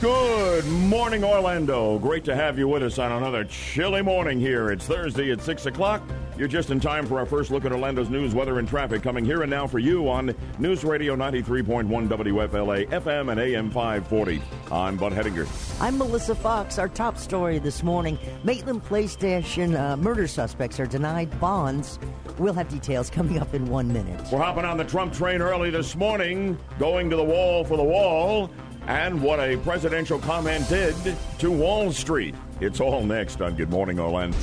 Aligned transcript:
Good 0.00 0.66
morning, 0.66 1.24
Orlando. 1.24 1.98
Great 1.98 2.22
to 2.26 2.36
have 2.36 2.58
you 2.58 2.68
with 2.68 2.82
us 2.82 2.98
on 2.98 3.12
another 3.12 3.44
chilly 3.44 4.02
morning 4.02 4.38
here. 4.38 4.70
It's 4.70 4.84
Thursday 4.84 5.30
at 5.32 5.40
6 5.40 5.64
o'clock. 5.64 6.02
You're 6.36 6.48
just 6.48 6.68
in 6.68 6.80
time 6.80 7.06
for 7.06 7.18
our 7.18 7.24
first 7.24 7.50
look 7.50 7.64
at 7.64 7.72
Orlando's 7.72 8.10
news, 8.10 8.34
weather, 8.34 8.58
and 8.58 8.68
traffic 8.68 9.02
coming 9.02 9.24
here 9.24 9.40
and 9.40 9.50
now 9.50 9.66
for 9.66 9.78
you 9.78 10.06
on 10.10 10.34
News 10.58 10.84
Radio 10.84 11.16
93.1 11.16 12.08
WFLA, 12.08 12.90
FM, 12.90 13.32
and 13.32 13.40
AM 13.40 13.70
540. 13.70 14.42
I'm 14.70 14.98
Bud 14.98 15.14
Hedinger. 15.14 15.48
I'm 15.80 15.96
Melissa 15.96 16.34
Fox. 16.34 16.78
Our 16.78 16.90
top 16.90 17.16
story 17.16 17.58
this 17.58 17.82
morning 17.82 18.18
Maitland 18.44 18.84
Police 18.84 19.12
Station 19.12 19.74
uh, 19.74 19.96
murder 19.96 20.26
suspects 20.26 20.78
are 20.78 20.86
denied 20.86 21.40
bonds. 21.40 21.98
We'll 22.38 22.52
have 22.52 22.68
details 22.68 23.08
coming 23.08 23.38
up 23.38 23.54
in 23.54 23.64
one 23.70 23.90
minute. 23.90 24.20
We're 24.30 24.40
hopping 24.40 24.66
on 24.66 24.76
the 24.76 24.84
Trump 24.84 25.14
train 25.14 25.40
early 25.40 25.70
this 25.70 25.96
morning, 25.96 26.58
going 26.78 27.08
to 27.08 27.16
the 27.16 27.24
wall 27.24 27.64
for 27.64 27.78
the 27.78 27.82
wall 27.82 28.50
and 28.86 29.20
what 29.20 29.40
a 29.40 29.56
presidential 29.58 30.18
comment 30.18 30.68
did 30.68 30.94
to 31.38 31.50
Wall 31.50 31.92
Street. 31.92 32.34
It's 32.60 32.80
all 32.80 33.04
next 33.04 33.40
on 33.40 33.54
Good 33.56 33.70
Morning 33.70 33.98
Orlando. 33.98 34.36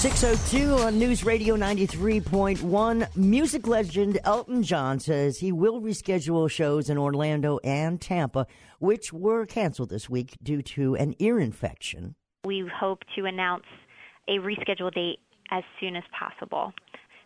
602 0.00 0.76
on 0.76 0.98
News 0.98 1.24
Radio 1.24 1.56
93.1. 1.56 3.16
Music 3.16 3.66
legend 3.66 4.18
Elton 4.24 4.62
John 4.62 4.98
says 4.98 5.38
he 5.38 5.52
will 5.52 5.82
reschedule 5.82 6.50
shows 6.50 6.88
in 6.88 6.96
Orlando 6.96 7.58
and 7.62 8.00
Tampa, 8.00 8.46
which 8.78 9.12
were 9.12 9.44
canceled 9.44 9.90
this 9.90 10.08
week 10.08 10.38
due 10.42 10.62
to 10.62 10.96
an 10.96 11.14
ear 11.18 11.38
infection. 11.38 12.14
We 12.46 12.66
hope 12.74 13.00
to 13.14 13.26
announce 13.26 13.66
a 14.26 14.38
rescheduled 14.38 14.94
date 14.94 15.18
as 15.50 15.64
soon 15.78 15.96
as 15.96 16.04
possible. 16.18 16.72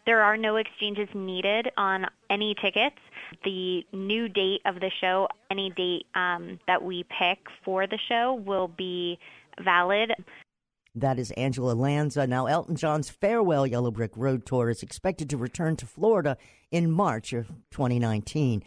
There 0.04 0.20
are 0.20 0.36
no 0.36 0.56
exchanges 0.56 1.08
needed 1.14 1.70
on 1.76 2.06
any 2.28 2.56
tickets. 2.60 2.98
The 3.44 3.84
new 3.92 4.28
date 4.28 4.60
of 4.64 4.76
the 4.76 4.90
show, 5.00 5.28
any 5.50 5.70
date 5.70 6.06
um, 6.14 6.58
that 6.66 6.82
we 6.82 7.04
pick 7.04 7.38
for 7.64 7.86
the 7.86 7.98
show, 8.08 8.34
will 8.44 8.68
be 8.68 9.18
valid. 9.62 10.12
That 10.94 11.18
is 11.18 11.32
Angela 11.32 11.72
Lanza. 11.72 12.26
Now, 12.26 12.46
Elton 12.46 12.76
John's 12.76 13.10
farewell 13.10 13.66
Yellow 13.66 13.90
Brick 13.90 14.12
Road 14.16 14.46
tour 14.46 14.70
is 14.70 14.82
expected 14.82 15.28
to 15.30 15.36
return 15.36 15.76
to 15.76 15.86
Florida 15.86 16.36
in 16.70 16.90
March 16.90 17.32
of 17.32 17.48
2019. 17.72 18.62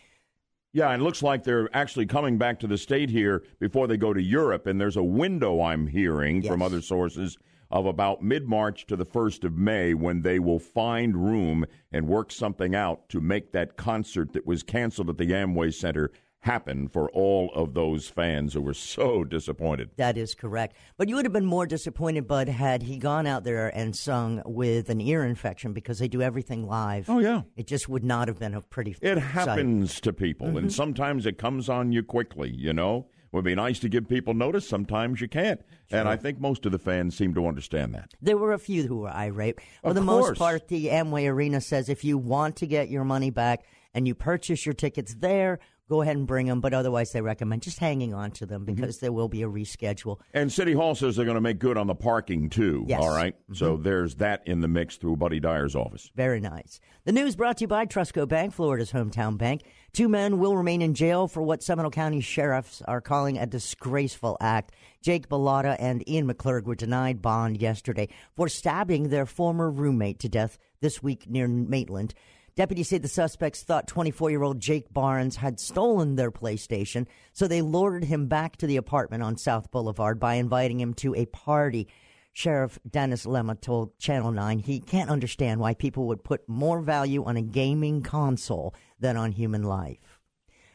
Yeah, 0.73 0.91
and 0.91 1.01
it 1.01 1.05
looks 1.05 1.23
like 1.23 1.43
they're 1.43 1.69
actually 1.73 2.05
coming 2.05 2.37
back 2.37 2.59
to 2.59 2.67
the 2.67 2.77
state 2.77 3.09
here 3.09 3.43
before 3.59 3.87
they 3.87 3.97
go 3.97 4.13
to 4.13 4.21
Europe. 4.21 4.67
And 4.67 4.79
there's 4.79 4.97
a 4.97 5.03
window 5.03 5.61
I'm 5.61 5.87
hearing 5.87 6.41
yes. 6.41 6.51
from 6.51 6.61
other 6.61 6.81
sources 6.81 7.37
of 7.71 7.85
about 7.85 8.23
mid 8.23 8.47
March 8.47 8.85
to 8.87 8.95
the 8.95 9.05
1st 9.05 9.43
of 9.43 9.57
May 9.57 9.93
when 9.93 10.21
they 10.21 10.39
will 10.39 10.59
find 10.59 11.15
room 11.15 11.65
and 11.91 12.07
work 12.07 12.31
something 12.31 12.75
out 12.75 13.09
to 13.09 13.21
make 13.21 13.51
that 13.51 13.77
concert 13.77 14.33
that 14.33 14.45
was 14.45 14.63
canceled 14.63 15.09
at 15.09 15.17
the 15.17 15.31
Amway 15.31 15.73
Center 15.73 16.11
happen 16.41 16.87
for 16.87 17.09
all 17.11 17.51
of 17.53 17.73
those 17.73 18.07
fans 18.07 18.53
who 18.53 18.61
were 18.61 18.73
so 18.73 19.23
disappointed. 19.23 19.89
That 19.97 20.17
is 20.17 20.33
correct. 20.33 20.77
But 20.95 21.09
you 21.09 21.15
would 21.15 21.25
have 21.25 21.33
been 21.33 21.45
more 21.45 21.65
disappointed, 21.65 22.27
Bud, 22.27 22.47
had 22.47 22.83
he 22.83 22.97
gone 22.97 23.27
out 23.27 23.43
there 23.43 23.75
and 23.75 23.95
sung 23.95 24.41
with 24.45 24.89
an 24.89 25.01
ear 25.01 25.25
infection 25.25 25.73
because 25.73 25.99
they 25.99 26.07
do 26.07 26.21
everything 26.21 26.65
live. 26.65 27.09
Oh, 27.09 27.19
yeah. 27.19 27.41
It 27.55 27.67
just 27.67 27.89
would 27.89 28.03
not 28.03 28.27
have 28.27 28.39
been 28.39 28.53
a 28.53 28.61
pretty 28.61 28.95
It 29.01 29.17
happens 29.17 29.99
to 30.01 30.13
people, 30.13 30.47
mm-hmm. 30.47 30.57
and 30.57 30.73
sometimes 30.73 31.25
it 31.25 31.37
comes 31.37 31.69
on 31.69 31.91
you 31.91 32.03
quickly, 32.03 32.53
you 32.55 32.71
know? 32.71 33.07
Would 33.31 33.45
be 33.45 33.55
nice 33.55 33.79
to 33.79 33.89
give 33.89 34.07
people 34.07 34.33
notice. 34.33 34.67
Sometimes 34.67 35.21
you 35.21 35.27
can't. 35.27 35.61
Sure. 35.89 35.99
And 35.99 36.09
I 36.09 36.15
think 36.15 36.39
most 36.39 36.65
of 36.65 36.71
the 36.71 36.79
fans 36.79 37.17
seem 37.17 37.33
to 37.33 37.47
understand 37.47 37.93
that. 37.95 38.13
There 38.21 38.37
were 38.37 38.53
a 38.53 38.59
few 38.59 38.87
who 38.87 38.99
were 38.99 39.09
irate. 39.09 39.59
For 39.81 39.89
of 39.89 39.95
the 39.95 40.01
course. 40.01 40.29
most 40.29 40.37
part, 40.37 40.67
the 40.67 40.87
Amway 40.87 41.29
Arena 41.29 41.61
says 41.61 41.89
if 41.89 42.03
you 42.03 42.17
want 42.17 42.55
to 42.57 42.67
get 42.67 42.89
your 42.89 43.03
money 43.03 43.29
back 43.29 43.65
and 43.93 44.07
you 44.07 44.15
purchase 44.15 44.65
your 44.65 44.73
tickets 44.73 45.15
there, 45.15 45.59
go 45.89 46.01
ahead 46.01 46.17
and 46.17 46.27
bring 46.27 46.47
them. 46.47 46.61
But 46.61 46.73
otherwise, 46.73 47.11
they 47.11 47.21
recommend 47.21 47.61
just 47.61 47.79
hanging 47.79 48.13
on 48.13 48.31
to 48.31 48.45
them 48.45 48.65
mm-hmm. 48.65 48.75
because 48.75 48.97
mm-hmm. 48.97 49.05
there 49.05 49.13
will 49.13 49.29
be 49.29 49.43
a 49.43 49.47
reschedule. 49.47 50.19
And 50.33 50.51
City 50.51 50.73
Hall 50.73 50.95
says 50.95 51.15
they're 51.15 51.25
going 51.25 51.35
to 51.35 51.41
make 51.41 51.59
good 51.59 51.77
on 51.77 51.87
the 51.87 51.95
parking 51.95 52.49
too. 52.49 52.85
Yes. 52.87 53.01
All 53.01 53.09
right? 53.09 53.35
mm-hmm. 53.35 53.53
So 53.53 53.77
there's 53.77 54.15
that 54.15 54.43
in 54.45 54.61
the 54.61 54.67
mix 54.67 54.97
through 54.97 55.17
Buddy 55.17 55.39
Dyer's 55.39 55.75
office. 55.75 56.11
Very 56.15 56.39
nice. 56.39 56.79
The 57.05 57.11
news 57.11 57.35
brought 57.35 57.57
to 57.57 57.63
you 57.63 57.67
by 57.67 57.85
Trustco 57.85 58.27
Bank, 58.27 58.53
Florida's 58.53 58.91
hometown 58.91 59.37
bank. 59.37 59.63
Two 59.93 60.09
men 60.09 60.39
will 60.39 60.55
remain 60.55 60.81
in 60.81 60.93
jail 60.93 61.27
for 61.27 61.41
what 61.41 61.63
Seminole 61.63 61.89
County 61.89 62.21
sheriffs 62.21 62.81
are 62.83 63.01
calling 63.01 63.37
a 63.37 63.47
disgraceful 63.47 64.37
act. 64.41 64.73
Jake 65.01 65.29
Bellotta 65.29 65.75
and 65.79 66.07
Ian 66.07 66.27
McClurg 66.27 66.65
were 66.65 66.75
denied 66.75 67.21
bond 67.21 67.61
yesterday 67.61 68.09
for 68.35 68.49
stabbing 68.49 69.09
their 69.09 69.25
former 69.25 69.71
roommate 69.71 70.19
to 70.19 70.29
death 70.29 70.57
this 70.81 71.01
week 71.01 71.29
near 71.29 71.47
Maitland. 71.47 72.13
Deputies 72.57 72.89
say 72.89 72.97
the 72.97 73.07
suspects 73.07 73.61
thought 73.61 73.87
24 73.87 74.31
year 74.31 74.41
old 74.41 74.59
Jake 74.59 74.91
Barnes 74.91 75.35
had 75.35 75.59
stolen 75.59 76.15
their 76.15 76.31
PlayStation, 76.31 77.05
so 77.31 77.47
they 77.47 77.61
lured 77.61 78.05
him 78.05 78.25
back 78.25 78.57
to 78.57 78.65
the 78.65 78.77
apartment 78.77 79.21
on 79.21 79.37
South 79.37 79.69
Boulevard 79.69 80.19
by 80.19 80.33
inviting 80.33 80.79
him 80.79 80.95
to 80.95 81.13
a 81.13 81.27
party. 81.27 81.87
Sheriff 82.33 82.79
Dennis 82.89 83.27
Lemma 83.27 83.61
told 83.61 83.99
Channel 83.99 84.31
9 84.31 84.57
he 84.57 84.79
can't 84.79 85.11
understand 85.11 85.59
why 85.59 85.75
people 85.75 86.07
would 86.07 86.23
put 86.23 86.49
more 86.49 86.81
value 86.81 87.23
on 87.25 87.37
a 87.37 87.43
gaming 87.43 88.01
console 88.01 88.73
than 88.99 89.17
on 89.17 89.33
human 89.33 89.61
life. 89.61 90.19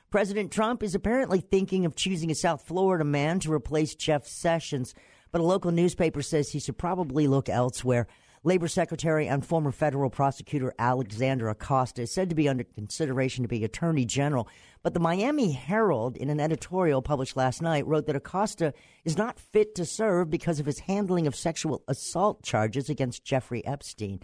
President 0.08 0.52
Trump 0.52 0.84
is 0.84 0.94
apparently 0.94 1.40
thinking 1.40 1.84
of 1.84 1.96
choosing 1.96 2.30
a 2.30 2.36
South 2.36 2.62
Florida 2.62 3.02
man 3.04 3.40
to 3.40 3.52
replace 3.52 3.96
Jeff 3.96 4.24
Sessions, 4.24 4.94
but 5.32 5.40
a 5.40 5.44
local 5.44 5.72
newspaper 5.72 6.22
says 6.22 6.50
he 6.50 6.60
should 6.60 6.78
probably 6.78 7.26
look 7.26 7.48
elsewhere. 7.48 8.06
Labor 8.44 8.66
Secretary 8.66 9.28
and 9.28 9.46
former 9.46 9.70
federal 9.70 10.10
prosecutor 10.10 10.74
Alexander 10.76 11.48
Acosta 11.48 12.02
is 12.02 12.10
said 12.10 12.28
to 12.28 12.34
be 12.34 12.48
under 12.48 12.64
consideration 12.64 13.44
to 13.44 13.48
be 13.48 13.62
Attorney 13.62 14.04
General. 14.04 14.48
But 14.82 14.94
the 14.94 15.00
Miami 15.00 15.52
Herald, 15.52 16.16
in 16.16 16.28
an 16.28 16.40
editorial 16.40 17.02
published 17.02 17.36
last 17.36 17.62
night, 17.62 17.86
wrote 17.86 18.06
that 18.06 18.16
Acosta 18.16 18.74
is 19.04 19.16
not 19.16 19.38
fit 19.38 19.76
to 19.76 19.84
serve 19.84 20.28
because 20.28 20.58
of 20.58 20.66
his 20.66 20.80
handling 20.80 21.28
of 21.28 21.36
sexual 21.36 21.84
assault 21.86 22.42
charges 22.42 22.90
against 22.90 23.24
Jeffrey 23.24 23.64
Epstein. 23.64 24.18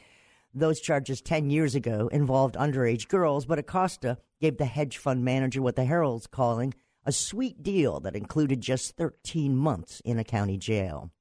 Those 0.52 0.80
charges 0.80 1.20
10 1.20 1.50
years 1.50 1.76
ago 1.76 2.08
involved 2.08 2.56
underage 2.56 3.06
girls, 3.06 3.46
but 3.46 3.60
Acosta 3.60 4.18
gave 4.40 4.58
the 4.58 4.64
hedge 4.64 4.98
fund 4.98 5.24
manager 5.24 5.62
what 5.62 5.76
the 5.76 5.84
Herald's 5.84 6.26
calling 6.26 6.74
a 7.04 7.12
sweet 7.12 7.62
deal 7.62 8.00
that 8.00 8.16
included 8.16 8.62
just 8.62 8.96
13 8.96 9.54
months 9.54 10.02
in 10.04 10.18
a 10.18 10.24
county 10.24 10.58
jail. 10.58 11.12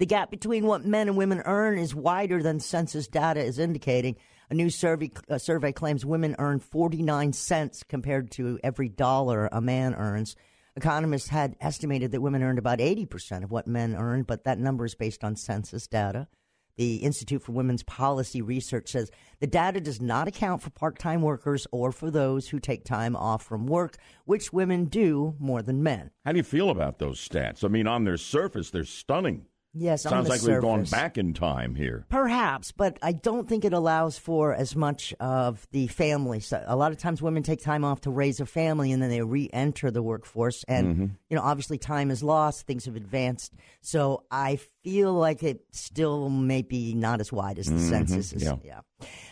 The 0.00 0.06
gap 0.06 0.30
between 0.30 0.64
what 0.64 0.86
men 0.86 1.08
and 1.08 1.16
women 1.18 1.42
earn 1.44 1.78
is 1.78 1.94
wider 1.94 2.42
than 2.42 2.58
census 2.58 3.06
data 3.06 3.44
is 3.44 3.58
indicating. 3.58 4.16
A 4.48 4.54
new 4.54 4.70
survey, 4.70 5.10
a 5.28 5.38
survey 5.38 5.72
claims 5.72 6.06
women 6.06 6.34
earn 6.38 6.58
49 6.58 7.34
cents 7.34 7.82
compared 7.86 8.30
to 8.30 8.58
every 8.64 8.88
dollar 8.88 9.50
a 9.52 9.60
man 9.60 9.94
earns. 9.94 10.36
Economists 10.74 11.28
had 11.28 11.54
estimated 11.60 12.12
that 12.12 12.22
women 12.22 12.42
earned 12.42 12.58
about 12.58 12.78
80% 12.78 13.44
of 13.44 13.50
what 13.50 13.66
men 13.66 13.94
earned, 13.94 14.26
but 14.26 14.44
that 14.44 14.58
number 14.58 14.86
is 14.86 14.94
based 14.94 15.22
on 15.22 15.36
census 15.36 15.86
data. 15.86 16.28
The 16.76 16.96
Institute 16.96 17.42
for 17.42 17.52
Women's 17.52 17.82
Policy 17.82 18.40
Research 18.40 18.88
says 18.88 19.10
the 19.38 19.46
data 19.46 19.82
does 19.82 20.00
not 20.00 20.28
account 20.28 20.62
for 20.62 20.70
part 20.70 20.98
time 20.98 21.20
workers 21.20 21.66
or 21.72 21.92
for 21.92 22.10
those 22.10 22.48
who 22.48 22.58
take 22.58 22.86
time 22.86 23.14
off 23.14 23.42
from 23.42 23.66
work, 23.66 23.98
which 24.24 24.50
women 24.50 24.86
do 24.86 25.34
more 25.38 25.60
than 25.60 25.82
men. 25.82 26.10
How 26.24 26.32
do 26.32 26.38
you 26.38 26.42
feel 26.42 26.70
about 26.70 26.98
those 26.98 27.20
stats? 27.20 27.62
I 27.64 27.68
mean, 27.68 27.86
on 27.86 28.04
their 28.04 28.16
surface, 28.16 28.70
they're 28.70 28.84
stunning. 28.84 29.44
Yes, 29.72 30.02
sounds 30.02 30.28
like 30.28 30.40
surface. 30.40 30.54
we've 30.54 30.62
gone 30.62 30.84
back 30.84 31.16
in 31.16 31.32
time 31.32 31.76
here. 31.76 32.04
Perhaps, 32.08 32.72
but 32.72 32.98
I 33.02 33.12
don't 33.12 33.48
think 33.48 33.64
it 33.64 33.72
allows 33.72 34.18
for 34.18 34.52
as 34.52 34.74
much 34.74 35.14
of 35.20 35.64
the 35.70 35.86
family. 35.86 36.40
So 36.40 36.62
a 36.66 36.74
lot 36.74 36.90
of 36.90 36.98
times, 36.98 37.22
women 37.22 37.44
take 37.44 37.62
time 37.62 37.84
off 37.84 38.00
to 38.02 38.10
raise 38.10 38.40
a 38.40 38.46
family, 38.46 38.90
and 38.90 39.00
then 39.00 39.10
they 39.10 39.22
re-enter 39.22 39.92
the 39.92 40.02
workforce. 40.02 40.64
And 40.64 40.86
mm-hmm. 40.86 41.06
you 41.28 41.36
know, 41.36 41.42
obviously, 41.42 41.78
time 41.78 42.10
is 42.10 42.20
lost; 42.22 42.66
things 42.66 42.86
have 42.86 42.96
advanced. 42.96 43.54
So 43.80 44.24
I 44.28 44.58
feel 44.82 45.12
like 45.12 45.44
it 45.44 45.64
still 45.70 46.28
may 46.30 46.62
be 46.62 46.94
not 46.94 47.20
as 47.20 47.32
wide 47.32 47.60
as 47.60 47.66
the 47.66 47.74
mm-hmm. 47.74 47.90
census 47.90 48.32
is. 48.32 48.42
Yeah. 48.42 48.56
yeah. 48.64 48.80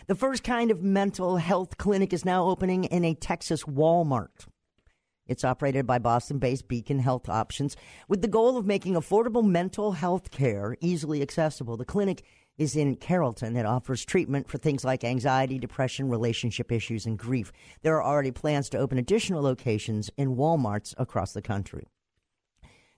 The 0.07 0.15
first 0.15 0.45
kind 0.45 0.71
of 0.71 0.81
mental 0.81 1.35
health 1.35 1.77
clinic 1.77 2.13
is 2.13 2.23
now 2.23 2.45
opening 2.45 2.85
in 2.85 3.03
a 3.03 3.13
Texas 3.13 3.63
Walmart. 3.63 4.47
It's 5.29 5.45
operated 5.45 5.85
by 5.85 5.99
Boston 5.99 6.39
based 6.39 6.67
Beacon 6.67 6.97
Health 6.97 7.29
Options 7.29 7.77
with 8.07 8.23
the 8.23 8.27
goal 8.27 8.57
of 8.57 8.65
making 8.65 8.95
affordable 8.95 9.45
mental 9.45 9.91
health 9.91 10.31
care 10.31 10.75
easily 10.81 11.21
accessible. 11.21 11.77
The 11.77 11.85
clinic 11.85 12.23
is 12.57 12.75
in 12.75 12.95
Carrollton. 12.95 13.55
It 13.55 13.65
offers 13.65 14.03
treatment 14.03 14.49
for 14.49 14.57
things 14.57 14.83
like 14.83 15.03
anxiety, 15.03 15.59
depression, 15.59 16.09
relationship 16.09 16.71
issues, 16.71 17.05
and 17.05 17.17
grief. 17.17 17.51
There 17.83 17.95
are 17.95 18.03
already 18.03 18.31
plans 18.31 18.69
to 18.69 18.79
open 18.79 18.97
additional 18.97 19.43
locations 19.43 20.09
in 20.17 20.35
Walmarts 20.35 20.95
across 20.97 21.31
the 21.33 21.43
country. 21.43 21.87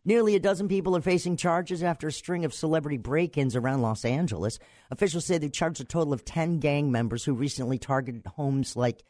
Nearly 0.06 0.34
a 0.36 0.40
dozen 0.40 0.68
people 0.68 0.96
are 0.96 1.02
facing 1.02 1.36
charges 1.36 1.84
after 1.84 2.08
a 2.08 2.12
string 2.14 2.46
of 2.46 2.54
celebrity 2.54 2.98
break 2.98 3.38
ins 3.38 3.58
around 3.58 3.82
Los 3.82 4.06
Angeles. 4.06 4.58
Officials 4.90 5.26
say 5.26 5.38
they 5.38 5.50
charged 5.50 5.82
a 5.82 5.84
total 5.84 6.14
of 6.14 6.26
10 6.26 6.60
gang 6.60 6.92
members 6.92 7.26
who 7.26 7.34
recently 7.34 7.78
targeted 7.78 8.26
homes 8.26 8.76
like 8.76 9.04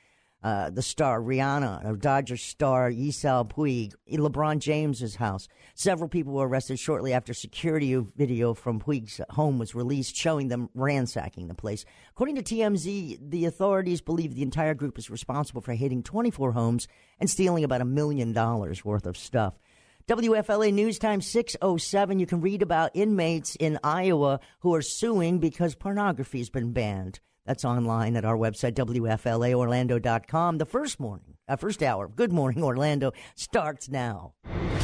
uh, 0.44 0.70
the 0.70 0.82
star 0.82 1.22
Rihanna, 1.22 1.86
or 1.86 1.96
Dodger 1.96 2.38
star 2.38 2.90
Yasiel 2.92 3.50
Puig, 3.50 3.94
LeBron 4.12 4.60
James's 4.60 5.16
house. 5.16 5.48
Several 5.76 6.10
people 6.10 6.34
were 6.34 6.48
arrested 6.48 6.80
shortly 6.80 7.14
after 7.14 7.34
security 7.34 7.96
video 8.16 8.54
from 8.54 8.80
Puig's 8.80 9.22
home 9.32 9.60
was 9.60 9.76
released, 9.76 10.16
showing 10.16 10.48
them 10.48 10.70
ransacking 10.74 11.48
the 11.48 11.54
place. 11.54 11.86
According 12.12 12.36
to 12.36 12.44
TMZ, 12.44 13.30
the 13.30 13.46
authorities 13.46 14.02
believe 14.02 14.36
the 14.36 14.42
entire 14.42 14.74
group 14.74 14.98
is 14.98 15.10
responsible 15.10 15.62
for 15.62 15.74
hitting 15.74 16.04
24 16.04 16.54
homes 16.54 16.88
and 17.20 17.30
stealing 17.30 17.64
about 17.64 17.82
a 17.82 17.86
million 17.86 18.34
dollars 18.34 18.84
worth 18.84 19.06
of 19.06 19.18
stuff. 19.18 19.60
WFLA 20.08 20.74
News 20.74 20.98
Time 20.98 21.22
607. 21.22 22.20
You 22.20 22.26
can 22.26 22.42
read 22.42 22.62
about 22.62 22.92
inmates 22.96 23.56
in 23.56 23.80
Iowa 23.84 24.40
who 24.60 24.74
are 24.74 24.82
suing 24.82 25.40
because 25.40 25.76
pornography 25.76 26.40
has 26.40 26.50
been 26.50 26.74
banned. 26.74 27.20
That's 27.46 27.66
online 27.66 28.16
at 28.16 28.26
our 28.26 28.38
website, 28.38 28.74
WFLAOrlando.com. 28.74 30.58
The 30.60 30.66
first 30.66 31.00
morning, 31.00 31.36
uh, 31.48 31.56
first 31.56 31.82
hour, 31.82 32.08
Good 32.08 32.32
Morning 32.32 32.64
Orlando 32.64 33.12
starts 33.36 33.90
now. 33.90 34.34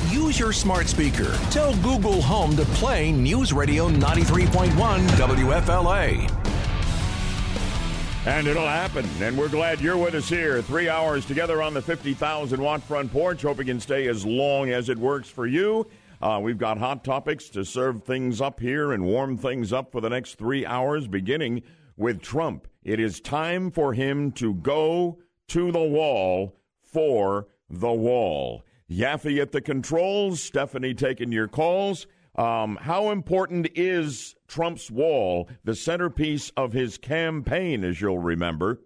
Use 0.09 0.39
your 0.39 0.51
smart 0.51 0.87
speaker. 0.87 1.31
Tell 1.51 1.75
Google 1.77 2.21
Home 2.21 2.55
to 2.55 2.65
play 2.65 3.11
News 3.11 3.53
Radio 3.53 3.89
93.1 3.89 4.69
WFLA. 4.71 6.31
And 8.25 8.47
it'll 8.47 8.67
happen. 8.67 9.07
And 9.21 9.37
we're 9.37 9.47
glad 9.47 9.79
you're 9.79 9.95
with 9.95 10.15
us 10.15 10.27
here. 10.27 10.61
Three 10.61 10.89
hours 10.89 11.25
together 11.25 11.61
on 11.61 11.73
the 11.73 11.81
50,000 11.81 12.59
watt 12.59 12.83
front 12.83 13.11
porch. 13.11 13.43
Hope 13.43 13.59
you 13.59 13.65
can 13.65 13.79
stay 13.79 14.07
as 14.07 14.25
long 14.25 14.69
as 14.69 14.89
it 14.89 14.97
works 14.97 15.29
for 15.29 15.45
you. 15.45 15.87
Uh, 16.21 16.39
we've 16.41 16.57
got 16.57 16.77
hot 16.77 17.03
topics 17.03 17.47
to 17.49 17.63
serve 17.63 18.03
things 18.03 18.41
up 18.41 18.59
here 18.59 18.91
and 18.91 19.05
warm 19.05 19.37
things 19.37 19.71
up 19.71 19.91
for 19.91 20.01
the 20.01 20.09
next 20.09 20.35
three 20.35 20.65
hours, 20.65 21.07
beginning 21.07 21.61
with 21.97 22.21
Trump. 22.21 22.67
It 22.83 22.99
is 22.99 23.19
time 23.19 23.71
for 23.71 23.93
him 23.93 24.31
to 24.33 24.53
go 24.53 25.17
to 25.49 25.71
the 25.71 25.83
wall 25.83 26.55
for 26.83 27.47
the 27.69 27.91
wall. 27.91 28.63
Yaffee 28.89 29.41
at 29.41 29.51
the 29.51 29.59
controls, 29.59 30.41
Stephanie 30.41 30.93
taking 30.93 31.31
your 31.31 31.47
calls. 31.47 32.07
Um, 32.35 32.77
how 32.81 33.09
important 33.09 33.67
is 33.75 34.35
Trump's 34.47 34.89
wall, 34.91 35.49
the 35.63 35.75
centerpiece 35.75 36.51
of 36.55 36.71
his 36.71 36.97
campaign, 36.97 37.83
as 37.83 37.99
you'll 37.99 38.19
remember? 38.19 38.79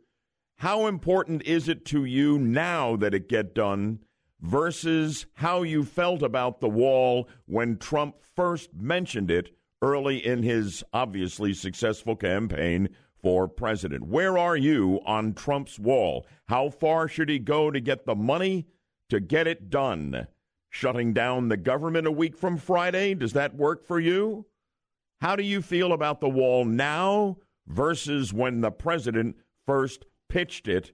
How 0.58 0.88
important 0.88 1.44
is 1.44 1.68
it 1.68 1.86
to 1.88 2.06
you 2.06 2.40
now 2.40 2.96
that 2.96 3.13
it 3.13 3.28
get 3.28 3.54
done 3.54 4.00
versus 4.40 5.25
how 5.34 5.63
you 5.63 5.84
felt 5.84 6.24
about 6.24 6.62
the 6.62 6.69
wall 6.69 7.28
when 7.46 7.78
Trump 7.78 8.16
first 8.36 8.74
mentioned 8.74 9.30
it 9.30 9.56
early 9.81 10.25
in 10.25 10.44
his 10.44 10.83
obviously 10.94 11.54
successful 11.54 12.16
campaign 12.16 12.89
for 13.22 13.48
president? 13.48 14.07
Where 14.07 14.38
are 14.38 14.57
you 14.57 15.00
on 15.06 15.33
Trump's 15.33 15.80
wall? 15.80 16.25
How 16.48 16.69
far 16.69 17.07
should 17.07 17.30
he 17.30 17.39
go 17.39 17.72
to 17.72 17.80
get 17.80 18.06
the 18.06 18.16
money 18.16 18.68
to 19.10 19.19
get 19.19 19.48
it 19.48 19.69
done? 19.69 20.28
shutting 20.72 21.12
down 21.13 21.50
the 21.50 21.57
government 21.57 22.07
a 22.07 22.12
week 22.12 22.36
from 22.36 22.57
Friday. 22.57 23.13
Does 23.13 23.33
that 23.33 23.56
work 23.56 23.86
for 23.86 24.00
you? 24.00 24.45
How 25.19 25.36
do 25.36 25.44
you 25.44 25.62
feel 25.62 25.94
about 25.94 26.22
the 26.22 26.30
wall 26.30 26.66
now 26.66 27.38
versus 27.68 28.34
when 28.34 28.62
the 28.62 28.72
president 28.72 29.36
first 29.68 30.06
pitched 30.30 30.68
it 30.68 30.94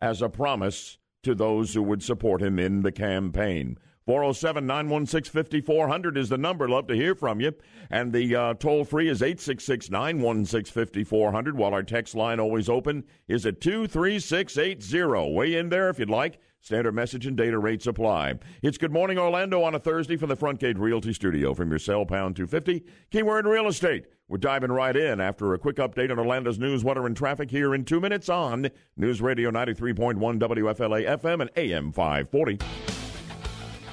as 0.00 0.22
a 0.22 0.30
promise 0.30 0.96
to 1.24 1.34
those 1.34 1.74
who 1.74 1.82
would 1.82 2.02
support 2.02 2.40
him 2.40 2.58
in 2.58 2.82
the 2.82 2.92
campaign? 2.92 3.76
407 4.10 4.66
916 4.66 5.32
5400 5.32 6.16
is 6.18 6.30
the 6.30 6.36
number. 6.36 6.68
Love 6.68 6.88
to 6.88 6.96
hear 6.96 7.14
from 7.14 7.40
you. 7.40 7.52
And 7.90 8.12
the 8.12 8.34
uh, 8.34 8.54
toll 8.54 8.84
free 8.84 9.08
is 9.08 9.22
866 9.22 9.88
916 9.88 10.72
5400, 10.72 11.56
while 11.56 11.72
our 11.72 11.84
text 11.84 12.16
line 12.16 12.40
always 12.40 12.68
open 12.68 13.04
is 13.28 13.46
at 13.46 13.60
23680. 13.60 15.32
Weigh 15.32 15.54
in 15.54 15.68
there 15.68 15.88
if 15.90 16.00
you'd 16.00 16.10
like. 16.10 16.40
Standard 16.58 16.90
message 16.92 17.24
and 17.24 17.36
data 17.36 17.56
rates 17.56 17.86
apply. 17.86 18.34
It's 18.62 18.78
Good 18.78 18.90
Morning 18.90 19.16
Orlando 19.16 19.62
on 19.62 19.76
a 19.76 19.78
Thursday 19.78 20.16
from 20.16 20.28
the 20.28 20.34
Front 20.34 20.58
Gate 20.58 20.76
Realty 20.76 21.12
Studio 21.12 21.54
from 21.54 21.70
your 21.70 21.78
cell 21.78 22.04
pound 22.04 22.34
250. 22.34 22.84
Keyword 23.12 23.46
real 23.46 23.68
estate. 23.68 24.06
We're 24.26 24.38
diving 24.38 24.72
right 24.72 24.96
in 24.96 25.20
after 25.20 25.54
a 25.54 25.58
quick 25.58 25.76
update 25.76 26.10
on 26.10 26.18
Orlando's 26.18 26.58
news, 26.58 26.82
weather, 26.82 27.06
and 27.06 27.16
traffic 27.16 27.48
here 27.48 27.76
in 27.76 27.84
two 27.84 28.00
minutes 28.00 28.28
on 28.28 28.70
News 28.96 29.22
Radio 29.22 29.52
93.1 29.52 30.16
WFLA 30.18 31.16
FM 31.16 31.42
and 31.42 31.50
AM 31.56 31.92
540. 31.92 32.58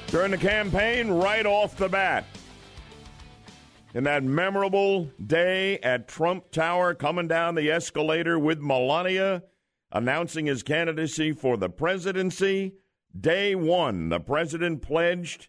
During 0.08 0.32
the 0.32 0.38
campaign, 0.38 1.10
right 1.10 1.46
off 1.46 1.76
the 1.76 1.90
bat, 1.90 2.26
in 3.94 4.06
that 4.06 4.24
memorable 4.24 5.12
day 5.26 5.80
at 5.80 6.08
Trump 6.08 6.52
Tower, 6.52 6.94
coming 6.94 7.28
down 7.28 7.56
the 7.56 7.70
escalator 7.70 8.40
with 8.40 8.60
Melania 8.60 9.44
announcing 9.92 10.46
his 10.46 10.64
candidacy 10.64 11.32
for 11.32 11.58
the 11.58 11.70
presidency. 11.70 12.74
Day 13.20 13.56
one, 13.56 14.10
the 14.10 14.20
president 14.20 14.82
pledged, 14.82 15.48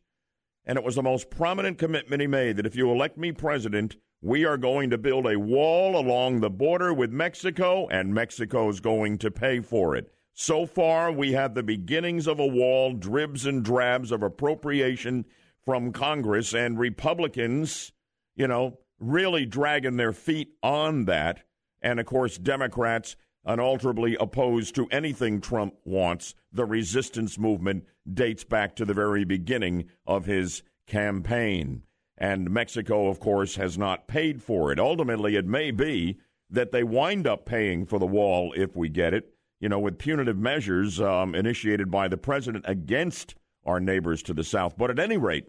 and 0.64 0.78
it 0.78 0.84
was 0.84 0.94
the 0.94 1.02
most 1.02 1.30
prominent 1.30 1.78
commitment 1.78 2.20
he 2.20 2.26
made 2.26 2.56
that 2.56 2.66
if 2.66 2.76
you 2.76 2.90
elect 2.90 3.18
me 3.18 3.32
president, 3.32 3.96
we 4.20 4.44
are 4.44 4.56
going 4.56 4.90
to 4.90 4.98
build 4.98 5.26
a 5.26 5.38
wall 5.38 5.96
along 5.96 6.40
the 6.40 6.50
border 6.50 6.92
with 6.92 7.12
Mexico, 7.12 7.86
and 7.88 8.14
Mexico 8.14 8.68
is 8.68 8.80
going 8.80 9.18
to 9.18 9.30
pay 9.30 9.60
for 9.60 9.94
it. 9.94 10.12
So 10.40 10.66
far, 10.66 11.10
we 11.10 11.32
have 11.32 11.54
the 11.54 11.64
beginnings 11.64 12.28
of 12.28 12.38
a 12.38 12.46
wall, 12.46 12.92
dribs 12.92 13.44
and 13.44 13.64
drabs 13.64 14.12
of 14.12 14.22
appropriation 14.22 15.24
from 15.64 15.90
Congress, 15.90 16.54
and 16.54 16.78
Republicans, 16.78 17.90
you 18.36 18.46
know, 18.46 18.78
really 19.00 19.44
dragging 19.46 19.96
their 19.96 20.12
feet 20.12 20.54
on 20.62 21.06
that. 21.06 21.42
And 21.82 21.98
of 21.98 22.06
course, 22.06 22.38
Democrats 22.38 23.16
unalterably 23.44 24.16
opposed 24.20 24.76
to 24.76 24.86
anything 24.92 25.40
Trump 25.40 25.74
wants. 25.84 26.36
The 26.52 26.66
resistance 26.66 27.36
movement 27.36 27.84
dates 28.08 28.44
back 28.44 28.76
to 28.76 28.84
the 28.84 28.94
very 28.94 29.24
beginning 29.24 29.86
of 30.06 30.26
his 30.26 30.62
campaign. 30.86 31.82
And 32.16 32.48
Mexico, 32.48 33.08
of 33.08 33.18
course, 33.18 33.56
has 33.56 33.76
not 33.76 34.06
paid 34.06 34.40
for 34.40 34.70
it. 34.70 34.78
Ultimately, 34.78 35.34
it 35.34 35.46
may 35.46 35.72
be 35.72 36.20
that 36.48 36.70
they 36.70 36.84
wind 36.84 37.26
up 37.26 37.44
paying 37.44 37.86
for 37.86 37.98
the 37.98 38.06
wall 38.06 38.52
if 38.56 38.76
we 38.76 38.88
get 38.88 39.12
it, 39.12 39.34
you 39.60 39.68
know, 39.68 39.78
with 39.78 39.98
punitive 39.98 40.38
measures 40.38 41.00
um, 41.00 41.34
initiated 41.34 41.90
by 41.90 42.08
the 42.08 42.16
president 42.16 42.64
against 42.66 43.34
our 43.64 43.80
neighbors 43.80 44.22
to 44.22 44.34
the 44.34 44.44
south. 44.44 44.76
But 44.78 44.90
at 44.90 44.98
any 44.98 45.16
rate, 45.16 45.46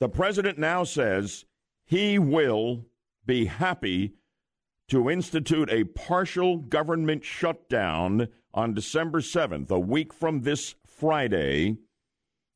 the 0.00 0.08
president 0.08 0.58
now 0.58 0.84
says 0.84 1.44
he 1.84 2.18
will 2.18 2.86
be 3.24 3.46
happy 3.46 4.14
to 4.88 5.10
institute 5.10 5.70
a 5.70 5.84
partial 5.84 6.58
government 6.58 7.24
shutdown 7.24 8.28
on 8.52 8.74
December 8.74 9.20
7th, 9.20 9.70
a 9.70 9.78
week 9.78 10.12
from 10.12 10.42
this 10.42 10.74
Friday, 10.84 11.78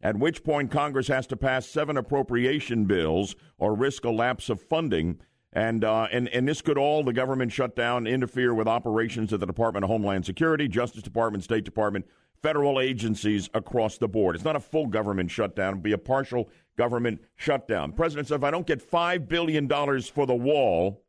at 0.03 0.19
which 0.19 0.45
point 0.45 0.71
Congress 0.71 1.09
has 1.09 1.27
to 1.29 1.37
pass 1.37 1.67
seven 1.67 1.97
appropriation 1.97 2.85
bills 2.85 3.35
or 3.59 3.75
risk 3.75 4.05
a 4.05 4.11
lapse 4.11 4.51
of 4.51 4.61
funding. 4.61 5.19
And, 5.57 5.85
uh, 5.85 6.07
and, 6.13 6.29
and 6.29 6.47
this 6.47 6.61
could 6.61 6.77
all, 6.77 7.03
the 7.03 7.15
government 7.15 7.51
shutdown, 7.51 8.07
interfere 8.07 8.53
with 8.53 8.69
operations 8.69 9.33
of 9.33 9.41
the 9.41 9.47
Department 9.47 9.85
of 9.85 9.89
Homeland 9.89 10.27
Security, 10.27 10.69
Justice 10.69 11.03
Department, 11.03 11.43
State 11.45 11.65
Department, 11.65 12.05
federal 12.43 12.79
agencies 12.79 13.49
across 13.55 13.97
the 13.97 14.07
board. 14.07 14.35
It's 14.35 14.45
not 14.45 14.55
a 14.55 14.61
full 14.61 14.87
government 14.87 15.31
shutdown, 15.31 15.71
it'll 15.71 15.81
be 15.81 15.93
a 15.93 15.99
partial 15.99 16.51
government 16.77 17.23
shutdown. 17.37 17.93
The 17.93 17.97
president 17.97 18.29
said, 18.29 18.35
if 18.35 18.45
I 18.45 18.51
don't 18.51 18.67
get 18.67 18.87
$5 18.87 19.29
billion 19.29 19.67
for 20.03 20.27
the 20.27 20.35
wall, 20.35 21.03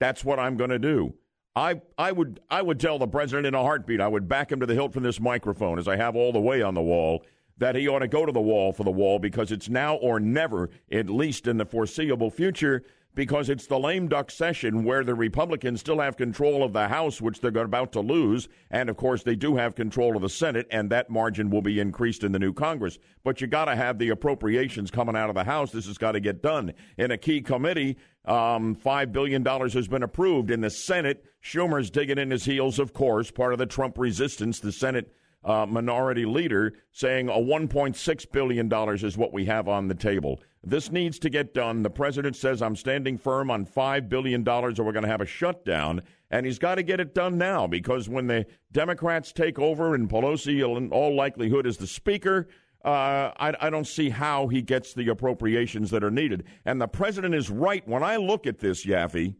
that's 0.00 0.24
what 0.24 0.40
I'm 0.40 0.56
going 0.56 0.70
to 0.70 0.80
do. 0.80 1.14
I, 1.54 1.80
I 1.96 2.10
would 2.10 2.40
I 2.50 2.60
would 2.60 2.80
tell 2.80 2.98
the 2.98 3.06
president 3.06 3.46
in 3.46 3.54
a 3.54 3.62
heartbeat. 3.62 4.00
I 4.00 4.08
would 4.08 4.26
back 4.26 4.50
him 4.50 4.58
to 4.58 4.66
the 4.66 4.74
hilt 4.74 4.94
from 4.94 5.04
this 5.04 5.20
microphone, 5.20 5.78
as 5.78 5.86
I 5.86 5.94
have 5.94 6.16
all 6.16 6.32
the 6.32 6.40
way 6.40 6.60
on 6.60 6.74
the 6.74 6.80
wall, 6.80 7.24
that 7.58 7.76
he 7.76 7.86
ought 7.86 8.00
to 8.00 8.08
go 8.08 8.26
to 8.26 8.32
the 8.32 8.40
wall 8.40 8.72
for 8.72 8.82
the 8.82 8.90
wall 8.90 9.20
because 9.20 9.52
it's 9.52 9.68
now 9.68 9.94
or 9.96 10.18
never, 10.18 10.70
at 10.90 11.08
least 11.08 11.46
in 11.46 11.58
the 11.58 11.66
foreseeable 11.66 12.30
future 12.30 12.82
because 13.14 13.48
it's 13.48 13.66
the 13.66 13.78
lame 13.78 14.08
duck 14.08 14.30
session 14.30 14.84
where 14.84 15.04
the 15.04 15.14
Republicans 15.14 15.80
still 15.80 16.00
have 16.00 16.16
control 16.16 16.62
of 16.62 16.72
the 16.72 16.88
House, 16.88 17.20
which 17.20 17.40
they're 17.40 17.56
about 17.56 17.92
to 17.92 18.00
lose. 18.00 18.48
And 18.70 18.88
of 18.88 18.96
course, 18.96 19.22
they 19.22 19.36
do 19.36 19.56
have 19.56 19.74
control 19.74 20.16
of 20.16 20.22
the 20.22 20.28
Senate, 20.28 20.66
and 20.70 20.90
that 20.90 21.10
margin 21.10 21.50
will 21.50 21.62
be 21.62 21.78
increased 21.78 22.24
in 22.24 22.32
the 22.32 22.38
new 22.38 22.52
Congress. 22.52 22.98
But 23.22 23.40
you 23.40 23.46
got 23.46 23.66
to 23.66 23.76
have 23.76 23.98
the 23.98 24.08
appropriations 24.08 24.90
coming 24.90 25.16
out 25.16 25.28
of 25.28 25.34
the 25.34 25.44
House. 25.44 25.72
This 25.72 25.86
has 25.86 25.98
got 25.98 26.12
to 26.12 26.20
get 26.20 26.42
done 26.42 26.72
in 26.96 27.10
a 27.10 27.18
key 27.18 27.42
committee. 27.42 27.98
Um, 28.24 28.76
$5 28.76 29.12
billion 29.12 29.44
has 29.44 29.88
been 29.88 30.02
approved. 30.02 30.50
In 30.50 30.60
the 30.60 30.70
Senate, 30.70 31.24
Schumer's 31.42 31.90
digging 31.90 32.18
in 32.18 32.30
his 32.30 32.44
heels, 32.44 32.78
of 32.78 32.92
course, 32.92 33.30
part 33.30 33.52
of 33.52 33.58
the 33.58 33.66
Trump 33.66 33.98
resistance. 33.98 34.60
The 34.60 34.72
Senate 34.72 35.12
uh, 35.44 35.66
minority 35.66 36.24
leader 36.24 36.72
saying 36.92 37.28
a 37.28 37.32
$1.6 37.32 38.32
billion 38.32 38.72
is 39.04 39.18
what 39.18 39.32
we 39.32 39.44
have 39.46 39.68
on 39.68 39.88
the 39.88 39.94
table. 39.94 40.40
This 40.64 40.92
needs 40.92 41.18
to 41.20 41.30
get 41.30 41.54
done. 41.54 41.82
The 41.82 41.90
president 41.90 42.36
says, 42.36 42.62
I'm 42.62 42.76
standing 42.76 43.18
firm 43.18 43.50
on 43.50 43.66
$5 43.66 44.08
billion 44.08 44.46
or 44.48 44.70
we're 44.70 44.92
going 44.92 45.02
to 45.02 45.08
have 45.08 45.20
a 45.20 45.26
shutdown. 45.26 46.02
And 46.30 46.46
he's 46.46 46.58
got 46.58 46.76
to 46.76 46.82
get 46.84 47.00
it 47.00 47.14
done 47.14 47.36
now 47.36 47.66
because 47.66 48.08
when 48.08 48.28
the 48.28 48.46
Democrats 48.70 49.32
take 49.32 49.58
over 49.58 49.94
and 49.94 50.08
Pelosi, 50.08 50.64
in 50.76 50.90
all 50.92 51.16
likelihood, 51.16 51.66
is 51.66 51.78
the 51.78 51.86
speaker, 51.88 52.48
uh, 52.84 53.32
I, 53.36 53.54
I, 53.60 53.70
don't 53.70 53.86
see 53.86 54.10
how 54.10 54.48
he 54.48 54.62
gets 54.62 54.94
the 54.94 55.08
appropriations 55.08 55.90
that 55.90 56.02
are 56.02 56.10
needed. 56.10 56.44
And 56.64 56.80
the 56.80 56.88
president 56.88 57.34
is 57.34 57.48
right. 57.48 57.86
When 57.86 58.02
I 58.02 58.16
look 58.16 58.46
at 58.46 58.58
this, 58.58 58.84
Yaffee, 58.84 59.36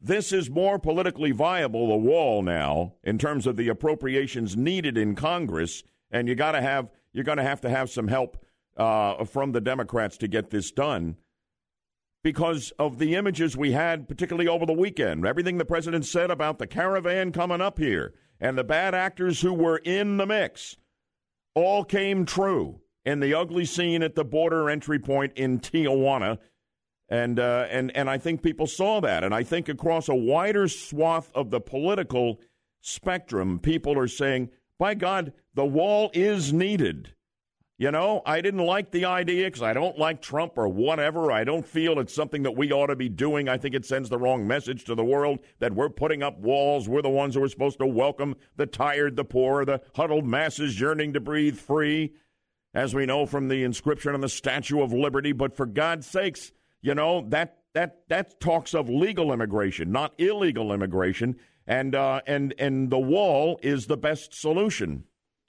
This 0.00 0.32
is 0.32 0.48
more 0.48 0.78
politically 0.78 1.32
viable, 1.32 1.88
the 1.88 1.96
wall 1.96 2.42
now, 2.42 2.94
in 3.02 3.18
terms 3.18 3.46
of 3.46 3.56
the 3.56 3.68
appropriations 3.68 4.56
needed 4.56 4.96
in 4.96 5.14
Congress, 5.14 5.82
and 6.10 6.28
you 6.28 6.34
got 6.34 6.52
to 6.52 6.62
have 6.62 6.88
you're 7.12 7.24
going 7.24 7.38
to 7.38 7.44
have 7.44 7.62
to 7.62 7.70
have 7.70 7.90
some 7.90 8.08
help 8.08 8.36
uh, 8.76 9.24
from 9.24 9.52
the 9.52 9.60
Democrats 9.60 10.16
to 10.18 10.28
get 10.28 10.50
this 10.50 10.70
done 10.70 11.16
because 12.22 12.72
of 12.78 12.98
the 12.98 13.14
images 13.14 13.56
we 13.56 13.72
had, 13.72 14.08
particularly 14.08 14.48
over 14.48 14.66
the 14.66 14.72
weekend. 14.72 15.24
Everything 15.24 15.58
the 15.58 15.64
president 15.64 16.04
said 16.04 16.30
about 16.30 16.58
the 16.58 16.66
caravan 16.66 17.32
coming 17.32 17.60
up 17.60 17.78
here 17.78 18.14
and 18.40 18.58
the 18.58 18.64
bad 18.64 18.94
actors 18.94 19.40
who 19.40 19.52
were 19.52 19.78
in 19.78 20.16
the 20.16 20.26
mix 20.26 20.76
all 21.54 21.84
came 21.84 22.26
true 22.26 22.80
in 23.04 23.20
the 23.20 23.32
ugly 23.32 23.64
scene 23.64 24.02
at 24.02 24.14
the 24.14 24.24
border 24.24 24.68
entry 24.68 24.98
point 24.98 25.32
in 25.36 25.60
Tijuana. 25.60 26.38
And, 27.08 27.38
uh, 27.38 27.68
and, 27.70 27.96
and 27.96 28.10
I 28.10 28.18
think 28.18 28.42
people 28.42 28.66
saw 28.66 29.00
that. 29.00 29.22
And 29.22 29.32
I 29.32 29.44
think 29.44 29.68
across 29.68 30.08
a 30.08 30.14
wider 30.14 30.66
swath 30.66 31.30
of 31.34 31.50
the 31.50 31.60
political 31.60 32.40
spectrum, 32.80 33.60
people 33.60 33.96
are 33.96 34.08
saying, 34.08 34.50
by 34.78 34.94
God, 34.94 35.32
the 35.54 35.64
wall 35.64 36.10
is 36.12 36.52
needed. 36.52 37.14
You 37.78 37.90
know, 37.90 38.22
I 38.24 38.40
didn't 38.40 38.64
like 38.64 38.90
the 38.90 39.04
idea 39.04 39.48
because 39.48 39.60
I 39.60 39.74
don't 39.74 39.98
like 39.98 40.22
Trump 40.22 40.56
or 40.56 40.66
whatever. 40.66 41.30
I 41.30 41.44
don't 41.44 41.66
feel 41.66 41.98
it's 41.98 42.14
something 42.14 42.42
that 42.44 42.56
we 42.56 42.72
ought 42.72 42.86
to 42.86 42.96
be 42.96 43.10
doing. 43.10 43.50
I 43.50 43.58
think 43.58 43.74
it 43.74 43.84
sends 43.84 44.08
the 44.08 44.16
wrong 44.16 44.46
message 44.46 44.84
to 44.84 44.94
the 44.94 45.04
world 45.04 45.40
that 45.58 45.74
we're 45.74 45.90
putting 45.90 46.22
up 46.22 46.38
walls. 46.38 46.88
We're 46.88 47.02
the 47.02 47.10
ones 47.10 47.34
who 47.34 47.42
are 47.44 47.48
supposed 47.48 47.78
to 47.80 47.86
welcome 47.86 48.36
the 48.56 48.64
tired, 48.64 49.16
the 49.16 49.26
poor, 49.26 49.66
the 49.66 49.82
huddled 49.94 50.24
masses 50.24 50.80
yearning 50.80 51.12
to 51.12 51.20
breathe 51.20 51.58
free, 51.58 52.14
as 52.72 52.94
we 52.94 53.04
know 53.04 53.26
from 53.26 53.48
the 53.48 53.62
inscription 53.62 54.14
on 54.14 54.22
the 54.22 54.28
Statue 54.30 54.80
of 54.80 54.94
Liberty. 54.94 55.32
But 55.32 55.54
for 55.54 55.66
God's 55.66 56.06
sakes, 56.06 56.52
you 56.80 56.94
know, 56.94 57.26
that, 57.28 57.58
that, 57.74 58.08
that 58.08 58.40
talks 58.40 58.72
of 58.72 58.88
legal 58.88 59.34
immigration, 59.34 59.92
not 59.92 60.14
illegal 60.16 60.72
immigration. 60.72 61.36
And, 61.66 61.94
uh, 61.94 62.22
and, 62.26 62.54
and 62.58 62.88
the 62.88 62.98
wall 62.98 63.60
is 63.62 63.86
the 63.86 63.98
best 63.98 64.32
solution. 64.32 65.04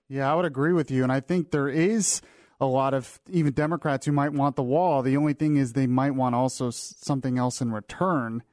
Yeah, 0.09 0.31
I 0.31 0.35
would 0.35 0.45
agree 0.45 0.73
with 0.73 0.89
you. 0.89 1.03
And 1.03 1.11
I 1.11 1.19
think 1.19 1.51
there 1.51 1.67
is 1.67 2.21
a 2.59 2.65
lot 2.65 2.93
of 2.93 3.19
even 3.29 3.53
Democrats 3.53 4.05
who 4.05 4.11
might 4.11 4.33
want 4.33 4.55
the 4.55 4.63
wall. 4.63 5.01
The 5.01 5.17
only 5.17 5.33
thing 5.33 5.57
is 5.57 5.73
they 5.73 5.87
might 5.87 6.15
want 6.15 6.35
also 6.35 6.69
something 6.71 7.37
else 7.37 7.61
in 7.61 7.71
return. 7.71 8.43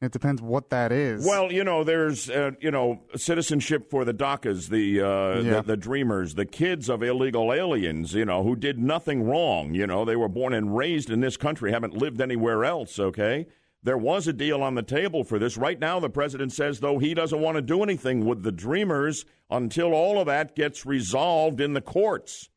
It 0.00 0.10
depends 0.10 0.42
what 0.42 0.70
that 0.70 0.90
is. 0.90 1.24
Well, 1.24 1.52
you 1.52 1.62
know, 1.62 1.84
there's 1.84 2.28
uh, 2.28 2.52
you 2.60 2.72
know 2.72 3.02
citizenship 3.14 3.88
for 3.88 4.04
the 4.04 4.12
DACAs, 4.12 4.68
the, 4.68 5.00
uh, 5.00 5.40
yeah. 5.40 5.54
the 5.54 5.62
the 5.62 5.76
dreamers, 5.76 6.34
the 6.34 6.44
kids 6.44 6.88
of 6.88 7.04
illegal 7.04 7.52
aliens, 7.52 8.12
you 8.12 8.24
know, 8.24 8.42
who 8.42 8.56
did 8.56 8.80
nothing 8.80 9.22
wrong. 9.22 9.74
You 9.74 9.86
know, 9.86 10.04
they 10.04 10.16
were 10.16 10.28
born 10.28 10.54
and 10.54 10.76
raised 10.76 11.08
in 11.08 11.20
this 11.20 11.36
country, 11.36 11.70
haven't 11.70 11.94
lived 11.94 12.20
anywhere 12.20 12.64
else. 12.64 12.98
Okay, 12.98 13.46
there 13.82 13.98
was 13.98 14.28
a 14.28 14.32
deal 14.32 14.62
on 14.62 14.74
the 14.74 14.82
table 14.82 15.24
for 15.24 15.38
this. 15.38 15.56
Right 15.56 15.78
now, 15.78 15.98
the 15.98 16.08
president 16.08 16.52
says, 16.52 16.80
though, 16.80 16.98
he 16.98 17.14
doesn't 17.14 17.40
want 17.40 17.56
to 17.56 17.62
do 17.62 17.82
anything 17.82 18.24
with 18.24 18.42
the 18.42 18.52
Dreamers 18.52 19.24
until 19.50 19.92
all 19.92 20.20
of 20.20 20.26
that 20.26 20.54
gets 20.54 20.86
resolved 20.86 21.60
in 21.60 21.72
the 21.72 21.80
courts. 21.80 22.48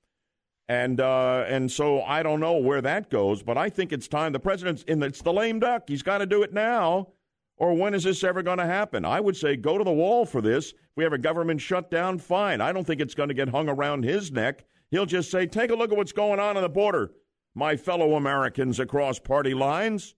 And 0.68 1.00
uh, 1.00 1.46
and 1.48 1.72
so 1.72 2.02
I 2.02 2.24
don't 2.24 2.40
know 2.40 2.58
where 2.58 2.82
that 2.82 3.12
goes, 3.12 3.44
but 3.44 3.58
I 3.58 3.70
think 3.70 3.92
it's 3.92 4.08
time. 4.08 4.34
The 4.34 4.40
president's 4.40 4.82
in. 4.84 5.00
The, 5.00 5.08
it's 5.08 5.22
the 5.22 5.34
lame 5.34 5.60
duck. 5.60 5.84
He's 5.88 6.02
got 6.02 6.20
to 6.20 6.26
do 6.26 6.42
it 6.42 6.54
now, 6.54 7.10
or 7.58 7.76
when 7.76 7.94
is 7.94 8.04
this 8.04 8.24
ever 8.24 8.42
going 8.42 8.58
to 8.58 8.66
happen? 8.66 9.06
I 9.06 9.20
would 9.20 9.38
say 9.38 9.56
go 9.56 9.78
to 9.78 9.84
the 9.84 9.92
wall 9.92 10.26
for 10.26 10.42
this. 10.42 10.72
If 10.72 10.78
we 10.96 11.04
have 11.04 11.14
a 11.14 11.20
government 11.20 11.62
shutdown, 11.62 12.18
fine. 12.18 12.62
I 12.62 12.72
don't 12.72 12.86
think 12.86 13.00
it's 13.00 13.14
going 13.14 13.30
to 13.30 13.36
get 13.36 13.50
hung 13.50 13.70
around 13.70 14.06
his 14.06 14.32
neck. 14.32 14.66
He'll 14.90 15.06
just 15.06 15.30
say, 15.30 15.46
"Take 15.46 15.70
a 15.70 15.76
look 15.76 15.92
at 15.92 15.98
what's 15.98 16.12
going 16.12 16.40
on 16.40 16.58
on 16.58 16.64
the 16.64 16.70
border, 16.70 17.12
my 17.54 17.76
fellow 17.76 18.16
Americans 18.16 18.80
across 18.80 19.20
party 19.20 19.54
lines." 19.54 20.16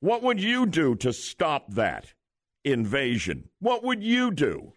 What 0.00 0.22
would 0.22 0.42
you 0.42 0.64
do 0.64 0.94
to 0.96 1.12
stop 1.12 1.74
that 1.74 2.14
invasion? 2.64 3.50
What 3.58 3.84
would 3.84 4.02
you 4.02 4.30
do? 4.30 4.72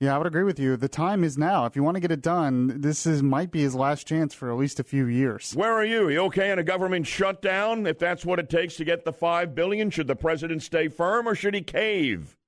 Yeah, 0.00 0.14
I 0.14 0.18
would 0.18 0.26
agree 0.26 0.44
with 0.44 0.58
you. 0.58 0.78
The 0.78 0.88
time 0.88 1.22
is 1.24 1.36
now. 1.36 1.66
If 1.66 1.76
you 1.76 1.82
want 1.82 1.96
to 1.96 2.00
get 2.00 2.10
it 2.10 2.22
done, 2.22 2.80
this 2.80 3.04
is 3.04 3.22
might 3.22 3.50
be 3.50 3.60
his 3.60 3.74
last 3.74 4.06
chance 4.06 4.32
for 4.32 4.50
at 4.50 4.56
least 4.56 4.80
a 4.80 4.82
few 4.82 5.04
years. 5.04 5.52
Where 5.54 5.74
are 5.74 5.84
you? 5.84 6.04
Are 6.04 6.10
you 6.10 6.20
okay 6.20 6.50
in 6.50 6.58
a 6.58 6.62
government 6.62 7.06
shutdown? 7.06 7.86
If 7.86 7.98
that's 7.98 8.24
what 8.24 8.38
it 8.38 8.48
takes 8.48 8.76
to 8.76 8.84
get 8.86 9.04
the 9.04 9.12
five 9.12 9.54
billion, 9.54 9.90
should 9.90 10.06
the 10.06 10.16
president 10.16 10.62
stay 10.62 10.88
firm 10.88 11.28
or 11.28 11.34
should 11.34 11.52
he 11.52 11.60
cave? 11.60 12.38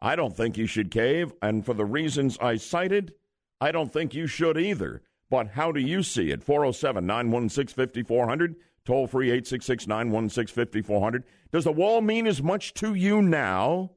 I 0.00 0.16
don't 0.16 0.36
think 0.36 0.56
he 0.56 0.66
should 0.66 0.90
cave, 0.90 1.32
and 1.40 1.64
for 1.64 1.72
the 1.72 1.84
reasons 1.84 2.36
I 2.40 2.56
cited, 2.56 3.14
I 3.60 3.70
don't 3.70 3.92
think 3.92 4.12
you 4.12 4.26
should 4.26 4.58
either. 4.58 5.02
But 5.30 5.50
how 5.50 5.70
do 5.70 5.80
you 5.80 6.02
see 6.02 6.32
it? 6.32 6.42
407 6.42 7.06
916 7.06 7.74
5400. 7.76 8.56
Toll 8.84 9.06
free 9.06 9.28
866 9.28 9.86
916 9.86 10.54
5400. 10.54 11.24
Does 11.50 11.64
the 11.64 11.72
wall 11.72 12.00
mean 12.00 12.26
as 12.26 12.42
much 12.42 12.74
to 12.74 12.94
you 12.94 13.22
now? 13.22 13.92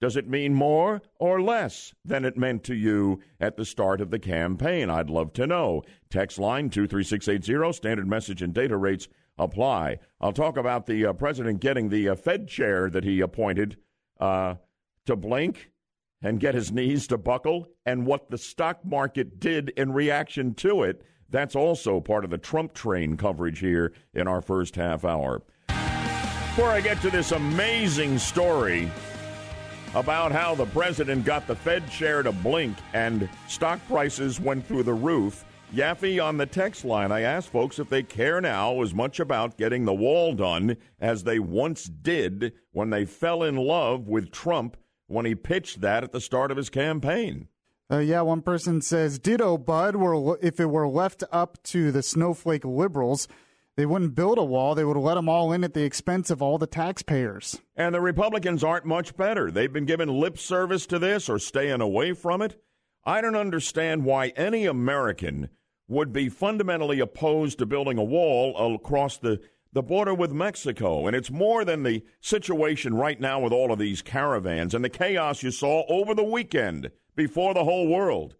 Does 0.00 0.16
it 0.16 0.28
mean 0.28 0.52
more 0.52 1.00
or 1.20 1.40
less 1.40 1.94
than 2.04 2.24
it 2.24 2.36
meant 2.36 2.64
to 2.64 2.74
you 2.74 3.20
at 3.38 3.56
the 3.56 3.64
start 3.64 4.00
of 4.00 4.10
the 4.10 4.18
campaign? 4.18 4.90
I'd 4.90 5.10
love 5.10 5.32
to 5.34 5.46
know. 5.46 5.82
Text 6.10 6.40
line 6.40 6.70
23680, 6.70 7.72
standard 7.72 8.08
message 8.08 8.42
and 8.42 8.52
data 8.52 8.76
rates 8.76 9.06
apply. 9.38 9.98
I'll 10.20 10.32
talk 10.32 10.56
about 10.56 10.86
the 10.86 11.06
uh, 11.06 11.12
president 11.12 11.60
getting 11.60 11.88
the 11.88 12.08
uh, 12.08 12.14
Fed 12.16 12.48
chair 12.48 12.90
that 12.90 13.04
he 13.04 13.20
appointed 13.20 13.76
uh, 14.18 14.56
to 15.06 15.14
blink 15.14 15.70
and 16.22 16.40
get 16.40 16.54
his 16.54 16.72
knees 16.72 17.06
to 17.08 17.18
buckle 17.18 17.68
and 17.84 18.06
what 18.06 18.30
the 18.30 18.38
stock 18.38 18.84
market 18.84 19.40
did 19.40 19.70
in 19.70 19.92
reaction 19.92 20.54
to 20.54 20.82
it. 20.82 21.02
That's 21.32 21.56
also 21.56 21.98
part 21.98 22.24
of 22.24 22.30
the 22.30 22.38
Trump 22.38 22.74
train 22.74 23.16
coverage 23.16 23.58
here 23.58 23.94
in 24.14 24.28
our 24.28 24.42
first 24.42 24.76
half 24.76 25.04
hour. 25.04 25.42
Before 25.66 26.68
I 26.68 26.82
get 26.82 27.00
to 27.00 27.10
this 27.10 27.32
amazing 27.32 28.18
story 28.18 28.90
about 29.94 30.30
how 30.30 30.54
the 30.54 30.66
president 30.66 31.24
got 31.24 31.46
the 31.46 31.56
Fed 31.56 31.90
chair 31.90 32.22
to 32.22 32.32
blink 32.32 32.76
and 32.92 33.28
stock 33.48 33.80
prices 33.88 34.38
went 34.38 34.66
through 34.66 34.82
the 34.82 34.92
roof, 34.92 35.46
Yaffee 35.74 36.22
on 36.22 36.36
the 36.36 36.44
text 36.44 36.84
line, 36.84 37.10
I 37.10 37.22
asked 37.22 37.48
folks 37.48 37.78
if 37.78 37.88
they 37.88 38.02
care 38.02 38.42
now 38.42 38.82
as 38.82 38.92
much 38.92 39.18
about 39.18 39.56
getting 39.56 39.86
the 39.86 39.94
wall 39.94 40.34
done 40.34 40.76
as 41.00 41.24
they 41.24 41.38
once 41.38 41.84
did 41.84 42.52
when 42.72 42.90
they 42.90 43.06
fell 43.06 43.42
in 43.42 43.56
love 43.56 44.06
with 44.06 44.30
Trump 44.30 44.76
when 45.06 45.24
he 45.24 45.34
pitched 45.34 45.80
that 45.80 46.04
at 46.04 46.12
the 46.12 46.20
start 46.20 46.50
of 46.50 46.58
his 46.58 46.68
campaign. 46.68 47.48
Uh, 47.92 47.98
yeah, 47.98 48.22
one 48.22 48.40
person 48.40 48.80
says, 48.80 49.18
"Ditto, 49.18 49.58
Bud. 49.58 49.96
Were 49.96 50.38
if 50.40 50.58
it 50.58 50.70
were 50.70 50.88
left 50.88 51.24
up 51.30 51.62
to 51.64 51.92
the 51.92 52.02
snowflake 52.02 52.64
liberals, 52.64 53.28
they 53.76 53.84
wouldn't 53.84 54.14
build 54.14 54.38
a 54.38 54.44
wall. 54.44 54.74
They 54.74 54.84
would 54.84 54.96
let 54.96 55.16
them 55.16 55.28
all 55.28 55.52
in 55.52 55.62
at 55.62 55.74
the 55.74 55.84
expense 55.84 56.30
of 56.30 56.40
all 56.40 56.56
the 56.56 56.66
taxpayers." 56.66 57.60
And 57.76 57.94
the 57.94 58.00
Republicans 58.00 58.64
aren't 58.64 58.86
much 58.86 59.14
better. 59.14 59.50
They've 59.50 59.72
been 59.72 59.84
giving 59.84 60.08
lip 60.08 60.38
service 60.38 60.86
to 60.86 60.98
this 60.98 61.28
or 61.28 61.38
staying 61.38 61.82
away 61.82 62.14
from 62.14 62.40
it. 62.40 62.58
I 63.04 63.20
don't 63.20 63.36
understand 63.36 64.06
why 64.06 64.28
any 64.36 64.64
American 64.64 65.50
would 65.86 66.14
be 66.14 66.30
fundamentally 66.30 66.98
opposed 66.98 67.58
to 67.58 67.66
building 67.66 67.98
a 67.98 68.04
wall 68.04 68.74
across 68.74 69.18
the 69.18 69.38
the 69.74 69.82
border 69.82 70.14
with 70.14 70.32
Mexico. 70.32 71.06
And 71.06 71.14
it's 71.14 71.30
more 71.30 71.62
than 71.62 71.82
the 71.82 72.02
situation 72.20 72.94
right 72.94 73.20
now 73.20 73.40
with 73.40 73.52
all 73.52 73.70
of 73.70 73.78
these 73.78 74.00
caravans 74.00 74.74
and 74.74 74.82
the 74.82 74.88
chaos 74.88 75.42
you 75.42 75.50
saw 75.50 75.84
over 75.88 76.14
the 76.14 76.24
weekend 76.24 76.90
before 77.14 77.54
the 77.54 77.64
whole 77.64 77.88
world. 77.88 78.36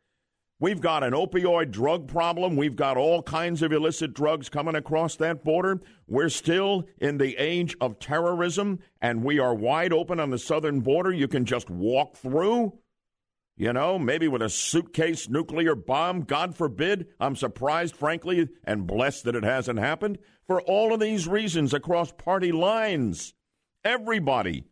We've 0.62 0.80
got 0.80 1.02
an 1.02 1.12
opioid 1.12 1.72
drug 1.72 2.06
problem. 2.06 2.54
We've 2.54 2.76
got 2.76 2.96
all 2.96 3.20
kinds 3.24 3.62
of 3.62 3.72
illicit 3.72 4.14
drugs 4.14 4.48
coming 4.48 4.76
across 4.76 5.16
that 5.16 5.42
border. 5.42 5.80
We're 6.06 6.28
still 6.28 6.86
in 6.98 7.18
the 7.18 7.36
age 7.36 7.74
of 7.80 7.98
terrorism, 7.98 8.78
and 9.00 9.24
we 9.24 9.40
are 9.40 9.56
wide 9.56 9.92
open 9.92 10.20
on 10.20 10.30
the 10.30 10.38
southern 10.38 10.78
border. 10.78 11.12
You 11.12 11.26
can 11.26 11.46
just 11.46 11.68
walk 11.68 12.14
through, 12.14 12.78
you 13.56 13.72
know, 13.72 13.98
maybe 13.98 14.28
with 14.28 14.40
a 14.40 14.48
suitcase 14.48 15.28
nuclear 15.28 15.74
bomb. 15.74 16.20
God 16.20 16.54
forbid. 16.56 17.08
I'm 17.18 17.34
surprised, 17.34 17.96
frankly, 17.96 18.48
and 18.62 18.86
blessed 18.86 19.24
that 19.24 19.34
it 19.34 19.42
hasn't 19.42 19.80
happened. 19.80 20.18
For 20.46 20.62
all 20.62 20.94
of 20.94 21.00
these 21.00 21.26
reasons 21.26 21.74
across 21.74 22.12
party 22.12 22.52
lines, 22.52 23.34
everybody 23.84 24.66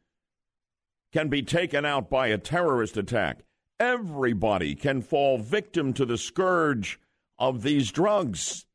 can 1.13 1.29
be 1.29 1.43
taken 1.43 1.85
out 1.85 2.09
by 2.09 2.29
a 2.29 2.39
terrorist 2.39 2.97
attack. 2.97 3.41
Everybody 3.81 4.75
can 4.75 5.01
fall 5.01 5.39
victim 5.39 5.95
to 5.95 6.05
the 6.05 6.19
scourge 6.19 7.01
of 7.39 7.63
these 7.63 7.91
drugs. 7.91 8.67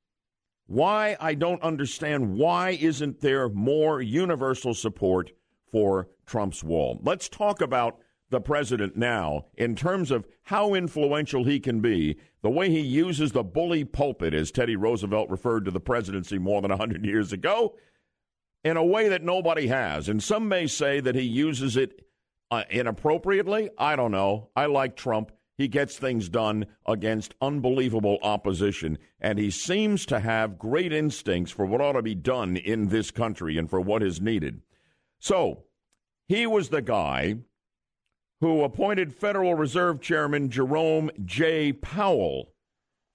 Why? 0.66 1.16
I 1.20 1.36
don't 1.36 1.62
understand. 1.62 2.34
Why 2.34 2.72
isn't 2.72 3.22
there 3.22 3.48
more 3.48 4.02
universal 4.02 4.74
support 4.74 5.32
for 5.72 6.08
Trump's 6.26 6.64
wall? 6.64 7.00
Let's 7.04 7.30
talk 7.30 7.62
about 7.62 8.00
the 8.32 8.42
president 8.42 8.98
now 8.98 9.46
in 9.54 9.76
terms 9.76 10.10
of 10.10 10.26
how 10.42 10.74
influential 10.74 11.44
he 11.44 11.60
can 11.60 11.82
be, 11.82 12.18
the 12.42 12.50
way 12.50 12.72
he 12.72 12.80
uses 12.80 13.32
the 13.32 13.44
bully 13.44 13.84
pulpit, 13.84 14.34
as 14.34 14.50
Teddy 14.52 14.76
Roosevelt 14.76 15.30
referred 15.30 15.66
to 15.66 15.72
the 15.72 15.80
presidency 15.80 16.40
more 16.40 16.64
than 16.64 16.72
100 16.72 17.06
years 17.06 17.32
ago, 17.32 17.76
in 18.64 18.76
a 18.76 18.84
way 18.84 19.08
that 19.10 19.22
nobody 19.22 19.68
has. 19.68 20.10
And 20.10 20.24
some 20.24 20.48
may 20.48 20.66
say 20.66 21.00
that 21.00 21.14
he 21.14 21.22
uses 21.22 21.78
it 21.78 22.02
uh, 22.52 22.64
inappropriately? 22.70 23.70
I 23.78 23.96
don't 23.96 24.12
know. 24.12 24.50
I 24.56 24.66
like 24.68 24.96
Trump. 24.96 25.32
He 25.58 25.68
gets 25.68 25.98
things 25.98 26.28
done 26.28 26.66
against 26.86 27.36
unbelievable 27.42 28.20
opposition, 28.22 28.98
and 29.22 29.40
he 29.40 29.50
seems 29.50 30.06
to 30.08 30.20
have 30.20 30.60
great 30.60 30.92
instincts 30.92 31.52
for 31.52 31.66
what 31.66 31.80
ought 31.80 31.94
to 31.94 32.02
be 32.02 32.16
done 32.16 32.58
in 32.58 32.90
this 32.90 33.10
country 33.10 33.58
and 33.58 33.70
for 33.70 33.80
what 33.80 34.04
is 34.04 34.20
needed. 34.20 34.62
So, 35.20 35.64
He 36.28 36.48
was 36.48 36.70
the 36.70 36.82
guy 36.82 37.36
who 38.42 38.64
appointed 38.64 39.14
Federal 39.14 39.56
Reserve 39.56 40.02
Chairman 40.02 40.50
Jerome 40.50 41.10
J. 41.24 41.72
Powell. 41.72 42.54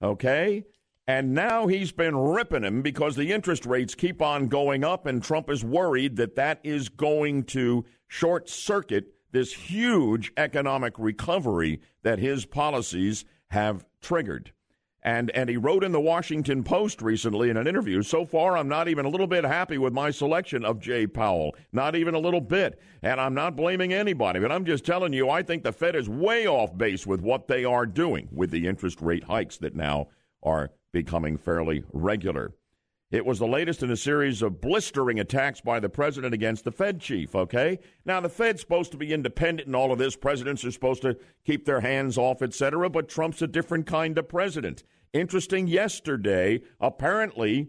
Okay? 0.01 0.65
And 1.07 1.33
now 1.33 1.67
he's 1.67 1.91
been 1.91 2.15
ripping 2.15 2.63
him 2.63 2.81
because 2.81 3.15
the 3.15 3.31
interest 3.31 3.65
rates 3.65 3.95
keep 3.95 4.21
on 4.21 4.47
going 4.47 4.83
up, 4.83 5.05
and 5.05 5.21
Trump 5.21 5.49
is 5.49 5.63
worried 5.63 6.15
that 6.15 6.35
that 6.35 6.59
is 6.63 6.89
going 6.89 7.43
to 7.45 7.85
short 8.07 8.49
circuit 8.49 9.13
this 9.31 9.53
huge 9.53 10.31
economic 10.37 10.93
recovery 10.97 11.81
that 12.03 12.19
his 12.19 12.45
policies 12.45 13.25
have 13.49 13.85
triggered. 14.01 14.51
And, 15.03 15.31
and 15.31 15.49
he 15.49 15.57
wrote 15.57 15.83
in 15.83 15.93
the 15.93 15.99
Washington 15.99 16.63
Post 16.63 17.01
recently 17.01 17.49
in 17.49 17.57
an 17.57 17.67
interview, 17.67 18.03
so 18.03 18.23
far 18.23 18.55
I'm 18.55 18.67
not 18.67 18.87
even 18.87 19.05
a 19.05 19.09
little 19.09 19.25
bit 19.25 19.43
happy 19.43 19.79
with 19.79 19.93
my 19.93 20.11
selection 20.11 20.63
of 20.63 20.79
Jay 20.79 21.07
Powell. 21.07 21.55
Not 21.71 21.95
even 21.95 22.13
a 22.13 22.19
little 22.19 22.41
bit. 22.41 22.79
And 23.01 23.19
I'm 23.19 23.33
not 23.33 23.55
blaming 23.55 23.93
anybody, 23.93 24.39
but 24.39 24.51
I'm 24.51 24.65
just 24.65 24.85
telling 24.85 25.11
you, 25.11 25.29
I 25.29 25.41
think 25.41 25.63
the 25.63 25.71
Fed 25.71 25.95
is 25.95 26.07
way 26.07 26.45
off 26.45 26.77
base 26.77 27.07
with 27.07 27.21
what 27.21 27.47
they 27.47 27.65
are 27.65 27.87
doing 27.87 28.29
with 28.31 28.51
the 28.51 28.67
interest 28.67 29.01
rate 29.01 29.23
hikes 29.23 29.57
that 29.57 29.75
now 29.75 30.09
are 30.43 30.71
becoming 30.91 31.37
fairly 31.37 31.83
regular. 31.93 32.53
It 33.11 33.25
was 33.25 33.39
the 33.39 33.47
latest 33.47 33.83
in 33.83 33.91
a 33.91 33.97
series 33.97 34.41
of 34.41 34.61
blistering 34.61 35.19
attacks 35.19 35.59
by 35.59 35.81
the 35.81 35.89
president 35.89 36.33
against 36.33 36.63
the 36.63 36.71
Fed 36.71 37.01
chief, 37.01 37.35
okay? 37.35 37.77
Now, 38.05 38.21
the 38.21 38.29
Fed's 38.29 38.61
supposed 38.61 38.93
to 38.93 38.97
be 38.97 39.11
independent 39.11 39.67
in 39.67 39.75
all 39.75 39.91
of 39.91 39.99
this. 39.99 40.15
Presidents 40.15 40.63
are 40.63 40.71
supposed 40.71 41.01
to 41.01 41.17
keep 41.45 41.65
their 41.65 41.81
hands 41.81 42.17
off, 42.17 42.41
etc., 42.41 42.89
but 42.89 43.09
Trump's 43.09 43.41
a 43.41 43.47
different 43.47 43.85
kind 43.85 44.17
of 44.17 44.29
president. 44.29 44.83
Interesting, 45.11 45.67
yesterday, 45.67 46.61
apparently, 46.79 47.67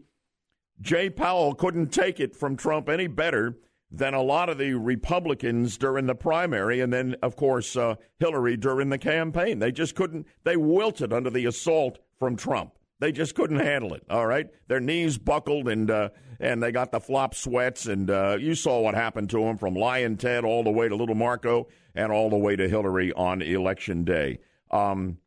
Jay 0.81 1.11
Powell 1.11 1.57
couldn't 1.57 1.89
take 1.89 2.21
it 2.21 2.37
from 2.37 2.57
Trump 2.57 2.89
any 2.89 3.09
better 3.09 3.59
than 3.91 4.15
a 4.15 4.23
lot 4.23 4.49
of 4.49 4.59
the 4.59 4.75
Republicans 4.75 5.77
during 5.77 6.07
the 6.07 6.15
primary, 6.15 6.81
and 6.81 6.93
then, 6.93 7.17
of 7.21 7.35
course, 7.35 7.77
uh, 7.77 7.97
Hillary 8.21 8.57
during 8.57 8.91
the 8.91 8.99
campaign. 8.99 9.59
They 9.59 9.73
just 9.73 9.97
couldn't, 9.97 10.29
they 10.45 10.57
wilted 10.57 11.13
under 11.13 11.31
the 11.31 11.47
assault 11.47 11.99
from 12.17 12.37
Trump. 12.37 12.75
They 13.03 13.11
just 13.11 13.35
couldn't 13.35 13.59
handle 13.59 13.95
it. 13.95 14.05
All 14.09 14.29
right, 14.29 14.49
their 14.69 14.79
knees 14.79 15.19
buckled 15.19 15.67
and 15.67 15.91
uh, 15.91 16.11
and 16.39 16.63
they 16.63 16.71
got 16.71 16.93
the 16.93 17.01
flop 17.01 17.35
sweats. 17.35 17.87
And 17.87 18.09
uh, 18.09 18.37
you 18.39 18.55
saw 18.55 18.81
what 18.81 18.95
happened 18.95 19.29
to 19.31 19.41
them 19.41 19.59
from 19.59 19.75
Lyin' 19.75 20.19
Ted 20.19 20.45
all 20.45 20.63
the 20.63 20.71
way 20.71 20.89
to 20.89 20.95
Little 20.95 21.17
Marco 21.17 21.67
and 21.97 22.13
all 22.13 22.31
the 22.31 22.37
way 22.37 22.55
to 22.55 22.69
Hillary 22.69 23.13
on 23.13 23.43
election 23.43 24.05
day. 24.05 24.39
Um, 24.71 25.19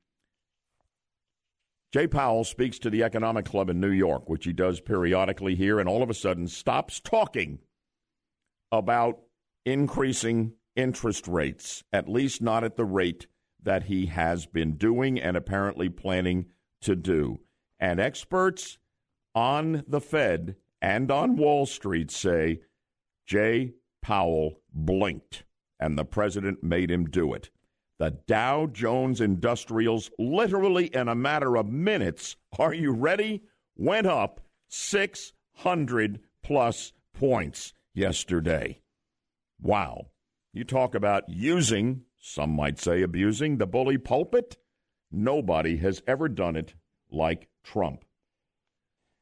Jay 1.91 2.07
Powell 2.07 2.45
speaks 2.45 2.79
to 2.79 2.89
the 2.89 3.03
Economic 3.03 3.43
Club 3.43 3.69
in 3.69 3.81
New 3.81 3.91
York, 3.91 4.29
which 4.29 4.45
he 4.45 4.53
does 4.53 4.79
periodically 4.79 5.55
here, 5.55 5.77
and 5.77 5.89
all 5.89 6.01
of 6.01 6.09
a 6.09 6.13
sudden 6.13 6.47
stops 6.47 7.01
talking 7.01 7.59
about 8.71 9.19
increasing 9.65 10.53
interest 10.77 11.27
rates, 11.27 11.83
at 11.91 12.07
least 12.07 12.41
not 12.41 12.63
at 12.63 12.77
the 12.77 12.85
rate 12.85 13.27
that 13.61 13.83
he 13.83 14.05
has 14.05 14.45
been 14.45 14.77
doing 14.77 15.19
and 15.19 15.35
apparently 15.35 15.89
planning 15.89 16.45
to 16.79 16.95
do. 16.95 17.41
And 17.79 17.99
experts 17.99 18.77
on 19.33 19.83
the 19.87 20.01
Fed 20.01 20.55
and 20.81 21.11
on 21.11 21.35
Wall 21.35 21.65
Street 21.65 22.11
say 22.11 22.61
Jay 23.25 23.73
Powell 24.01 24.61
blinked, 24.71 25.43
and 25.79 25.97
the 25.97 26.05
president 26.05 26.63
made 26.63 26.91
him 26.91 27.05
do 27.05 27.33
it. 27.33 27.49
The 27.97 28.11
Dow 28.27 28.67
Jones 28.67 29.21
Industrials, 29.21 30.11
literally 30.19 30.93
in 30.93 31.07
a 31.07 31.15
matter 31.15 31.55
of 31.57 31.67
minutes, 31.67 32.35
are 32.59 32.73
you 32.73 32.91
ready? 32.91 33.43
Went 33.75 34.05
up 34.05 34.41
600 34.67 36.19
plus 36.43 36.93
points 37.13 37.73
yesterday. 37.93 38.81
Wow. 39.61 40.07
You 40.53 40.63
talk 40.65 40.93
about 40.93 41.29
using, 41.29 42.01
some 42.19 42.51
might 42.51 42.79
say 42.79 43.01
abusing, 43.01 43.57
the 43.57 43.67
bully 43.67 43.97
pulpit. 43.97 44.57
Nobody 45.11 45.77
has 45.77 46.01
ever 46.05 46.27
done 46.29 46.55
it 46.55 46.73
like 47.09 47.47
Trump. 47.65 48.05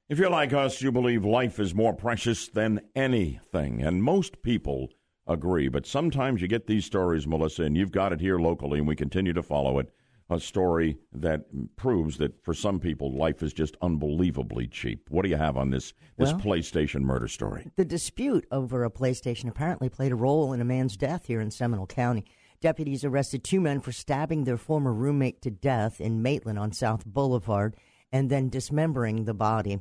If 0.09 0.19
you're 0.19 0.29
like 0.29 0.53
us, 0.53 0.81
you 0.81 0.91
believe 0.91 1.25
life 1.25 1.59
is 1.59 1.73
more 1.73 1.93
precious 1.93 2.47
than 2.50 2.81
anything, 2.95 3.81
and 3.81 4.03
most 4.03 4.43
people 4.43 4.89
agree. 5.25 5.69
But 5.69 5.88
sometimes 5.88 6.41
you 6.41 6.47
get 6.47 6.67
these 6.67 6.85
stories, 6.85 7.25
Melissa, 7.25 7.63
and 7.63 7.77
you've 7.77 7.91
got 7.91 8.13
it 8.13 8.19
here 8.19 8.38
locally, 8.38 8.79
and 8.79 8.88
we 8.88 8.95
continue 8.95 9.33
to 9.33 9.41
follow 9.41 9.79
it. 9.79 9.89
A 10.29 10.39
story 10.39 10.97
that 11.12 11.45
proves 11.75 12.17
that 12.17 12.43
for 12.43 12.53
some 12.53 12.79
people, 12.79 13.15
life 13.15 13.43
is 13.43 13.53
just 13.53 13.77
unbelievably 13.81 14.67
cheap. 14.67 15.09
What 15.09 15.23
do 15.23 15.29
you 15.29 15.35
have 15.35 15.57
on 15.57 15.69
this 15.69 15.93
this 16.17 16.32
well, 16.32 16.41
PlayStation 16.41 17.01
murder 17.01 17.27
story? 17.27 17.69
The 17.75 17.86
dispute 17.86 18.47
over 18.51 18.84
a 18.84 18.89
PlayStation 18.89 19.49
apparently 19.49 19.89
played 19.89 20.12
a 20.12 20.15
role 20.15 20.53
in 20.53 20.62
a 20.62 20.65
man's 20.65 20.97
death 20.97 21.25
here 21.25 21.41
in 21.41 21.51
Seminole 21.51 21.88
County. 21.88 22.25
Deputies 22.62 23.03
arrested 23.03 23.43
two 23.43 23.60
men 23.60 23.79
for 23.82 23.91
stabbing 23.91 24.45
their 24.45 24.58
former 24.58 24.93
roommate 24.93 25.41
to 25.41 25.51
death 25.51 25.99
in 25.99 26.21
Maitland 26.21 26.58
on 26.58 26.71
South 26.71 27.06
Boulevard 27.06 27.75
and 28.13 28.30
then 28.30 28.47
dismembering 28.47 29.26
the 29.26 29.34
body. 29.34 29.80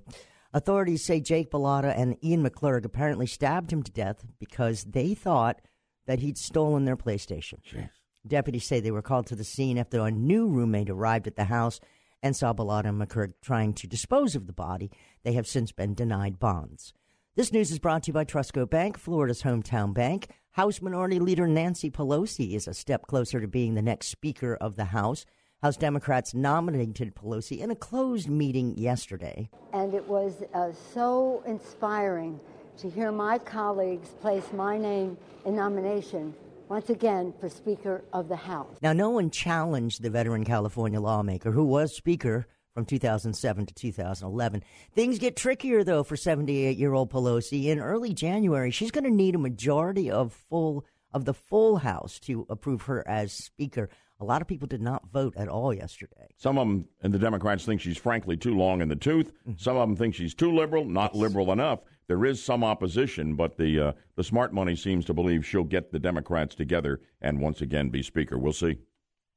Authorities 0.53 1.05
say 1.05 1.21
Jake 1.21 1.51
Bellotta 1.51 1.97
and 1.97 2.16
Ian 2.25 2.42
McClurg 2.42 2.85
apparently 2.85 3.27
stabbed 3.27 3.73
him 3.73 3.83
to 3.85 3.92
death 3.92 4.25
because 4.40 4.85
they 4.85 5.14
thought 5.14 5.61
that 6.07 6.18
he'd 6.18 6.37
stolen 6.37 6.85
their 6.85 6.97
PlayStation. 6.97 7.62
Jeez. 7.62 7.90
Deputies 8.27 8.66
say 8.66 8.81
they 8.81 8.90
were 8.90 9.03
called 9.03 9.27
to 9.27 9.37
the 9.37 9.45
scene 9.45 9.79
after 9.79 10.01
a 10.01 10.11
new 10.11 10.49
roommate 10.49 10.90
arrived 10.90 11.27
at 11.27 11.37
the 11.37 11.45
house 11.45 11.79
and 12.23 12.35
saw 12.37 12.53
Bellotta 12.53 12.88
and 12.88 13.01
McClurg 13.01 13.35
trying 13.42 13.75
to 13.75 13.87
dispose 13.87 14.35
of 14.35 14.47
the 14.47 14.53
body. 14.53 14.90
They 15.25 15.33
have 15.33 15.47
since 15.47 15.73
been 15.73 15.95
denied 15.95 16.38
bonds. 16.38 16.92
This 17.35 17.53
news 17.53 17.71
is 17.71 17.79
brought 17.79 18.05
to 18.05 18.09
you 18.09 18.12
by 18.12 18.25
Trustco 18.25 18.68
Bank, 18.68 18.99
Florida's 18.99 19.42
hometown 19.42 19.95
bank. 19.95 20.29
House 20.53 20.83
Minority 20.83 21.18
Leader 21.18 21.47
Nancy 21.47 21.90
Pelosi 21.90 22.55
is 22.55 22.68
a 22.68 22.75
step 22.75 23.07
closer 23.07 23.40
to 23.40 23.49
being 23.49 23.75
the 23.75 23.83
next 23.83 24.09
Speaker 24.09 24.55
of 24.55 24.77
the 24.77 24.85
House. 24.87 25.25
House 25.62 25.77
Democrats 25.77 26.35
nominated 26.35 27.14
Pelosi 27.14 27.61
in 27.61 27.70
a 27.70 27.77
closed 27.77 28.29
meeting 28.29 28.77
yesterday. 28.77 29.48
And 29.72 29.94
it 29.94 30.05
was 30.09 30.42
uh, 30.55 30.72
so 30.92 31.40
inspiring 31.46 32.40
to 32.79 32.90
hear 32.90 33.12
my 33.12 33.38
colleagues 33.38 34.09
place 34.20 34.53
my 34.53 34.77
name 34.77 35.16
in 35.46 35.55
nomination 35.55 36.35
once 36.68 36.90
again 36.90 37.33
for 37.38 37.48
Speaker 37.48 38.03
of 38.12 38.29
the 38.29 38.35
House. 38.35 38.77
Now, 38.83 38.92
no 38.92 39.11
one 39.11 39.31
challenged 39.31 40.03
the 40.03 40.11
veteran 40.11 40.44
California 40.44 41.01
lawmaker 41.01 41.53
who 41.53 41.64
was 41.64 41.94
Speaker 41.94 42.48
from 42.75 42.85
2007 42.85 43.66
to 43.66 43.75
2011. 43.75 44.64
Things 44.96 45.20
get 45.20 45.37
trickier, 45.37 45.85
though, 45.85 46.03
for 46.03 46.16
78 46.16 46.77
year 46.77 46.92
old 46.92 47.12
Pelosi. 47.12 47.66
In 47.66 47.79
early 47.79 48.14
January, 48.14 48.72
she's 48.72 48.90
going 48.90 49.05
to 49.05 49.11
need 49.11 49.37
a 49.37 49.38
majority 49.38 50.11
of 50.11 50.33
full 50.33 50.85
of 51.14 51.25
the 51.25 51.35
full 51.35 51.77
House 51.77 52.18
to 52.20 52.46
approve 52.51 52.83
her 52.83 53.07
as 53.07 53.33
Speaker. 53.33 53.90
A 54.22 54.24
lot 54.24 54.40
of 54.40 54.46
people 54.46 54.68
did 54.68 54.80
not 54.80 55.02
vote 55.12 55.35
at 55.37 55.48
all 55.48 55.74
yesterday. 55.74 56.28
Some 56.37 56.56
of 56.56 56.68
them, 56.68 56.85
and 57.02 57.12
the 57.12 57.18
Democrats 57.18 57.64
think 57.64 57.80
she's 57.80 57.98
frankly 57.98 58.37
too 58.37 58.56
long 58.56 58.80
in 58.80 58.88
the 58.88 58.94
tooth. 58.94 59.32
Mm-hmm. 59.32 59.54
Some 59.56 59.76
of 59.76 59.88
them 59.88 59.96
think 59.96 60.14
she's 60.14 60.32
too 60.32 60.54
liberal, 60.54 60.85
not 60.85 61.16
liberal 61.16 61.50
enough. 61.50 61.80
There 62.06 62.24
is 62.24 62.40
some 62.40 62.62
opposition, 62.62 63.35
but 63.35 63.56
the 63.56 63.80
uh, 63.80 63.92
the 64.14 64.22
smart 64.22 64.54
money 64.54 64.76
seems 64.76 65.04
to 65.06 65.12
believe 65.12 65.44
she'll 65.44 65.64
get 65.64 65.90
the 65.90 65.98
Democrats 65.98 66.54
together 66.54 67.00
and 67.20 67.40
once 67.40 67.62
again 67.62 67.88
be 67.88 68.00
Speaker. 68.00 68.38
We'll 68.38 68.52
see. 68.52 68.78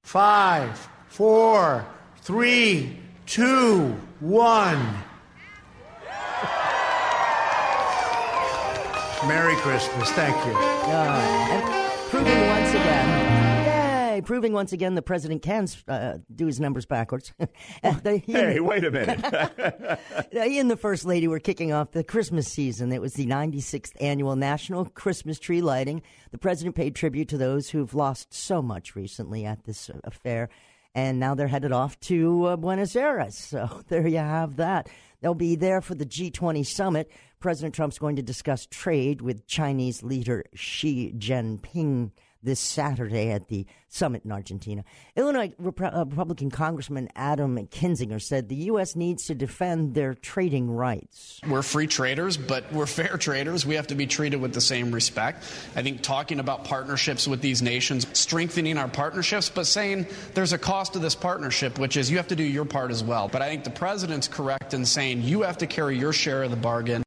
Five, 0.03 0.87
four, 1.07 1.87
three, 2.17 2.95
two, 3.25 3.95
one. 4.19 4.77
Merry 9.27 9.55
Christmas. 9.55 10.11
Thank 10.11 10.35
you. 10.45 10.53
Uh, 10.53 11.49
and 11.49 12.09
proving 12.11 12.47
once 12.47 12.69
again 12.69 13.24
proving 14.21 14.53
once 14.53 14.73
again 14.73 14.95
the 14.95 15.01
president 15.01 15.41
can 15.41 15.67
uh, 15.87 16.17
do 16.33 16.45
his 16.45 16.59
numbers 16.59 16.85
backwards. 16.85 17.33
the, 17.83 18.21
hey, 18.25 18.59
wait 18.59 18.83
a 18.83 18.91
minute. 18.91 19.99
he 20.31 20.59
and 20.59 20.69
the 20.69 20.77
first 20.77 21.05
lady 21.05 21.27
were 21.27 21.39
kicking 21.39 21.71
off 21.71 21.91
the 21.91 22.03
Christmas 22.03 22.47
season. 22.47 22.91
It 22.91 23.01
was 23.01 23.13
the 23.13 23.25
96th 23.25 23.91
annual 23.99 24.35
National 24.35 24.85
Christmas 24.85 25.39
Tree 25.39 25.61
Lighting. 25.61 26.01
The 26.31 26.37
president 26.37 26.75
paid 26.75 26.95
tribute 26.95 27.29
to 27.29 27.37
those 27.37 27.69
who've 27.69 27.93
lost 27.93 28.33
so 28.33 28.61
much 28.61 28.95
recently 28.95 29.45
at 29.45 29.63
this 29.63 29.89
affair. 30.03 30.49
And 30.93 31.19
now 31.19 31.35
they're 31.35 31.47
headed 31.47 31.73
off 31.73 31.99
to 32.01 32.45
uh, 32.45 32.55
Buenos 32.55 32.95
Aires. 32.95 33.37
So 33.37 33.81
there 33.89 34.07
you 34.07 34.17
have 34.17 34.55
that. 34.57 34.89
They'll 35.21 35.33
be 35.33 35.55
there 35.55 35.81
for 35.81 35.95
the 35.95 36.05
G20 36.05 36.65
summit. 36.65 37.11
President 37.39 37.75
Trump's 37.75 37.99
going 37.99 38.15
to 38.15 38.21
discuss 38.21 38.65
trade 38.65 39.21
with 39.21 39.45
Chinese 39.45 40.03
leader 40.03 40.45
Xi 40.53 41.13
Jinping 41.17 42.11
this 42.45 42.59
Saturday 42.59 43.31
at 43.31 43.47
the 43.47 43.65
summit 43.89 44.23
in 44.23 44.31
Argentina. 44.31 44.83
Illinois 45.15 45.51
Rep- 45.57 45.81
uh, 45.81 46.05
Republican 46.07 46.51
Congressman 46.51 47.09
Adam 47.15 47.57
Kinzinger 47.67 48.21
said 48.21 48.49
the 48.49 48.55
U.S. 48.55 48.95
needs 48.95 49.25
to 49.27 49.35
defend 49.35 49.93
their 49.93 50.13
trading 50.13 50.69
rights. 50.69 51.41
We're 51.47 51.61
free 51.61 51.87
traders, 51.87 52.37
but 52.37 52.71
we're 52.71 52.85
fair 52.85 53.17
traders. 53.17 53.65
We 53.65 53.75
have 53.75 53.87
to 53.87 53.95
be 53.95 54.07
treated 54.07 54.39
with 54.39 54.53
the 54.53 54.61
same 54.61 54.91
respect. 54.91 55.43
I 55.75 55.81
think 55.81 56.01
talking 56.01 56.39
about 56.39 56.65
partnerships 56.65 57.27
with 57.27 57.41
these 57.41 57.61
nations, 57.61 58.07
strengthening 58.17 58.77
our 58.77 58.87
partnerships, 58.87 59.49
but 59.49 59.65
saying 59.65 60.07
there's 60.33 60.53
a 60.53 60.57
cost 60.57 60.93
to 60.93 60.99
this 60.99 61.15
partnership, 61.15 61.79
which 61.79 61.97
is 61.97 62.11
you 62.11 62.17
have 62.17 62.27
to 62.27 62.35
do 62.35 62.43
your 62.43 62.65
part 62.65 62.91
as 62.91 63.03
well. 63.03 63.27
But 63.27 63.41
I 63.41 63.49
think 63.49 63.63
the 63.63 63.69
president's 63.71 64.27
correct 64.27 64.73
in 64.73 64.85
saying 64.85 65.23
you 65.23 65.41
have 65.41 65.57
to 65.59 65.67
carry 65.67 65.97
your 65.97 66.13
share 66.13 66.43
of 66.43 66.51
the 66.51 66.57
bargain. 66.57 67.04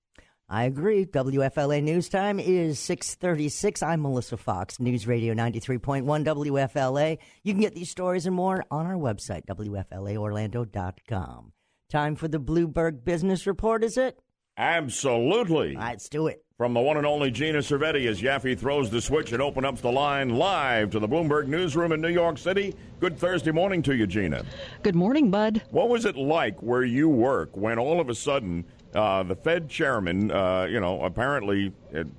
I 0.50 0.64
agree. 0.64 1.04
WFLA 1.04 1.82
News 1.82 2.08
Time 2.08 2.40
is 2.40 2.80
636. 2.80 3.82
I'm 3.82 4.00
Melissa 4.00 4.38
Fox, 4.38 4.80
News 4.80 5.06
Radio 5.06 5.34
93.1 5.34 6.04
WFLA. 6.04 7.18
You 7.42 7.52
can 7.52 7.60
get 7.60 7.74
these 7.74 7.90
stories 7.90 8.24
and 8.24 8.34
more 8.34 8.64
on 8.70 8.86
our 8.86 8.94
website, 8.94 9.44
WFLAOrlando.com. 9.44 11.52
Time 11.90 12.16
for 12.16 12.28
the 12.28 12.40
Bloomberg 12.40 13.04
Business 13.04 13.46
Report, 13.46 13.84
is 13.84 13.98
it? 13.98 14.18
Absolutely. 14.56 15.76
All 15.76 15.82
right, 15.82 15.90
let's 15.90 16.08
do 16.08 16.28
it. 16.28 16.42
From 16.56 16.72
the 16.74 16.80
one 16.80 16.96
and 16.96 17.06
only 17.06 17.30
Gina 17.30 17.58
Cervetti 17.58 18.08
as 18.08 18.20
Yaffee 18.20 18.58
throws 18.58 18.90
the 18.90 19.00
switch 19.00 19.32
and 19.32 19.40
opens 19.40 19.66
up 19.66 19.78
the 19.78 19.92
line 19.92 20.30
live 20.30 20.90
to 20.90 20.98
the 20.98 21.06
Bloomberg 21.06 21.46
newsroom 21.46 21.92
in 21.92 22.00
New 22.00 22.08
York 22.08 22.36
City. 22.38 22.74
Good 22.98 23.16
Thursday 23.16 23.52
morning 23.52 23.80
to 23.82 23.94
you, 23.94 24.08
Gina. 24.08 24.44
Good 24.82 24.96
morning, 24.96 25.30
Bud. 25.30 25.62
What 25.70 25.88
was 25.88 26.04
it 26.04 26.16
like 26.16 26.60
where 26.60 26.82
you 26.82 27.08
work 27.08 27.56
when 27.56 27.78
all 27.78 28.00
of 28.00 28.08
a 28.08 28.14
sudden 28.14 28.64
uh, 28.94 29.22
the 29.22 29.36
Fed 29.36 29.68
chairman, 29.68 30.30
uh, 30.30 30.64
you 30.64 30.80
know, 30.80 31.02
apparently 31.02 31.72
had, 31.92 32.10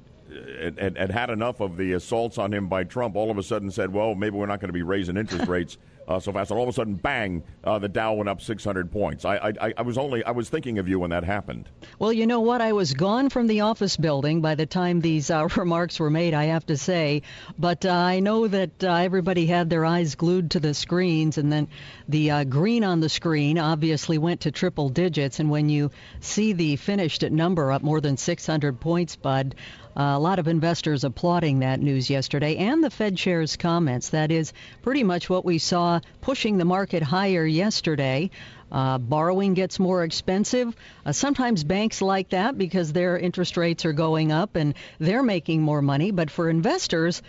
had, 0.77 0.97
had, 0.97 1.11
had 1.11 1.29
enough 1.29 1.59
of 1.59 1.77
the 1.77 1.93
assaults 1.93 2.37
on 2.37 2.53
him 2.53 2.67
by 2.67 2.83
Trump, 2.83 3.15
all 3.15 3.31
of 3.31 3.37
a 3.37 3.43
sudden 3.43 3.71
said, 3.71 3.91
well, 3.91 4.15
maybe 4.15 4.35
we're 4.37 4.45
not 4.45 4.59
going 4.59 4.69
to 4.69 4.73
be 4.73 4.83
raising 4.83 5.17
interest 5.17 5.47
rates 5.47 5.77
uh, 6.09 6.19
so 6.19 6.33
fast. 6.33 6.49
And 6.49 6.57
all 6.57 6.63
of 6.63 6.69
a 6.69 6.73
sudden, 6.73 6.95
bang, 6.95 7.43
uh, 7.63 7.79
the 7.79 7.87
Dow 7.87 8.13
went 8.13 8.27
up 8.27 8.41
600 8.41 8.91
points. 8.91 9.25
I, 9.25 9.53
I, 9.61 9.73
I 9.77 9.81
was 9.83 9.97
only 9.97 10.23
I 10.23 10.31
was 10.31 10.49
thinking 10.49 10.79
of 10.79 10.87
you 10.87 10.99
when 10.99 11.11
that 11.11 11.23
happened. 11.23 11.69
Well, 11.99 12.11
you 12.11 12.25
know 12.25 12.41
what? 12.41 12.61
I 12.61 12.73
was 12.73 12.93
gone 12.93 13.29
from 13.29 13.47
the 13.47 13.61
office 13.61 13.95
building 13.95 14.41
by 14.41 14.55
the 14.55 14.65
time 14.65 14.99
these 14.99 15.29
uh, 15.29 15.47
remarks 15.55 15.99
were 15.99 16.09
made. 16.09 16.33
I 16.33 16.45
have 16.45 16.65
to 16.65 16.77
say, 16.77 17.21
but 17.57 17.85
uh, 17.85 17.91
I 17.91 18.19
know 18.19 18.47
that 18.47 18.83
uh, 18.83 18.91
everybody 18.93 19.45
had 19.45 19.69
their 19.69 19.85
eyes 19.85 20.15
glued 20.15 20.51
to 20.51 20.59
the 20.59 20.73
screens, 20.73 21.37
and 21.37 21.51
then 21.51 21.67
the 22.07 22.31
uh, 22.31 22.43
green 22.43 22.83
on 22.83 22.99
the 22.99 23.09
screen 23.09 23.59
obviously 23.59 24.17
went 24.17 24.41
to 24.41 24.51
triple 24.51 24.89
digits. 24.89 25.39
And 25.39 25.51
when 25.51 25.69
you 25.69 25.91
see 26.21 26.53
the 26.53 26.75
finished 26.77 27.21
number 27.29 27.71
up 27.71 27.83
more 27.83 28.01
than 28.01 28.17
600 28.17 28.79
points, 28.79 29.15
Bud. 29.15 29.55
A 30.01 30.17
lot 30.17 30.39
of 30.39 30.47
investors 30.47 31.03
applauding 31.03 31.59
that 31.59 31.81
news 31.81 32.09
yesterday 32.09 32.55
and 32.55 32.81
the 32.81 32.89
Fed 32.89 33.17
chair's 33.17 33.57
comments. 33.57 34.11
That 34.11 34.31
is 34.31 34.53
pretty 34.81 35.03
much 35.03 35.29
what 35.29 35.43
we 35.43 35.57
saw 35.57 35.99
pushing 36.21 36.57
the 36.57 36.63
market 36.63 37.03
higher 37.03 37.45
yesterday. 37.45 38.29
Uh, 38.71 38.97
borrowing 38.97 39.55
gets 39.55 39.77
more 39.77 40.05
expensive. 40.05 40.73
Uh, 41.05 41.11
sometimes 41.11 41.65
banks 41.65 42.01
like 42.01 42.29
that 42.29 42.57
because 42.57 42.93
their 42.93 43.17
interest 43.17 43.57
rates 43.57 43.83
are 43.83 43.91
going 43.91 44.31
up 44.31 44.55
and 44.55 44.73
they're 44.99 45.21
making 45.21 45.61
more 45.61 45.81
money. 45.81 46.11
But 46.11 46.31
for 46.31 46.49
investors, 46.49 47.21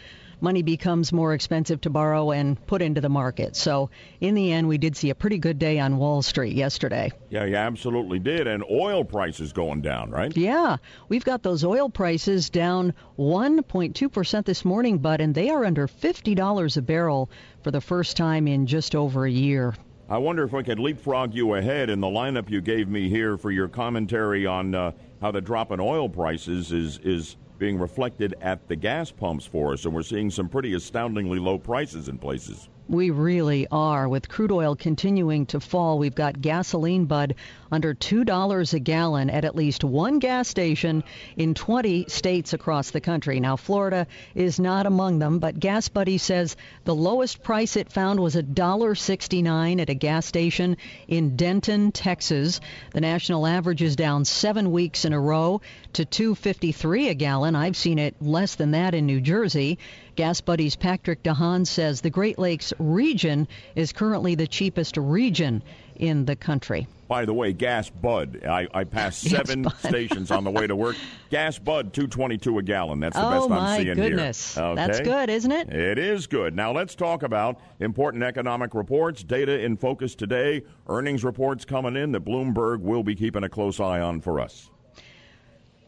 money 0.42 0.62
becomes 0.62 1.12
more 1.12 1.34
expensive 1.34 1.80
to 1.82 1.90
borrow 1.90 2.30
and 2.30 2.64
put 2.66 2.82
into 2.82 3.00
the 3.00 3.08
market. 3.08 3.56
So, 3.56 3.90
in 4.20 4.34
the 4.34 4.52
end, 4.52 4.68
we 4.68 4.78
did 4.78 4.96
see 4.96 5.10
a 5.10 5.14
pretty 5.14 5.38
good 5.38 5.58
day 5.58 5.78
on 5.78 5.98
Wall 5.98 6.22
Street 6.22 6.54
yesterday. 6.54 7.12
Yeah, 7.28 7.44
you 7.44 7.56
absolutely 7.56 8.18
did. 8.18 8.46
And 8.46 8.64
oil 8.70 9.04
prices 9.04 9.52
going 9.52 9.82
down, 9.82 10.10
right? 10.10 10.36
Yeah. 10.36 10.76
We've 11.08 11.24
got 11.24 11.42
those 11.42 11.64
oil 11.64 11.90
prices 11.90 12.50
down 12.50 12.94
1.2% 13.18 14.44
this 14.44 14.64
morning, 14.64 14.98
but 14.98 15.20
and 15.20 15.34
they 15.34 15.50
are 15.50 15.64
under 15.64 15.86
$50 15.86 16.76
a 16.76 16.82
barrel 16.82 17.30
for 17.62 17.70
the 17.70 17.80
first 17.80 18.16
time 18.16 18.48
in 18.48 18.66
just 18.66 18.94
over 18.94 19.24
a 19.24 19.30
year. 19.30 19.74
I 20.08 20.18
wonder 20.18 20.42
if 20.42 20.52
we 20.52 20.64
could 20.64 20.80
leapfrog 20.80 21.34
you 21.34 21.54
ahead 21.54 21.88
in 21.88 22.00
the 22.00 22.08
lineup 22.08 22.50
you 22.50 22.60
gave 22.60 22.88
me 22.88 23.08
here 23.08 23.38
for 23.38 23.52
your 23.52 23.68
commentary 23.68 24.44
on 24.44 24.74
uh, 24.74 24.90
how 25.20 25.30
the 25.30 25.40
drop 25.40 25.70
in 25.70 25.78
oil 25.78 26.08
prices 26.08 26.72
is 26.72 26.98
is 27.04 27.36
being 27.60 27.78
reflected 27.78 28.34
at 28.40 28.66
the 28.68 28.74
gas 28.74 29.12
pumps 29.12 29.44
for 29.44 29.74
us, 29.74 29.84
and 29.84 29.94
we're 29.94 30.02
seeing 30.02 30.30
some 30.30 30.48
pretty 30.48 30.72
astoundingly 30.72 31.38
low 31.38 31.58
prices 31.58 32.08
in 32.08 32.18
places. 32.18 32.70
We 32.90 33.10
really 33.10 33.68
are. 33.70 34.08
With 34.08 34.28
crude 34.28 34.50
oil 34.50 34.74
continuing 34.74 35.46
to 35.46 35.60
fall, 35.60 36.00
we've 36.00 36.12
got 36.12 36.40
gasoline, 36.40 37.04
Bud, 37.04 37.36
under 37.70 37.94
$2 37.94 38.74
a 38.74 38.78
gallon 38.80 39.30
at 39.30 39.44
at 39.44 39.54
least 39.54 39.84
one 39.84 40.18
gas 40.18 40.48
station 40.48 41.04
in 41.36 41.54
20 41.54 42.06
states 42.08 42.52
across 42.52 42.90
the 42.90 43.00
country. 43.00 43.38
Now, 43.38 43.54
Florida 43.54 44.08
is 44.34 44.58
not 44.58 44.86
among 44.86 45.20
them, 45.20 45.38
but 45.38 45.60
Gas 45.60 45.88
Buddy 45.88 46.18
says 46.18 46.56
the 46.82 46.92
lowest 46.92 47.44
price 47.44 47.76
it 47.76 47.92
found 47.92 48.18
was 48.18 48.34
$1.69 48.34 49.80
at 49.80 49.88
a 49.88 49.94
gas 49.94 50.26
station 50.26 50.76
in 51.06 51.36
Denton, 51.36 51.92
Texas. 51.92 52.60
The 52.92 53.00
national 53.00 53.46
average 53.46 53.82
is 53.82 53.94
down 53.94 54.24
seven 54.24 54.72
weeks 54.72 55.04
in 55.04 55.12
a 55.12 55.20
row 55.20 55.60
to 55.92 56.04
2.53 56.04 57.10
a 57.10 57.14
gallon. 57.14 57.54
I've 57.54 57.76
seen 57.76 58.00
it 58.00 58.16
less 58.20 58.56
than 58.56 58.72
that 58.72 58.96
in 58.96 59.06
New 59.06 59.20
Jersey. 59.20 59.78
Gas 60.20 60.42
Buddy's 60.42 60.76
Patrick 60.76 61.22
DeHaan 61.22 61.66
says 61.66 62.02
the 62.02 62.10
Great 62.10 62.38
Lakes 62.38 62.74
region 62.78 63.48
is 63.74 63.90
currently 63.90 64.34
the 64.34 64.46
cheapest 64.46 64.98
region 64.98 65.62
in 65.96 66.26
the 66.26 66.36
country. 66.36 66.86
By 67.08 67.24
the 67.24 67.32
way, 67.32 67.54
Gas 67.54 67.88
Bud. 67.88 68.44
I, 68.44 68.68
I 68.74 68.84
passed 68.84 69.22
seven 69.30 69.66
stations 69.78 70.30
on 70.30 70.44
the 70.44 70.50
way 70.50 70.66
to 70.66 70.76
work. 70.76 70.96
Gas 71.30 71.58
Bud, 71.58 71.94
two 71.94 72.06
twenty 72.06 72.36
two 72.36 72.58
a 72.58 72.62
gallon. 72.62 73.00
That's 73.00 73.16
the 73.16 73.26
oh, 73.26 73.48
best 73.48 73.50
I'm 73.50 73.80
seeing 73.80 73.94
goodness. 73.94 74.56
here. 74.56 74.64
Okay? 74.64 74.74
That's 74.74 75.00
good, 75.00 75.30
isn't 75.30 75.52
it? 75.52 75.70
It 75.70 75.98
is 75.98 76.26
good. 76.26 76.54
Now 76.54 76.70
let's 76.70 76.94
talk 76.94 77.22
about 77.22 77.58
important 77.78 78.22
economic 78.22 78.74
reports. 78.74 79.24
Data 79.24 79.58
in 79.60 79.74
focus 79.74 80.14
today. 80.14 80.64
Earnings 80.86 81.24
reports 81.24 81.64
coming 81.64 81.96
in 81.96 82.12
that 82.12 82.26
Bloomberg 82.26 82.80
will 82.80 83.02
be 83.02 83.14
keeping 83.14 83.44
a 83.44 83.48
close 83.48 83.80
eye 83.80 84.00
on 84.00 84.20
for 84.20 84.38
us. 84.38 84.68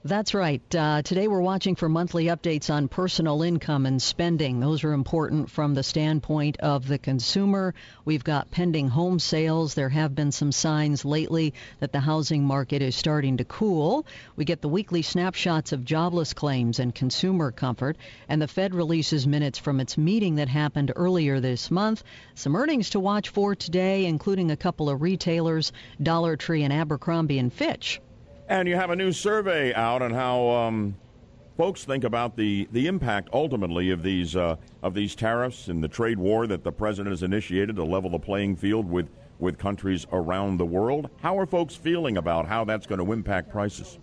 That's 0.04 0.34
right. 0.34 0.60
Uh, 0.74 1.02
today 1.02 1.28
we're 1.28 1.40
watching 1.40 1.76
for 1.76 1.88
monthly 1.88 2.24
updates 2.24 2.70
on 2.70 2.88
personal 2.88 3.44
income 3.44 3.86
and 3.86 4.02
spending. 4.02 4.58
Those 4.58 4.82
are 4.82 4.94
important 4.94 5.48
from 5.48 5.74
the 5.74 5.84
standpoint 5.84 6.56
of 6.58 6.88
the 6.88 6.98
consumer. 6.98 7.72
We've 8.04 8.24
got 8.24 8.50
pending 8.50 8.88
home 8.88 9.20
sales. 9.20 9.74
There 9.74 9.88
have 9.90 10.12
been 10.12 10.32
some 10.32 10.50
signs 10.50 11.04
lately 11.04 11.54
that 11.78 11.92
the 11.92 12.00
housing 12.00 12.44
market 12.44 12.82
is 12.82 12.96
starting 12.96 13.36
to 13.36 13.44
cool. 13.44 14.04
We 14.34 14.44
get 14.44 14.60
the 14.60 14.68
weekly 14.68 15.02
snapshots 15.02 15.70
of 15.70 15.84
jobless 15.84 16.34
claims 16.34 16.80
and 16.80 16.92
consumer 16.92 17.52
comfort. 17.52 17.96
And 18.28 18.42
the 18.42 18.48
Fed 18.48 18.74
releases 18.74 19.28
minutes 19.28 19.60
from 19.60 19.78
its 19.78 19.96
meeting 19.96 20.34
that 20.34 20.48
happened 20.48 20.90
earlier 20.96 21.38
this 21.38 21.70
month. 21.70 22.02
Some 22.34 22.56
earnings 22.56 22.90
to 22.90 22.98
watch 22.98 23.28
for 23.28 23.54
today, 23.54 24.06
including 24.06 24.50
a 24.50 24.56
couple 24.56 24.90
of 24.90 25.00
retailers, 25.00 25.72
Dollar 26.02 26.34
Tree 26.36 26.64
and 26.64 26.72
Abercrombie 26.72 27.38
and 27.38 27.52
Fitch. 27.52 28.00
And 28.52 28.68
you 28.68 28.76
have 28.76 28.90
a 28.90 28.96
new 28.96 29.12
survey 29.12 29.72
out 29.72 30.02
on 30.02 30.10
how 30.10 30.46
um, 30.50 30.94
folks 31.56 31.86
think 31.86 32.04
about 32.04 32.36
the, 32.36 32.68
the 32.70 32.86
impact 32.86 33.30
ultimately 33.32 33.88
of 33.88 34.02
these 34.02 34.36
uh, 34.36 34.56
of 34.82 34.92
these 34.92 35.14
tariffs 35.14 35.68
and 35.68 35.82
the 35.82 35.88
trade 35.88 36.18
war 36.18 36.46
that 36.46 36.62
the 36.62 36.70
president 36.70 37.12
has 37.12 37.22
initiated 37.22 37.76
to 37.76 37.82
level 37.82 38.10
the 38.10 38.18
playing 38.18 38.54
field 38.54 38.86
with 38.86 39.08
with 39.38 39.56
countries 39.56 40.06
around 40.12 40.58
the 40.58 40.66
world. 40.66 41.08
How 41.22 41.38
are 41.38 41.46
folks 41.46 41.74
feeling 41.74 42.18
about 42.18 42.46
how 42.46 42.62
that's 42.66 42.86
going 42.86 43.02
to 43.02 43.10
impact 43.10 43.48
prices? 43.48 43.98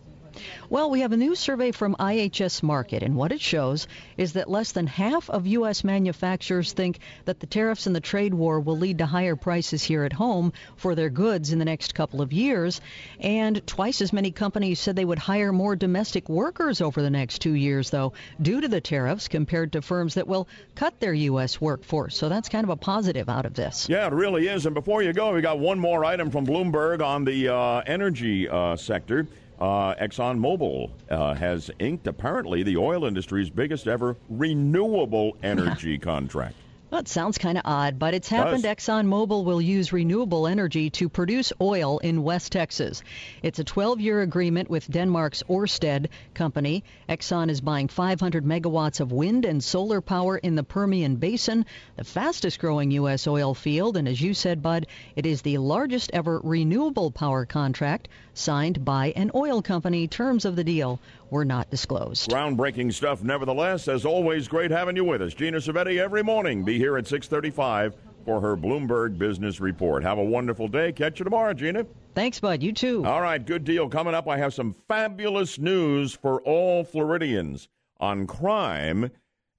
Well, 0.69 0.89
we 0.89 1.01
have 1.01 1.11
a 1.11 1.17
new 1.17 1.35
survey 1.35 1.71
from 1.71 1.95
IHS 1.95 2.61
Markit, 2.61 3.01
and 3.01 3.15
what 3.15 3.31
it 3.31 3.41
shows 3.41 3.87
is 4.17 4.33
that 4.33 4.49
less 4.49 4.71
than 4.71 4.87
half 4.87 5.29
of 5.29 5.47
U.S. 5.47 5.83
manufacturers 5.83 6.73
think 6.73 6.99
that 7.25 7.39
the 7.39 7.47
tariffs 7.47 7.87
and 7.87 7.95
the 7.95 7.99
trade 7.99 8.33
war 8.33 8.59
will 8.59 8.77
lead 8.77 8.99
to 8.99 9.05
higher 9.05 9.35
prices 9.35 9.83
here 9.83 10.03
at 10.03 10.13
home 10.13 10.53
for 10.75 10.95
their 10.95 11.09
goods 11.09 11.51
in 11.51 11.59
the 11.59 11.65
next 11.65 11.95
couple 11.95 12.21
of 12.21 12.33
years. 12.33 12.81
And 13.19 13.65
twice 13.65 14.01
as 14.01 14.13
many 14.13 14.31
companies 14.31 14.79
said 14.79 14.95
they 14.95 15.05
would 15.05 15.19
hire 15.19 15.51
more 15.51 15.75
domestic 15.75 16.29
workers 16.29 16.81
over 16.81 17.01
the 17.01 17.09
next 17.09 17.39
two 17.39 17.53
years, 17.53 17.89
though, 17.89 18.13
due 18.41 18.61
to 18.61 18.67
the 18.67 18.81
tariffs, 18.81 19.27
compared 19.27 19.73
to 19.73 19.81
firms 19.81 20.15
that 20.15 20.27
will 20.27 20.47
cut 20.75 20.99
their 20.99 21.13
U.S. 21.13 21.59
workforce. 21.59 22.15
So 22.15 22.29
that's 22.29 22.49
kind 22.49 22.63
of 22.63 22.69
a 22.69 22.75
positive 22.75 23.29
out 23.29 23.45
of 23.45 23.53
this. 23.53 23.87
Yeah, 23.89 24.07
it 24.07 24.13
really 24.13 24.47
is. 24.47 24.65
And 24.65 24.73
before 24.73 25.01
you 25.01 25.13
go, 25.13 25.33
we 25.33 25.41
got 25.41 25.59
one 25.59 25.79
more 25.79 26.05
item 26.05 26.29
from 26.31 26.45
Bloomberg 26.45 27.03
on 27.03 27.25
the 27.25 27.49
uh, 27.49 27.81
energy 27.85 28.47
uh, 28.47 28.75
sector. 28.75 29.27
Uh, 29.59 29.93
ExxonMobil 29.95 30.89
uh, 31.09 31.33
has 31.33 31.69
inked 31.79 32.07
apparently 32.07 32.63
the 32.63 32.77
oil 32.77 33.03
industry's 33.03 33.49
biggest 33.49 33.87
ever 33.87 34.15
renewable 34.29 35.35
energy 35.43 35.97
contract. 35.99 36.55
It 36.91 37.07
sounds 37.07 37.37
kind 37.37 37.57
of 37.57 37.61
odd, 37.65 37.99
but 37.99 38.15
it's 38.15 38.29
happened. 38.29 38.63
Does. 38.63 38.77
ExxonMobil 38.77 39.45
will 39.45 39.61
use 39.61 39.93
renewable 39.93 40.47
energy 40.47 40.89
to 40.91 41.07
produce 41.07 41.53
oil 41.61 41.99
in 41.99 42.23
West 42.23 42.51
Texas. 42.51 43.03
It's 43.43 43.59
a 43.59 43.63
12 43.63 44.01
year 44.01 44.21
agreement 44.21 44.69
with 44.71 44.89
Denmark's 44.89 45.43
Ørsted 45.49 46.07
company. 46.33 46.83
Exxon 47.07 47.49
is 47.49 47.61
buying 47.61 47.89
500 47.89 48.43
megawatts 48.43 49.01
of 49.01 49.11
wind 49.11 49.45
and 49.45 49.63
solar 49.63 50.01
power 50.01 50.37
in 50.37 50.55
the 50.55 50.63
Permian 50.63 51.17
Basin, 51.17 51.65
the 51.95 52.03
fastest 52.03 52.59
growing 52.59 52.89
U.S. 52.91 53.27
oil 53.27 53.53
field. 53.53 53.95
And 53.95 54.07
as 54.07 54.19
you 54.19 54.33
said, 54.33 54.63
Bud, 54.63 54.87
it 55.15 55.27
is 55.27 55.43
the 55.43 55.59
largest 55.59 56.09
ever 56.11 56.41
renewable 56.43 57.11
power 57.11 57.45
contract 57.45 58.07
signed 58.33 58.83
by 58.83 59.13
an 59.15 59.29
oil 59.35 59.61
company. 59.61 60.07
Terms 60.07 60.45
of 60.45 60.55
the 60.55 60.63
deal 60.63 60.99
were 61.29 61.45
not 61.45 61.69
disclosed. 61.69 62.31
Groundbreaking 62.31 62.93
stuff, 62.93 63.21
nevertheless. 63.21 63.87
As 63.87 64.05
always, 64.05 64.47
great 64.47 64.71
having 64.71 64.95
you 64.95 65.03
with 65.03 65.21
us. 65.21 65.33
Gina 65.33 65.57
Cervetti 65.57 65.99
every 65.99 66.23
morning. 66.23 66.63
Be 66.63 66.78
here 66.79 66.97
at 66.97 67.07
635 67.07 67.95
for 68.25 68.41
her 68.41 68.55
Bloomberg 68.55 69.17
Business 69.17 69.59
Report. 69.59 70.03
Have 70.03 70.17
a 70.17 70.23
wonderful 70.23 70.67
day. 70.67 70.91
Catch 70.91 71.19
you 71.19 71.25
tomorrow, 71.25 71.53
Gina. 71.53 71.85
Thanks, 72.15 72.39
Bud. 72.39 72.63
You 72.63 72.73
too. 72.73 73.05
All 73.05 73.21
right, 73.21 73.45
good 73.45 73.63
deal. 73.63 73.87
Coming 73.89 74.13
up, 74.13 74.27
I 74.27 74.37
have 74.37 74.53
some 74.53 74.75
fabulous 74.87 75.59
news 75.59 76.13
for 76.13 76.41
all 76.41 76.83
Floridians 76.83 77.67
on 77.99 78.27
crime 78.27 79.11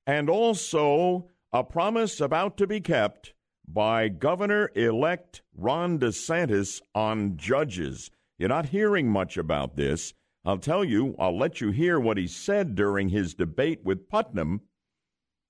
and 0.06 0.28
also 0.28 1.26
a 1.52 1.62
promise 1.62 2.20
about 2.20 2.56
to 2.56 2.66
be 2.66 2.80
kept 2.80 3.34
by 3.68 4.08
Governor 4.08 4.70
elect 4.74 5.42
Ron 5.56 5.98
DeSantis 5.98 6.80
on 6.94 7.36
judges. 7.36 8.10
You're 8.38 8.48
not 8.48 8.66
hearing 8.66 9.08
much 9.08 9.36
about 9.36 9.76
this 9.76 10.14
I'll 10.44 10.58
tell 10.58 10.84
you, 10.84 11.14
I'll 11.18 11.36
let 11.36 11.60
you 11.60 11.70
hear 11.70 12.00
what 12.00 12.16
he 12.16 12.26
said 12.26 12.74
during 12.74 13.10
his 13.10 13.34
debate 13.34 13.80
with 13.84 14.08
Putnam, 14.08 14.62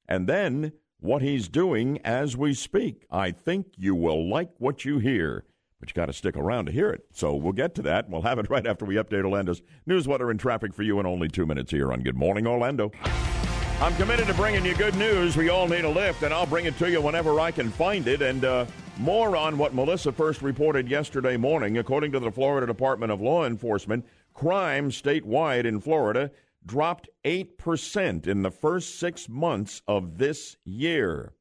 and 0.08 0.28
then 0.28 0.72
what 1.00 1.22
he's 1.22 1.48
doing 1.48 1.98
as 2.04 2.36
we 2.36 2.54
speak. 2.54 3.04
I 3.10 3.30
think 3.30 3.66
you 3.76 3.94
will 3.94 4.28
like 4.28 4.50
what 4.58 4.84
you 4.84 4.98
hear, 4.98 5.44
but 5.78 5.88
you 5.88 5.94
got 5.94 6.06
to 6.06 6.12
stick 6.12 6.36
around 6.36 6.66
to 6.66 6.72
hear 6.72 6.90
it. 6.90 7.04
So 7.12 7.34
we'll 7.34 7.52
get 7.52 7.74
to 7.76 7.82
that. 7.82 8.08
We'll 8.08 8.22
have 8.22 8.38
it 8.38 8.50
right 8.50 8.66
after 8.66 8.84
we 8.84 8.96
update 8.96 9.24
Orlando's 9.24 9.62
news, 9.86 10.06
weather, 10.06 10.30
and 10.30 10.38
traffic 10.38 10.74
for 10.74 10.82
you 10.82 11.00
in 11.00 11.06
only 11.06 11.28
two 11.28 11.46
minutes 11.46 11.70
here 11.70 11.92
on 11.92 12.02
Good 12.02 12.16
Morning 12.16 12.46
Orlando. 12.46 12.92
I'm 13.80 13.94
committed 13.96 14.26
to 14.26 14.34
bringing 14.34 14.66
you 14.66 14.74
good 14.74 14.94
news. 14.96 15.38
We 15.38 15.48
all 15.48 15.66
need 15.66 15.84
a 15.86 15.88
lift, 15.88 16.22
and 16.22 16.34
I'll 16.34 16.44
bring 16.44 16.66
it 16.66 16.76
to 16.78 16.90
you 16.90 17.00
whenever 17.00 17.40
I 17.40 17.50
can 17.50 17.70
find 17.70 18.06
it. 18.06 18.20
And 18.20 18.44
uh, 18.44 18.66
more 18.98 19.34
on 19.36 19.56
what 19.56 19.72
Melissa 19.72 20.12
first 20.12 20.42
reported 20.42 20.86
yesterday 20.86 21.38
morning. 21.38 21.78
According 21.78 22.12
to 22.12 22.20
the 22.20 22.30
Florida 22.30 22.66
Department 22.66 23.10
of 23.10 23.22
Law 23.22 23.46
Enforcement, 23.46 24.04
crime 24.34 24.90
statewide 24.90 25.64
in 25.64 25.80
Florida 25.80 26.30
dropped 26.64 27.08
8% 27.24 28.26
in 28.26 28.42
the 28.42 28.50
first 28.50 28.98
six 28.98 29.28
months 29.28 29.82
of 29.86 30.18
this 30.18 30.56
year. 30.64 31.34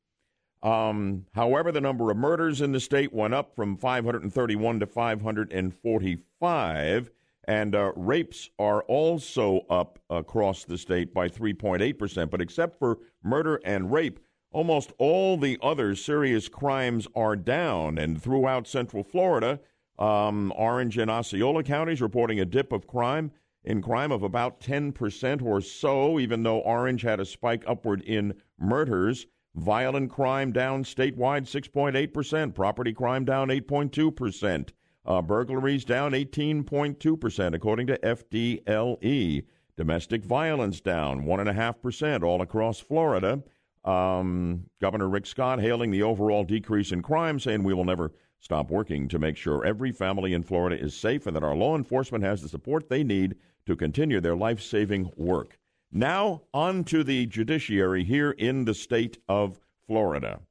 Um, 0.62 1.26
however, 1.34 1.72
the 1.72 1.82
number 1.82 2.12
of 2.12 2.18
murders 2.18 2.62
in 2.62 2.74
the 2.74 2.80
state 2.80 3.12
went 3.14 3.34
up 3.34 3.56
from 3.56 3.78
531 3.78 4.82
to 4.82 4.86
545, 4.86 7.12
and 7.46 7.76
uh, 7.76 7.92
rapes 7.96 8.50
are 8.60 8.84
also 8.84 9.62
up 9.70 9.98
across 10.10 10.66
the 10.66 10.78
state 10.78 11.14
by 11.14 11.30
3.8%. 11.30 12.30
But 12.30 12.42
except 12.42 12.78
for 12.78 12.98
murder 13.24 13.62
and 13.64 13.90
rape, 13.92 14.20
almost 14.52 14.92
all 14.98 15.38
the 15.38 15.58
other 15.62 15.96
serious 15.96 16.50
crimes 16.50 17.08
are 17.16 17.38
down. 17.38 17.98
And 17.98 18.22
throughout 18.22 18.68
central 18.68 19.04
Florida, 19.04 19.62
um, 19.98 20.52
Orange 20.56 20.98
and 20.98 21.10
Osceola 21.10 21.64
counties 21.64 22.02
reporting 22.02 22.40
a 22.40 22.46
dip 22.46 22.74
of 22.74 22.86
crime 22.86 23.32
in 23.70 23.84
crime 23.84 24.12
of 24.12 24.24
about 24.24 24.60
10% 24.60 25.44
or 25.44 25.62
so, 25.62 26.20
even 26.20 26.42
though 26.42 26.60
Orange 26.62 27.04
had 27.04 27.20
a 27.20 27.26
spike 27.26 27.64
upward 27.68 28.02
in 28.02 28.34
murders. 28.60 29.28
Violent 29.54 30.10
crime 30.10 30.52
down 30.52 30.84
statewide 30.84 31.44
6.8%, 31.44 32.56
property 32.56 32.94
crime 32.94 33.26
down 33.26 33.50
8.2%, 33.50 34.70
uh, 35.06 35.22
burglaries 35.22 35.86
down 35.86 36.14
18.2%, 36.14 37.54
according 37.54 37.86
to 37.86 38.00
FDLE. 38.00 39.46
Domestic 39.78 40.26
violence 40.26 40.82
down 40.82 41.24
1.5% 41.24 42.24
all 42.24 42.42
across 42.42 42.80
Florida. 42.80 43.44
Um, 43.86 44.66
Governor 44.82 45.10
Rick 45.10 45.28
Scott 45.28 45.62
hailing 45.62 45.92
the 45.92 46.04
overall 46.04 46.44
decrease 46.44 46.92
in 46.92 47.04
crime, 47.04 47.40
saying 47.40 47.64
we 47.64 47.76
will 47.76 47.86
never 47.86 48.14
stop 48.40 48.72
working 48.72 49.08
to 49.10 49.20
make 49.20 49.38
sure 49.38 49.64
every 49.64 49.92
family 49.92 50.34
in 50.34 50.42
Florida 50.42 50.82
is 50.82 50.96
safe 50.96 51.28
and 51.28 51.36
that 51.36 51.44
our 51.44 51.56
law 51.56 51.76
enforcement 51.76 52.24
has 52.24 52.42
the 52.42 52.50
support 52.50 52.90
they 52.90 53.04
need 53.04 53.36
to 53.70 53.76
continue 53.76 54.20
their 54.20 54.36
life 54.36 54.60
saving 54.60 55.12
work. 55.16 55.58
Now, 55.92 56.42
on 56.54 56.84
to 56.86 57.04
the 57.04 57.28
judiciary 57.28 58.04
here 58.04 58.32
in 58.32 58.66
the 58.66 58.74
state 58.74 59.20
of 59.30 59.60
Florida. 59.86 60.42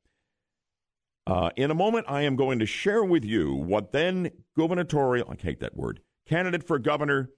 Uh, 1.27 1.51
in 1.57 1.71
a 1.71 1.75
moment, 1.75 2.07
I 2.09 2.23
am 2.23 2.37
going 2.37 2.61
to 2.61 2.67
share 2.67 3.05
with 3.05 3.25
you 3.25 3.55
what 3.55 3.93
then 3.93 4.31
gubernatorial, 4.57 5.29
I 5.29 5.35
hate 5.41 5.61
that 5.61 5.77
word, 5.77 6.01
candidate 6.27 6.63
for 6.67 6.79
governor 6.79 7.31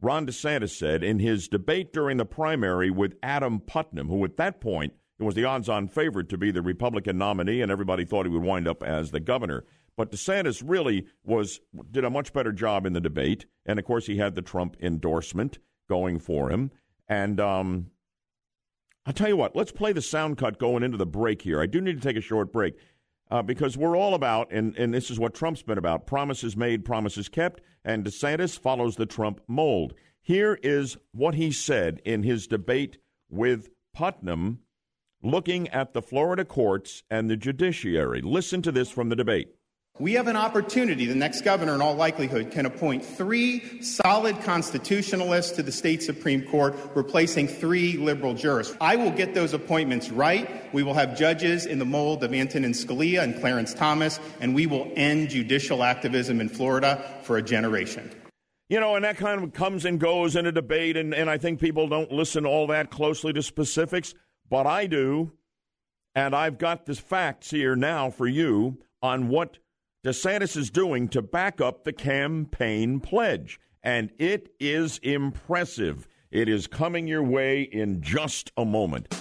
Ron 0.00 0.26
DeSantis 0.26 0.76
said 0.76 1.02
in 1.02 1.18
his 1.18 1.48
debate 1.48 1.92
during 1.92 2.18
the 2.18 2.26
primary 2.26 2.90
with 2.90 3.16
Adam 3.22 3.60
Putnam, 3.60 4.08
who 4.08 4.24
at 4.24 4.36
that 4.36 4.60
point 4.60 4.92
was 5.18 5.34
the 5.34 5.44
odds 5.44 5.68
on 5.68 5.88
favorite 5.88 6.28
to 6.28 6.38
be 6.38 6.50
the 6.50 6.62
Republican 6.62 7.18
nominee, 7.18 7.60
and 7.60 7.72
everybody 7.72 8.04
thought 8.04 8.26
he 8.26 8.32
would 8.32 8.42
wind 8.42 8.68
up 8.68 8.82
as 8.82 9.10
the 9.10 9.20
governor. 9.20 9.64
But 9.96 10.10
DeSantis 10.10 10.62
really 10.64 11.06
was 11.24 11.60
did 11.90 12.04
a 12.04 12.10
much 12.10 12.32
better 12.32 12.52
job 12.52 12.84
in 12.86 12.92
the 12.92 13.00
debate, 13.00 13.46
and 13.64 13.78
of 13.78 13.84
course 13.84 14.06
he 14.06 14.18
had 14.18 14.34
the 14.34 14.42
Trump 14.42 14.76
endorsement 14.80 15.58
going 15.88 16.18
for 16.18 16.50
him. 16.50 16.70
And 17.08 17.40
um, 17.40 17.86
I'll 19.06 19.12
tell 19.12 19.28
you 19.28 19.36
what, 19.36 19.56
let's 19.56 19.72
play 19.72 19.92
the 19.92 20.02
sound 20.02 20.36
cut 20.36 20.58
going 20.58 20.82
into 20.82 20.98
the 20.98 21.06
break 21.06 21.42
here. 21.42 21.60
I 21.60 21.66
do 21.66 21.80
need 21.80 22.00
to 22.00 22.06
take 22.06 22.16
a 22.16 22.20
short 22.20 22.52
break 22.52 22.74
uh, 23.30 23.42
because 23.42 23.76
we're 23.76 23.96
all 23.96 24.14
about, 24.14 24.52
and, 24.52 24.76
and 24.76 24.92
this 24.92 25.10
is 25.10 25.18
what 25.18 25.34
Trump's 25.34 25.62
been 25.62 25.78
about 25.78 26.06
promises 26.06 26.56
made, 26.56 26.84
promises 26.84 27.28
kept, 27.28 27.60
and 27.84 28.04
DeSantis 28.04 28.58
follows 28.58 28.96
the 28.96 29.06
Trump 29.06 29.40
mold. 29.46 29.94
Here 30.20 30.58
is 30.62 30.96
what 31.12 31.34
he 31.34 31.52
said 31.52 32.00
in 32.04 32.24
his 32.24 32.46
debate 32.48 32.98
with 33.30 33.70
Putnam 33.94 34.58
looking 35.22 35.68
at 35.68 35.92
the 35.92 36.02
Florida 36.02 36.44
courts 36.44 37.02
and 37.08 37.30
the 37.30 37.36
judiciary. 37.36 38.20
Listen 38.20 38.60
to 38.62 38.72
this 38.72 38.90
from 38.90 39.08
the 39.08 39.16
debate. 39.16 39.48
We 39.98 40.12
have 40.12 40.26
an 40.26 40.36
opportunity, 40.36 41.06
the 41.06 41.14
next 41.14 41.40
governor 41.40 41.74
in 41.74 41.80
all 41.80 41.94
likelihood 41.94 42.50
can 42.50 42.66
appoint 42.66 43.02
three 43.02 43.80
solid 43.80 44.38
constitutionalists 44.42 45.52
to 45.52 45.62
the 45.62 45.72
state 45.72 46.02
Supreme 46.02 46.42
Court, 46.42 46.76
replacing 46.94 47.48
three 47.48 47.96
liberal 47.96 48.34
jurists. 48.34 48.76
I 48.78 48.96
will 48.96 49.10
get 49.10 49.32
those 49.32 49.54
appointments 49.54 50.10
right. 50.10 50.70
We 50.74 50.82
will 50.82 50.92
have 50.92 51.16
judges 51.16 51.64
in 51.64 51.78
the 51.78 51.86
mold 51.86 52.22
of 52.22 52.34
Antonin 52.34 52.72
Scalia 52.72 53.22
and 53.22 53.40
Clarence 53.40 53.72
Thomas, 53.72 54.20
and 54.38 54.54
we 54.54 54.66
will 54.66 54.92
end 54.96 55.30
judicial 55.30 55.82
activism 55.82 56.42
in 56.42 56.50
Florida 56.50 57.02
for 57.22 57.38
a 57.38 57.42
generation. 57.42 58.10
You 58.68 58.80
know, 58.80 58.96
and 58.96 59.04
that 59.06 59.16
kind 59.16 59.42
of 59.42 59.54
comes 59.54 59.86
and 59.86 59.98
goes 59.98 60.36
in 60.36 60.44
a 60.44 60.52
debate, 60.52 60.98
and, 60.98 61.14
and 61.14 61.30
I 61.30 61.38
think 61.38 61.58
people 61.58 61.88
don't 61.88 62.12
listen 62.12 62.44
all 62.44 62.66
that 62.66 62.90
closely 62.90 63.32
to 63.32 63.42
specifics, 63.42 64.12
but 64.50 64.66
I 64.66 64.88
do. 64.88 65.32
And 66.14 66.36
I've 66.36 66.58
got 66.58 66.84
the 66.84 66.94
facts 66.94 67.50
here 67.50 67.74
now 67.74 68.10
for 68.10 68.26
you 68.26 68.76
on 69.00 69.28
what 69.28 69.56
DeSantis 70.06 70.56
is 70.56 70.70
doing 70.70 71.08
to 71.08 71.20
back 71.20 71.60
up 71.60 71.82
the 71.82 71.92
campaign 71.92 73.00
pledge. 73.00 73.58
And 73.82 74.12
it 74.20 74.50
is 74.60 74.98
impressive. 74.98 76.06
It 76.30 76.48
is 76.48 76.68
coming 76.68 77.08
your 77.08 77.24
way 77.24 77.62
in 77.62 78.02
just 78.02 78.52
a 78.56 78.64
moment. 78.64 79.12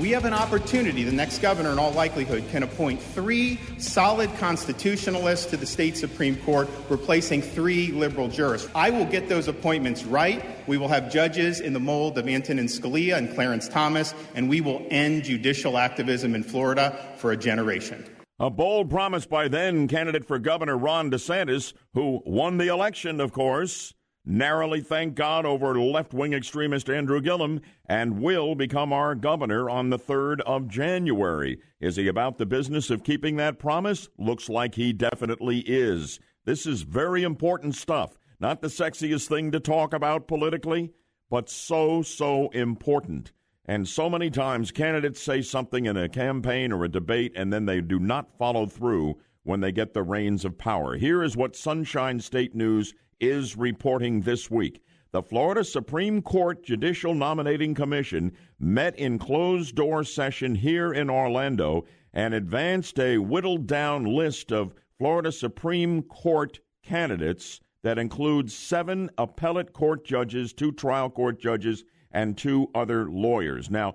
We 0.00 0.12
have 0.12 0.24
an 0.24 0.32
opportunity, 0.32 1.04
the 1.04 1.12
next 1.12 1.40
governor 1.40 1.72
in 1.72 1.78
all 1.78 1.92
likelihood 1.92 2.44
can 2.50 2.62
appoint 2.62 3.02
three 3.02 3.60
solid 3.76 4.34
constitutionalists 4.38 5.44
to 5.50 5.58
the 5.58 5.66
state 5.66 5.94
Supreme 5.94 6.36
Court, 6.36 6.70
replacing 6.88 7.42
three 7.42 7.88
liberal 7.88 8.26
jurists. 8.28 8.66
I 8.74 8.88
will 8.88 9.04
get 9.04 9.28
those 9.28 9.46
appointments 9.46 10.04
right. 10.04 10.42
We 10.66 10.78
will 10.78 10.88
have 10.88 11.12
judges 11.12 11.60
in 11.60 11.74
the 11.74 11.80
mold 11.80 12.16
of 12.16 12.26
Antonin 12.26 12.64
Scalia 12.64 13.18
and 13.18 13.34
Clarence 13.34 13.68
Thomas, 13.68 14.14
and 14.34 14.48
we 14.48 14.62
will 14.62 14.86
end 14.88 15.24
judicial 15.24 15.76
activism 15.76 16.34
in 16.34 16.44
Florida 16.44 16.98
for 17.18 17.32
a 17.32 17.36
generation. 17.36 18.02
A 18.38 18.48
bold 18.48 18.88
promise 18.88 19.26
by 19.26 19.48
then 19.48 19.86
candidate 19.86 20.24
for 20.24 20.38
governor 20.38 20.78
Ron 20.78 21.10
DeSantis, 21.10 21.74
who 21.92 22.22
won 22.24 22.56
the 22.56 22.68
election, 22.68 23.20
of 23.20 23.32
course 23.32 23.92
narrowly, 24.24 24.80
thank 24.80 25.14
God, 25.14 25.46
over 25.46 25.78
left 25.78 26.12
wing 26.12 26.32
extremist 26.32 26.88
Andrew 26.88 27.20
Gillum 27.20 27.60
and 27.86 28.20
will 28.20 28.54
become 28.54 28.92
our 28.92 29.14
governor 29.14 29.68
on 29.68 29.90
the 29.90 29.98
3rd 29.98 30.40
of 30.40 30.68
January. 30.68 31.58
Is 31.80 31.96
he 31.96 32.08
about 32.08 32.38
the 32.38 32.46
business 32.46 32.90
of 32.90 33.04
keeping 33.04 33.36
that 33.36 33.58
promise? 33.58 34.08
Looks 34.18 34.48
like 34.48 34.74
he 34.74 34.92
definitely 34.92 35.60
is. 35.60 36.20
This 36.44 36.66
is 36.66 36.82
very 36.82 37.22
important 37.22 37.74
stuff. 37.74 38.18
Not 38.38 38.62
the 38.62 38.68
sexiest 38.68 39.28
thing 39.28 39.50
to 39.52 39.60
talk 39.60 39.92
about 39.92 40.26
politically, 40.26 40.92
but 41.28 41.50
so, 41.50 42.02
so 42.02 42.48
important. 42.50 43.32
And 43.66 43.86
so 43.86 44.10
many 44.10 44.30
times 44.30 44.72
candidates 44.72 45.22
say 45.22 45.42
something 45.42 45.86
in 45.86 45.96
a 45.96 46.08
campaign 46.08 46.72
or 46.72 46.84
a 46.84 46.88
debate 46.88 47.32
and 47.36 47.52
then 47.52 47.66
they 47.66 47.80
do 47.80 47.98
not 47.98 48.36
follow 48.36 48.66
through 48.66 49.16
when 49.44 49.60
they 49.60 49.72
get 49.72 49.94
the 49.94 50.02
reins 50.02 50.44
of 50.44 50.58
power. 50.58 50.96
Here 50.96 51.22
is 51.22 51.36
what 51.36 51.54
Sunshine 51.54 52.20
State 52.20 52.54
News 52.54 52.94
is 53.20 53.56
reporting 53.56 54.22
this 54.22 54.50
week. 54.50 54.82
The 55.12 55.22
Florida 55.22 55.64
Supreme 55.64 56.22
Court 56.22 56.64
Judicial 56.64 57.14
Nominating 57.14 57.74
Commission 57.74 58.32
met 58.58 58.96
in 58.98 59.18
closed 59.18 59.74
door 59.74 60.04
session 60.04 60.54
here 60.54 60.92
in 60.92 61.10
Orlando 61.10 61.84
and 62.12 62.32
advanced 62.32 62.98
a 62.98 63.18
whittled 63.18 63.66
down 63.66 64.04
list 64.04 64.52
of 64.52 64.74
Florida 64.98 65.32
Supreme 65.32 66.02
Court 66.02 66.60
candidates 66.82 67.60
that 67.82 67.98
includes 67.98 68.54
seven 68.54 69.10
appellate 69.18 69.72
court 69.72 70.04
judges, 70.04 70.52
two 70.52 70.72
trial 70.72 71.10
court 71.10 71.40
judges, 71.40 71.84
and 72.12 72.36
two 72.36 72.68
other 72.74 73.10
lawyers. 73.10 73.70
Now, 73.70 73.94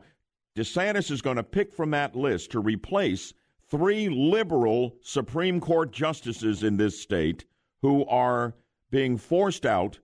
DeSantis 0.58 1.12
is 1.12 1.22
going 1.22 1.38
to 1.38 1.44
pick 1.44 1.74
from 1.74 1.92
that 1.92 2.16
list 2.16 2.52
to 2.52 2.60
replace 2.60 3.34
three 3.70 4.10
liberal 4.10 4.96
Supreme 5.02 5.60
Court 5.60 5.92
justices 5.92 6.64
in 6.64 6.78
this 6.78 7.00
state 7.00 7.46
who 7.82 8.06
are 8.06 8.56
being 8.92 9.18
forced 9.18 9.66
out 9.66 10.00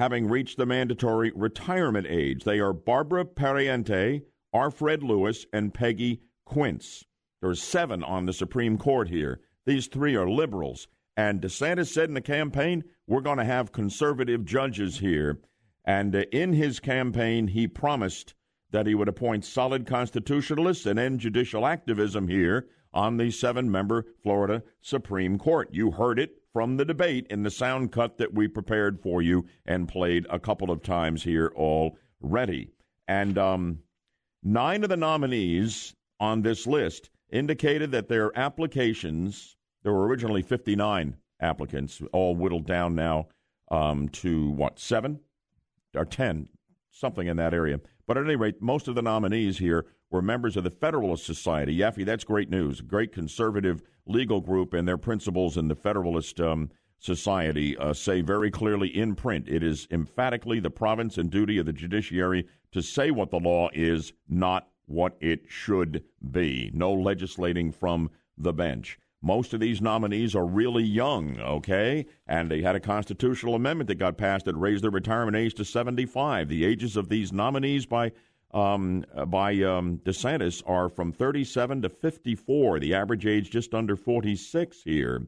having 0.00 0.26
reached 0.26 0.56
the 0.56 0.64
mandatory 0.64 1.30
retirement 1.34 2.06
age. 2.08 2.44
They 2.44 2.58
are 2.58 2.72
Barbara 2.72 3.24
Pariente, 3.26 4.22
R. 4.50 4.70
Fred 4.70 5.02
Lewis, 5.02 5.44
and 5.52 5.74
Peggy 5.74 6.22
Quince. 6.46 7.04
There 7.40 7.50
are 7.50 7.54
seven 7.54 8.02
on 8.02 8.24
the 8.24 8.32
Supreme 8.32 8.78
Court 8.78 9.08
here. 9.08 9.40
These 9.66 9.88
three 9.88 10.16
are 10.16 10.28
liberals. 10.28 10.88
And 11.18 11.42
DeSantis 11.42 11.88
said 11.88 12.08
in 12.08 12.14
the 12.14 12.22
campaign, 12.22 12.84
we're 13.06 13.20
going 13.20 13.36
to 13.36 13.44
have 13.44 13.72
conservative 13.72 14.46
judges 14.46 14.98
here. 14.98 15.38
And 15.84 16.16
uh, 16.16 16.24
in 16.32 16.54
his 16.54 16.80
campaign, 16.80 17.48
he 17.48 17.68
promised 17.68 18.34
that 18.70 18.86
he 18.86 18.94
would 18.94 19.08
appoint 19.08 19.44
solid 19.44 19.86
constitutionalists 19.86 20.86
and 20.86 20.98
end 20.98 21.20
judicial 21.20 21.66
activism 21.66 22.28
here 22.28 22.68
on 22.94 23.18
the 23.18 23.30
seven 23.30 23.70
member 23.70 24.06
Florida 24.22 24.62
Supreme 24.80 25.38
Court. 25.38 25.68
You 25.72 25.90
heard 25.90 26.18
it 26.18 26.39
from 26.52 26.76
the 26.76 26.84
debate 26.84 27.26
in 27.30 27.42
the 27.42 27.50
sound 27.50 27.92
cut 27.92 28.18
that 28.18 28.34
we 28.34 28.48
prepared 28.48 29.00
for 29.00 29.22
you 29.22 29.46
and 29.66 29.88
played 29.88 30.26
a 30.30 30.38
couple 30.38 30.70
of 30.70 30.82
times 30.82 31.22
here 31.22 31.52
already. 31.54 32.70
And 33.06 33.38
um, 33.38 33.78
nine 34.42 34.82
of 34.82 34.88
the 34.88 34.96
nominees 34.96 35.94
on 36.18 36.42
this 36.42 36.66
list 36.66 37.10
indicated 37.30 37.92
that 37.92 38.08
their 38.08 38.36
applications, 38.36 39.56
there 39.82 39.92
were 39.92 40.06
originally 40.06 40.42
59 40.42 41.16
applicants, 41.40 42.02
all 42.12 42.34
whittled 42.34 42.66
down 42.66 42.94
now 42.94 43.28
um, 43.70 44.08
to 44.08 44.50
what, 44.50 44.78
seven 44.78 45.20
or 45.94 46.04
10, 46.04 46.48
something 46.90 47.26
in 47.26 47.36
that 47.36 47.54
area. 47.54 47.80
But 48.06 48.18
at 48.18 48.24
any 48.24 48.36
rate, 48.36 48.60
most 48.60 48.88
of 48.88 48.96
the 48.96 49.02
nominees 49.02 49.58
here 49.58 49.86
were 50.10 50.22
members 50.22 50.56
of 50.56 50.64
the 50.64 50.70
Federalist 50.70 51.24
Society. 51.24 51.76
Yaffee, 51.76 52.04
that's 52.04 52.24
great 52.24 52.50
news. 52.50 52.80
Great 52.80 53.12
conservative 53.12 53.82
legal 54.06 54.40
group, 54.40 54.74
and 54.74 54.86
their 54.86 54.98
principles 54.98 55.56
in 55.56 55.68
the 55.68 55.74
Federalist 55.74 56.40
um, 56.40 56.70
Society 56.98 57.76
uh, 57.78 57.94
say 57.94 58.20
very 58.20 58.50
clearly 58.50 58.88
in 58.88 59.14
print 59.14 59.48
it 59.48 59.62
is 59.62 59.88
emphatically 59.90 60.60
the 60.60 60.70
province 60.70 61.16
and 61.16 61.30
duty 61.30 61.56
of 61.56 61.64
the 61.64 61.72
judiciary 61.72 62.46
to 62.72 62.82
say 62.82 63.10
what 63.10 63.30
the 63.30 63.38
law 63.38 63.70
is, 63.72 64.12
not 64.28 64.68
what 64.84 65.16
it 65.20 65.44
should 65.48 66.04
be. 66.30 66.70
No 66.74 66.92
legislating 66.92 67.72
from 67.72 68.10
the 68.36 68.52
bench. 68.52 68.98
Most 69.22 69.52
of 69.52 69.60
these 69.60 69.82
nominees 69.82 70.34
are 70.34 70.46
really 70.46 70.82
young, 70.82 71.38
okay? 71.40 72.06
And 72.26 72.50
they 72.50 72.62
had 72.62 72.74
a 72.74 72.80
constitutional 72.80 73.54
amendment 73.54 73.88
that 73.88 73.96
got 73.96 74.16
passed 74.16 74.46
that 74.46 74.56
raised 74.56 74.82
their 74.82 74.90
retirement 74.90 75.36
age 75.36 75.54
to 75.54 75.64
75. 75.64 76.48
The 76.48 76.64
ages 76.64 76.96
of 76.96 77.08
these 77.08 77.32
nominees 77.32 77.84
by 77.86 78.12
um, 78.52 79.04
by 79.28 79.52
um, 79.62 79.98
DeSantis 80.04 80.62
are 80.66 80.88
from 80.88 81.12
37 81.12 81.82
to 81.82 81.88
54. 81.88 82.80
The 82.80 82.94
average 82.94 83.26
age 83.26 83.50
just 83.50 83.74
under 83.74 83.96
46 83.96 84.82
here. 84.82 85.26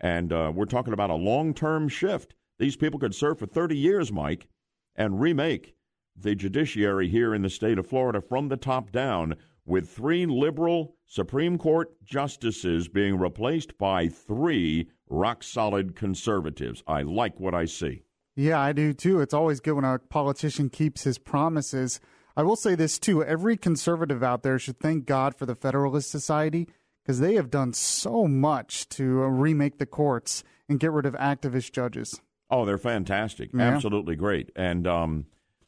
And 0.00 0.32
uh, 0.32 0.52
we're 0.54 0.64
talking 0.64 0.92
about 0.92 1.10
a 1.10 1.14
long 1.14 1.54
term 1.54 1.88
shift. 1.88 2.34
These 2.58 2.76
people 2.76 2.98
could 2.98 3.14
serve 3.14 3.38
for 3.38 3.46
30 3.46 3.76
years, 3.76 4.12
Mike, 4.12 4.48
and 4.94 5.20
remake 5.20 5.74
the 6.16 6.34
judiciary 6.34 7.08
here 7.08 7.34
in 7.34 7.42
the 7.42 7.50
state 7.50 7.78
of 7.78 7.86
Florida 7.86 8.20
from 8.20 8.48
the 8.48 8.56
top 8.56 8.92
down, 8.92 9.34
with 9.66 9.88
three 9.88 10.26
liberal 10.26 10.94
Supreme 11.06 11.58
Court 11.58 11.92
justices 12.04 12.86
being 12.86 13.18
replaced 13.18 13.76
by 13.78 14.08
three 14.08 14.90
rock 15.08 15.42
solid 15.42 15.96
conservatives. 15.96 16.82
I 16.86 17.02
like 17.02 17.40
what 17.40 17.54
I 17.54 17.64
see. 17.64 18.02
Yeah, 18.36 18.60
I 18.60 18.72
do 18.72 18.92
too. 18.92 19.20
It's 19.20 19.34
always 19.34 19.60
good 19.60 19.74
when 19.74 19.84
a 19.84 19.98
politician 19.98 20.68
keeps 20.68 21.04
his 21.04 21.18
promises. 21.18 22.00
I 22.36 22.42
will 22.42 22.56
say 22.56 22.74
this 22.74 22.98
too 22.98 23.22
every 23.22 23.56
conservative 23.56 24.22
out 24.22 24.42
there 24.42 24.58
should 24.58 24.80
thank 24.80 25.06
God 25.06 25.36
for 25.36 25.46
the 25.46 25.54
Federalist 25.54 26.10
Society 26.10 26.68
because 27.02 27.20
they 27.20 27.34
have 27.34 27.50
done 27.50 27.72
so 27.72 28.26
much 28.26 28.88
to 28.90 29.04
remake 29.04 29.78
the 29.78 29.86
courts 29.86 30.42
and 30.68 30.80
get 30.80 30.92
rid 30.92 31.06
of 31.06 31.14
activist 31.14 31.72
judges. 31.72 32.20
Oh, 32.50 32.64
they're 32.64 32.78
fantastic. 32.78 33.50
Yeah. 33.52 33.62
Absolutely 33.62 34.16
great. 34.16 34.50
And 34.56 34.86
um, 34.86 35.26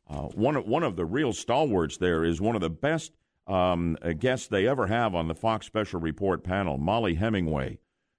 uh, 0.09 0.23
one, 0.23 0.57
of, 0.57 0.67
one 0.67 0.83
of 0.83 0.97
the 0.97 1.05
real 1.05 1.33
stalwarts 1.33 1.99
there 1.99 2.25
is 2.25 2.41
one 2.41 2.55
of 2.55 2.61
the 2.61 2.71
best 2.71 3.13
um, 3.47 3.97
uh, 4.03 4.13
guests 4.13 4.49
they 4.49 4.67
ever 4.67 4.87
have 4.87 5.15
on 5.15 5.29
the 5.29 5.35
Fox 5.35 5.67
Special 5.67 6.01
Report 6.01 6.43
panel, 6.43 6.79
Mollie 6.79 7.15
Hemingway. 7.15 7.79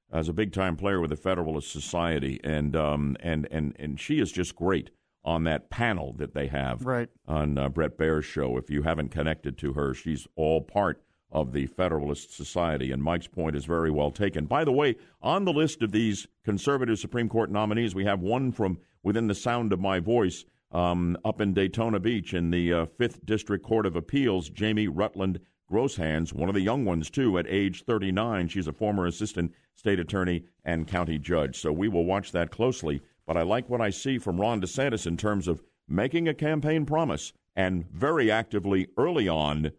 As 0.10 0.29
a 0.29 0.33
big 0.33 0.53
time 0.53 0.77
player 0.77 1.01
with 1.01 1.10
the 1.10 1.17
Federalist 1.17 1.69
Society, 1.69 2.39
and 2.41 2.77
um, 2.77 3.17
and 3.19 3.45
and 3.51 3.75
and 3.77 3.99
she 3.99 4.21
is 4.21 4.31
just 4.31 4.55
great 4.55 4.89
on 5.28 5.44
that 5.44 5.70
panel 5.70 6.13
that 6.13 6.34
they 6.34 6.48
have 6.48 6.86
right. 6.86 7.10
on 7.28 7.58
uh, 7.58 7.68
Bret 7.68 7.98
Baier's 7.98 8.24
show. 8.24 8.58
If 8.58 8.70
you 8.70 8.84
haven't 8.84 9.10
connected 9.10 9.58
to 9.58 9.74
her, 9.74 9.94
she's 9.94 10.26
all 10.38 10.62
part 10.62 11.04
of 11.30 11.52
the 11.52 11.68
Federalist 11.68 12.34
Society. 12.34 12.94
And 12.94 13.04
Mike's 13.04 13.28
point 13.28 13.54
is 13.54 13.66
very 13.66 13.92
well 13.92 14.10
taken. 14.10 14.46
By 14.46 14.63
the 14.63 14.72
way, 14.72 14.96
on 15.22 15.44
the 15.44 15.52
list 15.52 15.82
of 15.82 15.92
these 15.92 16.28
conservative 16.46 16.98
Supreme 16.98 17.28
Court 17.28 17.52
nominees, 17.52 17.94
we 17.94 18.06
have 18.06 18.22
one 18.22 18.54
from 18.54 18.80
within 19.04 19.28
the 19.28 19.36
sound 19.36 19.74
of 19.74 19.82
my 19.82 20.00
voice 20.00 20.46
um, 20.72 21.18
up 21.26 21.42
in 21.42 21.54
Daytona 21.54 22.00
Beach 22.00 22.34
in 22.34 22.50
the 22.50 22.72
uh, 22.72 22.86
Fifth 22.86 23.26
District 23.26 23.66
Court 23.66 23.86
of 23.86 23.98
Appeals, 23.98 24.50
Jamie 24.50 24.88
Rutland 24.88 25.42
Grosshans, 25.70 26.34
one 26.34 26.48
of 26.48 26.56
the 26.56 26.62
young 26.62 26.86
ones, 26.86 27.10
too, 27.10 27.38
at 27.38 27.46
age 27.50 27.84
39. 27.84 28.48
She's 28.48 28.68
a 28.68 28.74
former 28.74 29.06
assistant 29.06 29.52
state 29.76 30.00
attorney 30.00 30.46
and 30.63 30.88
county 30.88 31.18
judge. 31.18 31.60
So 31.60 31.74
we 31.74 31.90
will 31.90 32.06
watch 32.06 32.32
that 32.32 32.50
closely. 32.50 33.02
But 33.28 33.38
I 33.38 33.42
like 33.44 33.70
what 33.70 33.82
I 33.82 33.90
see 33.90 34.18
from 34.18 34.40
Ron 34.40 34.62
DeSantis 34.62 35.06
in 35.06 35.18
terms 35.18 35.50
of 35.50 35.62
making 35.88 36.28
a 36.28 36.34
campaign 36.34 36.86
promise 36.86 37.34
and 37.56 37.86
very 37.92 38.32
actively 38.32 38.88
early 38.98 39.28
on 39.28 39.74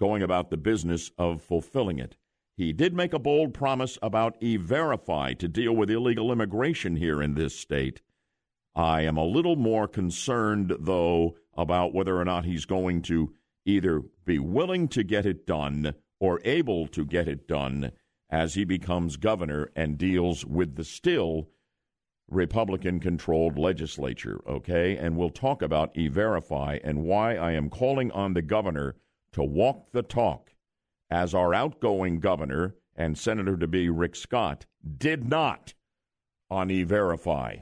going 0.00 0.22
about 0.22 0.48
the 0.48 0.56
business 0.56 1.10
of 1.18 1.42
fulfilling 1.42 1.98
it. 1.98 2.16
He 2.56 2.72
did 2.72 2.94
make 2.94 3.12
a 3.12 3.18
bold 3.18 3.52
promise 3.52 3.98
about 4.02 4.36
e 4.40 4.56
verify 4.56 5.34
to 5.34 5.46
deal 5.46 5.76
with 5.76 5.90
illegal 5.90 6.32
immigration 6.32 6.96
here 6.96 7.22
in 7.22 7.34
this 7.34 7.54
state. 7.54 8.00
I 8.74 9.02
am 9.02 9.18
a 9.18 9.24
little 9.24 9.56
more 9.56 9.86
concerned, 9.86 10.74
though, 10.80 11.36
about 11.54 11.92
whether 11.92 12.18
or 12.18 12.24
not 12.24 12.46
he's 12.46 12.64
going 12.64 13.02
to 13.02 13.34
either 13.66 14.02
be 14.24 14.38
willing 14.38 14.88
to 14.88 15.02
get 15.02 15.26
it 15.26 15.46
done 15.46 15.94
or 16.18 16.40
able 16.44 16.86
to 16.88 17.04
get 17.04 17.28
it 17.28 17.46
done 17.46 17.92
as 18.30 18.54
he 18.54 18.64
becomes 18.64 19.16
governor 19.16 19.70
and 19.76 19.98
deals 19.98 20.46
with 20.46 20.76
the 20.76 20.84
still 20.84 21.48
Republican 22.30 23.00
controlled 23.00 23.58
legislature, 23.58 24.40
okay? 24.46 24.96
And 24.96 25.16
we'll 25.16 25.30
talk 25.30 25.62
about 25.62 25.96
E 25.96 26.08
Verify 26.08 26.78
and 26.82 27.02
why 27.02 27.36
I 27.36 27.52
am 27.52 27.68
calling 27.68 28.10
on 28.12 28.34
the 28.34 28.42
governor 28.42 28.96
to 29.32 29.42
walk 29.42 29.90
the 29.92 30.02
talk, 30.02 30.54
as 31.10 31.34
our 31.34 31.52
outgoing 31.52 32.20
governor 32.20 32.76
and 32.96 33.18
Senator 33.18 33.56
to 33.56 33.66
be 33.66 33.88
Rick 33.88 34.14
Scott 34.14 34.66
did 34.98 35.28
not 35.28 35.74
on 36.50 36.70
E 36.70 36.84
Verify. 36.84 37.56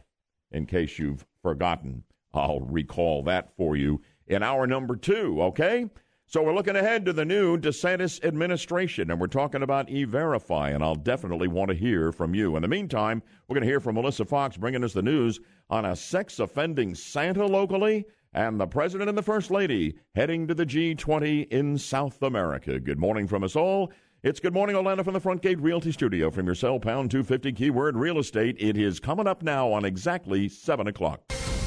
In 0.50 0.66
case 0.66 0.98
you've 0.98 1.26
forgotten, 1.42 2.04
I'll 2.32 2.60
recall 2.60 3.22
that 3.24 3.54
for 3.56 3.76
you 3.76 4.02
in 4.26 4.42
hour 4.42 4.66
number 4.66 4.96
two, 4.96 5.42
okay? 5.42 5.88
So 6.30 6.42
we're 6.42 6.54
looking 6.54 6.76
ahead 6.76 7.06
to 7.06 7.14
the 7.14 7.24
new 7.24 7.56
DeSantis 7.56 8.22
administration, 8.22 9.10
and 9.10 9.18
we're 9.18 9.28
talking 9.28 9.62
about 9.62 9.88
E-Verify, 9.88 10.68
and 10.68 10.84
I'll 10.84 10.94
definitely 10.94 11.48
want 11.48 11.70
to 11.70 11.74
hear 11.74 12.12
from 12.12 12.34
you. 12.34 12.54
In 12.54 12.60
the 12.60 12.68
meantime, 12.68 13.22
we're 13.48 13.54
going 13.54 13.62
to 13.62 13.70
hear 13.70 13.80
from 13.80 13.94
Melissa 13.94 14.26
Fox 14.26 14.58
bringing 14.58 14.84
us 14.84 14.92
the 14.92 15.00
news 15.00 15.40
on 15.70 15.86
a 15.86 15.96
sex-offending 15.96 16.94
Santa 16.96 17.46
locally 17.46 18.04
and 18.34 18.60
the 18.60 18.66
President 18.66 19.08
and 19.08 19.16
the 19.16 19.22
First 19.22 19.50
Lady 19.50 19.94
heading 20.14 20.46
to 20.48 20.54
the 20.54 20.66
G20 20.66 21.48
in 21.48 21.78
South 21.78 22.22
America. 22.22 22.78
Good 22.78 22.98
morning 22.98 23.26
from 23.26 23.42
us 23.42 23.56
all. 23.56 23.90
It's 24.22 24.38
Good 24.38 24.52
Morning 24.52 24.76
Orlando 24.76 25.04
from 25.04 25.14
the 25.14 25.20
Front 25.20 25.40
Gate 25.40 25.62
Realty 25.62 25.92
Studio 25.92 26.30
from 26.30 26.44
your 26.44 26.54
cell 26.54 26.78
pound 26.78 27.10
250 27.10 27.52
keyword 27.52 27.96
real 27.96 28.18
estate. 28.18 28.56
It 28.58 28.76
is 28.76 29.00
coming 29.00 29.26
up 29.26 29.42
now 29.42 29.72
on 29.72 29.86
exactly 29.86 30.50
7 30.50 30.88
o'clock. 30.88 31.22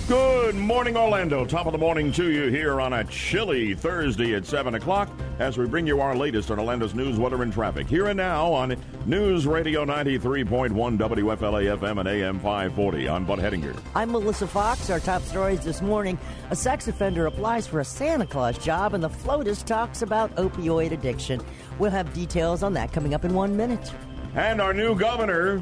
Good 0.08 0.56
morning, 0.56 0.98
Orlando. 0.98 1.46
Top 1.46 1.68
of 1.68 1.72
the 1.72 1.78
morning 1.78 2.12
to 2.14 2.30
you 2.32 2.50
here 2.50 2.82
on 2.82 2.92
a 2.92 3.04
chilly 3.06 3.76
Thursday 3.76 4.36
at 4.36 4.46
7 4.46 4.76
o'clock 4.76 5.10
as 5.40 5.58
we 5.58 5.66
bring 5.66 5.88
you 5.88 6.02
our 6.02 6.16
latest 6.16 6.52
on 6.52 6.60
Orlando's 6.60 6.94
news, 6.94 7.18
weather, 7.18 7.44
and 7.44 7.54
traffic. 7.54 7.88
Here 7.88 8.08
and 8.08 8.18
now 8.18 8.52
on 8.52 8.76
News 9.06 9.48
Radio 9.48 9.86
93.1 9.86 10.70
WFLA 10.72 11.78
FM 11.78 12.00
and 12.00 12.10
AM 12.10 12.40
540. 12.40 13.08
I'm 13.08 13.26
Bud 13.26 13.40
Hedinger. 13.40 13.78
I'm 13.96 14.12
Melissa 14.12 14.48
Fox. 14.48 14.90
Our 14.90 15.00
top 15.00 15.22
stories 15.22 15.62
this 15.62 15.82
morning 15.82 16.18
a 16.50 16.56
sex 16.56 16.88
offender 16.88 17.28
applies 17.28 17.66
for 17.68 17.80
a 17.80 17.86
Santa 17.86 18.26
Claus 18.26 18.58
job, 18.58 18.94
and 18.94 19.04
the 19.04 19.10
FLOTUS 19.10 19.64
talks 19.64 20.02
about 20.02 20.36
opioid 20.36 20.92
addiction. 20.92 21.40
We'll 21.80 21.92
have 21.92 22.12
details 22.14 22.64
on 22.64 22.74
that 22.74 22.92
coming 22.92 23.14
up 23.14 23.24
in 23.24 23.34
one 23.34 23.56
minute. 23.56 23.94
And 24.36 24.60
our 24.60 24.74
new 24.74 24.96
governor 24.96 25.62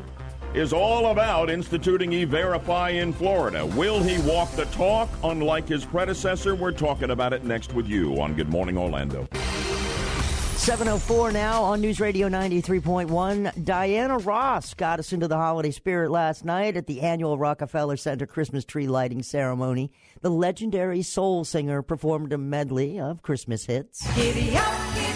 is 0.53 0.73
all 0.73 1.11
about 1.11 1.49
instituting 1.49 2.11
E-Verify 2.13 2.89
in 2.89 3.13
Florida. 3.13 3.65
Will 3.65 4.01
he 4.01 4.17
walk 4.27 4.51
the 4.53 4.65
talk 4.65 5.09
unlike 5.23 5.67
his 5.67 5.85
predecessor? 5.85 6.55
We're 6.55 6.71
talking 6.71 7.11
about 7.11 7.33
it 7.33 7.43
next 7.43 7.73
with 7.73 7.87
you 7.87 8.19
on 8.21 8.33
Good 8.33 8.49
Morning 8.49 8.77
Orlando. 8.77 9.27
704 10.59 11.31
now 11.31 11.63
on 11.63 11.79
News 11.79 12.01
Radio 12.01 12.27
93.1. 12.27 13.63
Diana 13.63 14.17
Ross 14.17 14.73
got 14.73 14.99
us 14.99 15.13
into 15.13 15.27
the 15.27 15.37
holiday 15.37 15.71
spirit 15.71 16.11
last 16.11 16.43
night 16.43 16.75
at 16.75 16.85
the 16.85 17.01
annual 17.01 17.37
Rockefeller 17.37 17.95
Center 17.95 18.27
Christmas 18.27 18.65
tree 18.65 18.85
lighting 18.85 19.23
ceremony. 19.23 19.89
The 20.21 20.29
legendary 20.29 21.01
soul 21.01 21.45
singer 21.45 21.81
performed 21.81 22.33
a 22.33 22.37
medley 22.37 22.99
of 22.99 23.21
Christmas 23.21 23.65
hits. 23.67 24.05
Giddy 24.15 24.57
up, 24.57 24.95
giddy 24.95 25.08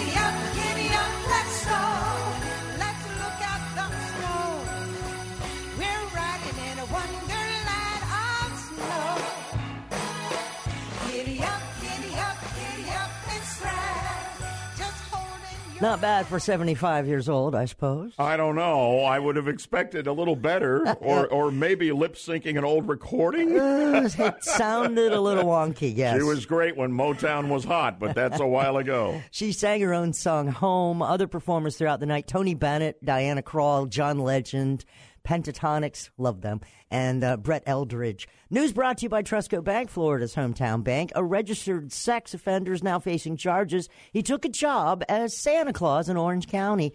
Not 15.84 16.00
bad 16.00 16.28
for 16.28 16.40
75 16.40 17.10
years 17.10 17.28
old, 17.28 17.54
I 17.54 17.66
suppose. 17.66 18.14
I 18.18 18.38
don't 18.38 18.56
know. 18.56 19.02
I 19.02 19.20
would 19.20 19.36
have 19.36 19.50
expected 19.50 20.08
a 20.08 20.14
little 20.14 20.38
better, 20.38 20.88
or 21.02 21.28
or 21.28 21.52
maybe 21.52 21.92
lip 21.92 22.16
syncing 22.16 22.58
an 22.58 22.64
old 22.64 22.88
recording. 22.88 23.60
Uh, 23.60 24.10
it 24.18 24.44
sounded 24.46 25.12
a 25.12 25.20
little 25.20 25.44
wonky, 25.44 25.94
yes. 25.98 26.16
She 26.16 26.24
was 26.24 26.46
great 26.46 26.78
when 26.78 26.94
Motown 26.94 27.50
was 27.50 27.66
hot, 27.66 28.00
but 28.00 28.16
that's 28.16 28.40
a 28.40 28.48
while 28.48 28.78
ago. 28.78 29.22
She 29.32 29.52
sang 29.52 29.82
her 29.82 29.94
own 29.94 30.14
song, 30.14 30.48
Home. 30.48 31.02
Other 31.02 31.28
performers 31.28 31.76
throughout 31.76 32.00
the 32.00 32.06
night 32.06 32.28
Tony 32.28 32.54
Bennett, 32.54 33.04
Diana 33.04 33.42
Krall, 33.42 33.90
John 33.90 34.20
Legend, 34.20 34.86
Pentatonix, 35.24 36.10
love 36.18 36.42
them, 36.42 36.62
and 36.92 37.24
uh, 37.24 37.38
Brett 37.38 37.64
Eldredge. 37.66 38.28
News 38.50 38.74
brought 38.74 38.98
to 39.00 39.04
you 39.04 39.10
by 39.10 39.24
Trustco 39.24 39.64
Bank, 39.64 39.90
Florida's 39.90 40.36
hometown 40.36 40.84
bank. 40.84 41.12
A 41.16 41.24
registered 41.24 41.92
sex 41.92 42.34
offender 42.34 42.74
is 42.74 42.84
now 42.84 43.00
facing 43.00 43.38
charges. 43.38 43.90
He 44.12 44.22
took 44.24 44.46
a 44.46 44.50
job 44.50 45.04
as 45.08 45.38
Santa 45.38 45.74
Claus 45.74 46.10
in 46.10 46.18
Orange 46.18 46.48
County. 46.48 46.94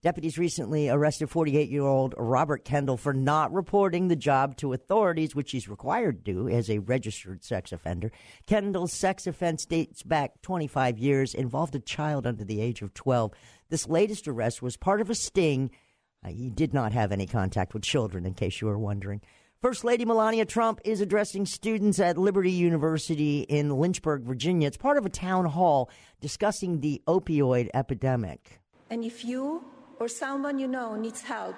Deputies 0.00 0.38
recently 0.38 0.88
arrested 0.88 1.28
48 1.28 1.68
year 1.70 1.82
old 1.82 2.14
Robert 2.16 2.64
Kendall 2.64 2.96
for 2.96 3.12
not 3.12 3.52
reporting 3.52 4.06
the 4.06 4.14
job 4.14 4.56
to 4.58 4.72
authorities, 4.72 5.34
which 5.34 5.50
he's 5.50 5.68
required 5.68 6.24
to 6.24 6.32
do 6.32 6.48
as 6.48 6.70
a 6.70 6.78
registered 6.78 7.42
sex 7.42 7.72
offender. 7.72 8.12
Kendall's 8.46 8.92
sex 8.92 9.26
offense 9.26 9.66
dates 9.66 10.04
back 10.04 10.40
25 10.42 10.98
years, 10.98 11.34
involved 11.34 11.74
a 11.74 11.80
child 11.80 12.28
under 12.28 12.44
the 12.44 12.60
age 12.60 12.80
of 12.80 12.94
12. 12.94 13.32
This 13.70 13.88
latest 13.88 14.28
arrest 14.28 14.62
was 14.62 14.76
part 14.76 15.00
of 15.00 15.10
a 15.10 15.16
sting. 15.16 15.72
Uh, 16.24 16.28
he 16.28 16.50
did 16.50 16.74
not 16.74 16.92
have 16.92 17.12
any 17.12 17.26
contact 17.26 17.74
with 17.74 17.82
children, 17.82 18.26
in 18.26 18.34
case 18.34 18.60
you 18.60 18.66
were 18.66 18.78
wondering. 18.78 19.20
First 19.60 19.82
Lady 19.82 20.04
Melania 20.04 20.44
Trump 20.44 20.80
is 20.84 21.00
addressing 21.00 21.44
students 21.44 21.98
at 21.98 22.16
Liberty 22.16 22.52
University 22.52 23.40
in 23.40 23.70
Lynchburg, 23.70 24.22
Virginia. 24.22 24.68
It's 24.68 24.76
part 24.76 24.98
of 24.98 25.04
a 25.04 25.08
town 25.08 25.46
hall 25.46 25.90
discussing 26.20 26.80
the 26.80 27.02
opioid 27.08 27.68
epidemic. 27.74 28.60
And 28.88 29.04
if 29.04 29.24
you 29.24 29.64
or 29.98 30.06
someone 30.06 30.60
you 30.60 30.68
know 30.68 30.94
needs 30.94 31.22
help, 31.22 31.56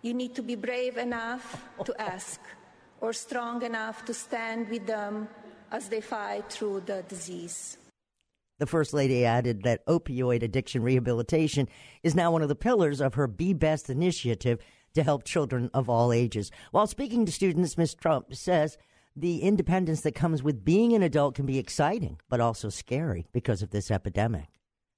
you 0.00 0.14
need 0.14 0.34
to 0.36 0.42
be 0.42 0.54
brave 0.54 0.96
enough 0.96 1.62
to 1.84 1.94
ask 2.00 2.40
or 3.02 3.12
strong 3.12 3.62
enough 3.62 4.04
to 4.06 4.14
stand 4.14 4.68
with 4.70 4.86
them 4.86 5.28
as 5.70 5.88
they 5.88 6.00
fight 6.00 6.50
through 6.50 6.80
the 6.86 7.04
disease. 7.08 7.76
The 8.58 8.66
First 8.66 8.92
Lady 8.92 9.24
added 9.24 9.62
that 9.62 9.86
opioid 9.86 10.42
addiction 10.42 10.82
rehabilitation 10.82 11.68
is 12.02 12.16
now 12.16 12.32
one 12.32 12.42
of 12.42 12.48
the 12.48 12.56
pillars 12.56 13.00
of 13.00 13.14
her 13.14 13.28
Be 13.28 13.52
Best 13.52 13.88
initiative 13.88 14.58
to 14.94 15.04
help 15.04 15.22
children 15.22 15.70
of 15.72 15.88
all 15.88 16.12
ages. 16.12 16.50
While 16.72 16.88
speaking 16.88 17.24
to 17.26 17.32
students, 17.32 17.78
Ms. 17.78 17.94
Trump 17.94 18.34
says 18.34 18.76
the 19.14 19.42
independence 19.42 20.00
that 20.00 20.16
comes 20.16 20.42
with 20.42 20.64
being 20.64 20.92
an 20.92 21.04
adult 21.04 21.36
can 21.36 21.46
be 21.46 21.58
exciting, 21.58 22.18
but 22.28 22.40
also 22.40 22.68
scary 22.68 23.28
because 23.32 23.62
of 23.62 23.70
this 23.70 23.92
epidemic. 23.92 24.46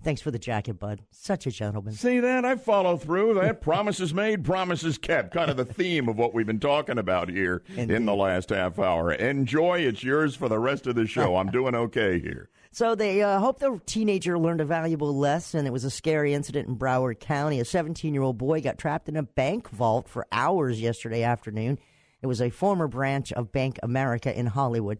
Thanks 0.02 0.22
for 0.22 0.30
the 0.30 0.38
jacket, 0.38 0.78
bud. 0.78 1.02
Such 1.10 1.46
a 1.46 1.50
gentleman. 1.50 1.92
See 1.92 2.20
that? 2.20 2.46
I 2.46 2.56
follow 2.56 2.96
through. 2.96 3.34
That 3.34 3.60
promises 3.60 4.14
made, 4.14 4.42
promises 4.42 4.96
kept. 4.96 5.34
Kind 5.34 5.50
of 5.50 5.58
the 5.58 5.66
theme 5.66 6.08
of 6.08 6.16
what 6.16 6.32
we've 6.32 6.46
been 6.46 6.60
talking 6.60 6.96
about 6.96 7.28
here 7.28 7.62
Indeed. 7.76 7.94
in 7.94 8.06
the 8.06 8.14
last 8.14 8.48
half 8.48 8.78
hour. 8.78 9.12
Enjoy. 9.12 9.80
It's 9.80 10.02
yours 10.02 10.34
for 10.34 10.48
the 10.48 10.58
rest 10.58 10.86
of 10.86 10.94
the 10.94 11.06
show. 11.06 11.36
I'm 11.36 11.50
doing 11.50 11.74
okay 11.74 12.18
here. 12.18 12.48
So 12.72 12.94
they 12.94 13.20
uh, 13.20 13.40
hope 13.40 13.58
the 13.58 13.80
teenager 13.84 14.38
learned 14.38 14.60
a 14.60 14.64
valuable 14.64 15.16
lesson. 15.16 15.66
It 15.66 15.72
was 15.72 15.84
a 15.84 15.90
scary 15.90 16.34
incident 16.34 16.68
in 16.68 16.76
Broward 16.76 17.18
County. 17.18 17.58
A 17.58 17.64
17 17.64 18.14
year 18.14 18.22
old 18.22 18.38
boy 18.38 18.60
got 18.60 18.78
trapped 18.78 19.08
in 19.08 19.16
a 19.16 19.24
bank 19.24 19.68
vault 19.70 20.08
for 20.08 20.26
hours 20.30 20.80
yesterday 20.80 21.24
afternoon. 21.24 21.78
It 22.22 22.28
was 22.28 22.40
a 22.40 22.50
former 22.50 22.86
branch 22.86 23.32
of 23.32 23.50
Bank 23.50 23.80
America 23.82 24.36
in 24.36 24.46
Hollywood. 24.46 24.98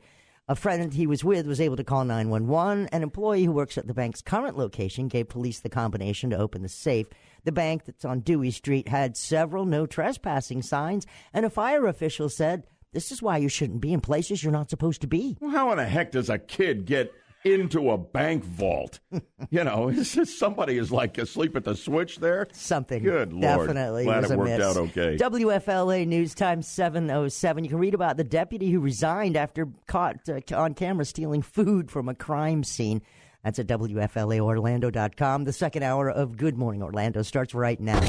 A 0.48 0.56
friend 0.56 0.92
he 0.92 1.06
was 1.06 1.22
with 1.22 1.46
was 1.46 1.60
able 1.60 1.76
to 1.76 1.84
call 1.84 2.04
911. 2.04 2.88
An 2.88 3.04
employee 3.04 3.44
who 3.44 3.52
works 3.52 3.78
at 3.78 3.86
the 3.86 3.94
bank's 3.94 4.20
current 4.20 4.58
location 4.58 5.06
gave 5.06 5.28
police 5.28 5.60
the 5.60 5.68
combination 5.68 6.30
to 6.30 6.38
open 6.38 6.62
the 6.62 6.68
safe. 6.68 7.06
The 7.44 7.52
bank 7.52 7.84
that's 7.84 8.04
on 8.04 8.20
Dewey 8.20 8.50
Street 8.50 8.88
had 8.88 9.16
several 9.16 9.64
no 9.64 9.86
trespassing 9.86 10.62
signs, 10.62 11.06
and 11.32 11.46
a 11.46 11.50
fire 11.50 11.86
official 11.86 12.28
said, 12.28 12.66
This 12.92 13.12
is 13.12 13.22
why 13.22 13.36
you 13.36 13.48
shouldn't 13.48 13.80
be 13.80 13.92
in 13.92 14.00
places 14.00 14.42
you're 14.42 14.50
not 14.50 14.70
supposed 14.70 15.02
to 15.02 15.06
be. 15.06 15.36
Well, 15.40 15.52
how 15.52 15.70
in 15.70 15.76
the 15.76 15.86
heck 15.86 16.10
does 16.10 16.28
a 16.28 16.38
kid 16.38 16.84
get 16.84 17.12
into 17.44 17.90
a 17.90 17.98
bank 17.98 18.44
vault? 18.44 19.00
you 19.50 19.64
know, 19.64 19.88
it's 19.88 20.14
just 20.14 20.38
somebody 20.38 20.78
is 20.78 20.90
like 20.90 21.18
asleep 21.18 21.56
at 21.56 21.64
the 21.64 21.74
switch 21.74 22.18
there. 22.18 22.48
Something. 22.52 23.02
Good 23.02 23.32
Lord. 23.32 23.42
Definitely. 23.42 24.04
Glad 24.04 24.22
was 24.22 24.30
it 24.30 24.34
a 24.34 24.38
worked 24.38 24.50
miss. 24.50 24.62
out 24.62 24.76
okay. 24.76 25.16
WFLA 25.16 26.06
News 26.06 26.34
Time 26.34 26.62
707. 26.62 27.64
You 27.64 27.70
can 27.70 27.78
read 27.78 27.94
about 27.94 28.16
the 28.16 28.24
deputy 28.24 28.70
who 28.70 28.80
resigned 28.80 29.36
after 29.36 29.68
caught 29.86 30.28
uh, 30.28 30.40
on 30.54 30.74
camera 30.74 31.04
stealing 31.04 31.42
food 31.42 31.90
from 31.90 32.08
a 32.08 32.14
crime 32.14 32.64
scene. 32.64 33.02
That's 33.42 33.58
at 33.58 33.66
WFLAOrlando.com. 33.68 35.44
The 35.44 35.52
second 35.52 35.82
hour 35.82 36.10
of 36.10 36.36
Good 36.36 36.58
Morning 36.58 36.82
Orlando 36.82 37.22
starts 37.22 37.54
right 37.54 37.80
now. 37.80 38.00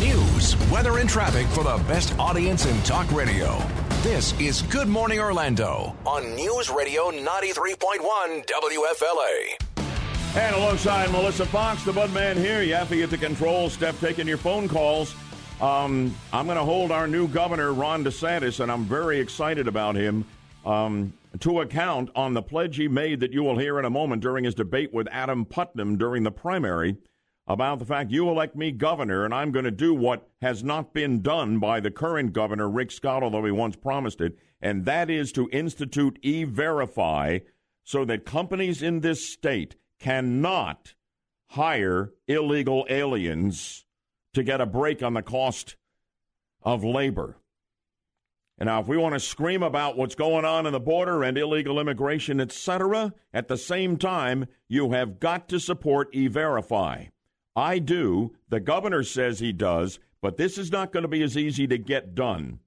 News, 0.00 0.56
weather, 0.70 0.98
and 0.98 1.08
traffic 1.08 1.46
for 1.48 1.64
the 1.64 1.82
best 1.88 2.16
audience 2.18 2.66
in 2.66 2.80
talk 2.82 3.10
radio. 3.10 3.83
This 4.04 4.38
is 4.38 4.60
Good 4.60 4.86
Morning 4.86 5.18
Orlando 5.18 5.96
on 6.04 6.36
News 6.36 6.68
Radio 6.68 7.10
93.1 7.10 8.44
WFLA. 8.44 10.36
And 10.36 10.54
alongside 10.54 11.10
Melissa 11.10 11.46
Fox, 11.46 11.84
the 11.84 11.92
Bud 11.94 12.12
Man 12.12 12.36
here. 12.36 12.60
Yaffee 12.60 13.02
at 13.02 13.08
the 13.08 13.16
control. 13.16 13.70
Steph 13.70 13.98
taking 14.00 14.28
your 14.28 14.36
phone 14.36 14.68
calls. 14.68 15.14
Um, 15.58 16.14
I'm 16.34 16.44
going 16.44 16.58
to 16.58 16.64
hold 16.64 16.92
our 16.92 17.08
new 17.08 17.26
governor, 17.28 17.72
Ron 17.72 18.04
DeSantis, 18.04 18.60
and 18.60 18.70
I'm 18.70 18.84
very 18.84 19.20
excited 19.20 19.68
about 19.68 19.94
him, 19.94 20.26
um, 20.66 21.14
to 21.40 21.62
account 21.62 22.10
on 22.14 22.34
the 22.34 22.42
pledge 22.42 22.76
he 22.76 22.88
made 22.88 23.20
that 23.20 23.32
you 23.32 23.42
will 23.42 23.56
hear 23.56 23.78
in 23.78 23.86
a 23.86 23.90
moment 23.90 24.20
during 24.20 24.44
his 24.44 24.54
debate 24.54 24.92
with 24.92 25.08
Adam 25.12 25.46
Putnam 25.46 25.96
during 25.96 26.24
the 26.24 26.30
primary 26.30 26.98
about 27.46 27.78
the 27.78 27.84
fact 27.84 28.10
you 28.10 28.28
elect 28.28 28.56
me 28.56 28.72
governor, 28.72 29.24
and 29.24 29.34
I'm 29.34 29.52
going 29.52 29.66
to 29.66 29.70
do 29.70 29.94
what 29.94 30.28
has 30.40 30.64
not 30.64 30.94
been 30.94 31.20
done 31.20 31.58
by 31.58 31.80
the 31.80 31.90
current 31.90 32.32
governor, 32.32 32.68
Rick 32.68 32.90
Scott, 32.90 33.22
although 33.22 33.44
he 33.44 33.50
once 33.50 33.76
promised 33.76 34.20
it, 34.20 34.38
and 34.60 34.84
that 34.86 35.10
is 35.10 35.30
to 35.32 35.50
institute 35.52 36.18
e 36.22 36.44
verify 36.44 37.40
so 37.82 38.04
that 38.06 38.24
companies 38.24 38.82
in 38.82 39.00
this 39.00 39.30
state 39.30 39.76
cannot 40.00 40.94
hire 41.48 42.12
illegal 42.26 42.86
aliens 42.88 43.84
to 44.32 44.42
get 44.42 44.60
a 44.60 44.66
break 44.66 45.02
on 45.02 45.14
the 45.14 45.22
cost 45.22 45.76
of 46.62 46.82
labor. 46.82 47.36
And 48.56 48.68
now, 48.68 48.80
if 48.80 48.86
we 48.86 48.96
want 48.96 49.14
to 49.14 49.20
scream 49.20 49.62
about 49.62 49.96
what's 49.96 50.14
going 50.14 50.44
on 50.44 50.64
in 50.64 50.72
the 50.72 50.80
border 50.80 51.24
and 51.24 51.36
illegal 51.36 51.80
immigration, 51.80 52.40
etc., 52.40 53.12
at 53.32 53.48
the 53.48 53.56
same 53.56 53.96
time, 53.96 54.46
you 54.68 54.92
have 54.92 55.18
got 55.18 55.48
to 55.48 55.58
support 55.58 56.08
E 56.12 56.28
Verify. 56.28 57.06
I 57.56 57.78
do. 57.78 58.34
The 58.48 58.60
governor 58.60 59.02
says 59.02 59.38
he 59.38 59.52
does, 59.52 59.98
but 60.20 60.36
this 60.36 60.58
is 60.58 60.72
not 60.72 60.92
going 60.92 61.02
to 61.02 61.08
be 61.08 61.22
as 61.22 61.36
easy 61.36 61.66
to 61.68 61.78
get 61.78 62.14
done 62.14 62.60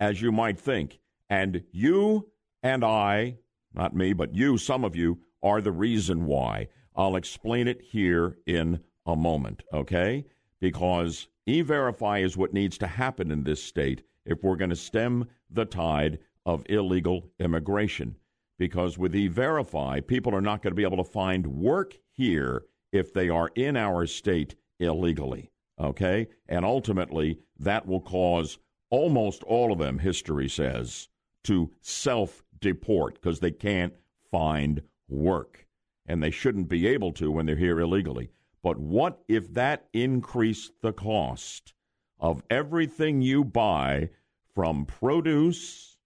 as 0.00 0.22
you 0.22 0.32
might 0.32 0.58
think. 0.58 0.98
And 1.28 1.64
you 1.72 2.30
and 2.62 2.84
I, 2.84 3.38
not 3.74 3.94
me, 3.94 4.12
but 4.12 4.34
you, 4.34 4.56
some 4.56 4.84
of 4.84 4.96
you, 4.96 5.18
are 5.42 5.60
the 5.60 5.72
reason 5.72 6.24
why. 6.26 6.68
I'll 6.96 7.16
explain 7.16 7.68
it 7.68 7.80
here 7.82 8.38
in 8.46 8.80
a 9.06 9.14
moment, 9.14 9.62
okay? 9.72 10.24
Because 10.60 11.28
E 11.46 11.60
Verify 11.60 12.18
is 12.18 12.36
what 12.36 12.52
needs 12.52 12.78
to 12.78 12.86
happen 12.86 13.30
in 13.30 13.44
this 13.44 13.62
state 13.62 14.02
if 14.24 14.42
we're 14.42 14.56
going 14.56 14.70
to 14.70 14.76
stem 14.76 15.28
the 15.50 15.64
tide 15.64 16.18
of 16.44 16.64
illegal 16.68 17.30
immigration. 17.38 18.16
Because 18.58 18.98
with 18.98 19.14
E 19.14 19.28
Verify, 19.28 20.00
people 20.00 20.34
are 20.34 20.40
not 20.40 20.62
going 20.62 20.72
to 20.72 20.76
be 20.76 20.82
able 20.82 20.96
to 20.96 21.04
find 21.04 21.46
work 21.46 21.94
here 22.10 22.64
if 22.92 23.12
they 23.12 23.28
are 23.28 23.50
in 23.54 23.76
our 23.76 24.06
state 24.06 24.54
illegally, 24.80 25.50
okay? 25.78 26.28
And 26.48 26.64
ultimately, 26.64 27.38
that 27.58 27.86
will 27.86 28.00
cause 28.00 28.58
almost 28.90 29.42
all 29.44 29.72
of 29.72 29.78
them, 29.78 29.98
history 29.98 30.48
says, 30.48 31.08
to 31.44 31.70
self 31.80 32.42
deport 32.60 33.14
because 33.14 33.40
they 33.40 33.50
can't 33.50 33.94
find 34.30 34.82
work. 35.08 35.66
And 36.06 36.22
they 36.22 36.30
shouldn't 36.30 36.68
be 36.68 36.86
able 36.86 37.12
to 37.12 37.30
when 37.30 37.46
they're 37.46 37.56
here 37.56 37.80
illegally. 37.80 38.30
But 38.62 38.78
what 38.78 39.20
if 39.28 39.52
that 39.54 39.88
increased 39.92 40.72
the 40.82 40.92
cost 40.92 41.74
of 42.18 42.42
everything 42.50 43.20
you 43.20 43.44
buy 43.44 44.10
from 44.54 44.84
produce 44.86 45.96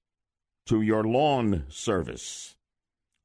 to 0.66 0.82
your 0.82 1.04
lawn 1.04 1.64
service? 1.68 2.56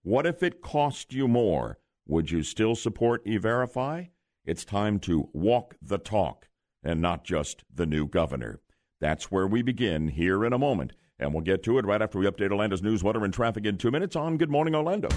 What 0.04 0.26
if 0.26 0.42
it 0.42 0.62
cost 0.62 1.14
you 1.14 1.28
more? 1.28 1.80
Would 2.10 2.32
you 2.32 2.42
still 2.42 2.74
support 2.74 3.22
E-Verify? 3.26 4.06
It's 4.46 4.64
time 4.64 4.98
to 5.00 5.28
walk 5.34 5.76
the 5.82 5.98
talk 5.98 6.48
and 6.82 7.02
not 7.02 7.26
just 7.26 7.66
the 7.74 7.86
new 7.86 8.08
governor. 8.08 8.62
That's 9.02 9.30
where 9.30 9.46
we 9.46 9.62
begin 9.62 10.08
here 10.08 10.46
in 10.46 10.54
a 10.54 10.58
moment. 10.58 10.94
And 11.20 11.34
we'll 11.34 11.44
get 11.44 11.64
to 11.64 11.78
it 11.80 11.86
right 11.86 12.02
after 12.02 12.18
we 12.18 12.26
update 12.26 12.52
Orlando's 12.52 12.82
news, 12.82 13.04
weather, 13.04 13.26
and 13.26 13.34
traffic 13.34 13.66
in 13.66 13.78
two 13.78 13.92
minutes 13.92 14.16
on 14.16 14.38
Good 14.38 14.50
Morning 14.50 14.74
Orlando. 14.74 15.10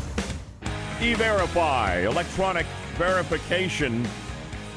E 1.00 1.14
Verify, 1.14 1.98
electronic 2.00 2.66
verification 2.96 4.04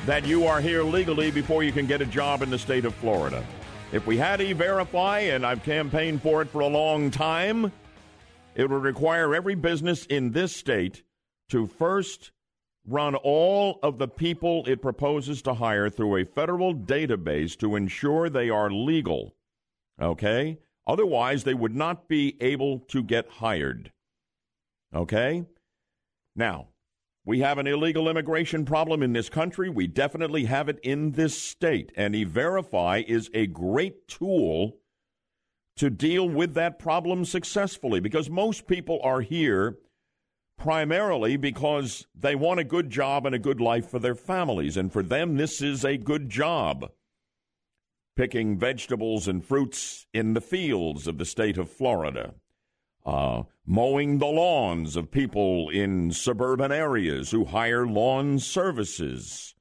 that 0.06 0.24
you 0.24 0.46
are 0.46 0.62
here 0.62 0.84
legally 0.84 1.32
before 1.32 1.64
you 1.64 1.72
can 1.72 1.88
get 1.88 2.00
a 2.00 2.06
job 2.06 2.44
in 2.44 2.52
the 2.52 2.60
state 2.60 2.86
of 2.86 2.94
Florida. 2.94 3.44
If 3.92 4.06
we 4.06 4.18
had 4.18 4.40
E 4.40 4.54
Verify, 4.54 5.20
and 5.20 5.44
I've 5.44 5.64
campaigned 5.64 6.22
for 6.22 6.44
it 6.44 6.50
for 6.50 6.60
a 6.62 6.68
long 6.68 7.10
time, 7.10 7.72
it 8.54 8.70
would 8.70 8.84
require 8.84 9.34
every 9.34 9.56
business 9.56 10.06
in 10.06 10.32
this 10.32 10.56
state 10.56 11.02
to 11.54 11.68
first 11.68 12.32
run 12.84 13.14
all 13.14 13.78
of 13.84 14.00
the 14.00 14.08
people 14.08 14.64
it 14.66 14.82
proposes 14.82 15.40
to 15.44 15.54
hire 15.54 15.88
through 15.88 16.18
a 16.18 16.26
federal 16.26 16.74
database 16.74 17.56
to 17.56 17.76
ensure 17.76 18.28
they 18.28 18.50
are 18.50 18.72
legal. 18.72 19.36
Okay? 20.02 20.58
Otherwise, 20.88 21.44
they 21.44 21.54
would 21.54 21.76
not 21.76 22.08
be 22.08 22.36
able 22.42 22.80
to 22.80 23.04
get 23.04 23.30
hired. 23.30 23.92
Okay? 24.96 25.46
Now, 26.36 26.70
we 27.24 27.42
have 27.42 27.60
an 27.60 27.68
illegal 27.68 28.10
immigration 28.10 28.66
problem 28.66 29.04
in 29.04 29.14
this 29.14 29.30
country. 29.30 29.70
We 29.70 29.86
definitely 29.86 30.46
have 30.46 30.70
it 30.70 30.80
in 30.82 31.12
this 31.12 31.40
state. 31.40 31.92
And 31.96 32.16
E 32.16 32.24
Verify 32.24 33.04
is 33.08 33.30
a 33.36 33.46
great 33.46 34.08
tool 34.08 34.80
to 35.78 35.92
deal 35.92 36.28
with 36.28 36.56
that 36.56 36.80
problem 36.80 37.26
successfully 37.26 38.00
because 38.00 38.28
most 38.28 38.66
people 38.66 39.00
are 39.04 39.22
here 39.22 39.78
primarily 40.64 41.38
because 41.38 42.08
they 42.16 42.34
want 42.34 42.60
a 42.60 42.64
good 42.64 42.90
job 42.90 43.26
and 43.26 43.36
a 43.36 43.40
good 43.40 43.62
life 43.62 43.90
for 43.90 44.00
their 44.00 44.16
families. 44.16 44.78
And 44.78 44.92
for 44.92 45.04
them, 45.04 45.38
this 45.38 45.62
is 45.62 45.84
a 45.84 45.98
good 45.98 46.30
job. 46.30 46.90
Picking 48.16 48.58
vegetables 48.58 49.28
and 49.28 49.44
fruits 49.44 50.08
in 50.14 50.34
the 50.34 50.42
fields 50.42 51.08
of 51.08 51.18
the 51.18 51.26
state 51.26 51.58
of 51.58 51.70
Florida 51.70 52.34
uh, 53.06 53.44
mowing 53.66 54.18
the 54.18 54.26
lawns 54.26 54.96
of 54.96 55.12
people 55.12 55.70
in 55.70 56.12
suburban 56.12 56.72
areas 56.72 57.32
who 57.32 57.46
hire 57.46 57.86
lawn 57.86 58.40
services. 58.40 59.54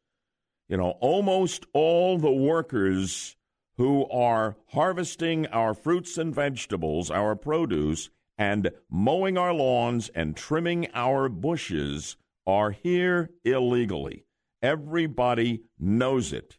You 0.68 0.76
know, 0.76 0.90
almost 1.00 1.66
all 1.72 2.18
the 2.18 2.32
workers 2.32 3.36
who 3.76 4.08
are 4.10 4.56
harvesting 4.68 5.46
our 5.48 5.74
fruits 5.74 6.16
and 6.18 6.34
vegetables, 6.34 7.10
our 7.10 7.34
produce, 7.34 8.10
and 8.38 8.70
mowing 8.90 9.36
our 9.38 9.52
lawns 9.52 10.10
and 10.14 10.36
trimming 10.36 10.88
our 10.94 11.28
bushes 11.28 12.16
are 12.46 12.70
here 12.70 13.30
illegally. 13.44 14.24
Everybody 14.62 15.62
knows 15.78 16.32
it. 16.32 16.58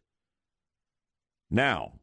Now, 1.49 1.93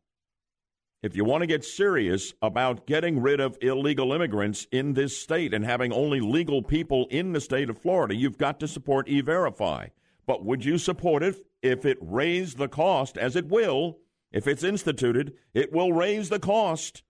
if 1.03 1.17
you 1.17 1.25
want 1.25 1.41
to 1.43 1.47
get 1.47 1.65
serious 1.65 2.35
about 2.43 2.87
getting 2.87 3.21
rid 3.21 3.41
of 3.41 3.57
illegal 3.63 4.13
immigrants 4.13 4.67
in 4.71 4.93
this 4.93 5.19
state 5.19 5.55
and 5.55 5.65
having 5.65 5.93
only 5.93 6.21
legal 6.21 6.63
people 6.63 7.07
in 7.11 7.33
the 7.33 7.41
state 7.41 7.71
of 7.71 7.79
Florida, 7.79 8.15
you've 8.15 8.39
got 8.39 8.61
to 8.61 8.69
support 8.69 9.09
E 9.09 9.23
Verify. 9.23 9.89
But 10.27 10.45
would 10.45 10.65
you 10.65 10.77
support 10.77 11.23
it 11.23 11.37
if 11.63 11.85
it 11.87 11.99
raised 12.01 12.59
the 12.59 12.69
cost, 12.69 13.17
as 13.17 13.35
it 13.35 13.49
will, 13.49 13.99
if 14.31 14.47
it's 14.47 14.63
instituted, 14.63 15.35
it 15.55 15.73
will 15.73 15.93
raise 15.93 16.29
the 16.29 16.39
cost 16.39 17.03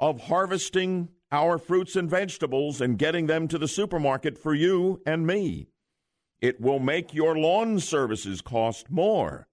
of 0.00 0.22
harvesting 0.22 1.08
our 1.32 1.58
fruits 1.58 1.96
and 1.96 2.08
vegetables 2.08 2.80
and 2.80 2.98
getting 2.98 3.26
them 3.26 3.48
to 3.48 3.58
the 3.58 3.68
supermarket 3.68 4.38
for 4.38 4.54
you 4.54 5.00
and 5.06 5.26
me. 5.26 5.68
It 6.40 6.60
will 6.60 6.78
make 6.78 7.14
your 7.14 7.36
lawn 7.36 7.80
services 7.80 8.40
cost 8.40 8.90
more 8.90 9.48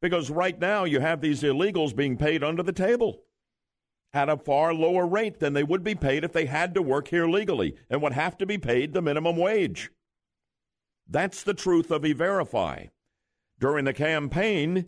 because 0.00 0.30
right 0.30 0.58
now 0.58 0.84
you 0.84 1.00
have 1.00 1.20
these 1.20 1.42
illegals 1.42 1.94
being 1.94 2.16
paid 2.16 2.42
under 2.42 2.62
the 2.62 2.72
table 2.72 3.22
at 4.12 4.28
a 4.28 4.36
far 4.36 4.74
lower 4.74 5.06
rate 5.06 5.38
than 5.38 5.52
they 5.52 5.62
would 5.62 5.82
be 5.82 5.94
paid 5.94 6.24
if 6.24 6.32
they 6.32 6.46
had 6.46 6.74
to 6.74 6.82
work 6.82 7.08
here 7.08 7.26
legally 7.26 7.74
and 7.88 8.02
would 8.02 8.12
have 8.12 8.36
to 8.38 8.46
be 8.46 8.58
paid 8.58 8.92
the 8.92 9.00
minimum 9.00 9.36
wage. 9.36 9.90
That's 11.08 11.42
the 11.42 11.54
truth 11.54 11.90
of 11.90 12.04
E 12.04 12.12
Verify. 12.12 12.86
During 13.58 13.84
the 13.84 13.92
campaign, 13.92 14.86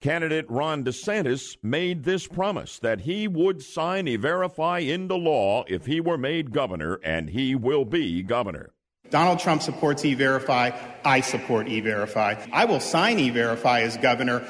candidate 0.00 0.50
Ron 0.50 0.84
DeSantis 0.84 1.56
made 1.62 2.04
this 2.04 2.26
promise 2.26 2.78
that 2.80 3.00
he 3.00 3.26
would 3.28 3.62
sign 3.62 4.06
E 4.08 4.16
Verify 4.16 4.78
into 4.78 5.14
law 5.14 5.64
if 5.68 5.86
he 5.86 6.00
were 6.00 6.18
made 6.18 6.52
governor, 6.52 7.00
and 7.02 7.30
he 7.30 7.54
will 7.54 7.84
be 7.84 8.22
governor. 8.22 8.72
Donald 9.10 9.38
Trump 9.38 9.62
supports 9.62 10.04
E 10.04 10.14
Verify. 10.14 10.70
I 11.04 11.20
support 11.20 11.68
E 11.68 11.80
Verify. 11.80 12.34
I 12.52 12.64
will 12.64 12.80
sign 12.80 13.18
E 13.18 13.30
Verify 13.30 13.80
as 13.80 13.96
governor. 13.96 14.44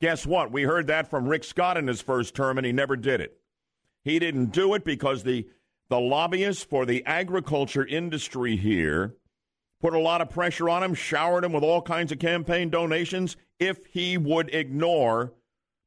Guess 0.00 0.26
what? 0.26 0.50
We 0.50 0.64
heard 0.64 0.88
that 0.88 1.08
from 1.08 1.28
Rick 1.28 1.44
Scott 1.44 1.76
in 1.76 1.86
his 1.86 2.00
first 2.00 2.34
term, 2.34 2.58
and 2.58 2.66
he 2.66 2.72
never 2.72 2.96
did 2.96 3.20
it. 3.20 3.38
He 4.02 4.18
didn't 4.18 4.46
do 4.46 4.74
it 4.74 4.84
because 4.84 5.22
the, 5.22 5.46
the 5.88 6.00
lobbyists 6.00 6.64
for 6.64 6.84
the 6.84 7.04
agriculture 7.06 7.86
industry 7.86 8.56
here 8.56 9.14
put 9.82 9.92
a 9.94 9.98
lot 9.98 10.20
of 10.20 10.30
pressure 10.30 10.70
on 10.70 10.82
him, 10.82 10.94
showered 10.94 11.44
him 11.44 11.52
with 11.52 11.64
all 11.64 11.82
kinds 11.82 12.12
of 12.12 12.20
campaign 12.20 12.70
donations 12.70 13.36
if 13.58 13.84
he 13.86 14.16
would 14.16 14.54
ignore 14.54 15.32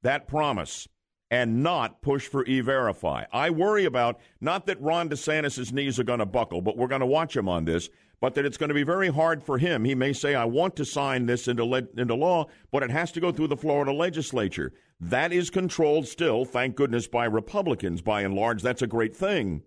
that 0.04 0.28
promise 0.28 0.88
and 1.32 1.64
not 1.64 2.02
push 2.02 2.28
for 2.28 2.46
e 2.46 2.60
verify. 2.60 3.24
I 3.32 3.50
worry 3.50 3.86
about 3.86 4.20
not 4.42 4.66
that 4.68 4.82
Ron 4.82 5.10
DeSantis' 5.10 5.72
knees 5.72 5.98
are 5.98 6.04
going 6.04 6.20
to 6.20 6.26
buckle, 6.26 6.62
but 6.62 6.78
we're 6.78 6.88
going 6.88 7.00
to 7.00 7.08
watch 7.08 7.36
him 7.36 7.50
on 7.50 7.66
this, 7.66 7.90
but 8.20 8.36
that 8.36 8.46
it's 8.46 8.58
going 8.58 8.68
to 8.68 8.76
be 8.76 8.84
very 8.84 9.10
hard 9.10 9.42
for 9.42 9.58
him. 9.58 9.86
He 9.86 9.96
may 9.96 10.14
say, 10.14 10.36
I 10.36 10.46
want 10.46 10.76
to 10.76 10.86
sign 10.86 11.26
this 11.26 11.48
into, 11.48 11.66
le- 11.66 11.88
into 11.98 12.16
law, 12.16 12.48
but 12.72 12.84
it 12.84 12.92
has 12.92 13.12
to 13.14 13.22
go 13.22 13.32
through 13.32 13.48
the 13.48 13.58
Florida 13.58 13.94
legislature. 13.94 14.74
That 15.00 15.32
is 15.32 15.50
controlled 15.50 16.08
still, 16.08 16.46
thank 16.46 16.76
goodness, 16.76 17.08
by 17.08 17.26
Republicans 17.26 18.02
by 18.02 18.22
and 18.22 18.36
large. 18.36 18.62
That's 18.62 18.82
a 18.82 18.88
great 18.88 19.16
thing. 19.16 19.64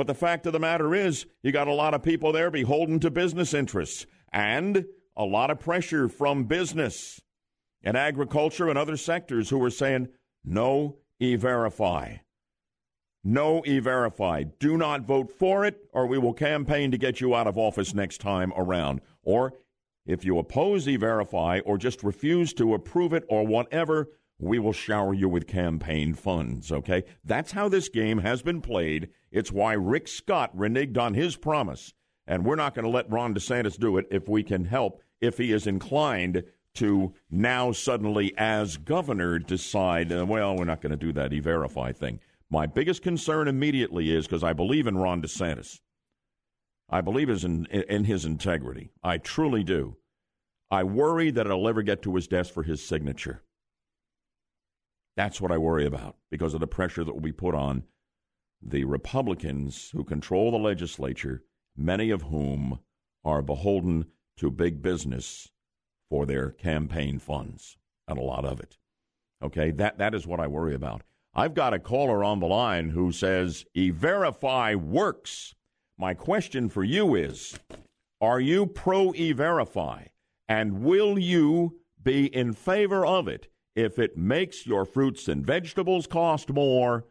But 0.00 0.06
the 0.06 0.14
fact 0.14 0.46
of 0.46 0.54
the 0.54 0.58
matter 0.58 0.94
is, 0.94 1.26
you 1.42 1.52
got 1.52 1.68
a 1.68 1.74
lot 1.74 1.92
of 1.92 2.02
people 2.02 2.32
there 2.32 2.50
beholden 2.50 3.00
to 3.00 3.10
business 3.10 3.52
interests 3.52 4.06
and 4.32 4.86
a 5.14 5.26
lot 5.26 5.50
of 5.50 5.60
pressure 5.60 6.08
from 6.08 6.44
business 6.44 7.20
and 7.82 7.98
agriculture 7.98 8.70
and 8.70 8.78
other 8.78 8.96
sectors 8.96 9.50
who 9.50 9.62
are 9.62 9.68
saying, 9.68 10.08
no 10.42 10.96
e 11.18 11.36
verify. 11.36 12.16
No 13.22 13.62
e 13.66 13.78
verify. 13.78 14.44
Do 14.58 14.78
not 14.78 15.02
vote 15.02 15.30
for 15.30 15.66
it, 15.66 15.76
or 15.92 16.06
we 16.06 16.16
will 16.16 16.32
campaign 16.32 16.90
to 16.92 16.96
get 16.96 17.20
you 17.20 17.34
out 17.34 17.46
of 17.46 17.58
office 17.58 17.92
next 17.92 18.22
time 18.22 18.54
around. 18.56 19.02
Or 19.22 19.52
if 20.06 20.24
you 20.24 20.38
oppose 20.38 20.88
e 20.88 20.96
verify 20.96 21.60
or 21.66 21.76
just 21.76 22.02
refuse 22.02 22.54
to 22.54 22.72
approve 22.72 23.12
it 23.12 23.24
or 23.28 23.46
whatever, 23.46 24.08
we 24.40 24.58
will 24.58 24.72
shower 24.72 25.12
you 25.12 25.28
with 25.28 25.46
campaign 25.46 26.14
funds, 26.14 26.72
okay? 26.72 27.04
That's 27.24 27.52
how 27.52 27.68
this 27.68 27.88
game 27.88 28.18
has 28.18 28.42
been 28.42 28.60
played. 28.60 29.10
It's 29.30 29.52
why 29.52 29.74
Rick 29.74 30.08
Scott 30.08 30.56
reneged 30.56 30.98
on 30.98 31.14
his 31.14 31.36
promise. 31.36 31.92
And 32.26 32.44
we're 32.44 32.56
not 32.56 32.74
going 32.74 32.84
to 32.84 32.90
let 32.90 33.10
Ron 33.10 33.34
DeSantis 33.34 33.78
do 33.78 33.98
it 33.98 34.06
if 34.10 34.28
we 34.28 34.42
can 34.42 34.64
help, 34.64 35.02
if 35.20 35.38
he 35.38 35.52
is 35.52 35.66
inclined 35.66 36.44
to 36.74 37.12
now 37.30 37.72
suddenly, 37.72 38.32
as 38.38 38.76
governor, 38.76 39.38
decide, 39.38 40.12
uh, 40.12 40.24
well, 40.24 40.56
we're 40.56 40.64
not 40.64 40.80
going 40.80 40.90
to 40.90 40.96
do 40.96 41.12
that 41.12 41.32
e 41.32 41.40
verify 41.40 41.92
thing. 41.92 42.20
My 42.48 42.66
biggest 42.66 43.02
concern 43.02 43.48
immediately 43.48 44.14
is 44.14 44.26
because 44.26 44.44
I 44.44 44.52
believe 44.52 44.86
in 44.86 44.96
Ron 44.96 45.20
DeSantis. 45.20 45.80
I 46.88 47.00
believe 47.00 47.28
in, 47.28 47.66
in 47.66 48.04
his 48.04 48.24
integrity. 48.24 48.90
I 49.02 49.18
truly 49.18 49.62
do. 49.62 49.96
I 50.70 50.84
worry 50.84 51.30
that 51.32 51.46
it'll 51.46 51.68
ever 51.68 51.82
get 51.82 52.02
to 52.02 52.14
his 52.14 52.28
desk 52.28 52.54
for 52.54 52.62
his 52.62 52.84
signature. 52.84 53.42
That's 55.20 55.38
what 55.38 55.52
I 55.52 55.58
worry 55.58 55.84
about 55.84 56.16
because 56.30 56.54
of 56.54 56.60
the 56.60 56.66
pressure 56.66 57.04
that 57.04 57.12
will 57.12 57.20
be 57.20 57.30
put 57.30 57.54
on 57.54 57.82
the 58.62 58.84
Republicans 58.84 59.90
who 59.92 60.02
control 60.02 60.50
the 60.50 60.56
legislature, 60.56 61.42
many 61.76 62.08
of 62.08 62.22
whom 62.22 62.78
are 63.22 63.42
beholden 63.42 64.06
to 64.38 64.50
big 64.50 64.80
business 64.80 65.50
for 66.08 66.24
their 66.24 66.52
campaign 66.52 67.18
funds, 67.18 67.76
and 68.08 68.18
a 68.18 68.22
lot 68.22 68.46
of 68.46 68.60
it. 68.60 68.78
Okay, 69.42 69.70
that, 69.72 69.98
that 69.98 70.14
is 70.14 70.26
what 70.26 70.40
I 70.40 70.46
worry 70.46 70.74
about. 70.74 71.02
I've 71.34 71.52
got 71.52 71.74
a 71.74 71.78
caller 71.78 72.24
on 72.24 72.40
the 72.40 72.46
line 72.46 72.88
who 72.88 73.12
says 73.12 73.66
E 73.74 73.90
Verify 73.90 74.74
works. 74.74 75.54
My 75.98 76.14
question 76.14 76.70
for 76.70 76.82
you 76.82 77.14
is 77.14 77.58
Are 78.22 78.40
you 78.40 78.64
pro 78.64 79.12
E 79.14 79.32
Verify? 79.32 80.04
And 80.48 80.82
will 80.82 81.18
you 81.18 81.76
be 82.02 82.34
in 82.34 82.54
favor 82.54 83.04
of 83.04 83.28
it 83.28 83.49
if 83.74 83.98
it 83.98 84.16
makes 84.16 84.66
your 84.66 84.84
fruits 84.84 85.28
and 85.28 85.44
vegetables 85.44 86.06
cost 86.06 86.50
more 86.50 87.06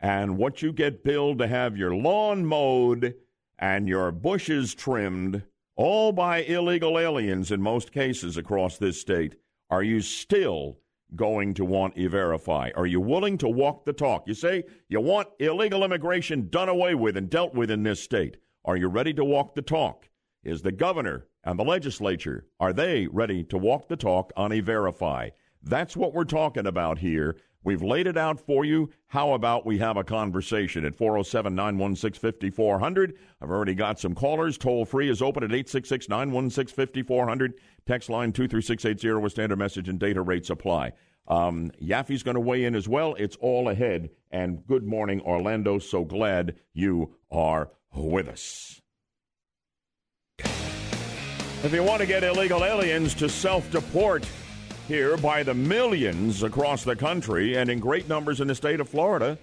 and 0.00 0.36
what 0.36 0.62
you 0.62 0.72
get 0.72 1.04
billed 1.04 1.38
to 1.38 1.46
have 1.46 1.76
your 1.76 1.94
lawn 1.94 2.44
mowed 2.44 3.14
and 3.58 3.88
your 3.88 4.12
bushes 4.12 4.74
trimmed, 4.74 5.42
all 5.76 6.12
by 6.12 6.38
illegal 6.42 6.98
aliens 6.98 7.50
in 7.50 7.60
most 7.60 7.92
cases 7.92 8.36
across 8.36 8.78
this 8.78 9.00
state? 9.00 9.34
Are 9.70 9.82
you 9.82 10.00
still 10.00 10.78
going 11.14 11.54
to 11.54 11.64
want 11.64 11.96
E 11.96 12.06
Verify? 12.06 12.70
Are 12.74 12.86
you 12.86 13.00
willing 13.00 13.38
to 13.38 13.48
walk 13.48 13.84
the 13.84 13.92
talk? 13.92 14.26
You 14.26 14.34
say 14.34 14.64
you 14.88 15.00
want 15.00 15.28
illegal 15.38 15.84
immigration 15.84 16.48
done 16.48 16.68
away 16.68 16.94
with 16.94 17.16
and 17.16 17.30
dealt 17.30 17.54
with 17.54 17.70
in 17.70 17.82
this 17.82 18.02
state. 18.02 18.36
Are 18.64 18.76
you 18.76 18.88
ready 18.88 19.14
to 19.14 19.24
walk 19.24 19.54
the 19.54 19.62
talk? 19.62 20.08
Is 20.44 20.62
the 20.62 20.72
governor 20.72 21.26
and 21.44 21.58
the 21.58 21.64
legislature, 21.64 22.46
are 22.60 22.72
they 22.72 23.06
ready 23.06 23.42
to 23.44 23.56
walk 23.56 23.88
the 23.88 23.96
talk 23.96 24.32
on 24.36 24.52
E 24.52 24.60
Verify? 24.60 25.30
That's 25.62 25.96
what 25.96 26.14
we're 26.14 26.24
talking 26.24 26.66
about 26.66 26.98
here. 26.98 27.36
We've 27.64 27.82
laid 27.82 28.06
it 28.06 28.16
out 28.16 28.40
for 28.40 28.64
you. 28.64 28.90
How 29.08 29.32
about 29.32 29.66
we 29.66 29.78
have 29.78 29.96
a 29.96 30.04
conversation 30.04 30.84
at 30.84 30.94
407 30.94 31.54
916 31.54 32.20
5400? 32.20 33.14
I've 33.42 33.50
already 33.50 33.74
got 33.74 33.98
some 33.98 34.14
callers. 34.14 34.56
Toll 34.56 34.84
free 34.84 35.10
is 35.10 35.20
open 35.20 35.42
at 35.42 35.50
866 35.50 36.08
916 36.08 36.74
5400. 36.74 37.54
Text 37.84 38.08
line 38.08 38.32
23680 38.32 39.20
with 39.22 39.32
standard 39.32 39.58
message 39.58 39.88
and 39.88 39.98
data 39.98 40.22
rates 40.22 40.50
apply. 40.50 40.92
Um, 41.26 41.70
Yaffee's 41.82 42.22
going 42.22 42.36
to 42.36 42.40
weigh 42.40 42.64
in 42.64 42.74
as 42.74 42.88
well. 42.88 43.14
It's 43.16 43.36
all 43.36 43.68
ahead. 43.68 44.10
And 44.30 44.66
good 44.66 44.84
morning, 44.84 45.20
Orlando. 45.20 45.78
So 45.78 46.04
glad 46.04 46.56
you 46.72 47.16
are 47.30 47.70
with 47.92 48.28
us. 48.28 48.80
If 50.40 51.72
you 51.72 51.82
want 51.82 52.00
to 52.00 52.06
get 52.06 52.22
illegal 52.22 52.64
aliens 52.64 53.14
to 53.14 53.28
self 53.28 53.68
deport 53.70 54.26
here 54.88 55.18
by 55.18 55.42
the 55.42 55.52
millions 55.52 56.42
across 56.42 56.82
the 56.82 56.96
country 56.96 57.58
and 57.58 57.68
in 57.68 57.78
great 57.78 58.08
numbers 58.08 58.40
in 58.40 58.48
the 58.48 58.54
state 58.54 58.80
of 58.80 58.88
Florida, 58.88 59.36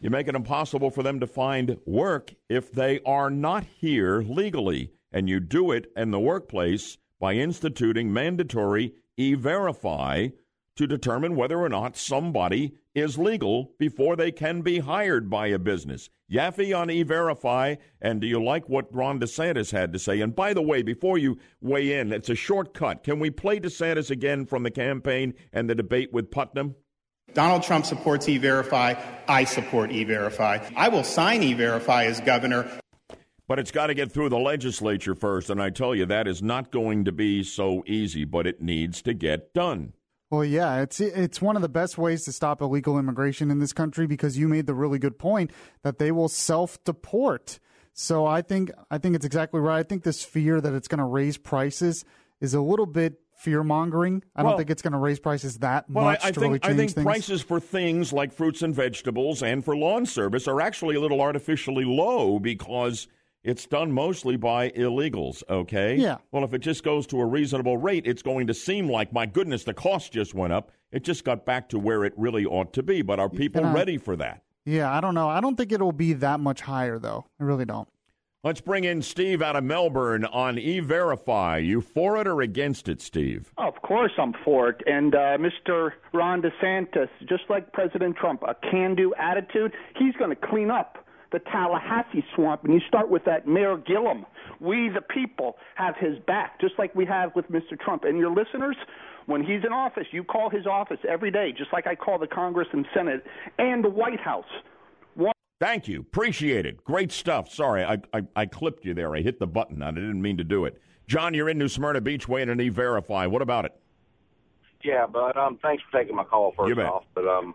you 0.00 0.10
make 0.10 0.26
it 0.26 0.34
impossible 0.34 0.90
for 0.90 1.04
them 1.04 1.20
to 1.20 1.26
find 1.28 1.78
work 1.86 2.34
if 2.48 2.72
they 2.72 2.98
are 3.06 3.30
not 3.30 3.64
here 3.78 4.22
legally. 4.22 4.90
And 5.12 5.28
you 5.28 5.38
do 5.38 5.70
it 5.70 5.86
in 5.96 6.10
the 6.10 6.18
workplace 6.18 6.98
by 7.20 7.34
instituting 7.34 8.12
mandatory 8.12 8.94
e 9.16 9.34
verify 9.34 10.28
to 10.76 10.86
determine 10.86 11.36
whether 11.36 11.58
or 11.58 11.68
not 11.68 11.96
somebody 11.96 12.74
is 12.94 13.18
legal 13.18 13.72
before 13.78 14.16
they 14.16 14.30
can 14.30 14.62
be 14.62 14.78
hired 14.78 15.28
by 15.28 15.48
a 15.48 15.58
business. 15.58 16.08
Yaffee 16.30 16.76
on 16.76 16.90
E-Verify, 16.90 17.76
and 18.00 18.20
do 18.20 18.26
you 18.26 18.42
like 18.42 18.68
what 18.68 18.94
Ron 18.94 19.20
DeSantis 19.20 19.70
had 19.70 19.92
to 19.92 19.98
say? 19.98 20.20
And 20.20 20.34
by 20.34 20.54
the 20.54 20.62
way, 20.62 20.82
before 20.82 21.18
you 21.18 21.38
weigh 21.60 21.98
in, 21.98 22.12
it's 22.12 22.30
a 22.30 22.34
shortcut. 22.34 23.04
Can 23.04 23.18
we 23.18 23.30
play 23.30 23.60
DeSantis 23.60 24.10
again 24.10 24.46
from 24.46 24.62
the 24.62 24.70
campaign 24.70 25.34
and 25.52 25.68
the 25.68 25.74
debate 25.74 26.12
with 26.12 26.30
Putnam? 26.30 26.74
Donald 27.34 27.62
Trump 27.62 27.86
supports 27.86 28.28
E-Verify. 28.28 28.94
I 29.28 29.44
support 29.44 29.90
E-Verify. 29.90 30.58
I 30.76 30.88
will 30.88 31.04
sign 31.04 31.42
E-Verify 31.42 32.04
as 32.04 32.20
governor. 32.20 32.70
But 33.48 33.58
it's 33.58 33.70
got 33.70 33.88
to 33.88 33.94
get 33.94 34.10
through 34.10 34.30
the 34.30 34.38
legislature 34.38 35.14
first, 35.14 35.50
and 35.50 35.60
I 35.60 35.68
tell 35.68 35.94
you, 35.94 36.06
that 36.06 36.26
is 36.26 36.42
not 36.42 36.70
going 36.70 37.04
to 37.04 37.12
be 37.12 37.42
so 37.42 37.84
easy, 37.86 38.24
but 38.24 38.46
it 38.46 38.62
needs 38.62 39.02
to 39.02 39.12
get 39.12 39.52
done. 39.52 39.92
Well, 40.32 40.46
yeah, 40.46 40.80
it's 40.80 40.98
it's 40.98 41.42
one 41.42 41.56
of 41.56 41.62
the 41.62 41.68
best 41.68 41.98
ways 41.98 42.24
to 42.24 42.32
stop 42.32 42.62
illegal 42.62 42.98
immigration 42.98 43.50
in 43.50 43.58
this 43.58 43.74
country 43.74 44.06
because 44.06 44.38
you 44.38 44.48
made 44.48 44.64
the 44.66 44.72
really 44.72 44.98
good 44.98 45.18
point 45.18 45.50
that 45.82 45.98
they 45.98 46.10
will 46.10 46.30
self-deport. 46.30 47.58
So 47.92 48.24
I 48.24 48.40
think 48.40 48.70
I 48.90 48.96
think 48.96 49.14
it's 49.14 49.26
exactly 49.26 49.60
right. 49.60 49.80
I 49.80 49.82
think 49.82 50.04
this 50.04 50.24
fear 50.24 50.58
that 50.58 50.72
it's 50.72 50.88
going 50.88 51.00
to 51.00 51.04
raise 51.04 51.36
prices 51.36 52.06
is 52.40 52.54
a 52.54 52.62
little 52.62 52.86
bit 52.86 53.20
fear 53.36 53.62
mongering. 53.62 54.22
I 54.34 54.42
Well- 54.42 54.52
don't 54.52 54.60
think 54.60 54.70
it's 54.70 54.80
going 54.80 54.94
to 54.94 54.98
raise 54.98 55.20
prices 55.20 55.58
that 55.58 55.90
Well, 55.90 56.06
much 56.06 56.24
I, 56.24 56.28
I 56.28 56.30
to 56.30 56.40
think 56.40 56.48
really 56.50 56.58
change 56.60 56.72
I 56.72 56.76
think 56.78 56.90
things. 56.92 57.04
prices 57.04 57.42
for 57.42 57.60
things 57.60 58.10
like 58.14 58.32
fruits 58.32 58.62
and 58.62 58.74
vegetables 58.74 59.42
and 59.42 59.62
for 59.62 59.76
lawn 59.76 60.06
service 60.06 60.48
are 60.48 60.62
actually 60.62 60.96
a 60.96 61.00
little 61.00 61.20
artificially 61.20 61.84
low 61.84 62.38
because 62.38 63.06
it's 63.44 63.66
done 63.66 63.90
mostly 63.92 64.36
by 64.36 64.70
illegals. 64.70 65.42
Okay. 65.48 65.96
Yeah. 65.96 66.18
Well, 66.30 66.44
if 66.44 66.54
it 66.54 66.60
just 66.60 66.84
goes 66.84 67.06
to 67.08 67.20
a 67.20 67.26
reasonable 67.26 67.76
rate, 67.76 68.06
it's 68.06 68.22
going 68.22 68.46
to 68.46 68.54
seem 68.54 68.88
like 68.88 69.12
my 69.12 69.26
goodness, 69.26 69.64
the 69.64 69.74
cost 69.74 70.12
just 70.12 70.34
went 70.34 70.52
up. 70.52 70.70
It 70.92 71.04
just 71.04 71.24
got 71.24 71.44
back 71.44 71.68
to 71.70 71.78
where 71.78 72.04
it 72.04 72.12
really 72.16 72.44
ought 72.44 72.72
to 72.74 72.82
be. 72.82 73.02
But 73.02 73.18
are 73.18 73.28
people 73.28 73.64
I- 73.64 73.72
ready 73.72 73.98
for 73.98 74.16
that? 74.16 74.42
Yeah, 74.64 74.92
I 74.96 75.00
don't 75.00 75.14
know. 75.14 75.28
I 75.28 75.40
don't 75.40 75.56
think 75.56 75.72
it'll 75.72 75.90
be 75.90 76.12
that 76.14 76.38
much 76.38 76.60
higher 76.60 76.98
though. 76.98 77.26
I 77.40 77.44
really 77.44 77.64
don't. 77.64 77.88
Let's 78.44 78.60
bring 78.60 78.82
in 78.82 79.02
Steve 79.02 79.40
out 79.40 79.54
of 79.54 79.62
Melbourne 79.62 80.24
on 80.24 80.58
E-Verify. 80.58 81.58
You 81.58 81.80
for 81.80 82.16
it 82.20 82.26
or 82.26 82.40
against 82.42 82.88
it, 82.88 83.00
Steve? 83.00 83.52
Of 83.56 83.80
course, 83.82 84.10
I'm 84.18 84.34
for 84.44 84.68
it. 84.70 84.82
And 84.84 85.14
uh, 85.14 85.38
Mr. 85.38 85.92
Ron 86.12 86.42
DeSantis, 86.42 87.08
just 87.28 87.44
like 87.48 87.72
President 87.72 88.16
Trump, 88.16 88.42
a 88.42 88.56
can-do 88.68 89.14
attitude. 89.16 89.72
He's 89.96 90.14
going 90.16 90.30
to 90.30 90.36
clean 90.36 90.72
up 90.72 91.01
the 91.32 91.38
Tallahassee 91.40 92.24
swamp, 92.34 92.64
and 92.64 92.72
you 92.74 92.80
start 92.86 93.08
with 93.10 93.24
that 93.24 93.46
Mayor 93.46 93.76
Gillum. 93.76 94.24
We, 94.60 94.88
the 94.88 95.00
people, 95.00 95.56
have 95.74 95.96
his 95.96 96.18
back, 96.26 96.60
just 96.60 96.74
like 96.78 96.94
we 96.94 97.04
have 97.06 97.34
with 97.34 97.50
Mr. 97.50 97.78
Trump. 97.80 98.04
And 98.04 98.18
your 98.18 98.30
listeners, 98.32 98.76
when 99.26 99.42
he's 99.42 99.64
in 99.66 99.72
office, 99.72 100.06
you 100.12 100.22
call 100.24 100.50
his 100.50 100.66
office 100.66 100.98
every 101.08 101.30
day, 101.30 101.52
just 101.56 101.72
like 101.72 101.86
I 101.86 101.94
call 101.94 102.18
the 102.18 102.26
Congress 102.28 102.68
and 102.72 102.86
Senate 102.94 103.24
and 103.58 103.82
the 103.84 103.88
White 103.88 104.20
House. 104.20 104.44
One- 105.14 105.32
Thank 105.60 105.88
you. 105.88 106.00
Appreciate 106.00 106.66
it. 106.66 106.84
Great 106.84 107.10
stuff. 107.10 107.52
Sorry, 107.52 107.82
I, 107.84 107.98
I, 108.12 108.22
I 108.36 108.46
clipped 108.46 108.84
you 108.84 108.94
there. 108.94 109.14
I 109.16 109.20
hit 109.22 109.38
the 109.40 109.46
button. 109.46 109.82
And 109.82 109.84
I 109.98 110.00
didn't 110.00 110.22
mean 110.22 110.36
to 110.38 110.44
do 110.44 110.64
it. 110.66 110.80
John, 111.08 111.34
you're 111.34 111.48
in 111.48 111.58
New 111.58 111.68
Smyrna 111.68 112.00
Beach 112.00 112.28
waiting 112.28 112.56
to 112.56 112.62
E-Verify. 112.62 113.26
What 113.26 113.42
about 113.42 113.64
it? 113.64 113.72
Yeah, 114.84 115.06
but 115.06 115.36
um, 115.36 115.58
thanks 115.62 115.82
for 115.90 115.98
taking 116.00 116.16
my 116.16 116.24
call 116.24 116.52
first 116.56 116.68
You 116.68 116.74
bet. 116.74 116.86
off. 116.86 117.04
But 117.14 117.26
um, 117.26 117.54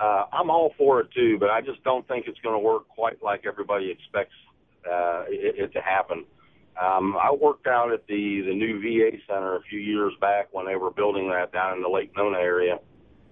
uh, 0.00 0.24
I'm 0.32 0.48
all 0.50 0.72
for 0.78 1.00
it 1.00 1.08
too, 1.14 1.36
but 1.38 1.50
I 1.50 1.60
just 1.60 1.84
don't 1.84 2.06
think 2.08 2.26
it's 2.26 2.38
going 2.40 2.54
to 2.54 2.58
work 2.58 2.88
quite 2.88 3.22
like 3.22 3.44
everybody 3.46 3.90
expects 3.90 4.34
uh, 4.90 5.24
it, 5.28 5.58
it 5.58 5.72
to 5.74 5.80
happen. 5.80 6.24
Um, 6.80 7.16
I 7.22 7.30
worked 7.32 7.66
out 7.66 7.92
at 7.92 8.06
the 8.06 8.40
the 8.46 8.54
new 8.54 8.80
VA 8.80 9.18
center 9.28 9.56
a 9.56 9.62
few 9.68 9.78
years 9.78 10.14
back 10.20 10.48
when 10.52 10.64
they 10.64 10.76
were 10.76 10.90
building 10.90 11.28
that 11.28 11.52
down 11.52 11.76
in 11.76 11.82
the 11.82 11.88
Lake 11.88 12.12
Nona 12.16 12.38
area, 12.38 12.78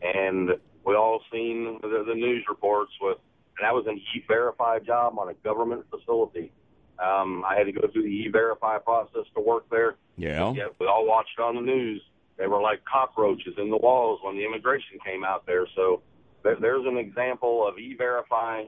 and 0.02 0.50
we 0.84 0.94
all 0.94 1.22
seen 1.32 1.78
the, 1.80 2.04
the 2.06 2.14
news 2.14 2.44
reports 2.48 2.92
with. 3.00 3.18
And 3.58 3.66
that 3.66 3.74
was 3.74 3.86
an 3.88 4.00
E-Verify 4.14 4.78
job 4.80 5.18
on 5.18 5.30
a 5.30 5.34
government 5.34 5.84
facility. 5.90 6.52
Um, 6.98 7.44
I 7.48 7.56
had 7.56 7.64
to 7.64 7.72
go 7.72 7.88
through 7.92 8.02
the 8.02 8.08
E-Verify 8.08 8.78
process 8.78 9.24
to 9.34 9.40
work 9.40 9.68
there. 9.70 9.96
Yeah. 10.16 10.52
Yeah, 10.52 10.66
we 10.78 10.86
all 10.86 11.06
watched 11.06 11.40
on 11.40 11.56
the 11.56 11.60
news. 11.60 12.02
They 12.36 12.46
were 12.46 12.60
like 12.60 12.84
cockroaches 12.84 13.54
in 13.58 13.70
the 13.70 13.76
walls 13.76 14.20
when 14.22 14.36
the 14.36 14.44
immigration 14.44 14.98
came 15.04 15.24
out 15.24 15.44
there. 15.44 15.66
So 15.74 16.02
there's 16.42 16.86
an 16.86 16.96
example 16.96 17.66
of 17.66 17.78
e-verify 17.78 18.64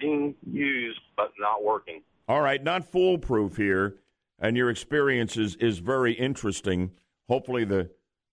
being 0.00 0.34
used 0.50 1.00
but 1.16 1.30
not 1.38 1.62
working. 1.62 2.02
All 2.28 2.40
right, 2.40 2.62
not 2.62 2.84
foolproof 2.84 3.56
here, 3.56 3.96
and 4.38 4.56
your 4.56 4.70
experience 4.70 5.36
is, 5.36 5.56
is 5.56 5.78
very 5.78 6.12
interesting. 6.12 6.90
Hopefully, 7.28 7.64
the 7.64 7.90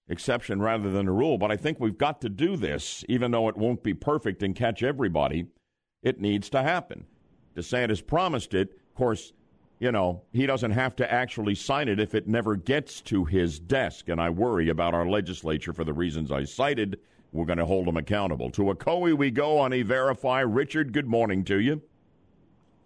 exception 0.08 0.62
rather 0.62 0.90
than 0.92 1.06
the 1.06 1.12
rule, 1.12 1.38
but 1.38 1.52
I 1.52 1.58
think 1.58 1.80
we've 1.80 1.98
got 1.98 2.22
to 2.22 2.30
do 2.30 2.56
this, 2.58 3.06
even 3.08 3.32
though 3.32 3.48
it 3.48 3.58
won't 3.58 3.84
be 3.84 3.94
perfect 3.94 4.44
and 4.44 4.56
catch 4.56 4.84
everybody. 4.84 5.48
It 6.04 6.20
needs 6.20 6.50
to 6.50 6.62
happen. 6.64 7.06
DeSantis 7.56 8.06
promised 8.06 8.54
it. 8.54 8.72
Of 8.72 8.96
course, 8.96 9.34
you 9.80 9.92
know, 9.92 10.24
he 10.32 10.46
doesn't 10.46 10.72
have 10.72 10.96
to 10.98 11.12
actually 11.12 11.56
sign 11.56 11.88
it 11.88 12.00
if 12.00 12.14
it 12.14 12.28
never 12.28 12.56
gets 12.56 13.02
to 13.02 13.26
his 13.26 13.60
desk, 13.60 14.10
and 14.10 14.22
I 14.22 14.30
worry 14.30 14.70
about 14.70 14.94
our 14.94 15.08
legislature 15.08 15.74
for 15.74 15.84
the 15.84 15.94
reasons 15.94 16.32
I 16.32 16.44
cited. 16.44 17.00
We're 17.32 17.46
going 17.46 17.60
to 17.60 17.66
hold 17.66 17.88
them 17.88 17.98
accountable. 17.98 18.50
To 18.52 18.64
Ocoee 18.64 19.14
we 19.14 19.32
go 19.32 19.58
on 19.58 19.74
E-Verify. 19.74 20.42
Richard, 20.42 20.92
good 20.92 21.08
morning 21.08 21.44
to 21.46 21.60
you. 21.60 21.82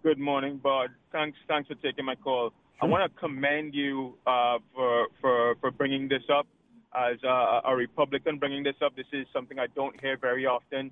Good 0.03 0.19
morning, 0.19 0.57
Bud. 0.57 0.91
Thanks, 1.11 1.37
thanks 1.47 1.67
for 1.67 1.75
taking 1.75 2.05
my 2.05 2.15
call. 2.15 2.53
I 2.81 2.85
want 2.85 3.11
to 3.11 3.19
commend 3.19 3.73
you 3.73 4.15
uh, 4.27 4.59
for 4.75 5.07
for 5.21 5.55
for 5.61 5.71
bringing 5.71 6.09
this 6.09 6.23
up 6.31 6.45
as 6.93 7.15
a, 7.23 7.61
a 7.65 7.75
Republican 7.75 8.37
bringing 8.37 8.63
this 8.63 8.75
up. 8.83 8.95
This 8.95 9.07
is 9.13 9.25
something 9.33 9.57
I 9.57 9.67
don't 9.75 9.99
hear 10.01 10.17
very 10.17 10.45
often. 10.45 10.91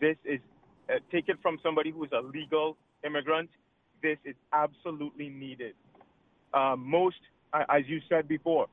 This 0.00 0.16
is 0.24 0.40
uh, 0.90 0.94
take 1.10 1.28
it 1.28 1.38
from 1.40 1.58
somebody 1.62 1.92
who's 1.92 2.10
a 2.12 2.20
legal 2.20 2.76
immigrant. 3.06 3.48
This 4.02 4.18
is 4.24 4.34
absolutely 4.52 5.28
needed. 5.28 5.74
Uh, 6.52 6.74
most, 6.76 7.20
as 7.54 7.82
you 7.86 8.00
said 8.08 8.26
before, 8.26 8.66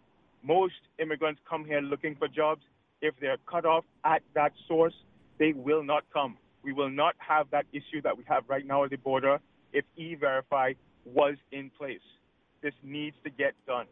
most 0.43 0.81
immigrants 0.97 1.39
come 1.47 1.63
here 1.63 1.81
looking 1.81 2.15
for 2.15 2.27
jobs. 2.27 2.63
If 3.01 3.15
they're 3.21 3.37
cut 3.49 3.65
off 3.65 3.85
at 4.03 4.21
that 4.33 4.51
source, 4.67 4.93
they 5.37 5.53
will 5.53 5.83
not 5.83 6.03
come. 6.13 6.37
We 6.63 6.73
will 6.73 6.89
not 6.89 7.15
have 7.19 7.49
that 7.51 7.65
issue 7.71 8.01
that 8.03 8.17
we 8.17 8.23
have 8.27 8.43
right 8.47 8.65
now 8.65 8.83
at 8.83 8.89
the 8.89 8.97
border 8.97 9.39
if 9.71 9.85
E-Verify 9.95 10.73
was 11.05 11.35
in 11.51 11.69
place. 11.77 12.01
This 12.61 12.73
needs 12.83 13.15
to 13.23 13.29
get 13.29 13.53
done. 13.65 13.85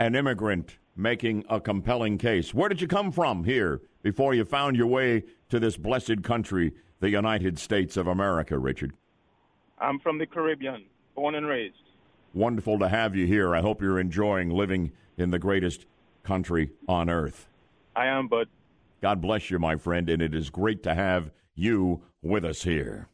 an 0.00 0.14
immigrant 0.14 0.78
making 0.96 1.44
a 1.48 1.60
compelling 1.60 2.18
case. 2.18 2.52
Where 2.54 2.68
did 2.68 2.80
you 2.80 2.88
come 2.88 3.12
from 3.12 3.44
here 3.44 3.80
before 4.02 4.34
you 4.34 4.44
found 4.44 4.76
your 4.76 4.86
way 4.86 5.24
to 5.50 5.60
this 5.60 5.76
blessed 5.76 6.22
country, 6.22 6.72
the 7.00 7.10
United 7.10 7.58
States 7.58 7.96
of 7.96 8.06
America, 8.06 8.58
Richard? 8.58 8.92
I'm 9.78 9.98
from 9.98 10.18
the 10.18 10.26
Caribbean, 10.26 10.84
born 11.14 11.34
and 11.34 11.46
raised. 11.46 11.76
Wonderful 12.32 12.78
to 12.78 12.88
have 12.88 13.14
you 13.14 13.26
here. 13.26 13.54
I 13.54 13.60
hope 13.60 13.82
you're 13.82 14.00
enjoying 14.00 14.50
living 14.50 14.92
in 15.16 15.30
the 15.30 15.38
greatest 15.38 15.86
country 16.22 16.70
on 16.88 17.10
earth. 17.10 17.46
I 17.94 18.06
am, 18.06 18.28
Bud. 18.28 18.48
God 19.00 19.20
bless 19.20 19.50
you, 19.50 19.58
my 19.58 19.76
friend, 19.76 20.08
and 20.10 20.20
it 20.20 20.34
is 20.34 20.50
great 20.50 20.82
to 20.82 20.94
have 20.94 21.30
you 21.54 22.02
with 22.22 22.44
us 22.44 22.62
here. 22.62 23.08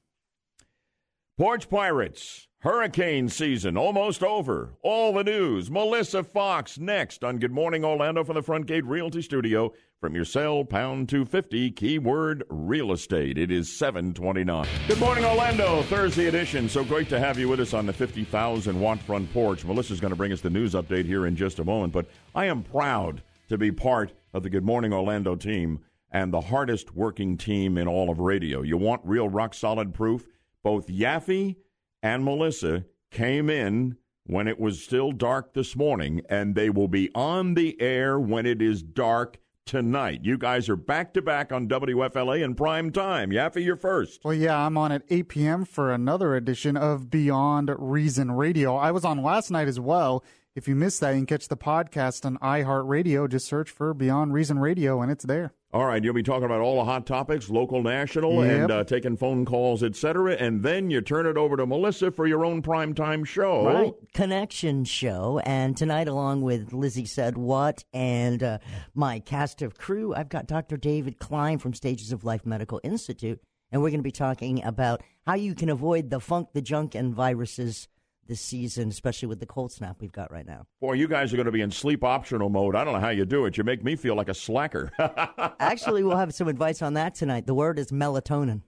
Porch 1.38 1.68
Pirates, 1.68 2.48
hurricane 2.60 3.28
season 3.28 3.76
almost 3.76 4.22
over. 4.22 4.74
All 4.82 5.12
the 5.12 5.22
news. 5.22 5.70
Melissa 5.70 6.24
Fox 6.24 6.78
next 6.78 7.22
on 7.22 7.38
Good 7.38 7.52
Morning 7.52 7.84
Orlando 7.84 8.24
from 8.24 8.36
the 8.36 8.42
Front 8.42 8.66
Gate 8.66 8.86
Realty 8.86 9.22
Studio. 9.22 9.72
From 10.00 10.14
your 10.14 10.24
cell, 10.24 10.64
pound 10.64 11.08
250, 11.08 11.70
keyword 11.72 12.44
real 12.48 12.92
estate. 12.92 13.38
It 13.38 13.50
is 13.50 13.78
729. 13.78 14.66
Good 14.88 15.00
morning, 15.00 15.24
Orlando, 15.24 15.82
Thursday 15.84 16.26
edition. 16.26 16.68
So 16.68 16.84
great 16.84 17.08
to 17.10 17.18
have 17.18 17.38
you 17.38 17.48
with 17.48 17.60
us 17.60 17.74
on 17.74 17.86
the 17.86 17.92
50,000 17.92 18.78
watt 18.78 18.98
front 19.00 19.32
porch. 19.32 19.64
Melissa's 19.64 20.00
going 20.00 20.10
to 20.10 20.16
bring 20.16 20.32
us 20.32 20.40
the 20.40 20.50
news 20.50 20.74
update 20.74 21.06
here 21.06 21.26
in 21.26 21.34
just 21.34 21.60
a 21.60 21.64
moment, 21.64 21.92
but 21.92 22.06
I 22.34 22.46
am 22.46 22.62
proud 22.62 23.22
to 23.48 23.58
be 23.58 23.72
part 23.72 24.12
of 24.32 24.42
the 24.42 24.50
Good 24.50 24.64
Morning 24.64 24.92
Orlando 24.92 25.36
team 25.36 25.80
and 26.10 26.32
the 26.32 26.40
hardest 26.40 26.94
working 26.94 27.36
team 27.36 27.76
in 27.76 27.88
all 27.88 28.10
of 28.10 28.18
radio. 28.18 28.62
You 28.62 28.76
want 28.76 29.02
real 29.04 29.28
rock 29.28 29.54
solid 29.54 29.92
proof? 29.92 30.26
Both 30.62 30.88
Yaffee 30.88 31.56
and 32.02 32.24
Melissa 32.24 32.84
came 33.10 33.50
in 33.50 33.96
when 34.24 34.48
it 34.48 34.58
was 34.58 34.82
still 34.82 35.12
dark 35.12 35.54
this 35.54 35.76
morning, 35.76 36.22
and 36.28 36.54
they 36.54 36.70
will 36.70 36.88
be 36.88 37.10
on 37.14 37.54
the 37.54 37.80
air 37.80 38.18
when 38.18 38.46
it 38.46 38.60
is 38.60 38.82
dark 38.82 39.38
tonight. 39.64 40.20
You 40.22 40.38
guys 40.38 40.68
are 40.68 40.76
back 40.76 41.12
to 41.14 41.22
back 41.22 41.52
on 41.52 41.68
WFLA 41.68 42.42
in 42.42 42.54
prime 42.54 42.90
time. 42.92 43.30
Yaffee, 43.30 43.64
you're 43.64 43.76
first. 43.76 44.24
Well, 44.24 44.34
yeah, 44.34 44.64
I'm 44.64 44.78
on 44.78 44.92
at 44.92 45.02
8 45.10 45.28
p.m. 45.28 45.64
for 45.64 45.92
another 45.92 46.34
edition 46.36 46.76
of 46.76 47.10
Beyond 47.10 47.70
Reason 47.78 48.30
Radio. 48.32 48.76
I 48.76 48.92
was 48.92 49.04
on 49.04 49.22
last 49.22 49.50
night 49.50 49.68
as 49.68 49.80
well. 49.80 50.24
If 50.56 50.66
you 50.66 50.74
missed 50.74 51.00
that, 51.00 51.10
you 51.10 51.16
can 51.18 51.26
catch 51.26 51.48
the 51.48 51.56
podcast 51.56 52.24
on 52.24 52.38
iHeartRadio. 52.38 53.28
Just 53.28 53.46
search 53.46 53.68
for 53.68 53.92
Beyond 53.92 54.32
Reason 54.32 54.58
Radio, 54.58 55.02
and 55.02 55.12
it's 55.12 55.24
there. 55.26 55.52
All 55.74 55.84
right, 55.84 56.02
you'll 56.02 56.14
be 56.14 56.22
talking 56.22 56.44
about 56.44 56.62
all 56.62 56.76
the 56.76 56.84
hot 56.86 57.04
topics, 57.06 57.50
local, 57.50 57.82
national, 57.82 58.42
Yep. 58.42 58.60
and 58.62 58.70
uh, 58.70 58.84
taking 58.84 59.18
phone 59.18 59.44
calls, 59.44 59.82
etc. 59.82 60.32
And 60.36 60.62
then 60.62 60.88
you 60.90 61.02
turn 61.02 61.26
it 61.26 61.36
over 61.36 61.58
to 61.58 61.66
Melissa 61.66 62.10
for 62.10 62.26
your 62.26 62.42
own 62.46 62.62
primetime 62.62 63.26
show. 63.26 63.66
Right. 63.66 63.92
Connection 64.14 64.86
show. 64.86 65.40
And 65.44 65.76
tonight, 65.76 66.08
along 66.08 66.40
with 66.40 66.72
Lizzie 66.72 67.04
Said 67.04 67.36
What 67.36 67.84
and 67.92 68.42
uh, 68.42 68.58
my 68.94 69.20
cast 69.20 69.60
of 69.60 69.76
crew, 69.76 70.14
I've 70.14 70.30
got 70.30 70.46
Dr. 70.46 70.78
David 70.78 71.18
Klein 71.18 71.58
from 71.58 71.74
Stages 71.74 72.12
of 72.12 72.24
Life 72.24 72.46
Medical 72.46 72.80
Institute. 72.82 73.40
And 73.70 73.82
we're 73.82 73.90
going 73.90 73.98
to 74.00 74.04
be 74.04 74.10
talking 74.10 74.64
about 74.64 75.02
how 75.26 75.34
you 75.34 75.54
can 75.54 75.68
avoid 75.68 76.08
the 76.08 76.20
funk, 76.20 76.48
the 76.54 76.62
junk, 76.62 76.94
and 76.94 77.14
viruses 77.14 77.88
this 78.26 78.40
season, 78.40 78.88
especially 78.88 79.28
with 79.28 79.40
the 79.40 79.46
cold 79.46 79.72
snap 79.72 79.96
we've 80.00 80.12
got 80.12 80.30
right 80.30 80.46
now. 80.46 80.66
Boy, 80.80 80.94
you 80.94 81.08
guys 81.08 81.32
are 81.32 81.36
going 81.36 81.46
to 81.46 81.52
be 81.52 81.60
in 81.60 81.70
sleep 81.70 82.04
optional 82.04 82.48
mode. 82.48 82.74
I 82.74 82.84
don't 82.84 82.94
know 82.94 83.00
how 83.00 83.10
you 83.10 83.24
do 83.24 83.46
it. 83.46 83.56
You 83.56 83.64
make 83.64 83.84
me 83.84 83.96
feel 83.96 84.14
like 84.14 84.28
a 84.28 84.34
slacker. 84.34 84.90
Actually, 85.60 86.02
we'll 86.02 86.16
have 86.16 86.34
some 86.34 86.48
advice 86.48 86.82
on 86.82 86.94
that 86.94 87.14
tonight. 87.14 87.46
The 87.46 87.54
word 87.54 87.78
is 87.78 87.90
melatonin. 87.90 88.62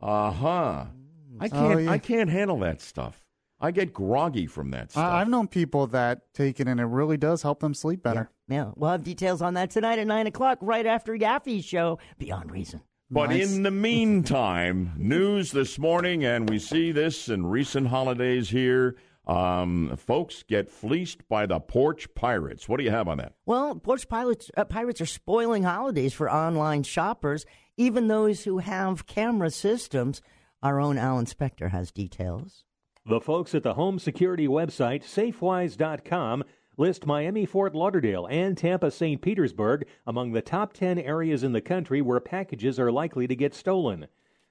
Uh 0.00 0.30
huh. 0.30 0.84
I 1.40 1.48
can't. 1.48 1.88
I 1.88 1.98
can't 1.98 2.30
handle 2.30 2.58
that 2.60 2.80
stuff. 2.80 3.24
I 3.60 3.72
get 3.72 3.92
groggy 3.92 4.46
from 4.46 4.70
that 4.70 4.92
stuff. 4.92 5.04
I, 5.04 5.20
I've 5.20 5.28
known 5.28 5.48
people 5.48 5.88
that 5.88 6.32
take 6.32 6.60
it, 6.60 6.68
and 6.68 6.78
it 6.78 6.84
really 6.84 7.16
does 7.16 7.42
help 7.42 7.60
them 7.60 7.74
sleep 7.74 8.02
better. 8.02 8.30
Yeah, 8.48 8.70
we'll 8.76 8.90
have 8.90 9.02
details 9.02 9.42
on 9.42 9.54
that 9.54 9.70
tonight 9.70 9.98
at 9.98 10.06
9 10.06 10.26
o'clock, 10.28 10.58
right 10.60 10.86
after 10.86 11.16
Yaffee's 11.16 11.64
show, 11.64 11.98
Beyond 12.18 12.50
Reason. 12.52 12.80
But 13.10 13.30
Nice. 13.30 13.54
in 13.54 13.62
the 13.62 13.70
meantime, 13.70 14.92
news 14.98 15.52
this 15.52 15.78
morning, 15.78 16.24
and 16.24 16.48
we 16.48 16.58
see 16.58 16.92
this 16.92 17.28
in 17.28 17.46
recent 17.46 17.88
holidays 17.88 18.50
here. 18.50 18.96
Um, 19.26 19.94
folks 19.96 20.42
get 20.42 20.70
fleeced 20.70 21.26
by 21.28 21.46
the 21.46 21.60
porch 21.60 22.12
pirates. 22.14 22.68
What 22.68 22.78
do 22.78 22.84
you 22.84 22.90
have 22.90 23.08
on 23.08 23.18
that? 23.18 23.34
Well, 23.46 23.74
Porch 23.76 24.08
Pirates, 24.08 24.50
uh, 24.56 24.64
Pirates 24.64 25.00
are 25.02 25.06
spoiling 25.06 25.64
holidays 25.64 26.14
for 26.14 26.30
online 26.32 26.82
shoppers, 26.82 27.44
even 27.76 28.08
those 28.08 28.44
who 28.44 28.58
have 28.58 29.06
camera 29.06 29.50
systems. 29.50 30.22
Our 30.62 30.80
own 30.80 30.96
Alan 30.98 31.26
Spector 31.26 31.70
has 31.70 31.90
details. 31.92 32.64
The 33.06 33.20
folks 33.20 33.54
at 33.54 33.62
the 33.62 33.74
home 33.74 33.98
security 33.98 34.48
website 34.48 35.02
safewise.com 35.04 36.44
list 36.78 37.04
Miami, 37.04 37.44
Fort 37.44 37.74
Lauderdale, 37.74 38.26
and 38.30 38.56
Tampa, 38.56 38.90
St. 38.90 39.20
Petersburg 39.20 39.84
among 40.06 40.30
the 40.32 40.40
top 40.40 40.72
10 40.72 40.98
areas 40.98 41.42
in 41.42 41.52
the 41.52 41.60
country 41.60 42.00
where 42.00 42.20
packages 42.20 42.78
are 42.78 42.92
likely 42.92 43.26
to 43.26 43.34
get 43.34 43.52
stolen. 43.52 44.06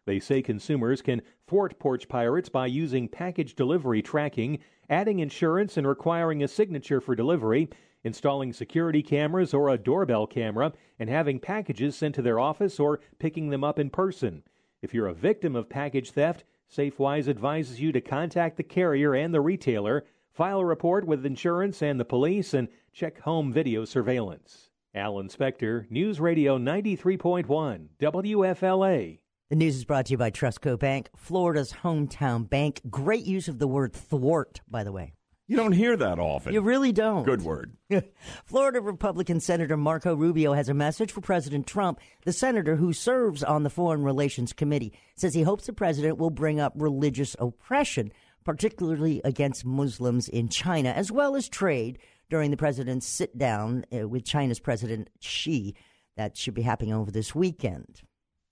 They 0.05 0.19
say 0.19 0.41
consumers 0.41 1.01
can 1.01 1.21
thwart 1.47 1.79
porch 1.79 2.07
pirates 2.09 2.49
by 2.49 2.67
using 2.67 3.07
package 3.07 3.55
delivery 3.55 4.01
tracking, 4.01 4.59
adding 4.89 5.19
insurance 5.19 5.77
and 5.77 5.87
requiring 5.87 6.43
a 6.43 6.47
signature 6.47 6.99
for 6.99 7.15
delivery, 7.15 7.69
installing 8.03 8.51
security 8.51 9.01
cameras 9.01 9.53
or 9.53 9.69
a 9.69 9.77
doorbell 9.77 10.27
camera, 10.27 10.73
and 10.99 11.09
having 11.09 11.39
packages 11.39 11.95
sent 11.95 12.15
to 12.15 12.21
their 12.21 12.39
office 12.39 12.79
or 12.79 12.99
picking 13.19 13.49
them 13.49 13.63
up 13.63 13.79
in 13.79 13.89
person. 13.89 14.43
If 14.81 14.93
you're 14.93 15.07
a 15.07 15.13
victim 15.13 15.55
of 15.55 15.69
package 15.69 16.11
theft, 16.11 16.43
SafeWise 16.69 17.27
advises 17.27 17.79
you 17.79 17.91
to 17.93 18.01
contact 18.01 18.57
the 18.57 18.63
carrier 18.63 19.13
and 19.13 19.33
the 19.33 19.41
retailer, 19.41 20.05
file 20.37 20.59
a 20.59 20.65
report 20.65 21.07
with 21.07 21.25
insurance 21.25 21.81
and 21.81 21.99
the 21.99 22.05
police, 22.05 22.53
and 22.53 22.67
check 22.93 23.19
home 23.21 23.51
video 23.51 23.83
surveillance. 23.85 24.69
Alan 24.93 25.29
Spector, 25.29 25.89
News 25.89 26.19
Radio 26.19 26.59
93.1, 26.59 27.87
WFLA. 27.99 29.19
The 29.49 29.55
news 29.55 29.75
is 29.75 29.85
brought 29.85 30.05
to 30.05 30.11
you 30.11 30.17
by 30.17 30.29
Trustco 30.29 30.77
Bank, 30.77 31.09
Florida's 31.15 31.73
hometown 31.81 32.47
bank. 32.47 32.81
Great 32.87 33.25
use 33.25 33.47
of 33.47 33.57
the 33.57 33.67
word 33.67 33.93
thwart, 33.93 34.61
by 34.69 34.83
the 34.83 34.91
way. 34.91 35.13
You 35.49 35.55
don't 35.55 35.71
hear 35.71 35.95
that 35.95 36.19
often. 36.19 36.53
You 36.53 36.59
really 36.59 36.91
don't. 36.91 37.23
Good 37.23 37.41
word. 37.41 37.77
Florida 38.45 38.81
Republican 38.81 39.39
Senator 39.39 39.77
Marco 39.77 40.13
Rubio 40.13 40.51
has 40.51 40.67
a 40.67 40.73
message 40.73 41.11
for 41.11 41.21
President 41.21 41.65
Trump. 41.65 41.99
The 42.25 42.33
senator, 42.33 42.75
who 42.75 42.91
serves 42.91 43.43
on 43.43 43.63
the 43.63 43.69
Foreign 43.69 44.03
Relations 44.03 44.51
Committee, 44.51 44.91
says 45.15 45.33
he 45.33 45.43
hopes 45.43 45.65
the 45.65 45.73
president 45.73 46.17
will 46.17 46.29
bring 46.29 46.59
up 46.59 46.73
religious 46.75 47.33
oppression, 47.39 48.11
particularly 48.47 49.19
against 49.25 49.65
Muslims 49.65 50.29
in 50.29 50.47
China, 50.47 50.89
as 50.89 51.11
well 51.11 51.35
as 51.35 51.49
trade 51.49 51.99
during 52.29 52.49
the 52.49 52.55
president's 52.55 53.05
sit 53.05 53.37
down 53.37 53.83
uh, 53.93 54.07
with 54.07 54.23
China's 54.23 54.61
President 54.61 55.09
Xi. 55.19 55.75
That 56.15 56.37
should 56.37 56.53
be 56.53 56.61
happening 56.61 56.93
over 56.93 57.11
this 57.11 57.35
weekend. 57.35 58.03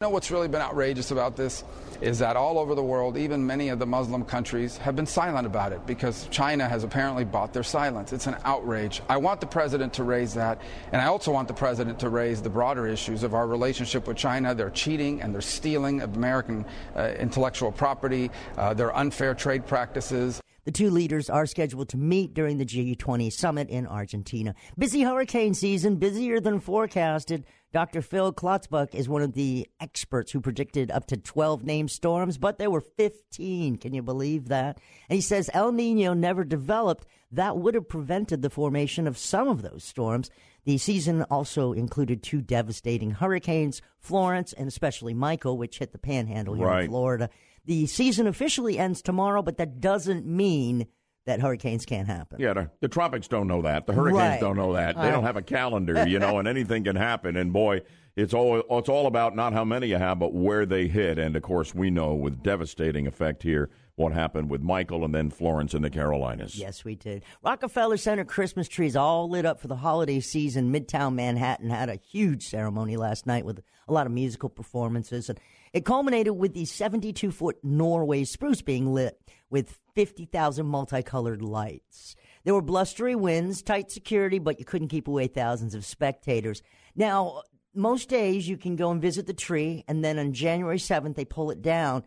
What's 0.10 0.32
really 0.32 0.48
been 0.48 0.62
outrageous 0.62 1.12
about 1.12 1.36
this 1.36 1.64
is 2.02 2.20
that 2.20 2.36
all 2.36 2.60
over 2.60 2.76
the 2.76 2.84
world, 2.84 3.18
even 3.18 3.46
many 3.46 3.70
of 3.70 3.80
the 3.80 3.86
Muslim 3.86 4.24
countries, 4.26 4.78
have 4.78 4.96
been 4.96 5.06
silent 5.06 5.48
about 5.48 5.72
it 5.72 5.86
because 5.86 6.28
China 6.30 6.68
has 6.68 6.84
apparently 6.84 7.24
bought 7.24 7.54
their 7.54 7.64
silence. 7.64 8.14
It's 8.14 8.28
an 8.28 8.38
outrage. 8.44 9.02
I 9.10 9.18
want 9.18 9.40
the 9.40 9.48
president 9.48 9.94
to 9.94 10.04
raise 10.04 10.34
that, 10.34 10.62
and 10.92 11.02
I 11.02 11.06
also 11.06 11.32
want 11.32 11.48
the 11.48 11.54
president 11.54 12.00
to 12.00 12.10
raise 12.10 12.42
the 12.42 12.50
broader 12.50 12.88
issues 12.88 13.24
of 13.24 13.34
our 13.34 13.48
relationship 13.48 14.08
with 14.08 14.18
China. 14.18 14.54
They're 14.54 14.70
cheating 14.70 15.22
and 15.22 15.34
they're 15.34 15.42
stealing 15.42 16.02
American 16.02 16.66
uh, 16.96 17.14
intellectual 17.20 17.72
property, 17.72 18.32
uh, 18.58 18.74
their 18.74 18.96
unfair 18.96 19.34
trade 19.34 19.66
practices. 19.66 20.42
The 20.66 20.72
two 20.72 20.90
leaders 20.90 21.30
are 21.30 21.46
scheduled 21.46 21.90
to 21.90 21.98
meet 21.98 22.34
during 22.34 22.58
the 22.58 22.66
G20 22.66 23.32
summit 23.32 23.70
in 23.70 23.86
Argentina. 23.86 24.56
Busy 24.78 25.04
hurricane 25.04 25.54
season, 25.54 25.98
busier 25.98 26.40
than 26.40 26.60
forecasted. 26.60 27.46
Dr. 27.76 28.02
Phil 28.02 28.32
Klotzbach 28.32 28.96
is 28.96 29.10
one 29.10 29.22
of 29.22 29.34
the 29.34 29.68
experts 29.82 30.32
who 30.32 30.40
predicted 30.40 30.90
up 30.92 31.08
to 31.08 31.18
12 31.18 31.66
named 31.66 31.92
storms, 31.92 32.38
but 32.38 32.58
there 32.58 32.72
were 32.72 32.80
15. 32.80 33.76
Can 33.76 33.94
you 33.94 34.02
believe 34.02 34.48
that? 34.48 34.80
And 35.10 35.16
he 35.18 35.22
says 35.22 35.50
El 35.54 35.74
Nino 35.74 36.14
never 36.14 36.46
developed. 36.46 37.06
That 37.34 37.58
would 37.58 37.76
have 37.76 37.90
prevented 37.90 38.42
the 38.42 38.50
formation 38.50 39.08
of 39.08 39.18
some 39.18 39.50
of 39.50 39.62
those 39.62 39.84
storms. 39.84 40.30
The 40.64 40.78
season 40.78 41.24
also 41.24 41.74
included 41.74 42.24
two 42.24 42.42
devastating 42.42 43.12
hurricanes, 43.12 43.82
Florence 44.00 44.54
and 44.54 44.70
especially 44.70 45.14
Michael, 45.14 45.58
which 45.58 45.80
hit 45.80 45.92
the 45.92 45.98
panhandle 45.98 46.54
here 46.54 46.68
Right. 46.68 46.86
in 46.86 46.90
Florida. 46.92 47.30
The 47.66 47.88
season 47.88 48.26
officially 48.26 48.80
ends 48.80 49.02
tomorrow, 49.02 49.42
but 49.42 49.58
that 49.58 49.82
doesn't 49.82 50.26
mean 50.26 50.88
that 51.26 51.40
hurricanes 51.42 51.86
can't 51.86 52.08
happen. 52.08 52.40
Yeah, 52.40 52.54
the, 52.54 52.70
the 52.82 52.88
tropics 52.88 53.28
don't 53.28 53.48
know 53.48 53.62
that. 53.64 53.88
The 53.88 53.94
hurricanes 53.94 54.20
Right. 54.20 54.40
don't 54.40 54.56
know 54.56 54.74
that. 54.74 54.96
They 54.96 55.02
Right. 55.02 55.12
don't 55.12 55.24
have 55.24 55.38
a 55.38 55.42
calendar, 55.42 56.08
you 56.08 56.20
know, 56.20 56.38
and 56.40 56.48
anything 56.48 56.84
can 56.84 56.96
happen. 56.96 57.36
And 57.36 57.52
boy, 57.52 57.82
it's 58.16 58.34
all 58.34 58.62
it's 58.70 58.90
all 58.90 59.08
about 59.08 59.36
not 59.36 59.52
how 59.54 59.66
many 59.66 59.88
you 59.88 59.98
have, 59.98 60.20
but 60.20 60.34
where 60.34 60.66
they 60.66 60.88
hit. 60.88 61.18
And 61.20 61.36
of 61.36 61.42
course, 61.42 61.74
we 61.76 61.90
know 61.90 62.14
with 62.14 62.42
devastating 62.44 63.08
effect 63.08 63.44
here 63.44 63.70
what 63.96 64.12
happened 64.14 64.50
with 64.50 64.62
Michael 64.62 65.04
and 65.06 65.16
then 65.16 65.30
Florence 65.30 65.74
in 65.74 65.82
the 65.82 65.90
Carolinas. 65.90 66.58
Yes, 66.58 66.84
we 66.84 66.96
did. 66.96 67.24
Rockefeller 67.44 67.98
Center 67.98 68.26
Christmas 68.26 68.68
trees 68.68 68.96
all 68.96 69.30
lit 69.30 69.46
up 69.46 69.60
for 69.60 69.68
the 69.68 69.78
holiday 69.78 70.20
season. 70.20 70.72
Midtown 70.72 71.16
Manhattan 71.16 71.70
had 71.70 71.90
a 71.90 71.96
huge 71.96 72.44
ceremony 72.44 72.98
last 72.98 73.26
night 73.26 73.46
with 73.46 73.62
a 73.88 73.94
lot 73.94 74.06
of 74.06 74.12
musical 74.12 74.50
performances. 74.50 75.30
And 75.30 75.40
it 75.76 75.84
culminated 75.84 76.38
with 76.38 76.54
the 76.54 76.64
72 76.64 77.32
foot 77.32 77.58
Norway 77.62 78.24
spruce 78.24 78.62
being 78.62 78.94
lit 78.94 79.20
with 79.50 79.78
50,000 79.94 80.66
multicolored 80.66 81.42
lights. 81.42 82.16
There 82.46 82.54
were 82.54 82.62
blustery 82.62 83.14
winds, 83.14 83.62
tight 83.62 83.92
security, 83.92 84.40
but 84.40 84.58
you 84.58 84.64
couldn't 84.64 84.88
keep 84.88 85.10
away 85.10 85.28
thousands 85.28 85.76
of 85.76 85.84
spectators. 85.84 86.64
Now, 86.96 87.42
most 87.74 88.08
days 88.08 88.48
you 88.48 88.56
can 88.56 88.78
go 88.78 88.90
and 88.90 89.02
visit 89.02 89.28
the 89.28 89.34
tree, 89.34 89.84
and 89.86 90.02
then 90.02 90.18
on 90.18 90.32
January 90.32 90.78
7th, 90.78 91.16
they 91.16 91.26
pull 91.26 91.52
it 91.52 91.62
down. 91.62 92.04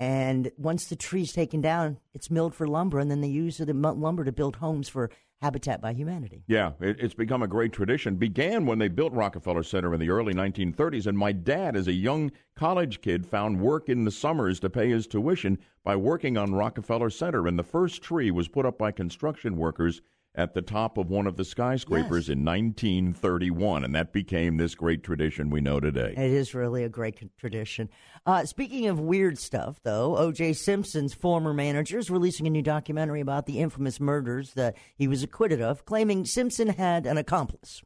And 0.00 0.50
once 0.58 0.86
the 0.86 0.96
tree's 0.96 1.32
taken 1.32 1.60
down, 1.60 1.98
it's 2.14 2.32
milled 2.32 2.52
for 2.52 2.66
lumber, 2.66 2.98
and 2.98 3.12
then 3.12 3.20
they 3.20 3.28
use 3.28 3.58
the 3.58 3.72
lumber 3.72 4.24
to 4.24 4.32
build 4.32 4.56
homes 4.56 4.88
for 4.88 5.10
Habitat 5.42 5.80
by 5.80 5.92
Humanity. 5.92 6.44
Yeah, 6.46 6.72
it, 6.80 6.98
it's 7.00 7.14
become 7.14 7.42
a 7.42 7.48
great 7.48 7.72
tradition. 7.72 8.16
Began 8.16 8.66
when 8.66 8.78
they 8.78 8.88
built 8.88 9.12
Rockefeller 9.12 9.62
Center 9.62 9.92
in 9.92 10.00
the 10.00 10.10
early 10.10 10.32
1930s, 10.32 11.06
and 11.06 11.18
my 11.18 11.32
dad, 11.32 11.76
as 11.76 11.86
a 11.86 11.92
young 11.92 12.32
college 12.56 13.00
kid, 13.00 13.26
found 13.26 13.60
work 13.60 13.88
in 13.88 14.04
the 14.04 14.10
summers 14.10 14.58
to 14.60 14.70
pay 14.70 14.88
his 14.88 15.06
tuition 15.06 15.58
by 15.84 15.94
working 15.94 16.36
on 16.36 16.54
Rockefeller 16.54 17.10
Center. 17.10 17.46
And 17.46 17.58
the 17.58 17.62
first 17.62 18.02
tree 18.02 18.30
was 18.30 18.48
put 18.48 18.66
up 18.66 18.78
by 18.78 18.90
construction 18.90 19.56
workers 19.56 20.00
at 20.34 20.54
the 20.54 20.62
top 20.62 20.98
of 20.98 21.10
one 21.10 21.26
of 21.28 21.36
the 21.36 21.44
skyscrapers 21.44 22.28
in 22.28 22.44
1931, 22.44 23.84
and 23.84 23.94
that 23.94 24.12
became 24.12 24.56
this 24.56 24.74
great 24.74 25.04
tradition 25.04 25.48
we 25.48 25.60
know 25.60 25.78
today. 25.78 26.12
It 26.16 26.32
is 26.32 26.54
really 26.54 26.82
a 26.82 26.88
great 26.88 27.22
tradition. 27.38 27.88
Uh, 28.26 28.44
speaking 28.44 28.88
of 28.88 28.98
weird 28.98 29.38
stuff, 29.38 29.78
though, 29.84 30.16
O.J. 30.16 30.54
Simpson's 30.54 31.14
former 31.14 31.54
manager 31.54 31.98
is 31.98 32.10
releasing 32.10 32.48
a 32.48 32.50
new 32.50 32.62
documentary 32.62 33.20
about 33.20 33.46
the 33.46 33.60
infamous 33.60 34.00
murders 34.00 34.54
that 34.54 34.76
he 34.96 35.06
was 35.06 35.22
acquitted 35.22 35.62
of, 35.62 35.84
claiming 35.84 36.24
Simpson 36.24 36.68
had 36.68 37.06
an 37.06 37.16
accomplice. 37.16 37.82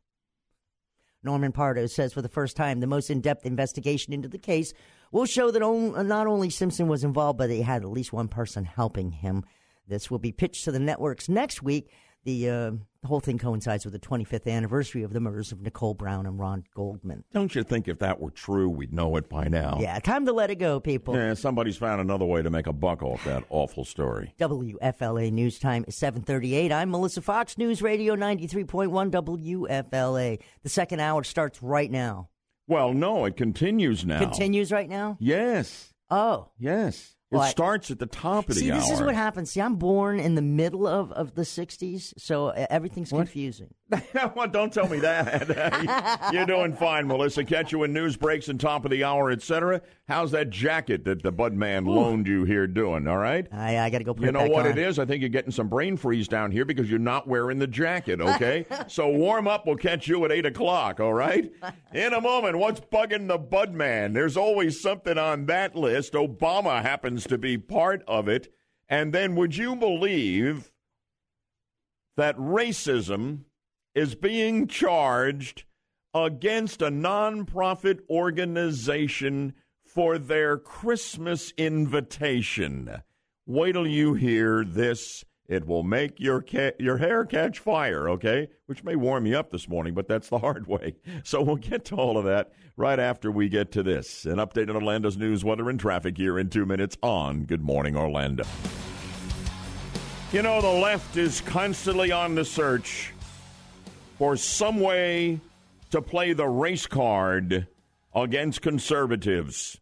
Norman 1.22 1.52
Pardo 1.52 1.86
says 1.86 2.12
for 2.14 2.22
the 2.22 2.28
first 2.28 2.56
time 2.56 2.80
the 2.80 2.86
most 2.86 3.10
in 3.10 3.20
depth 3.20 3.44
investigation 3.44 4.14
into 4.14 4.28
the 4.28 4.38
case 4.38 4.72
will 5.12 5.26
show 5.26 5.50
that 5.50 5.62
on, 5.62 6.06
not 6.08 6.26
only 6.26 6.50
Simpson 6.50 6.88
was 6.88 7.04
involved, 7.04 7.38
but 7.38 7.50
he 7.50 7.62
had 7.62 7.82
at 7.82 7.90
least 7.90 8.12
one 8.12 8.28
person 8.28 8.64
helping 8.64 9.10
him. 9.10 9.44
This 9.86 10.10
will 10.10 10.18
be 10.18 10.32
pitched 10.32 10.64
to 10.64 10.72
the 10.72 10.78
networks 10.78 11.28
next 11.28 11.62
week. 11.62 11.90
the 12.24 12.48
uh, 12.50 12.70
the 13.00 13.06
whole 13.06 13.20
thing 13.20 13.38
coincides 13.38 13.84
with 13.84 13.92
the 13.92 14.00
25th 14.00 14.48
anniversary 14.52 15.04
of 15.04 15.12
the 15.12 15.20
murders 15.20 15.52
of 15.52 15.60
Nicole 15.62 15.94
Brown 15.94 16.26
and 16.26 16.36
Ron 16.36 16.64
Goldman. 16.74 17.22
Don't 17.32 17.54
you 17.54 17.62
think 17.62 17.86
if 17.86 18.00
that 18.00 18.18
were 18.20 18.32
true, 18.32 18.68
we'd 18.68 18.92
know 18.92 19.14
it 19.14 19.28
by 19.28 19.46
now? 19.46 19.78
Yeah, 19.80 19.96
time 20.00 20.26
to 20.26 20.32
let 20.32 20.50
it 20.50 20.56
go, 20.56 20.80
people. 20.80 21.14
Yeah, 21.14 21.34
somebody's 21.34 21.76
found 21.76 22.00
another 22.00 22.24
way 22.24 22.42
to 22.42 22.50
make 22.50 22.66
a 22.66 22.72
buck 22.72 23.04
off 23.04 23.24
that 23.24 23.44
awful 23.50 23.84
story. 23.84 24.34
WFLA 24.40 25.30
News 25.30 25.60
Time 25.60 25.84
is 25.86 25.96
738. 25.96 26.72
I'm 26.72 26.90
Melissa 26.90 27.22
Fox, 27.22 27.56
News 27.56 27.82
Radio 27.82 28.16
93.1 28.16 29.12
WFLA. 29.12 30.40
The 30.64 30.68
second 30.68 30.98
hour 30.98 31.22
starts 31.22 31.62
right 31.62 31.90
now. 31.90 32.30
Well, 32.68 32.92
no, 32.92 33.24
it 33.24 33.36
continues 33.36 34.04
now. 34.04 34.18
Continues 34.20 34.70
right 34.70 34.88
now? 34.88 35.16
Yes. 35.18 35.92
Oh. 36.10 36.50
Yes. 36.58 37.14
It 37.30 37.34
Well, 37.34 37.42
I- 37.44 37.50
starts 37.50 37.90
at 37.90 37.98
the 37.98 38.06
top 38.06 38.48
of 38.48 38.54
See, 38.56 38.66
the 38.68 38.72
hour. 38.76 38.80
See, 38.80 38.88
this 38.90 39.00
is 39.00 39.04
what 39.04 39.14
happens. 39.14 39.50
See, 39.50 39.60
I'm 39.60 39.76
born 39.76 40.18
in 40.20 40.34
the 40.34 40.40
middle 40.42 40.86
of, 40.86 41.12
of 41.12 41.34
the 41.34 41.42
60s, 41.42 42.14
so 42.18 42.46
uh, 42.48 42.66
everything's 42.70 43.10
confusing. 43.10 43.74
well, 44.34 44.48
don't 44.48 44.72
tell 44.72 44.88
me 44.88 44.98
that. 45.00 46.30
You're 46.32 46.46
doing 46.46 46.74
fine, 46.74 47.06
Melissa. 47.06 47.44
Catch 47.44 47.72
you 47.72 47.82
in 47.84 47.92
news 47.92 48.16
breaks 48.16 48.48
and 48.48 48.58
top 48.60 48.84
of 48.86 48.90
the 48.90 49.04
hour, 49.04 49.30
etc. 49.30 49.82
How's 50.08 50.30
that 50.30 50.48
jacket 50.48 51.04
that 51.04 51.22
the 51.22 51.30
Bud 51.30 51.52
Man 51.52 51.84
loaned 51.84 52.26
you 52.26 52.44
here 52.44 52.66
doing? 52.66 53.06
All 53.06 53.18
right. 53.18 53.46
I, 53.52 53.78
I 53.78 53.90
got 53.90 53.98
to 53.98 54.04
go 54.04 54.14
put 54.14 54.24
You 54.24 54.32
know 54.32 54.46
what 54.46 54.64
on. 54.64 54.72
it 54.72 54.78
is? 54.78 54.98
I 54.98 55.04
think 55.04 55.20
you're 55.20 55.28
getting 55.28 55.50
some 55.50 55.68
brain 55.68 55.98
freeze 55.98 56.26
down 56.26 56.50
here 56.50 56.64
because 56.64 56.88
you're 56.88 56.98
not 56.98 57.28
wearing 57.28 57.58
the 57.58 57.66
jacket, 57.66 58.18
okay? 58.18 58.64
so 58.88 59.10
warm 59.10 59.46
up. 59.46 59.66
We'll 59.66 59.76
catch 59.76 60.08
you 60.08 60.24
at 60.24 60.32
8 60.32 60.46
o'clock, 60.46 60.98
all 60.98 61.12
right? 61.12 61.52
In 61.92 62.14
a 62.14 62.22
moment, 62.22 62.56
what's 62.56 62.80
bugging 62.80 63.28
the 63.28 63.36
Bud 63.36 63.74
Man? 63.74 64.14
There's 64.14 64.38
always 64.38 64.80
something 64.80 65.18
on 65.18 65.44
that 65.46 65.76
list. 65.76 66.14
Obama 66.14 66.80
happens 66.80 67.24
to 67.26 67.36
be 67.36 67.58
part 67.58 68.02
of 68.08 68.28
it. 68.28 68.48
And 68.88 69.12
then 69.12 69.36
would 69.36 69.58
you 69.58 69.76
believe 69.76 70.72
that 72.16 72.34
racism 72.38 73.40
is 73.94 74.14
being 74.14 74.68
charged 74.68 75.64
against 76.14 76.80
a 76.80 76.88
nonprofit 76.90 78.00
organization 78.08 79.52
for 79.98 80.16
their 80.16 80.56
Christmas 80.56 81.52
invitation? 81.56 83.02
Wait 83.46 83.72
till 83.72 83.84
you 83.84 84.14
hear 84.14 84.64
this. 84.64 85.24
It 85.48 85.66
will 85.66 85.82
make 85.82 86.20
your 86.20 86.40
ca- 86.40 86.76
your 86.78 86.98
hair 86.98 87.24
catch 87.24 87.58
fire, 87.58 88.08
okay? 88.10 88.46
Which 88.66 88.84
may 88.84 88.94
warm 88.94 89.26
you 89.26 89.36
up 89.36 89.50
this 89.50 89.68
morning, 89.68 89.94
but 89.94 90.06
that's 90.06 90.28
the 90.28 90.38
hard 90.38 90.66
way. 90.68 90.94
So 91.24 91.42
we'll 91.42 91.56
get 91.56 91.84
to 91.86 91.96
all 91.96 92.16
of 92.16 92.26
that 92.26 92.52
right 92.76 93.00
after 93.00 93.32
we 93.32 93.48
get 93.48 93.72
to 93.72 93.82
this. 93.82 94.24
An 94.24 94.36
update 94.36 94.70
on 94.70 94.76
Orlando's 94.76 95.16
news, 95.16 95.44
weather, 95.44 95.68
and 95.68 95.80
traffic 95.80 96.16
here 96.16 96.38
in 96.38 96.48
two 96.48 96.64
minutes 96.64 96.96
on 97.02 97.42
Good 97.42 97.62
Morning 97.62 97.96
Orlando. 97.96 98.44
You 100.30 100.42
know, 100.42 100.60
the 100.60 100.68
left 100.68 101.16
is 101.16 101.40
constantly 101.40 102.12
on 102.12 102.36
the 102.36 102.44
search 102.44 103.12
for 104.16 104.36
some 104.36 104.78
way 104.78 105.40
to 105.90 106.00
play 106.00 106.34
the 106.34 106.46
race 106.46 106.86
card 106.86 107.66
against 108.14 108.62
conservatives. 108.62 109.80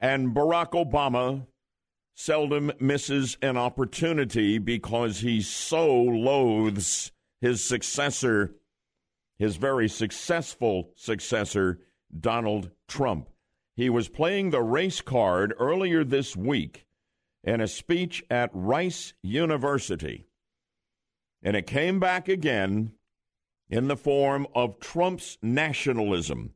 And 0.00 0.34
Barack 0.34 0.70
Obama 0.72 1.46
seldom 2.14 2.72
misses 2.80 3.36
an 3.42 3.56
opportunity 3.56 4.58
because 4.58 5.20
he 5.20 5.40
so 5.40 5.92
loathes 5.92 7.12
his 7.40 7.64
successor, 7.64 8.54
his 9.38 9.56
very 9.56 9.88
successful 9.88 10.90
successor, 10.96 11.80
Donald 12.18 12.70
Trump. 12.88 13.28
He 13.76 13.90
was 13.90 14.08
playing 14.08 14.50
the 14.50 14.62
race 14.62 15.00
card 15.00 15.54
earlier 15.58 16.02
this 16.02 16.34
week 16.36 16.86
in 17.44 17.60
a 17.60 17.68
speech 17.68 18.24
at 18.30 18.50
Rice 18.52 19.14
University. 19.22 20.26
And 21.42 21.56
it 21.56 21.66
came 21.66 22.00
back 22.00 22.28
again 22.28 22.92
in 23.70 23.88
the 23.88 23.96
form 23.96 24.46
of 24.54 24.80
Trump's 24.80 25.38
nationalism, 25.42 26.54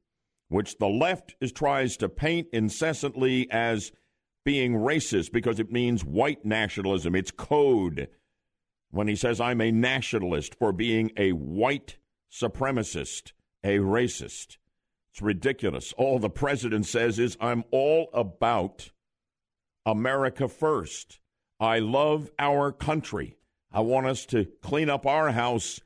which 0.52 0.78
the 0.78 0.88
left 0.88 1.34
is 1.40 1.50
tries 1.50 1.96
to 1.96 2.08
paint 2.08 2.48
incessantly 2.52 3.50
as 3.50 3.92
being 4.44 4.74
racist 4.74 5.32
because 5.32 5.58
it 5.58 5.72
means 5.72 6.04
white 6.04 6.44
nationalism. 6.44 7.14
It's 7.14 7.30
code 7.30 8.08
when 8.90 9.08
he 9.08 9.16
says, 9.16 9.40
I'm 9.40 9.60
a 9.60 9.72
nationalist 9.72 10.54
for 10.54 10.72
being 10.72 11.10
a 11.16 11.32
white 11.32 11.96
supremacist, 12.30 13.32
a 13.64 13.78
racist. 13.78 14.58
It's 15.12 15.22
ridiculous. 15.22 15.92
All 15.96 16.18
the 16.18 16.30
president 16.30 16.86
says 16.86 17.18
is, 17.18 17.36
I'm 17.40 17.64
all 17.70 18.10
about 18.12 18.90
America 19.86 20.48
first. 20.48 21.20
I 21.60 21.78
love 21.78 22.30
our 22.38 22.72
country. 22.72 23.36
I 23.72 23.80
want 23.80 24.06
us 24.06 24.26
to 24.26 24.46
clean 24.60 24.90
up 24.90 25.06
our 25.06 25.30
house 25.30 25.80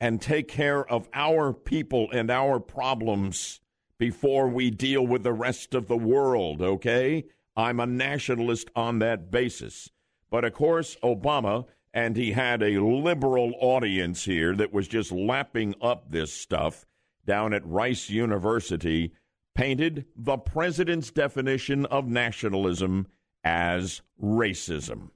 and 0.00 0.20
take 0.20 0.48
care 0.48 0.84
of 0.84 1.08
our 1.14 1.52
people 1.54 2.08
and 2.12 2.30
our 2.30 2.60
problems 2.60 3.61
before 4.02 4.48
we 4.48 4.68
deal 4.68 5.06
with 5.06 5.22
the 5.22 5.32
rest 5.32 5.76
of 5.76 5.86
the 5.86 5.96
world, 5.96 6.60
okay? 6.60 7.24
I'm 7.54 7.78
a 7.78 7.86
nationalist 7.86 8.68
on 8.74 8.98
that 8.98 9.30
basis. 9.30 9.90
But 10.28 10.44
of 10.44 10.54
course, 10.54 10.96
Obama, 11.04 11.66
and 11.94 12.16
he 12.16 12.32
had 12.32 12.64
a 12.64 12.82
liberal 12.82 13.52
audience 13.60 14.24
here 14.24 14.56
that 14.56 14.72
was 14.72 14.88
just 14.88 15.12
lapping 15.12 15.76
up 15.80 16.10
this 16.10 16.32
stuff 16.32 16.84
down 17.26 17.54
at 17.54 17.64
Rice 17.64 18.10
University, 18.10 19.12
painted 19.54 20.06
the 20.16 20.36
president's 20.36 21.12
definition 21.12 21.86
of 21.86 22.08
nationalism 22.08 23.06
as 23.44 24.02
racism. 24.20 25.10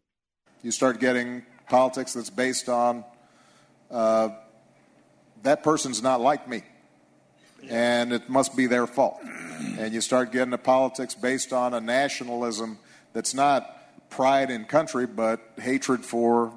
You 0.62 0.70
start 0.70 1.00
getting 1.00 1.44
politics 1.68 2.12
that's 2.12 2.30
based 2.30 2.68
on 2.68 3.04
uh, 3.90 4.28
that 5.42 5.64
person's 5.64 6.04
not 6.04 6.20
like 6.20 6.48
me, 6.48 6.62
and 7.68 8.12
it 8.12 8.28
must 8.28 8.56
be 8.56 8.66
their 8.66 8.86
fault. 8.86 9.20
And 9.78 9.92
you 9.92 10.00
start 10.00 10.32
getting 10.32 10.52
a 10.52 10.58
politics 10.58 11.14
based 11.14 11.52
on 11.52 11.74
a 11.74 11.80
nationalism 11.80 12.78
that's 13.12 13.34
not 13.34 14.10
pride 14.10 14.50
in 14.50 14.64
country, 14.64 15.06
but 15.06 15.40
hatred 15.58 16.04
for 16.04 16.52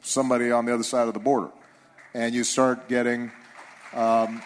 somebody 0.00 0.50
on 0.50 0.64
the 0.64 0.74
other 0.74 0.82
side 0.82 1.08
of 1.08 1.14
the 1.14 1.20
border. 1.20 1.50
And 2.14 2.34
you 2.34 2.44
start 2.44 2.88
getting 2.88 3.30
um, 3.92 4.42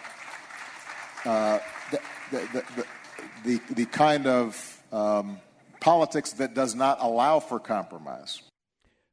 uh, 1.23 1.59
the, 1.91 1.99
the, 2.31 2.39
the, 2.53 2.85
the, 3.45 3.73
the 3.73 3.85
kind 3.85 4.27
of 4.27 4.83
um, 4.91 5.39
politics 5.79 6.33
that 6.33 6.53
does 6.53 6.75
not 6.75 6.97
allow 7.01 7.39
for 7.39 7.59
compromise. 7.59 8.41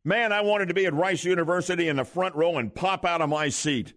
Man, 0.05 0.33
I 0.33 0.41
wanted 0.41 0.69
to 0.69 0.75
be 0.75 0.87
at 0.87 0.95
Rice 0.95 1.25
University 1.25 1.89
in 1.89 1.97
the 1.97 2.05
front 2.05 2.35
row 2.35 2.59
and 2.59 2.75
pop 2.75 3.05
out 3.05 3.21
of 3.21 3.29
my 3.29 3.51
seat 3.51 3.93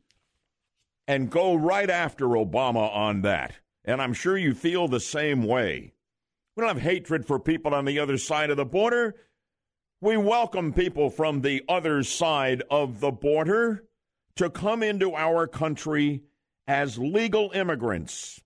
and 1.07 1.29
go 1.29 1.55
right 1.55 1.89
after 1.89 2.25
Obama 2.25 2.93
on 2.93 3.21
that. 3.21 3.55
And 3.83 4.01
I'm 4.01 4.13
sure 4.13 4.37
you 4.37 4.53
feel 4.53 4.87
the 4.87 4.99
same 4.99 5.43
way. 5.43 5.93
We 6.55 6.61
don't 6.61 6.73
have 6.73 6.81
hatred 6.83 7.25
for 7.25 7.39
people 7.39 7.73
on 7.73 7.85
the 7.85 7.99
other 7.99 8.17
side 8.17 8.49
of 8.49 8.57
the 8.57 8.65
border. 8.65 9.15
We 10.01 10.17
welcome 10.17 10.73
people 10.73 11.09
from 11.09 11.41
the 11.41 11.63
other 11.69 12.03
side 12.03 12.63
of 12.69 12.99
the 12.99 13.11
border 13.11 13.83
to 14.35 14.49
come 14.49 14.83
into 14.83 15.13
our 15.13 15.47
country 15.47 16.23
as 16.67 16.97
legal 16.97 17.51
immigrants, 17.51 18.41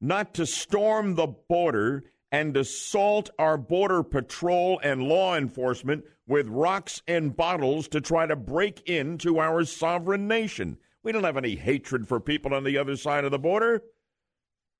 not 0.00 0.34
to 0.34 0.46
storm 0.46 1.14
the 1.14 1.26
border 1.26 2.04
and 2.32 2.56
assault 2.56 3.30
our 3.38 3.56
border 3.56 4.02
patrol 4.02 4.80
and 4.82 5.02
law 5.02 5.36
enforcement 5.36 6.04
with 6.26 6.48
rocks 6.48 7.02
and 7.06 7.36
bottles 7.36 7.88
to 7.88 8.00
try 8.00 8.26
to 8.26 8.36
break 8.36 8.88
into 8.88 9.38
our 9.38 9.64
sovereign 9.64 10.26
nation. 10.26 10.78
We 11.06 11.12
don't 11.12 11.22
have 11.22 11.36
any 11.36 11.54
hatred 11.54 12.08
for 12.08 12.18
people 12.18 12.52
on 12.52 12.64
the 12.64 12.76
other 12.76 12.96
side 12.96 13.24
of 13.24 13.30
the 13.30 13.38
border. 13.38 13.80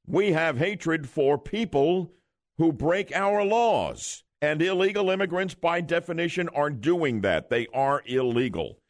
We 0.08 0.32
have 0.32 0.58
hatred 0.58 1.08
for 1.08 1.38
people 1.38 2.14
who 2.58 2.72
break 2.72 3.14
our 3.14 3.44
laws. 3.44 4.24
And 4.42 4.60
illegal 4.60 5.08
immigrants, 5.08 5.54
by 5.54 5.82
definition, 5.82 6.48
are 6.48 6.70
doing 6.70 7.20
that. 7.20 7.48
They 7.48 7.68
are 7.72 8.02
illegal. 8.06 8.80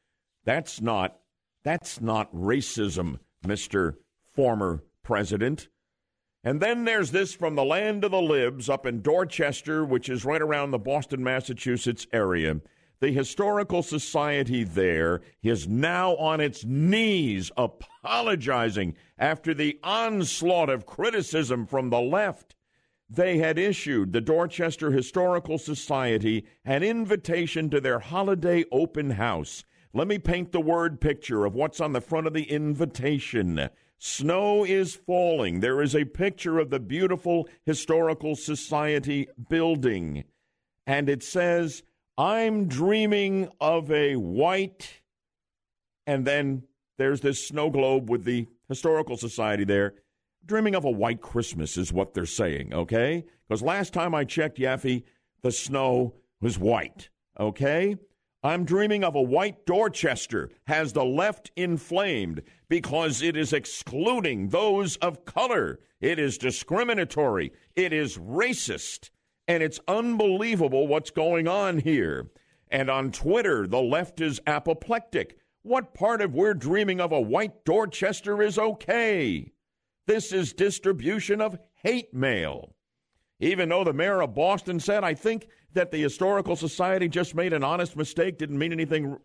That's 0.47 0.81
not 0.81 1.19
that's 1.63 2.01
not 2.01 2.35
racism, 2.35 3.19
Mr. 3.45 3.97
Former 4.35 4.83
President. 5.03 5.69
And 6.43 6.63
then 6.63 6.87
there's 6.87 7.11
this 7.11 7.35
from 7.35 7.55
the 7.55 7.67
land 7.67 8.03
of 8.03 8.13
the 8.13 8.23
libs 8.23 8.71
up 8.71 8.87
in 8.87 9.03
Dorchester, 9.03 9.85
which 9.85 10.09
is 10.09 10.25
right 10.25 10.41
around 10.41 10.71
the 10.71 10.79
Boston, 10.79 11.23
Massachusetts 11.23 12.07
area. 12.15 12.63
The 12.99 13.13
Historical 13.13 13.83
Society 13.83 14.65
there 14.65 15.21
is 15.43 15.69
now 15.69 16.17
on 16.17 16.41
its 16.41 16.65
knees 16.65 17.51
apologizing 17.55 18.95
after 19.19 19.53
the 19.53 19.79
onslaught 19.83 20.71
of 20.71 20.87
criticism 20.87 21.67
from 21.67 21.91
the 21.91 22.01
left. 22.01 22.55
They 23.09 23.37
had 23.37 23.59
issued 23.59 24.13
the 24.13 24.23
Dorchester 24.23 24.91
Historical 24.91 25.59
Society 25.59 26.47
an 26.65 26.83
invitation 26.83 27.69
to 27.71 27.83
their 27.83 27.99
holiday 27.99 28.65
open 28.73 29.11
house. 29.11 29.65
Let 29.93 30.09
me 30.09 30.19
paint 30.19 30.53
the 30.53 30.61
word 30.61 31.01
picture 31.01 31.45
of 31.45 31.55
what's 31.55 31.81
on 31.81 31.93
the 31.93 32.01
front 32.01 32.27
of 32.27 32.33
the 32.33 32.51
invitation. 32.51 33.69
Snow 33.99 34.65
is 34.65 34.95
falling. 34.95 35.61
There 35.61 35.83
is 35.83 35.95
a 35.95 36.05
picture 36.07 36.59
of 36.59 36.71
the 36.71 36.81
beautiful 36.81 37.47
Historical 37.65 38.37
Society 38.37 39.29
building. 39.49 40.25
And 40.87 41.09
it 41.09 41.23
says, 41.23 41.83
I'm 42.19 42.67
dreaming 42.67 43.51
of 43.61 43.91
a 43.91 44.17
white 44.17 45.03
And 46.07 46.25
then 46.27 46.63
there's 46.99 47.21
this 47.21 47.47
snow 47.47 47.69
globe 47.71 48.09
with 48.09 48.25
the 48.25 48.47
Historical 48.69 49.17
Society 49.17 49.65
there. 49.65 49.95
Dreaming 50.45 50.75
of 50.75 50.85
a 50.85 50.91
white 50.91 51.21
Christmas 51.21 51.77
is 51.77 51.93
what 51.93 52.15
they're 52.15 52.27
saying, 52.27 52.73
okay? 52.73 53.25
Because 53.49 53.63
last 53.63 53.93
time 53.93 54.15
I 54.15 54.25
checked, 54.25 54.59
Yaffee, 54.59 55.03
the 55.43 55.53
snow 55.53 56.15
was 56.41 56.59
white, 56.59 57.11
okay? 57.39 57.97
I'm 58.43 58.65
dreaming 58.65 59.03
of 59.03 59.17
a 59.17 59.23
white 59.23 59.67
Dorchester 59.67 60.51
has 60.69 60.93
the 60.93 61.05
left 61.05 61.51
inflamed 61.57 62.43
because 62.69 63.21
it 63.21 63.37
is 63.37 63.53
excluding 63.53 64.49
those 64.49 64.97
of 64.99 65.25
color. 65.25 65.81
It 66.01 66.21
is 66.21 66.39
discriminatory. 66.39 67.53
It 67.75 67.93
is 67.93 68.19
racist. 68.19 69.11
And 69.49 69.63
it's 69.63 69.81
unbelievable 69.87 70.87
what's 70.87 71.11
going 71.11 71.47
on 71.47 71.79
here. 71.79 72.31
And 72.71 72.91
on 72.91 73.13
Twitter, 73.13 73.67
the 73.67 73.81
left 73.81 74.21
is 74.21 74.41
apoplectic. 74.47 75.39
What 75.63 75.95
part 75.95 76.21
of 76.21 76.35
we're 76.35 76.55
dreaming 76.55 77.01
of 77.01 77.13
a 77.13 77.21
white 77.21 77.65
Dorchester 77.65 78.43
is 78.43 78.59
okay? 78.59 79.53
This 80.07 80.33
is 80.33 80.53
distribution 80.53 81.41
of 81.41 81.59
hate 81.83 82.13
mail. 82.15 82.75
Even 83.39 83.69
though 83.69 83.85
the 83.85 83.93
mayor 83.93 84.23
of 84.23 84.35
Boston 84.35 84.81
said, 84.81 85.05
I 85.05 85.15
think 85.15 85.49
that 85.75 85.91
the 85.91 86.01
Historical 86.01 86.57
Society 86.57 87.09
just 87.09 87.35
made 87.35 87.53
an 87.53 87.63
honest 87.63 87.97
mistake, 87.97 88.39
didn't 88.39 88.59
mean 88.59 88.73
anything 88.73 89.17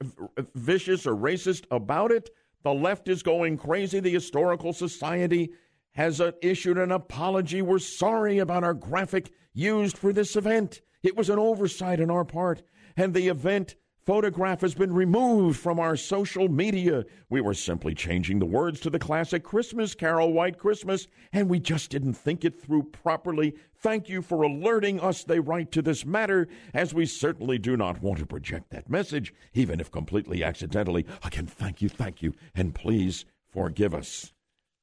vicious 0.55 1.07
or 1.07 1.15
racist 1.15 1.65
about 1.71 2.11
it, 2.11 2.29
the 2.63 2.73
left 2.73 3.07
is 3.07 3.23
going 3.23 3.57
crazy. 3.57 3.99
The 3.99 4.11
Historical 4.11 4.73
Society 4.73 5.51
has 5.93 6.21
issued 6.41 6.77
an 6.77 6.91
apology. 6.91 7.61
We're 7.61 7.79
sorry 7.79 8.39
about 8.39 8.63
our 8.63 8.73
graphic 8.73 9.31
used 9.53 9.97
for 9.97 10.13
this 10.13 10.35
event. 10.35 10.81
It 11.03 11.17
was 11.17 11.29
an 11.29 11.39
oversight 11.39 11.99
on 11.99 12.11
our 12.11 12.25
part, 12.25 12.61
and 12.95 13.13
the 13.13 13.27
event 13.27 13.75
photograph 14.05 14.61
has 14.61 14.73
been 14.73 14.93
removed 14.93 15.59
from 15.59 15.79
our 15.79 15.95
social 15.95 16.49
media. 16.49 17.05
We 17.29 17.41
were 17.41 17.53
simply 17.53 17.93
changing 17.93 18.39
the 18.39 18.45
words 18.45 18.79
to 18.81 18.89
the 18.89 18.99
classic 18.99 19.43
Christmas 19.43 19.93
carol, 19.93 20.33
White 20.33 20.57
Christmas, 20.57 21.07
and 21.31 21.49
we 21.49 21.59
just 21.59 21.91
didn't 21.91 22.15
think 22.15 22.43
it 22.43 22.59
through 22.59 22.83
properly. 22.83 23.55
Thank 23.75 24.09
you 24.09 24.21
for 24.21 24.41
alerting 24.41 24.99
us, 24.99 25.23
they 25.23 25.39
write, 25.39 25.71
to 25.73 25.81
this 25.81 26.05
matter, 26.05 26.47
as 26.73 26.93
we 26.93 27.05
certainly 27.05 27.59
do 27.59 27.77
not 27.77 28.01
want 28.01 28.19
to 28.19 28.25
project 28.25 28.71
that 28.71 28.89
message, 28.89 29.33
even 29.53 29.79
if 29.79 29.91
completely 29.91 30.43
accidentally. 30.43 31.05
Again, 31.23 31.45
thank 31.45 31.81
you, 31.81 31.89
thank 31.89 32.21
you, 32.21 32.33
and 32.55 32.73
please 32.73 33.25
forgive 33.51 33.93
us. 33.93 34.33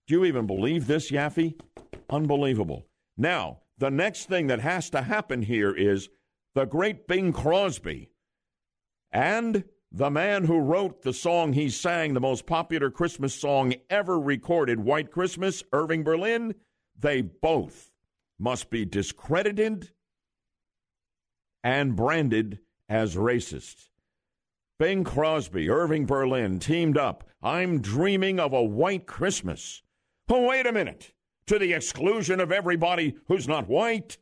Do 0.08 0.14
you 0.14 0.24
even 0.24 0.46
believe 0.46 0.86
this, 0.86 1.10
Yaffee? 1.10 1.60
Unbelievable. 2.08 2.86
Now, 3.18 3.58
the 3.76 3.90
next 3.90 4.26
thing 4.26 4.46
that 4.46 4.60
has 4.60 4.88
to 4.90 5.02
happen 5.02 5.42
here 5.42 5.70
is 5.70 6.08
the 6.54 6.64
great 6.64 7.06
Bing 7.06 7.30
Crosby 7.30 8.08
and 9.12 9.64
the 9.92 10.08
man 10.08 10.44
who 10.44 10.60
wrote 10.60 11.02
the 11.02 11.12
song 11.12 11.52
he 11.52 11.68
sang, 11.68 12.14
the 12.14 12.20
most 12.20 12.46
popular 12.46 12.90
Christmas 12.90 13.34
song 13.34 13.74
ever 13.90 14.18
recorded, 14.18 14.80
White 14.80 15.10
Christmas, 15.10 15.62
Irving 15.74 16.04
Berlin, 16.04 16.54
they 16.98 17.20
both 17.20 17.90
must 18.38 18.70
be 18.70 18.86
discredited 18.86 19.90
and 21.62 21.94
branded 21.94 22.60
as 22.88 23.14
racist. 23.14 23.88
Bing 24.78 25.04
Crosby, 25.04 25.68
Irving 25.68 26.06
Berlin 26.06 26.60
teamed 26.60 26.96
up. 26.96 27.24
I'm 27.42 27.82
dreaming 27.82 28.40
of 28.40 28.54
a 28.54 28.62
white 28.62 29.06
Christmas. 29.06 29.82
Oh, 30.28 30.46
wait 30.46 30.66
a 30.66 30.72
minute. 30.72 31.12
To 31.46 31.58
the 31.58 31.72
exclusion 31.72 32.40
of 32.40 32.52
everybody 32.52 33.16
who's 33.26 33.48
not 33.48 33.68
white? 33.68 34.18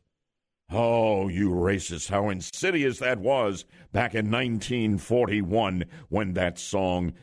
Oh, 0.71 1.27
you 1.27 1.49
racist, 1.49 2.09
how 2.09 2.29
insidious 2.29 2.99
that 2.99 3.19
was 3.19 3.65
back 3.91 4.15
in 4.15 4.31
1941 4.31 5.85
when 6.09 6.33
that 6.33 6.57
song 6.57 7.13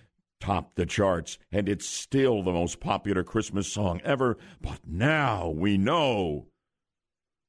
topped 0.41 0.77
the 0.77 0.85
charts, 0.85 1.39
and 1.51 1.69
it's 1.69 1.87
still 1.87 2.43
the 2.43 2.53
most 2.53 2.81
popular 2.81 3.23
Christmas 3.23 3.73
song 3.73 4.01
ever. 4.05 4.37
But 4.61 4.81
now 4.87 5.49
we 5.49 5.79
know 5.79 6.49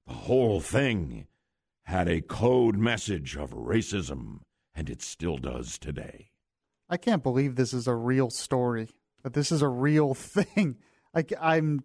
the 0.08 0.14
whole 0.14 0.62
thing 0.62 1.28
had 1.84 2.08
a 2.08 2.22
code 2.22 2.78
message 2.78 3.36
of 3.36 3.52
racism, 3.52 4.40
and 4.74 4.90
it 4.90 5.02
still 5.02 5.38
does 5.38 5.78
today. 5.78 6.30
I 6.90 6.98
can't 6.98 7.24
believe 7.24 7.56
this 7.56 7.74
is 7.74 7.88
a 7.88 7.96
real 7.96 8.30
story, 8.30 8.90
that 9.24 9.34
this 9.34 9.52
is 9.52 9.62
a 9.62 9.68
real 9.68 10.14
thing. 10.14 10.78
I, 11.16 11.24
I'm 11.40 11.84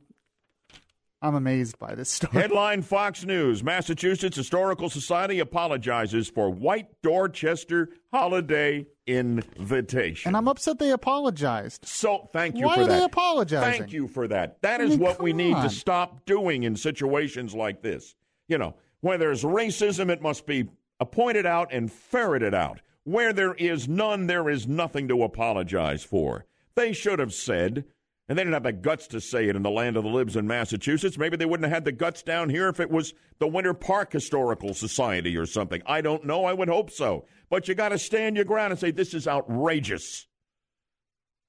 I'm 1.23 1.35
amazed 1.35 1.79
by 1.79 1.95
this 1.95 2.11
story. 2.11 2.33
Headline 2.33 2.83
Fox 2.83 3.25
News 3.25 3.63
Massachusetts 3.63 4.37
Historical 4.37 4.89
Society 4.89 5.39
apologizes 5.39 6.29
for 6.29 6.51
White 6.51 6.89
Dorchester 7.03 7.91
holiday 8.13 8.87
invitation. 9.07 10.31
And 10.31 10.37
I'm 10.37 10.49
upset 10.49 10.79
they 10.79 10.91
apologized. 10.91 11.87
So 11.87 12.29
thank 12.33 12.57
you 12.57 12.67
Why 12.67 12.77
for 12.77 12.81
are 12.83 12.87
they 12.87 13.03
apologizing? 13.03 13.81
Thank 13.81 13.93
you 13.93 14.09
for 14.09 14.29
that. 14.29 14.63
That 14.63 14.81
I 14.81 14.85
is 14.85 14.91
mean, 14.91 15.01
what 15.01 15.21
we 15.21 15.33
need 15.33 15.55
on. 15.55 15.65
to 15.65 15.71
stop 15.71 16.25
doing 16.25 16.63
in 16.63 16.75
situations 16.77 17.55
like 17.55 17.83
this. 17.83 18.15
You 18.49 18.59
know, 18.59 18.75
where 19.01 19.19
there's 19.19 19.43
racism, 19.43 20.11
it 20.11 20.23
must 20.23 20.47
be 20.47 20.69
pointed 21.13 21.47
out 21.47 21.73
and 21.73 21.91
ferreted 21.93 22.55
out. 22.55 22.81
Where 23.05 23.33
there 23.33 23.55
is 23.55 23.89
none, 23.89 24.27
there 24.27 24.49
is 24.49 24.67
nothing 24.69 25.09
to 25.09 25.23
apologize 25.23 26.03
for. 26.03 26.47
They 26.75 26.93
should 26.93 27.19
have 27.19 27.35
said, 27.35 27.85
and 28.31 28.39
they 28.39 28.45
didn't 28.45 28.55
have 28.55 28.63
the 28.63 28.73
guts 28.73 29.09
to 29.09 29.21
say 29.21 29.49
it 29.49 29.57
in 29.57 29.65
the 29.65 29.71
land 29.71 29.97
of 29.97 30.05
the 30.05 30.09
libs 30.09 30.37
in 30.37 30.47
Massachusetts. 30.47 31.19
Maybe 31.19 31.37
they 31.37 31.47
wouldn't 31.47 31.65
have 31.65 31.75
had 31.75 31.85
the 31.85 31.91
guts 31.91 32.23
down 32.23 32.49
here 32.49 32.69
if 32.69 32.79
it 32.79 32.89
was 32.89 33.13
the 33.41 33.49
Winter 33.49 33.75
Park 33.75 34.13
Historical 34.13 34.73
Society 34.73 35.37
or 35.37 35.47
something. 35.47 35.83
I 35.85 36.01
don't 36.01 36.25
know. 36.25 36.45
I 36.45 36.53
would 36.53 36.69
hope 36.69 36.93
so. 36.93 37.27
But 37.51 37.67
you 37.67 37.75
got 37.75 37.89
to 37.89 37.99
stand 37.99 38.37
your 38.37 38.45
ground 38.45 38.71
and 38.71 38.79
say, 38.79 38.93
this 38.93 39.15
is 39.15 39.27
outrageous. 39.27 40.29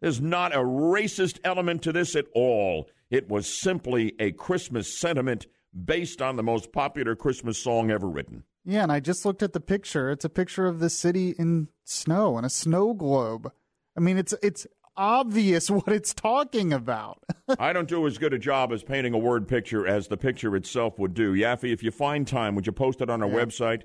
There's 0.02 0.20
not 0.20 0.56
a 0.56 0.58
racist 0.58 1.38
element 1.44 1.84
to 1.84 1.92
this 1.92 2.16
at 2.16 2.26
all. 2.34 2.90
It 3.12 3.30
was 3.30 3.46
simply 3.46 4.16
a 4.20 4.32
Christmas 4.32 4.92
sentiment 4.98 5.46
based 5.86 6.20
on 6.20 6.36
the 6.36 6.42
most 6.42 6.72
popular 6.72 7.16
Christmas 7.16 7.60
song 7.60 7.92
ever 7.92 8.10
written. 8.10 8.44
Yeah, 8.66 8.82
and 8.82 8.92
I 8.92 9.02
just 9.02 9.24
looked 9.24 9.44
at 9.44 9.54
the 9.54 9.60
picture. 9.60 10.10
It's 10.10 10.26
a 10.26 10.30
picture 10.30 10.66
of 10.66 10.80
the 10.80 10.90
city 10.90 11.36
in 11.38 11.68
snow 11.84 12.38
and 12.38 12.46
a 12.46 12.50
snow 12.50 12.96
globe. 12.96 13.52
I 13.96 14.00
mean, 14.00 14.18
it's 14.18 14.34
it's 14.42 14.66
obvious 14.98 15.70
what 15.72 15.88
it's 15.90 16.14
talking 16.14 16.74
about. 16.74 17.24
I 17.60 17.74
don't 17.74 17.88
do 17.88 18.06
as 18.08 18.18
good 18.18 18.34
a 18.34 18.40
job 18.40 18.72
as 18.72 18.84
painting 18.84 19.14
a 19.14 19.18
word 19.18 19.48
picture 19.48 19.86
as 19.88 20.08
the 20.08 20.18
picture 20.18 20.56
itself 20.56 21.00
would 21.00 21.14
do. 21.14 21.34
Yaffee, 21.34 21.74
if 21.74 21.84
you 21.84 21.92
find 21.92 22.28
time, 22.28 22.56
would 22.56 22.66
you 22.66 22.72
post 22.72 23.02
it 23.02 23.10
on 23.10 23.22
our 23.22 23.30
Yeah. 23.30 23.36
website, 23.46 23.82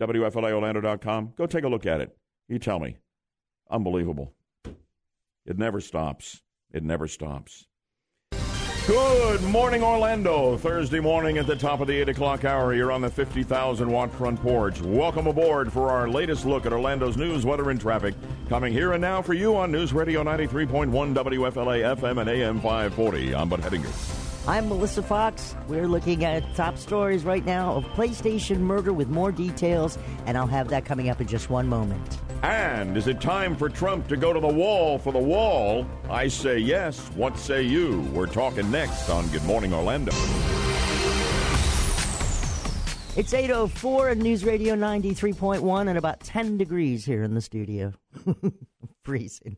WFLAOrlando.com? 0.00 1.32
Go 1.36 1.46
take 1.46 1.64
a 1.64 1.68
look 1.68 1.86
at 1.86 2.00
it. 2.00 2.16
You 2.48 2.58
tell 2.58 2.78
me. 2.78 2.96
Unbelievable. 3.70 4.32
It 5.44 5.58
never 5.58 5.80
stops. 5.80 6.42
It 6.72 6.82
never 6.82 7.06
stops. 7.08 7.66
Good 8.86 9.42
morning, 9.42 9.82
Orlando. 9.82 10.56
Thursday 10.56 11.00
morning 11.00 11.38
at 11.38 11.48
the 11.48 11.56
top 11.56 11.80
of 11.80 11.88
the 11.88 11.94
8 12.02 12.10
o'clock 12.10 12.44
hour. 12.44 12.72
You're 12.72 12.92
on 12.92 13.00
the 13.00 13.10
50,000 13.10 13.90
watt 13.90 14.12
front 14.12 14.40
porch. 14.40 14.80
Welcome 14.80 15.26
aboard 15.26 15.72
for 15.72 15.90
our 15.90 16.08
latest 16.08 16.46
look 16.46 16.66
at 16.66 16.72
Orlando's 16.72 17.16
news, 17.16 17.44
weather, 17.44 17.68
and 17.70 17.80
traffic. 17.80 18.14
Coming 18.48 18.72
here 18.72 18.92
and 18.92 19.00
now 19.00 19.22
for 19.22 19.34
you 19.34 19.56
on 19.56 19.72
News 19.72 19.92
Radio 19.92 20.22
93.1 20.22 20.88
WFLA 21.14 21.96
FM 21.96 22.20
and 22.20 22.30
AM 22.30 22.60
540. 22.60 23.34
I'm 23.34 23.48
Bud 23.48 23.60
Hedinger. 23.60 24.46
I'm 24.46 24.68
Melissa 24.68 25.02
Fox. 25.02 25.56
We're 25.66 25.88
looking 25.88 26.24
at 26.24 26.54
top 26.54 26.78
stories 26.78 27.24
right 27.24 27.44
now 27.44 27.74
of 27.74 27.84
PlayStation 27.86 28.58
murder 28.58 28.92
with 28.92 29.08
more 29.08 29.32
details, 29.32 29.98
and 30.26 30.38
I'll 30.38 30.46
have 30.46 30.68
that 30.68 30.84
coming 30.84 31.08
up 31.08 31.20
in 31.20 31.26
just 31.26 31.50
one 31.50 31.66
moment. 31.66 32.20
And 32.42 32.96
is 32.96 33.06
it 33.06 33.20
time 33.20 33.56
for 33.56 33.68
Trump 33.68 34.08
to 34.08 34.16
go 34.16 34.32
to 34.32 34.40
the 34.40 34.46
wall 34.46 34.98
for 34.98 35.12
the 35.12 35.18
wall? 35.18 35.86
I 36.10 36.28
say 36.28 36.58
yes. 36.58 37.08
What 37.14 37.38
say 37.38 37.62
you? 37.62 38.00
We're 38.12 38.26
talking 38.26 38.70
next 38.70 39.08
on 39.08 39.26
Good 39.28 39.44
Morning 39.44 39.72
Orlando. 39.72 40.12
It's 43.16 43.32
8.04 43.32 44.10
at 44.10 44.18
News 44.18 44.44
Radio 44.44 44.74
93.1 44.74 45.88
and 45.88 45.96
about 45.96 46.20
10 46.20 46.58
degrees 46.58 47.06
here 47.06 47.22
in 47.22 47.32
the 47.32 47.40
studio. 47.40 47.94
Freezing. 49.02 49.56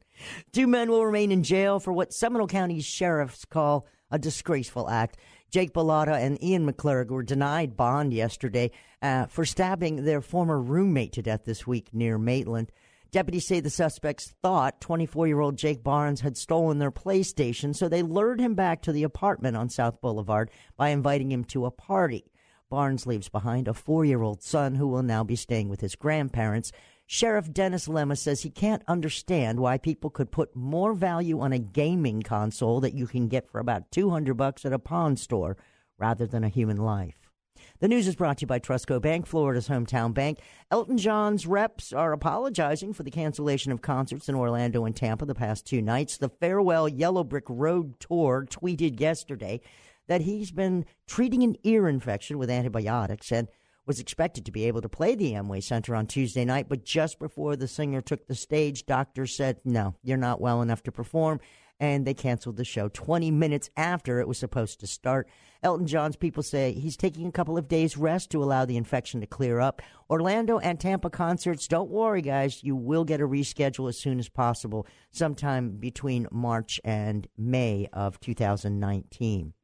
Two 0.53 0.68
men 0.68 0.91
will 0.91 1.05
remain 1.05 1.33
in 1.33 1.43
jail 1.43 1.81
for 1.81 1.93
what 1.93 2.12
Seminole 2.12 2.47
County 2.47 2.81
sheriffs 2.81 3.45
call 3.45 3.87
a 4.12 4.18
disgraceful 4.18 4.89
act. 4.89 5.16
Jake 5.51 5.72
Bellotta 5.72 6.14
and 6.14 6.42
Ian 6.42 6.70
McClurg 6.70 7.09
were 7.09 7.22
denied 7.22 7.76
bond 7.76 8.12
yesterday 8.12 8.70
uh, 9.01 9.26
for 9.26 9.44
stabbing 9.44 10.05
their 10.05 10.20
former 10.20 10.61
roommate 10.61 11.12
to 11.12 11.22
death 11.22 11.44
this 11.44 11.66
week 11.66 11.88
near 11.92 12.18
Maitland. 12.18 12.70
Deputies 13.11 13.46
say 13.46 13.61
the 13.61 13.70
suspects 13.70 14.34
thought 14.42 14.82
24 14.82 15.26
year 15.26 15.40
old 15.40 15.57
Jake 15.57 15.82
Barnes 15.82 16.20
had 16.20 16.36
stolen 16.36 16.78
their 16.78 16.90
PlayStation, 16.90 17.74
so 17.74 17.88
they 17.88 18.03
lured 18.03 18.40
him 18.40 18.55
back 18.55 18.82
to 18.82 18.92
the 18.92 19.03
apartment 19.03 19.57
on 19.57 19.70
South 19.70 20.03
Boulevard 20.03 20.51
by 20.76 20.90
inviting 20.90 21.32
him 21.32 21.44
to 21.44 21.64
a 21.64 21.70
party. 21.70 22.30
Barnes 22.68 23.07
leaves 23.07 23.30
behind 23.30 23.66
a 23.66 23.72
four 23.72 24.05
year 24.05 24.20
old 24.20 24.42
son 24.42 24.74
who 24.74 24.86
will 24.86 25.03
now 25.03 25.24
be 25.24 25.36
staying 25.36 25.70
with 25.70 25.80
his 25.80 25.96
grandparents. 25.96 26.70
Sheriff 27.11 27.50
Dennis 27.54 27.88
Lemma 27.88 28.18
says 28.18 28.42
he 28.42 28.50
can't 28.50 28.82
understand 28.86 29.59
why 29.59 29.78
people 29.78 30.11
could 30.11 30.30
put 30.30 30.54
more 30.54 30.92
value 30.92 31.40
on 31.40 31.54
a 31.54 31.59
gaming 31.59 32.20
console 32.20 32.80
that 32.80 32.92
you 32.92 33.06
can 33.06 33.28
get 33.28 33.50
for 33.50 33.61
about 33.61 33.90
200 33.90 34.34
bucks 34.34 34.66
at 34.66 34.74
a 34.74 34.78
pawn 34.78 35.16
store 35.16 35.56
rather 35.96 36.26
than 36.26 36.44
a 36.44 36.50
human 36.50 36.76
life. 36.76 37.30
The 37.78 37.88
news 37.88 38.06
is 38.06 38.14
brought 38.14 38.36
to 38.38 38.42
you 38.42 38.46
by 38.46 38.59
Trustco 38.59 39.00
Bank, 39.00 39.26
Florida's 39.26 39.70
hometown 39.70 40.12
bank. 40.12 40.40
Elton 40.70 40.98
John's 40.98 41.46
reps 41.46 41.94
are 41.94 42.12
apologizing 42.12 42.92
for 42.92 43.04
the 43.04 43.11
cancellation 43.11 43.72
of 43.72 43.80
concerts 43.80 44.28
in 44.28 44.34
Orlando 44.34 44.84
and 44.84 44.94
Tampa 44.94 45.24
the 45.24 45.34
past 45.34 45.64
two 45.64 45.80
nights. 45.80 46.18
The 46.18 46.28
Farewell 46.28 46.90
Yellow 46.90 47.24
Brick 47.24 47.46
Road 47.48 47.98
Tour 48.00 48.46
tweeted 48.50 49.00
yesterday 49.00 49.62
that 50.09 50.20
he's 50.20 50.50
been 50.50 50.84
treating 51.06 51.42
an 51.42 51.56
ear 51.64 51.88
infection 51.88 52.36
with 52.36 52.50
antibiotics 52.50 53.32
and 53.32 53.48
was 53.89 53.99
expected 53.99 54.45
to 54.45 54.53
be 54.53 54.66
able 54.66 54.82
to 54.82 54.89
play 54.89 55.14
the 55.14 55.32
Amway 55.32 55.62
Center 55.62 55.97
on 55.97 56.07
Tuesday 56.07 56.45
night, 56.45 56.68
but 56.68 56.84
just 56.84 57.18
before 57.18 57.57
the 57.57 57.66
singer 57.66 58.03
took 58.03 58.26
the 58.26 58.34
stage, 58.34 58.84
doctors 58.84 59.34
said, 59.34 59.59
no, 59.64 59.95
you're 60.03 60.18
not 60.18 60.43
well 60.43 60.61
enough 60.61 60.82
to 60.82 60.93
perform, 60.93 61.41
and 61.80 62.07
they 62.07 62.12
canceled 62.12 62.59
the 62.59 62.66
show 62.66 62.89
20 62.89 63.30
minutes 63.30 63.70
after 63.78 64.20
it 64.20 64.28
was 64.28 64.36
supposed 64.36 64.78
to 64.80 64.86
start. 64.86 65.26
Elton 65.62 65.86
John's 65.86 66.16
people 66.16 66.43
say 66.43 66.72
he's 66.72 66.99
taking 66.99 67.26
a 67.26 67.32
couple 67.32 67.57
of 67.57 67.66
days 67.66 67.97
rest 67.97 68.30
to 68.30 68.43
allow 68.45 68.66
the 68.66 68.76
infection 68.76 69.22
to 69.22 69.26
clear 69.26 69.59
up. 69.59 69.80
Orlando 70.11 70.59
and 70.59 70.78
Tampa 70.78 71.09
concerts, 71.09 71.66
don't 71.66 71.91
worry, 71.91 72.20
guys, 72.20 72.62
you 72.62 72.76
will 72.76 73.05
get 73.05 73.22
a 73.22 73.26
reschedule 73.26 73.89
as 73.89 73.99
soon 73.99 74.18
as 74.18 74.28
possible, 74.28 74.86
sometime 75.12 75.78
between 75.78 76.28
March 76.30 76.78
and 76.84 77.26
May 77.39 77.89
of 77.95 78.20
2019. 78.20 79.55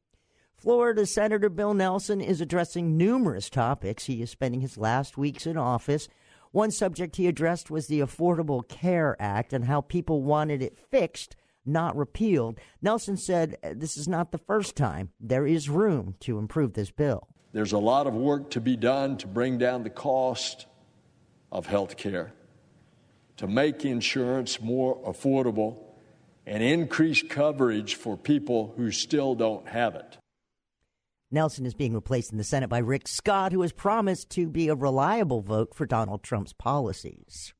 Florida 0.65 1.05
Senator 1.05 1.51
Bill 1.51 1.75
Nelson 1.75 2.23
is 2.23 2.41
addressing 2.41 2.97
numerous 2.97 3.51
topics. 3.51 4.07
He 4.07 4.23
is 4.23 4.31
spending 4.31 4.63
his 4.63 4.79
last 4.79 5.19
weeks 5.19 5.47
in 5.47 5.59
office. 5.59 6.09
One 6.53 6.71
subject 6.71 7.17
he 7.17 7.27
addressed 7.27 7.71
was 7.71 7.87
the 7.87 8.01
Affordable 8.01 8.67
Care 8.67 9.15
Act 9.21 9.53
and 9.53 9.67
how 9.67 9.83
people 9.83 10.23
wanted 10.23 10.63
it 10.63 10.79
fixed, 10.91 11.37
not 11.67 11.95
repealed. 11.95 12.59
Nelson 12.81 13.19
said 13.19 13.59
uh, 13.63 13.75
this 13.77 13.99
is 13.99 14.09
not 14.09 14.33
the 14.33 14.39
first 14.39 14.75
time. 14.75 15.11
There 15.21 15.47
is 15.47 15.69
room 15.69 16.15
to 16.21 16.39
improve 16.39 16.73
this 16.73 16.91
bill. 16.91 17.29
There's 17.53 17.73
a 17.73 17.79
lot 17.79 18.07
of 18.07 18.15
work 18.15 18.49
to 18.53 18.61
be 18.63 18.75
done 18.75 19.19
to 19.19 19.27
bring 19.27 19.59
down 19.59 19.83
the 19.83 19.91
cost 19.91 20.65
of 21.53 21.67
health 21.67 21.99
care, 21.99 22.33
to 23.37 23.47
make 23.47 23.85
insurance 23.85 24.63
more 24.63 24.97
affordable, 25.05 25.77
and 26.47 26.63
increase 26.63 27.23
coverage 27.23 27.97
for 27.97 28.17
people 28.17 28.73
who 28.79 28.91
still 28.91 29.35
don't 29.35 29.69
have 29.69 29.95
it. 29.95 30.17
Nelson 31.35 31.67
is 31.67 31.75
being 31.75 31.95
replaced 31.95 32.33
in 32.33 32.39
the 32.39 32.45
Senate 32.45 32.69
by 32.69 32.79
Rick 32.79 33.09
Scott, 33.09 33.53
who 33.53 33.61
has 33.63 33.73
promised 33.73 34.31
to 34.31 34.49
be 34.49 34.69
a 34.69 34.75
reliable 34.75 35.43
vote 35.43 35.75
for 35.75 35.85
Donald 35.85 36.23
Trump's 36.23 36.53
policies. 36.53 37.53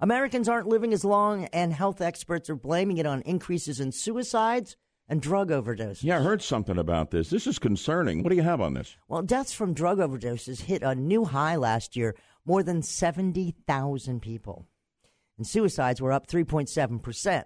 Americans 0.00 0.48
aren't 0.48 0.68
living 0.68 0.92
as 0.92 1.04
long, 1.04 1.46
and 1.46 1.72
health 1.72 2.00
experts 2.00 2.50
are 2.50 2.56
blaming 2.56 2.98
it 2.98 3.06
on 3.06 3.22
increases 3.22 3.80
in 3.80 3.92
suicides 3.92 4.76
and 5.08 5.22
drug 5.22 5.50
overdoses. 5.50 6.02
Yeah, 6.02 6.18
I 6.18 6.22
heard 6.22 6.42
something 6.42 6.76
about 6.76 7.10
this. 7.10 7.30
This 7.30 7.46
is 7.46 7.58
concerning. 7.58 8.22
What 8.22 8.30
do 8.30 8.36
you 8.36 8.42
have 8.42 8.60
on 8.60 8.74
this? 8.74 8.96
Well, 9.08 9.22
deaths 9.22 9.54
from 9.54 9.72
drug 9.72 9.98
overdoses 9.98 10.62
hit 10.62 10.82
a 10.82 10.94
new 10.94 11.24
high 11.24 11.56
last 11.56 11.96
year, 11.96 12.14
more 12.44 12.62
than 12.62 12.82
70,000 12.82 14.20
people. 14.20 14.66
And 15.38 15.46
suicides 15.46 16.00
were 16.00 16.12
up 16.12 16.26
3.7%. 16.26 17.44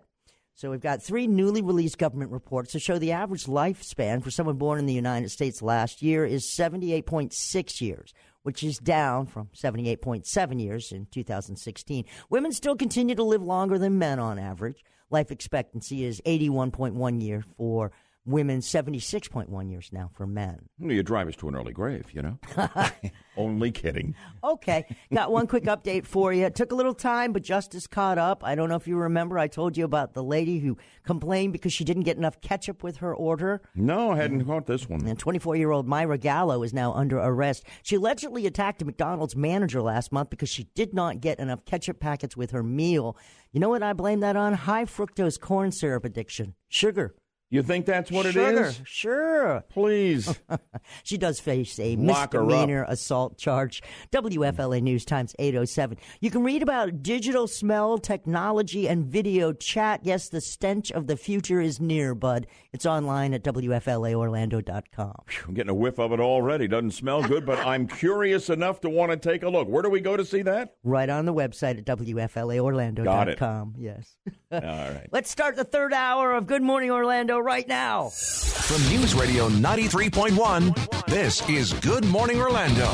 So 0.63 0.71
we've 0.71 0.81
got 0.81 1.03
three 1.03 1.27
newly 1.27 1.61
released 1.61 1.99
government 1.99 2.31
reports 2.31 2.73
that 2.73 2.79
show 2.79 2.97
the 2.97 3.11
average 3.11 3.47
lifespan 3.47 4.23
for 4.23 4.31
someone 4.31 4.59
born 4.59 4.79
in 4.79 4.87
the 4.87 4.93
United 4.93 5.31
States 5.31 5.61
last 5.61 6.03
year 6.03 6.25
is 6.25 6.45
78.6 6.57 7.81
years, 7.81 8.15
which 8.45 8.63
is 8.63 8.79
down 8.79 9.27
from 9.27 9.49
78.7 9.57 10.63
years 10.63 10.93
in 10.93 11.09
2016. 11.11 12.05
Women 12.31 12.53
still 12.53 12.77
continue 12.77 13.17
to 13.17 13.25
live 13.25 13.43
longer 13.43 13.77
than 13.77 13.99
men 13.99 14.21
on 14.21 14.39
average. 14.39 14.85
Life 15.11 15.33
expectancy 15.33 16.05
is 16.05 16.23
81.1 16.25 17.21
year 17.21 17.43
for 17.57 17.91
women 18.25 18.61
76.1 18.61 19.71
years 19.71 19.91
now 19.93 20.11
for 20.15 20.27
men. 20.27 20.67
You 20.79 21.03
drive 21.03 21.29
us 21.29 21.37
to 21.37 21.49
an 21.49 21.57
early 21.57 21.73
grave, 21.73 22.07
you 22.13 22.23
know? 22.23 22.39
Only 23.37 23.73
kidding. 23.73 24.15
Okay. 24.45 24.85
Got 25.13 25.33
one 25.33 25.47
quick 25.47 25.65
update 25.65 26.07
for 26.07 26.33
you. 26.33 26.45
It 26.45 26.55
took 26.55 26.71
a 26.73 26.75
little 26.75 26.95
time, 26.95 27.33
but 27.33 27.43
justice 27.43 27.87
caught 27.87 28.19
up. 28.19 28.45
I 28.45 28.55
don't 28.55 28.69
know 28.69 28.77
if 28.77 28.87
you 28.87 28.97
remember, 28.97 29.39
I 29.39 29.49
told 29.49 29.77
you 29.77 29.85
about 29.85 30.15
the 30.15 30.23
lady 30.23 30.59
who 30.59 30.77
complained 31.05 31.53
because 31.53 31.73
she 31.73 31.85
didn't 31.85 32.03
get 32.05 32.17
enough 32.17 32.41
ketchup 32.41 32.83
with 32.83 32.99
her 32.99 33.15
order. 33.15 33.63
No, 33.75 34.13
I 34.13 34.17
hadn't 34.17 34.45
caught 34.45 34.67
this 34.67 34.89
one. 34.89 35.07
And 35.07 35.19
24 35.19 35.57
year 35.57 35.71
old 35.71 35.89
Myra 35.89 36.19
Gallo 36.19 36.63
is 36.63 36.73
now 36.73 36.93
under 36.93 37.19
arrest. 37.19 37.65
She 37.83 37.97
allegedly 37.97 38.47
attacked 38.47 38.83
a 38.83 38.85
McDonald's 38.85 39.35
manager 39.35 39.83
last 39.83 40.13
month 40.13 40.31
because 40.31 40.49
she 40.49 40.69
did 40.75 40.95
not 40.95 41.21
get 41.21 41.39
enough 41.41 41.65
ketchup 41.65 41.99
packets 41.99 42.37
with 42.37 42.51
her 42.53 42.63
meal. 42.63 43.17
You 43.51 43.61
know 43.61 43.69
what 43.69 43.83
I 43.83 43.93
blame 43.93 44.21
that 44.21 44.37
on? 44.37 44.55
High 44.55 44.85
fructose 44.85 45.41
corn 45.41 45.73
syrup 45.73 46.05
addiction. 46.05 46.55
Sugar. 46.69 47.15
You 47.53 47.63
think 47.63 47.85
that's 47.85 48.11
what 48.11 48.25
it 48.25 48.33
Sugar, 48.33 48.65
is? 48.65 48.81
Sure. 48.85 49.63
Please. 49.69 50.41
she 51.03 51.19
does 51.19 51.39
face 51.39 51.79
a 51.79 51.97
Lock 51.97 52.33
misdemeanor 52.33 52.87
assault 52.89 53.37
charge. 53.37 53.83
WFLA 54.11 54.81
News 54.81 55.05
Times 55.05 55.37
807. 55.39 55.99
You 56.23 56.31
can 56.31 56.45
read 56.45 56.63
about 56.63 57.03
digital 57.03 57.47
smell 57.47 57.99
technology 57.99 58.89
and 58.89 59.05
video 59.05 59.53
chat. 59.53 60.01
Yes, 60.03 60.31
the 60.31 60.41
stench 60.41 60.91
of 60.93 61.09
the 61.09 61.17
future 61.19 61.61
is 61.61 61.79
near, 61.79 62.15
bud. 62.15 62.47
It's 62.73 62.87
online 62.87 63.35
at 63.35 63.45
WFLAOrlando.com. 63.45 65.25
I'm 65.47 65.53
getting 65.53 65.69
a 65.69 65.75
whiff 65.75 65.99
of 65.99 66.13
it 66.13 66.21
already. 66.21 66.67
Doesn't 66.67 66.93
smell 66.93 67.23
good, 67.23 67.45
but 67.45 67.59
I'm 67.59 67.87
curious 67.87 68.49
enough 68.49 68.81
to 68.81 68.89
want 68.89 69.13
to 69.13 69.19
take 69.19 69.43
a 69.43 69.51
look. 69.51 69.69
Where 69.69 69.83
do 69.83 69.91
we 69.91 70.01
go 70.01 70.17
to 70.17 70.25
see 70.25 70.41
that? 70.41 70.77
Right 70.85 71.11
on 71.11 71.27
the 71.27 71.35
website 71.35 71.77
at 71.77 71.85
WFLAOrlando.com. 71.85 73.05
Got 73.05 73.29
it. 73.29 73.39
Yes. 73.79 74.17
All 74.53 74.61
right. 74.61 75.09
Let's 75.13 75.31
start 75.31 75.57
the 75.57 75.65
third 75.65 75.93
hour 75.93 76.33
of 76.33 76.47
Good 76.47 76.63
Morning 76.63 76.91
Orlando 76.91 77.42
right 77.43 77.67
now. 77.69 78.09
From 78.11 78.81
News 78.89 79.15
Radio 79.15 79.49
93.1, 79.49 81.07
this 81.07 81.47
is 81.49 81.73
Good 81.75 82.05
Morning 82.07 82.41
Orlando. 82.41 82.87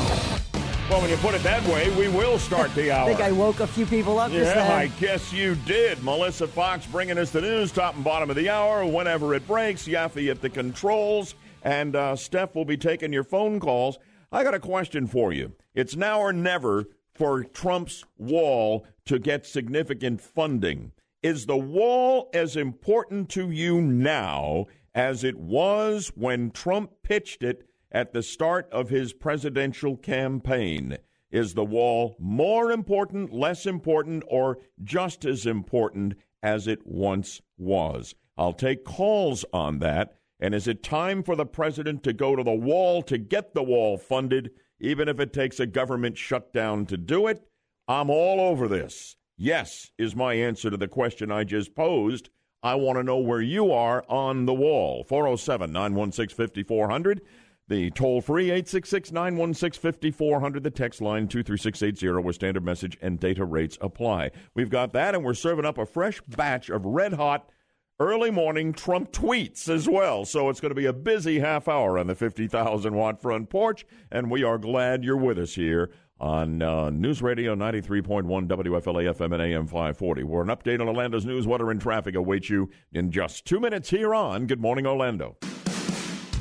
Well, 0.89 1.01
when 1.01 1.09
you 1.11 1.17
put 1.17 1.35
it 1.35 1.43
that 1.43 1.63
way, 1.67 1.89
we 1.95 2.07
will 2.07 2.39
start 2.39 2.73
the 2.73 2.89
I 2.91 2.97
hour. 2.99 3.07
think 3.07 3.21
I 3.21 3.31
woke 3.31 3.59
a 3.59 3.67
few 3.67 3.85
people 3.85 4.17
up 4.19 4.31
Yeah, 4.31 4.43
then. 4.45 4.71
I 4.71 4.87
guess 4.99 5.31
you 5.31 5.55
did. 5.67 6.03
Melissa 6.03 6.47
Fox 6.47 6.85
bringing 6.87 7.17
us 7.19 7.29
the 7.31 7.41
news, 7.41 7.71
top 7.71 7.95
and 7.95 8.03
bottom 8.03 8.29
of 8.29 8.35
the 8.35 8.49
hour, 8.49 8.83
whenever 8.85 9.35
it 9.35 9.45
breaks. 9.47 9.87
Yaffee 9.87 10.31
at 10.31 10.41
the 10.41 10.49
controls, 10.49 11.35
and 11.63 11.95
uh, 11.95 12.15
Steph 12.15 12.55
will 12.55 12.65
be 12.65 12.77
taking 12.77 13.13
your 13.13 13.23
phone 13.23 13.59
calls. 13.59 13.99
I 14.31 14.43
got 14.43 14.53
a 14.55 14.59
question 14.59 15.05
for 15.07 15.31
you. 15.31 15.53
It's 15.75 15.95
now 15.95 16.19
or 16.21 16.33
never 16.33 16.85
for 17.13 17.43
Trump's 17.43 18.03
wall 18.17 18.85
to 19.05 19.19
get 19.19 19.45
significant 19.45 20.21
funding. 20.21 20.91
Is 21.21 21.47
the 21.47 21.57
wall 21.57 22.29
as 22.33 22.55
important 22.55 23.27
to 23.31 23.51
you 23.51 23.81
now 23.81 24.67
as 24.95 25.25
it 25.25 25.37
was 25.37 26.13
when 26.15 26.49
Trump 26.49 26.91
pitched 27.03 27.43
it 27.43 27.67
at 27.91 28.13
the 28.13 28.23
start 28.23 28.69
of 28.71 28.89
his 28.89 29.11
presidential 29.11 29.97
campaign? 29.97 30.97
Is 31.29 31.55
the 31.55 31.65
wall 31.65 32.15
more 32.19 32.71
important, 32.71 33.33
less 33.33 33.65
important, 33.65 34.23
or 34.29 34.59
just 34.81 35.25
as 35.25 35.45
important 35.45 36.13
as 36.41 36.67
it 36.67 36.87
once 36.87 37.41
was? 37.57 38.15
I'll 38.37 38.53
take 38.53 38.85
calls 38.85 39.43
on 39.51 39.79
that. 39.79 40.15
And 40.39 40.55
is 40.55 40.69
it 40.69 40.81
time 40.81 41.21
for 41.21 41.35
the 41.35 41.45
president 41.45 42.01
to 42.03 42.13
go 42.13 42.37
to 42.37 42.43
the 42.43 42.51
wall 42.53 43.03
to 43.03 43.17
get 43.17 43.53
the 43.53 43.61
wall 43.61 43.97
funded, 43.97 44.51
even 44.79 45.09
if 45.09 45.19
it 45.19 45.33
takes 45.33 45.59
a 45.59 45.67
government 45.67 46.17
shutdown 46.17 46.85
to 46.85 46.95
do 46.95 47.27
it? 47.27 47.45
I'm 47.89 48.09
all 48.09 48.39
over 48.39 48.69
this. 48.69 49.17
Yes, 49.41 49.91
is 49.97 50.17
my 50.17 50.33
answer 50.33 50.69
to 50.69 50.75
the 50.75 50.89
question 50.89 51.31
I 51.31 51.45
just 51.45 51.73
posed. 51.73 52.29
I 52.61 52.75
want 52.75 52.99
to 52.99 53.03
know 53.03 53.19
where 53.19 53.39
you 53.39 53.71
are 53.71 54.03
on 54.09 54.45
the 54.45 54.53
wall. 54.53 55.05
407 55.05 55.71
916 55.71 56.35
5400. 56.35 57.21
The 57.69 57.89
toll 57.91 58.19
free 58.19 58.51
866 58.51 59.13
916 59.13 59.81
5400. 59.81 60.61
The 60.61 60.69
text 60.69 60.99
line 60.99 61.29
23680 61.29 62.21
where 62.21 62.33
standard 62.33 62.65
message 62.65 62.97
and 63.01 63.17
data 63.17 63.45
rates 63.45 63.77
apply. 63.79 64.31
We've 64.55 64.69
got 64.69 64.91
that, 64.91 65.15
and 65.15 65.23
we're 65.23 65.33
serving 65.33 65.63
up 65.63 65.77
a 65.77 65.85
fresh 65.85 66.19
batch 66.27 66.69
of 66.69 66.85
red 66.85 67.13
hot 67.13 67.49
early 67.97 68.31
morning 68.31 68.73
Trump 68.73 69.13
tweets 69.13 69.69
as 69.69 69.87
well. 69.87 70.25
So 70.25 70.49
it's 70.49 70.59
going 70.59 70.71
to 70.71 70.75
be 70.75 70.85
a 70.85 70.91
busy 70.91 71.39
half 71.39 71.69
hour 71.69 71.97
on 71.97 72.07
the 72.07 72.15
50,000 72.15 72.93
watt 72.93 73.21
front 73.21 73.49
porch, 73.49 73.85
and 74.11 74.29
we 74.29 74.43
are 74.43 74.57
glad 74.57 75.05
you're 75.05 75.15
with 75.15 75.39
us 75.39 75.55
here 75.55 75.91
on 76.19 76.61
uh, 76.61 76.89
News 76.89 77.21
Radio 77.21 77.55
93.1 77.55 78.25
WFLA 78.47 79.13
FM 79.13 79.33
and 79.33 79.41
AM 79.41 79.67
540. 79.67 80.23
Where 80.23 80.41
an 80.41 80.49
update 80.49 80.81
on 80.81 80.87
Orlando's 80.87 81.25
news, 81.25 81.47
weather, 81.47 81.71
and 81.71 81.79
traffic 81.79 82.15
awaits 82.15 82.49
you 82.49 82.69
in 82.91 83.11
just 83.11 83.45
two 83.45 83.59
minutes 83.59 83.89
here 83.89 84.13
on 84.13 84.47
Good 84.47 84.59
Morning 84.59 84.85
Orlando. 84.85 85.37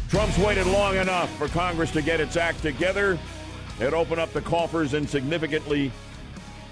Trump's 0.09 0.39
waited 0.39 0.67
long 0.67 0.97
enough 0.97 1.31
for 1.37 1.49
Congress 1.49 1.91
to 1.93 2.03
get 2.03 2.21
its 2.21 2.37
act 2.37 2.63
together 2.63 3.19
and 3.81 3.95
open 3.95 4.19
up 4.19 4.33
the 4.33 4.41
coffers 4.41 4.95
and 4.95 5.09
significantly 5.09 5.93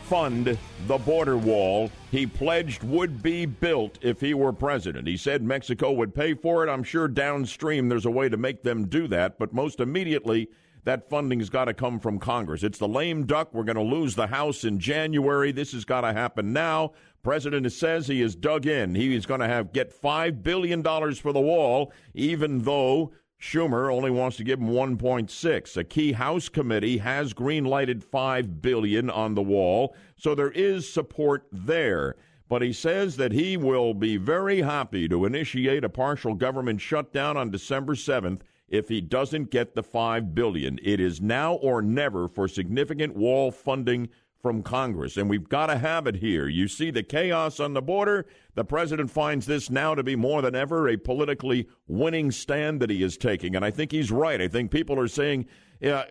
fund 0.05 0.56
the 0.86 0.98
border 0.98 1.36
wall 1.36 1.90
he 2.12 2.26
pledged 2.26 2.85
would 2.85 3.22
be 3.22 3.44
built 3.44 3.98
if 4.02 4.20
he 4.20 4.35
were 4.35 4.52
president. 4.52 5.06
He 5.06 5.16
said 5.16 5.43
Mexico 5.43 5.93
would 5.93 6.14
pay 6.14 6.32
for 6.32 6.64
it. 6.64 6.70
I'm 6.70 6.85
sure 6.85 7.09
downstream 7.09 7.89
there's 7.89 8.06
a 8.06 8.10
way 8.10 8.28
to 8.28 8.36
make 8.36 8.62
them 8.62 8.86
do 8.86 9.09
that, 9.09 9.39
but 9.39 9.52
most 9.52 9.81
immediately 9.81 10.48
that 10.86 11.10
funding's 11.10 11.50
got 11.50 11.64
to 11.64 11.74
come 11.74 11.98
from 11.98 12.20
Congress. 12.20 12.62
It's 12.62 12.78
the 12.78 12.86
lame 12.86 13.26
duck. 13.26 13.52
We're 13.52 13.64
going 13.64 13.74
to 13.74 13.82
lose 13.82 14.14
the 14.14 14.28
House 14.28 14.62
in 14.62 14.78
January. 14.78 15.50
This 15.50 15.72
has 15.72 15.84
got 15.84 16.02
to 16.02 16.12
happen 16.12 16.52
now. 16.52 16.92
President 17.24 17.70
says 17.72 18.06
he 18.06 18.22
is 18.22 18.36
dug 18.36 18.66
in. 18.66 18.94
He 18.94 19.12
is 19.16 19.26
going 19.26 19.40
to 19.40 19.48
have 19.48 19.72
get 19.72 19.92
5 19.92 20.44
billion 20.44 20.82
dollars 20.82 21.18
for 21.18 21.32
the 21.32 21.40
wall 21.40 21.92
even 22.14 22.60
though 22.60 23.12
Schumer 23.40 23.92
only 23.92 24.12
wants 24.12 24.36
to 24.36 24.44
give 24.44 24.60
him 24.60 24.68
1.6. 24.68 25.76
A 25.76 25.82
key 25.82 26.12
House 26.12 26.48
committee 26.48 26.98
has 26.98 27.32
green-lighted 27.32 28.04
5 28.04 28.62
billion 28.62 29.10
on 29.10 29.34
the 29.34 29.42
wall, 29.42 29.94
so 30.16 30.34
there 30.34 30.52
is 30.52 30.90
support 30.90 31.46
there. 31.50 32.14
But 32.48 32.62
he 32.62 32.72
says 32.72 33.16
that 33.16 33.32
he 33.32 33.56
will 33.56 33.92
be 33.92 34.16
very 34.16 34.62
happy 34.62 35.08
to 35.08 35.24
initiate 35.24 35.82
a 35.82 35.88
partial 35.88 36.34
government 36.34 36.80
shutdown 36.80 37.36
on 37.36 37.50
December 37.50 37.94
7th 37.94 38.42
if 38.68 38.88
he 38.88 39.01
doesn't 39.01 39.51
get 39.51 39.74
the 39.74 39.82
5 39.82 40.34
billion. 40.34 40.78
It 40.82 41.01
is 41.01 41.20
now 41.20 41.55
or 41.55 41.82
never 41.82 42.28
for 42.28 42.48
significant 42.48 43.16
wall 43.16 43.51
funding 43.51 44.09
from 44.47 44.62
Congress, 44.62 45.16
and 45.16 45.28
we've 45.28 45.48
got 45.48 45.66
to 45.66 45.78
have 45.78 46.06
it 46.06 46.16
here. 46.16 46.47
You 46.47 46.68
see 46.68 46.93
the 46.93 47.02
chaos 47.02 47.59
on 47.59 47.74
the 47.74 47.82
border. 47.82 48.26
The 48.55 48.64
president 48.64 49.10
finds 49.10 49.44
this 49.44 49.70
now 49.70 49.94
to 49.94 50.05
be 50.05 50.14
more 50.14 50.40
than 50.40 50.55
ever 50.55 50.88
a 50.88 50.97
politically 50.97 51.66
winning 51.88 52.30
stand 52.30 52.80
that 52.80 52.90
he 52.90 53.02
is 53.02 53.16
taking, 53.16 53.56
and 53.56 53.64
I 53.64 53.72
think 53.72 53.90
he's 53.90 54.12
right. 54.12 54.40
I 54.40 54.47
think 54.47 54.70
people 54.70 55.01
are 55.01 55.09
saying, 55.09 55.47
uh, 55.82 56.05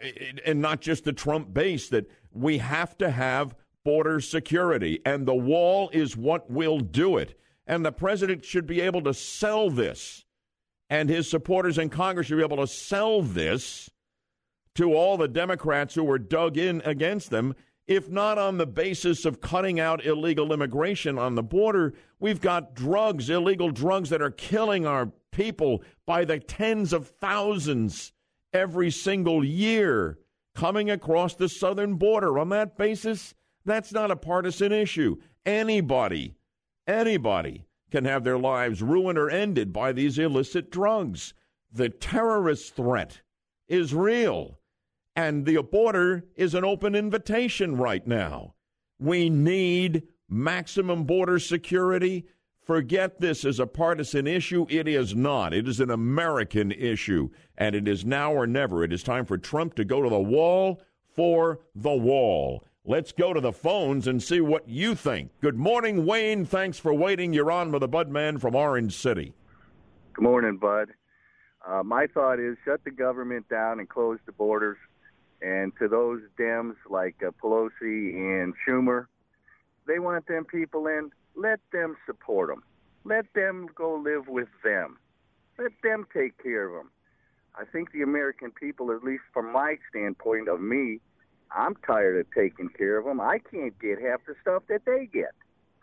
and 0.45 0.59
not 0.59 0.81
just 0.81 1.05
the 1.05 1.13
Trump 1.13 1.53
base, 1.53 1.87
that 1.89 2.09
we 2.33 2.57
have 2.57 2.97
to 2.97 3.09
have 3.09 3.55
border 3.85 4.19
security, 4.19 4.99
and 5.05 5.25
the 5.25 5.33
wall 5.33 5.89
is 5.93 6.17
what 6.17 6.51
will 6.51 6.79
do 6.79 7.15
it. 7.17 7.39
And 7.67 7.85
the 7.85 7.91
president 7.93 8.43
should 8.43 8.67
be 8.67 8.81
able 8.81 9.01
to 9.03 9.13
sell 9.13 9.69
this, 9.69 10.24
and 10.89 11.09
his 11.09 11.29
supporters 11.29 11.77
in 11.77 11.89
Congress 11.89 12.27
should 12.27 12.37
be 12.37 12.43
able 12.43 12.57
to 12.57 12.67
sell 12.67 13.21
this 13.21 13.89
to 14.75 14.93
all 14.93 15.17
the 15.17 15.27
Democrats 15.27 15.95
who 15.95 16.03
were 16.03 16.19
dug 16.19 16.57
in 16.57 16.81
against 16.85 17.29
them 17.29 17.55
if 17.87 18.09
not 18.09 18.37
on 18.37 18.57
the 18.57 18.65
basis 18.65 19.25
of 19.25 19.41
cutting 19.41 19.79
out 19.79 20.05
illegal 20.05 20.51
immigration 20.51 21.19
on 21.19 21.35
the 21.35 21.43
border, 21.43 21.93
we've 22.19 22.41
got 22.41 22.73
drugs, 22.73 23.29
illegal 23.29 23.69
drugs 23.69 24.09
that 24.09 24.21
are 24.21 24.31
killing 24.31 24.87
our 24.87 25.11
people 25.31 25.83
by 26.05 26.25
the 26.25 26.39
tens 26.39 26.93
of 26.93 27.09
thousands 27.21 28.11
every 28.53 28.89
single 28.89 29.43
year 29.43 30.17
coming 30.55 30.89
across 30.89 31.35
the 31.35 31.49
southern 31.49 31.95
border. 31.95 32.39
On 32.39 32.49
that 32.49 32.77
basis, 32.77 33.35
that's 33.65 33.91
not 33.91 34.09
a 34.09 34.15
partisan 34.15 34.71
issue. 34.71 35.17
Anybody, 35.45 36.33
anybody 36.87 37.65
can 37.95 38.03
have 38.03 38.25
their 38.25 38.37
lives 38.37 38.81
ruined 38.81 39.17
or 39.17 39.29
ended 39.29 39.71
by 39.71 39.93
these 39.93 40.19
illicit 40.19 40.69
drugs. 40.69 41.33
The 41.71 41.87
terrorist 41.87 42.75
threat 42.75 43.21
is 43.69 43.93
real. 43.93 44.59
And 45.15 45.45
the 45.45 45.63
border 45.63 46.25
is 46.35 46.53
an 46.53 46.65
open 46.65 46.93
invitation 46.93 47.77
right 47.77 48.05
now. 48.05 48.55
We 48.99 49.29
need 49.29 50.03
maximum 50.27 51.05
border 51.05 51.39
security. 51.39 52.25
Forget 52.61 53.21
this 53.21 53.45
as 53.45 53.61
a 53.61 53.65
partisan 53.65 54.27
issue. 54.27 54.65
It 54.67 54.89
is 54.89 55.15
not. 55.15 55.53
It 55.53 55.65
is 55.65 55.79
an 55.79 55.89
American 55.89 56.73
issue, 56.73 57.29
and 57.57 57.75
it 57.75 57.87
is 57.87 58.03
now 58.03 58.33
or 58.33 58.45
never. 58.45 58.83
It 58.83 58.91
is 58.91 59.03
time 59.03 59.23
for 59.23 59.37
Trump 59.37 59.73
to 59.75 59.85
go 59.85 60.01
to 60.01 60.09
the 60.09 60.19
wall 60.19 60.81
for 61.15 61.61
the 61.73 61.95
wall. 61.95 62.65
Let's 62.87 63.11
go 63.11 63.33
to 63.33 63.41
the 63.41 63.51
phones 63.51 64.05
and 64.05 64.21
see 64.21 64.41
what 64.41 64.69
you 64.69 64.93
think. 64.93 65.31
Good 65.41 65.57
morning, 65.57 66.05
Wayne. 66.05 66.45
Thanks 66.45 66.77
for 66.77 66.93
waiting. 66.93 67.33
You're 67.33 67.49
on 67.49 67.71
with 67.71 67.81
the 67.81 67.87
Bud 67.87 68.09
Man 68.09 68.37
from 68.37 68.53
Orange 68.53 68.95
City. 68.95 69.33
Good 70.13 70.21
morning, 70.21 70.57
Bud. 70.57 70.89
Uh, 71.67 71.81
my 71.81 72.05
thought 72.05 72.39
is 72.39 72.57
shut 72.63 72.83
the 72.83 72.91
government 72.91 73.49
down 73.49 73.79
and 73.79 73.89
close 73.89 74.19
the 74.27 74.31
borders. 74.31 74.77
And 75.41 75.73
to 75.79 75.87
those 75.87 76.21
Dems 76.39 76.75
like 76.87 77.15
uh, 77.25 77.31
Pelosi 77.43 77.71
and 78.13 78.53
Schumer, 78.67 79.07
they 79.87 79.97
want 79.97 80.27
them 80.27 80.45
people 80.45 80.85
in. 80.85 81.09
Let 81.35 81.61
them 81.73 81.97
support 82.05 82.49
them. 82.49 82.61
Let 83.03 83.25
them 83.33 83.67
go 83.73 83.95
live 83.95 84.27
with 84.27 84.49
them. 84.63 84.99
Let 85.57 85.71
them 85.81 86.05
take 86.13 86.41
care 86.41 86.67
of 86.67 86.73
them. 86.73 86.91
I 87.55 87.65
think 87.65 87.91
the 87.93 88.03
American 88.03 88.51
people, 88.51 88.91
at 88.91 89.03
least 89.03 89.23
from 89.33 89.51
my 89.51 89.77
standpoint 89.89 90.47
of 90.49 90.61
me, 90.61 90.99
I'm 91.55 91.75
tired 91.87 92.19
of 92.19 92.27
taking 92.33 92.69
care 92.69 92.97
of 92.97 93.05
them. 93.05 93.21
I 93.21 93.39
can't 93.39 93.77
get 93.79 94.01
half 94.01 94.21
the 94.27 94.35
stuff 94.41 94.63
that 94.69 94.81
they 94.85 95.07
get. 95.11 95.31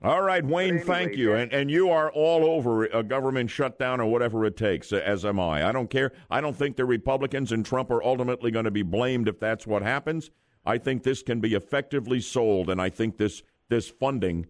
All 0.04 0.22
right, 0.22 0.44
Wayne, 0.44 0.78
anyway, 0.78 0.84
thank 0.84 1.16
you. 1.16 1.34
And, 1.34 1.52
and 1.52 1.70
you 1.70 1.88
are 1.90 2.10
all 2.10 2.44
over 2.44 2.86
a 2.86 3.04
government 3.04 3.50
shutdown 3.50 4.00
or 4.00 4.06
whatever 4.06 4.44
it 4.44 4.56
takes, 4.56 4.92
as 4.92 5.24
am 5.24 5.38
I. 5.38 5.68
I 5.68 5.70
don't 5.70 5.88
care. 5.88 6.12
I 6.28 6.40
don't 6.40 6.56
think 6.56 6.76
the 6.76 6.84
Republicans 6.84 7.52
and 7.52 7.64
Trump 7.64 7.88
are 7.90 8.02
ultimately 8.02 8.50
going 8.50 8.64
to 8.64 8.72
be 8.72 8.82
blamed 8.82 9.28
if 9.28 9.38
that's 9.38 9.64
what 9.64 9.82
happens. 9.82 10.30
I 10.66 10.78
think 10.78 11.04
this 11.04 11.22
can 11.22 11.40
be 11.40 11.54
effectively 11.54 12.20
sold, 12.20 12.68
and 12.68 12.82
I 12.82 12.90
think 12.90 13.16
this, 13.16 13.42
this 13.68 13.88
funding 13.88 14.46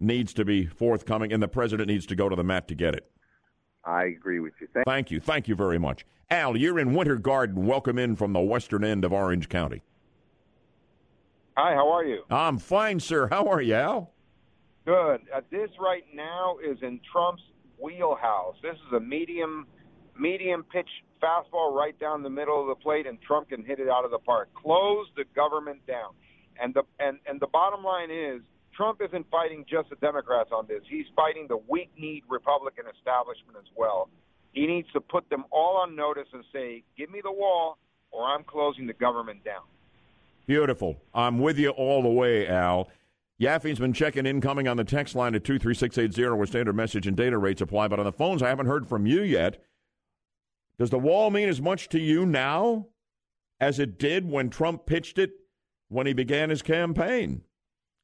needs 0.00 0.34
to 0.34 0.44
be 0.44 0.66
forthcoming, 0.66 1.32
and 1.32 1.40
the 1.40 1.48
president 1.48 1.88
needs 1.88 2.06
to 2.06 2.16
go 2.16 2.28
to 2.28 2.34
the 2.34 2.44
mat 2.44 2.66
to 2.68 2.74
get 2.74 2.94
it. 2.94 3.08
I 3.84 4.06
agree 4.06 4.40
with 4.40 4.54
you. 4.60 4.66
Thank, 4.74 4.86
Thank 4.86 5.10
you. 5.12 5.20
Thank 5.20 5.46
you 5.46 5.54
very 5.54 5.78
much. 5.78 6.04
Al, 6.30 6.56
you're 6.56 6.80
in 6.80 6.94
Winter 6.94 7.16
Garden. 7.16 7.64
Welcome 7.64 7.98
in 7.98 8.16
from 8.16 8.32
the 8.32 8.40
western 8.40 8.82
end 8.82 9.04
of 9.04 9.12
Orange 9.12 9.48
County. 9.48 9.82
Hi, 11.56 11.72
how 11.74 11.90
are 11.90 12.04
you? 12.04 12.22
I'm 12.28 12.58
fine, 12.58 13.00
sir. 13.00 13.28
How 13.28 13.46
are 13.46 13.62
you, 13.62 13.74
Al? 13.74 14.12
Good. 14.84 15.22
Uh, 15.34 15.40
this 15.50 15.70
right 15.80 16.04
now 16.14 16.58
is 16.62 16.76
in 16.82 17.00
Trump's 17.10 17.42
wheelhouse. 17.80 18.56
This 18.62 18.74
is 18.74 18.92
a 18.94 19.00
medium, 19.00 19.66
medium 20.18 20.64
pitch 20.64 20.88
fastball 21.22 21.72
right 21.74 21.98
down 21.98 22.22
the 22.22 22.28
middle 22.28 22.60
of 22.60 22.68
the 22.68 22.74
plate, 22.74 23.06
and 23.06 23.18
Trump 23.22 23.48
can 23.48 23.64
hit 23.64 23.80
it 23.80 23.88
out 23.88 24.04
of 24.04 24.10
the 24.10 24.18
park. 24.18 24.50
Close 24.54 25.06
the 25.16 25.24
government 25.34 25.80
down. 25.86 26.12
And 26.60 26.74
the 26.74 26.82
and 27.00 27.20
and 27.26 27.40
the 27.40 27.46
bottom 27.46 27.82
line 27.82 28.10
is 28.10 28.42
Trump 28.76 29.00
isn't 29.00 29.26
fighting 29.30 29.64
just 29.66 29.88
the 29.88 29.96
Democrats 29.96 30.50
on 30.52 30.66
this. 30.66 30.82
He's 30.86 31.06
fighting 31.16 31.46
the 31.48 31.56
weak-kneed 31.56 32.24
Republican 32.28 32.84
establishment 32.94 33.56
as 33.58 33.70
well. 33.74 34.10
He 34.52 34.66
needs 34.66 34.88
to 34.92 35.00
put 35.00 35.30
them 35.30 35.46
all 35.50 35.78
on 35.78 35.96
notice 35.96 36.28
and 36.34 36.44
say, 36.52 36.84
"Give 36.98 37.10
me 37.10 37.22
the 37.22 37.32
wall, 37.32 37.78
or 38.10 38.24
I'm 38.24 38.44
closing 38.44 38.86
the 38.86 38.92
government 38.92 39.42
down." 39.42 39.64
Beautiful. 40.46 40.96
I'm 41.12 41.40
with 41.40 41.58
you 41.58 41.70
all 41.70 42.02
the 42.02 42.08
way, 42.08 42.46
Al. 42.46 42.88
Yaffee's 43.40 43.78
been 43.78 43.92
checking 43.92 44.26
incoming 44.26 44.68
on 44.68 44.76
the 44.76 44.84
text 44.84 45.14
line 45.14 45.34
at 45.34 45.44
23680 45.44 46.36
where 46.36 46.46
standard 46.46 46.76
message 46.76 47.06
and 47.06 47.16
data 47.16 47.36
rates 47.36 47.60
apply, 47.60 47.88
but 47.88 47.98
on 47.98 48.06
the 48.06 48.12
phones, 48.12 48.42
I 48.42 48.48
haven't 48.48 48.66
heard 48.66 48.88
from 48.88 49.06
you 49.06 49.22
yet. 49.22 49.62
Does 50.78 50.90
the 50.90 50.98
wall 50.98 51.30
mean 51.30 51.48
as 51.48 51.60
much 51.60 51.88
to 51.90 51.98
you 51.98 52.24
now 52.24 52.86
as 53.60 53.78
it 53.78 53.98
did 53.98 54.30
when 54.30 54.48
Trump 54.48 54.86
pitched 54.86 55.18
it 55.18 55.32
when 55.88 56.06
he 56.06 56.12
began 56.12 56.50
his 56.50 56.62
campaign? 56.62 57.42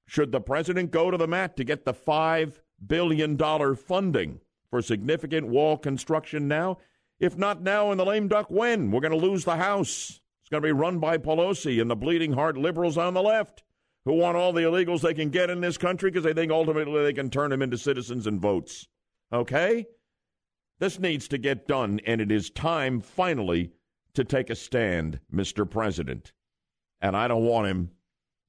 Should 0.07 0.33
the 0.33 0.41
president 0.41 0.91
go 0.91 1.11
to 1.11 1.17
the 1.17 1.29
mat 1.29 1.57
to 1.57 1.65
get 1.65 1.85
the 1.85 1.95
$5 1.95 2.59
billion 2.85 3.39
funding 3.77 4.41
for 4.69 4.83
significant 4.83 5.47
wall 5.47 5.79
construction 5.79 6.49
now? 6.49 6.79
If 7.21 7.39
not 7.39 7.63
now, 7.63 7.93
in 7.93 7.99
the 7.99 8.05
lame 8.05 8.27
duck, 8.27 8.51
when? 8.51 8.91
We're 8.91 9.01
going 9.01 9.13
to 9.13 9.27
lose 9.27 9.45
the 9.45 9.57
House. 9.57 10.21
Going 10.53 10.65
to 10.65 10.69
be 10.69 10.73
run 10.73 10.99
by 10.99 11.17
Pelosi 11.17 11.81
and 11.81 11.91
the 11.91 11.97
bleeding 11.97 12.35
heart 12.35 12.59
liberals 12.59 12.99
on 12.99 13.15
the 13.15 13.23
left 13.23 13.63
who 14.05 14.13
want 14.13 14.37
all 14.37 14.53
the 14.53 14.61
illegals 14.61 15.01
they 15.01 15.15
can 15.15 15.31
get 15.31 15.49
in 15.49 15.63
this 15.63 15.79
country 15.79 16.11
because 16.11 16.25
they 16.25 16.35
think 16.35 16.53
ultimately 16.53 17.03
they 17.03 17.15
can 17.15 17.31
turn 17.31 17.49
them 17.49 17.63
into 17.63 17.79
citizens 17.79 18.27
and 18.27 18.39
votes. 18.39 18.87
Okay? 19.33 19.87
This 20.79 20.99
needs 20.99 21.27
to 21.29 21.39
get 21.39 21.67
done, 21.67 22.01
and 22.05 22.21
it 22.21 22.31
is 22.31 22.51
time 22.51 23.01
finally 23.01 23.73
to 24.13 24.25
take 24.25 24.51
a 24.51 24.55
stand, 24.55 25.21
Mr. 25.33 25.69
President. 25.69 26.35
And 27.01 27.17
I 27.17 27.29
don't 27.29 27.45
want 27.45 27.69
him 27.69 27.93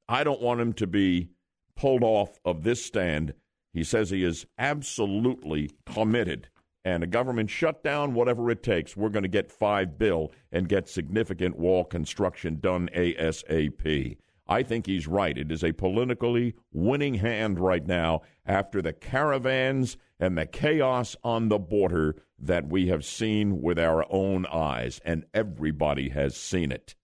I 0.09 0.25
don't 0.25 0.41
want 0.41 0.59
him 0.59 0.73
to 0.73 0.87
be 0.87 1.29
pulled 1.77 2.03
off 2.03 2.37
of 2.43 2.63
this 2.63 2.83
stand. 2.83 3.33
He 3.71 3.85
says 3.85 4.09
he 4.09 4.25
is 4.25 4.45
absolutely 4.57 5.71
committed. 5.85 6.49
And 6.85 7.03
a 7.03 7.07
government 7.07 7.49
shutdown, 7.49 8.13
whatever 8.13 8.51
it 8.51 8.61
takes, 8.61 8.97
we're 8.97 9.09
going 9.09 9.23
to 9.23 9.29
get 9.29 9.51
five 9.51 9.97
bill 9.97 10.31
and 10.51 10.67
get 10.67 10.89
significant 10.89 11.57
wall 11.57 11.85
construction 11.85 12.59
done 12.59 12.89
ASAP. 12.93 14.17
I 14.47 14.63
think 14.63 14.85
he's 14.85 15.07
right. 15.07 15.37
It 15.37 15.51
is 15.51 15.63
a 15.63 15.71
politically 15.71 16.55
winning 16.73 17.15
hand 17.15 17.59
right 17.59 17.85
now 17.85 18.23
after 18.45 18.81
the 18.81 18.91
caravans 18.91 19.95
and 20.19 20.37
the 20.37 20.45
chaos 20.45 21.15
on 21.23 21.47
the 21.47 21.59
border 21.59 22.17
that 22.37 22.67
we 22.67 22.87
have 22.87 23.05
seen 23.05 23.61
with 23.61 23.79
our 23.79 24.05
own 24.09 24.45
eyes, 24.47 24.99
and 25.05 25.25
everybody 25.33 26.09
has 26.09 26.35
seen 26.35 26.71
it. 26.71 26.95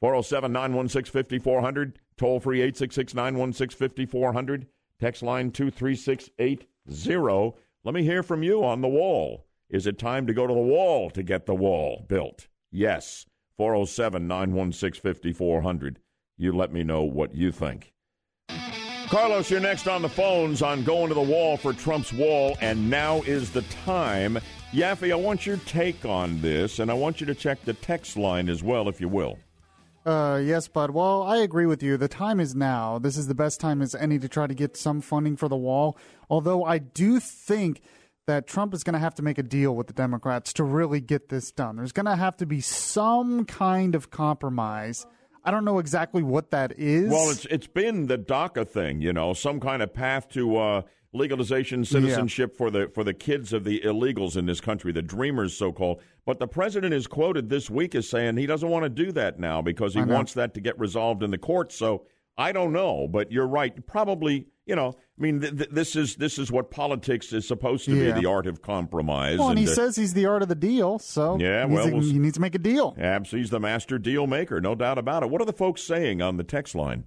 407 0.00 0.52
916 0.52 1.12
5400, 1.12 1.98
toll 2.16 2.40
free 2.40 2.60
866 2.60 3.14
916 3.14 3.78
5400, 3.78 4.66
text 4.98 5.22
line 5.22 5.50
23680. 5.50 6.66
Let 7.82 7.94
me 7.94 8.02
hear 8.02 8.22
from 8.22 8.42
you 8.42 8.62
on 8.62 8.82
the 8.82 8.88
wall. 8.88 9.46
Is 9.70 9.86
it 9.86 9.98
time 9.98 10.26
to 10.26 10.34
go 10.34 10.46
to 10.46 10.52
the 10.52 10.60
wall 10.60 11.08
to 11.10 11.22
get 11.22 11.46
the 11.46 11.54
wall 11.54 12.04
built? 12.08 12.46
Yes. 12.70 13.24
407 13.56 14.28
916 14.28 15.00
5400. 15.00 15.98
You 16.36 16.52
let 16.52 16.74
me 16.74 16.84
know 16.84 17.02
what 17.04 17.34
you 17.34 17.50
think. 17.50 17.94
Carlos, 19.08 19.50
you're 19.50 19.60
next 19.60 19.88
on 19.88 20.02
the 20.02 20.10
phones 20.10 20.60
on 20.60 20.84
going 20.84 21.08
to 21.08 21.14
the 21.14 21.22
wall 21.22 21.56
for 21.56 21.72
Trump's 21.72 22.12
wall, 22.12 22.56
and 22.60 22.90
now 22.90 23.22
is 23.22 23.50
the 23.50 23.62
time. 23.62 24.38
Yaffee, 24.72 25.10
I 25.10 25.16
want 25.16 25.46
your 25.46 25.56
take 25.58 26.04
on 26.04 26.40
this, 26.42 26.80
and 26.80 26.90
I 26.90 26.94
want 26.94 27.20
you 27.20 27.26
to 27.26 27.34
check 27.34 27.64
the 27.64 27.72
text 27.72 28.18
line 28.18 28.50
as 28.50 28.62
well, 28.62 28.90
if 28.90 29.00
you 29.00 29.08
will. 29.08 29.38
Uh, 30.04 30.40
yes, 30.42 30.66
Bud. 30.68 30.92
Well, 30.92 31.22
I 31.22 31.38
agree 31.38 31.66
with 31.66 31.82
you. 31.82 31.96
The 31.96 32.08
time 32.08 32.40
is 32.40 32.54
now. 32.54 32.98
This 32.98 33.16
is 33.16 33.26
the 33.26 33.34
best 33.34 33.60
time 33.60 33.82
as 33.82 33.94
any 33.94 34.18
to 34.18 34.28
try 34.28 34.46
to 34.46 34.54
get 34.54 34.76
some 34.76 35.00
funding 35.00 35.36
for 35.36 35.48
the 35.48 35.56
wall. 35.56 35.98
Although 36.30 36.64
I 36.64 36.78
do 36.78 37.20
think 37.20 37.82
that 38.26 38.46
Trump 38.46 38.72
is 38.72 38.84
going 38.84 38.94
to 38.94 39.00
have 39.00 39.14
to 39.16 39.22
make 39.22 39.38
a 39.38 39.42
deal 39.42 39.74
with 39.74 39.88
the 39.88 39.92
Democrats 39.92 40.52
to 40.54 40.64
really 40.64 41.00
get 41.00 41.28
this 41.28 41.50
done. 41.50 41.76
There's 41.76 41.92
going 41.92 42.06
to 42.06 42.16
have 42.16 42.36
to 42.38 42.46
be 42.46 42.60
some 42.60 43.44
kind 43.44 43.94
of 43.94 44.10
compromise. 44.10 45.06
I 45.44 45.50
don't 45.50 45.64
know 45.64 45.78
exactly 45.78 46.22
what 46.22 46.50
that 46.50 46.78
is. 46.78 47.10
Well, 47.10 47.30
it's 47.30 47.46
it's 47.46 47.66
been 47.66 48.06
the 48.06 48.18
DACA 48.18 48.68
thing, 48.68 49.00
you 49.00 49.12
know, 49.12 49.32
some 49.32 49.58
kind 49.58 49.82
of 49.82 49.92
path 49.92 50.28
to 50.30 50.56
uh, 50.56 50.82
legalization, 51.12 51.84
citizenship 51.84 52.52
yeah. 52.52 52.58
for 52.58 52.70
the 52.70 52.90
for 52.94 53.04
the 53.04 53.14
kids 53.14 53.52
of 53.52 53.64
the 53.64 53.80
illegals 53.80 54.36
in 54.36 54.46
this 54.46 54.60
country, 54.60 54.92
the 54.92 55.02
dreamers, 55.02 55.56
so 55.56 55.72
called. 55.72 56.00
But 56.24 56.38
the 56.38 56.48
president 56.48 56.94
is 56.94 57.06
quoted 57.06 57.48
this 57.48 57.68
week 57.68 57.94
as 57.94 58.08
saying 58.08 58.36
he 58.36 58.46
doesn't 58.46 58.68
want 58.68 58.84
to 58.84 58.88
do 58.88 59.12
that 59.12 59.38
now 59.38 59.62
because 59.62 59.94
he 59.94 60.02
wants 60.02 60.34
that 60.34 60.54
to 60.54 60.60
get 60.60 60.78
resolved 60.78 61.22
in 61.22 61.30
the 61.30 61.38
courts. 61.38 61.76
So 61.76 62.06
I 62.36 62.52
don't 62.52 62.72
know, 62.72 63.08
but 63.08 63.32
you're 63.32 63.46
right. 63.46 63.86
Probably, 63.86 64.46
you 64.64 64.76
know, 64.76 64.94
I 65.18 65.22
mean, 65.22 65.40
th- 65.40 65.56
th- 65.56 65.70
this 65.70 65.96
is 65.96 66.16
this 66.16 66.38
is 66.38 66.50
what 66.50 66.70
politics 66.70 67.32
is 67.32 67.46
supposed 67.46 67.84
to 67.86 67.94
yeah. 67.94 68.14
be: 68.14 68.20
the 68.20 68.26
art 68.28 68.46
of 68.46 68.62
compromise. 68.62 69.38
Well, 69.38 69.50
and, 69.50 69.58
and 69.58 69.66
he 69.66 69.70
uh, 69.70 69.74
says 69.74 69.96
he's 69.96 70.14
the 70.14 70.26
art 70.26 70.42
of 70.42 70.48
the 70.48 70.54
deal, 70.54 70.98
so 70.98 71.36
yeah, 71.38 71.64
well, 71.64 71.86
he 71.86 71.92
we'll, 71.92 72.02
needs 72.02 72.34
to 72.34 72.40
make 72.40 72.54
a 72.54 72.58
deal. 72.58 72.94
Absolutely, 72.98 73.40
he's 73.40 73.50
the 73.50 73.60
master 73.60 73.98
deal 73.98 74.26
maker, 74.26 74.60
no 74.60 74.74
doubt 74.74 74.98
about 74.98 75.22
it. 75.22 75.30
What 75.30 75.42
are 75.42 75.46
the 75.46 75.52
folks 75.52 75.82
saying 75.82 76.22
on 76.22 76.36
the 76.36 76.44
text 76.44 76.74
line? 76.74 77.04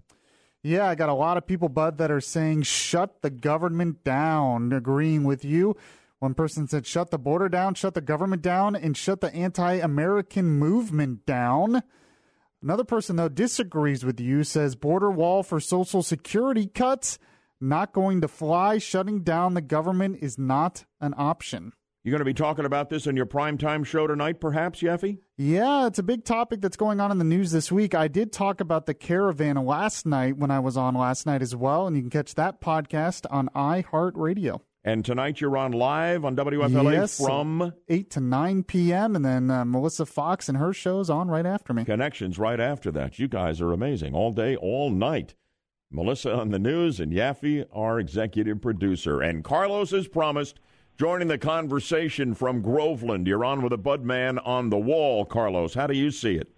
Yeah, 0.65 0.87
I 0.87 0.95
got 0.95 1.09
a 1.09 1.13
lot 1.13 1.35
of 1.35 1.45
people, 1.45 1.67
Bud, 1.67 1.97
that 1.97 2.09
are 2.09 2.21
saying 2.21 2.61
shut 2.61 3.21
the 3.21 3.29
government 3.29 4.05
down, 4.05 4.71
agreeing 4.71 5.25
with 5.25 5.43
you. 5.43 5.75
One 6.19 6.33
person 6.33 6.69
said 6.69 6.85
shut 6.85 7.11
the 7.11 7.17
border 7.17 7.49
down, 7.49 7.73
shut 7.73 7.95
the 7.95 8.01
government 8.01 8.41
down, 8.41 8.73
and 8.73 8.95
shut 8.95 9.19
the 9.19 9.33
anti 9.35 9.73
American 9.73 10.45
movement 10.45 11.25
down. 11.25 11.83
Another 12.61 12.85
person, 12.85 13.17
though, 13.17 13.27
disagrees 13.27 14.05
with 14.05 14.21
you, 14.21 14.45
says 14.45 14.75
border 14.75 15.11
wall 15.11 15.43
for 15.43 15.59
Social 15.59 16.01
Security 16.01 16.65
cuts, 16.65 17.19
not 17.59 17.91
going 17.91 18.21
to 18.21 18.29
fly. 18.29 18.77
Shutting 18.77 19.21
down 19.21 19.55
the 19.55 19.61
government 19.61 20.19
is 20.21 20.37
not 20.37 20.85
an 21.01 21.13
option. 21.17 21.73
You're 22.05 22.11
going 22.11 22.19
to 22.19 22.25
be 22.25 22.33
talking 22.33 22.65
about 22.65 22.89
this 22.89 23.07
on 23.07 23.15
your 23.15 23.25
primetime 23.25 23.85
show 23.85 24.07
tonight, 24.07 24.41
perhaps, 24.41 24.81
Yaffee? 24.81 25.19
Yeah, 25.37 25.87
it's 25.87 25.99
a 25.99 26.03
big 26.03 26.25
topic 26.25 26.59
that's 26.59 26.75
going 26.75 26.99
on 26.99 27.11
in 27.11 27.17
the 27.17 27.23
news 27.23 27.51
this 27.51 27.71
week. 27.71 27.95
I 27.95 28.09
did 28.09 28.33
talk 28.33 28.59
about 28.59 28.87
the 28.87 28.93
caravan 28.93 29.55
last 29.55 30.05
night 30.05 30.35
when 30.35 30.51
I 30.51 30.59
was 30.59 30.75
on 30.75 30.95
last 30.95 31.25
night 31.25 31.41
as 31.41 31.55
well, 31.55 31.87
and 31.87 31.95
you 31.95 32.01
can 32.01 32.09
catch 32.09 32.35
that 32.35 32.59
podcast 32.59 33.25
on 33.29 33.47
iHeartRadio. 33.55 34.59
And 34.83 35.05
tonight 35.05 35.39
you're 35.39 35.55
on 35.55 35.71
live 35.71 36.25
on 36.25 36.35
WFLA 36.35 36.91
yes, 36.91 37.17
from 37.17 37.71
8 37.87 38.09
to 38.11 38.19
9 38.19 38.63
p.m. 38.63 39.15
And 39.15 39.23
then 39.23 39.49
uh, 39.49 39.63
Melissa 39.63 40.05
Fox 40.05 40.49
and 40.49 40.57
her 40.57 40.73
show's 40.73 41.09
on 41.09 41.29
right 41.29 41.45
after 41.45 41.71
me. 41.71 41.85
Connections 41.85 42.37
right 42.37 42.59
after 42.59 42.91
that. 42.91 43.17
You 43.17 43.29
guys 43.29 43.61
are 43.61 43.71
amazing. 43.71 44.13
All 44.13 44.33
day, 44.33 44.57
all 44.57 44.89
night. 44.89 45.35
Melissa 45.89 46.33
on 46.33 46.49
the 46.49 46.59
news 46.59 46.99
and 46.99 47.13
Yaffee, 47.13 47.65
our 47.71 47.97
executive 47.97 48.61
producer. 48.61 49.21
And 49.21 49.41
Carlos 49.41 49.91
has 49.91 50.09
promised 50.09 50.59
joining 50.97 51.27
the 51.27 51.37
conversation 51.37 52.33
from 52.33 52.61
Groveland. 52.61 53.27
You're 53.27 53.45
on 53.45 53.61
with 53.61 53.73
a 53.73 53.77
Bud 53.77 54.03
Man 54.03 54.39
on 54.39 54.69
the 54.69 54.77
wall, 54.77 55.25
Carlos. 55.25 55.73
How 55.73 55.87
do 55.87 55.95
you 55.95 56.11
see 56.11 56.35
it? 56.35 56.49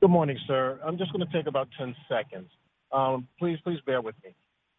Good 0.00 0.10
morning, 0.10 0.38
sir. 0.46 0.78
I'm 0.84 0.98
just 0.98 1.12
going 1.12 1.26
to 1.26 1.32
take 1.32 1.46
about 1.46 1.68
10 1.78 1.94
seconds. 2.08 2.50
Um, 2.92 3.26
please, 3.38 3.58
please 3.64 3.78
bear 3.84 4.00
with 4.00 4.14
me. 4.24 4.30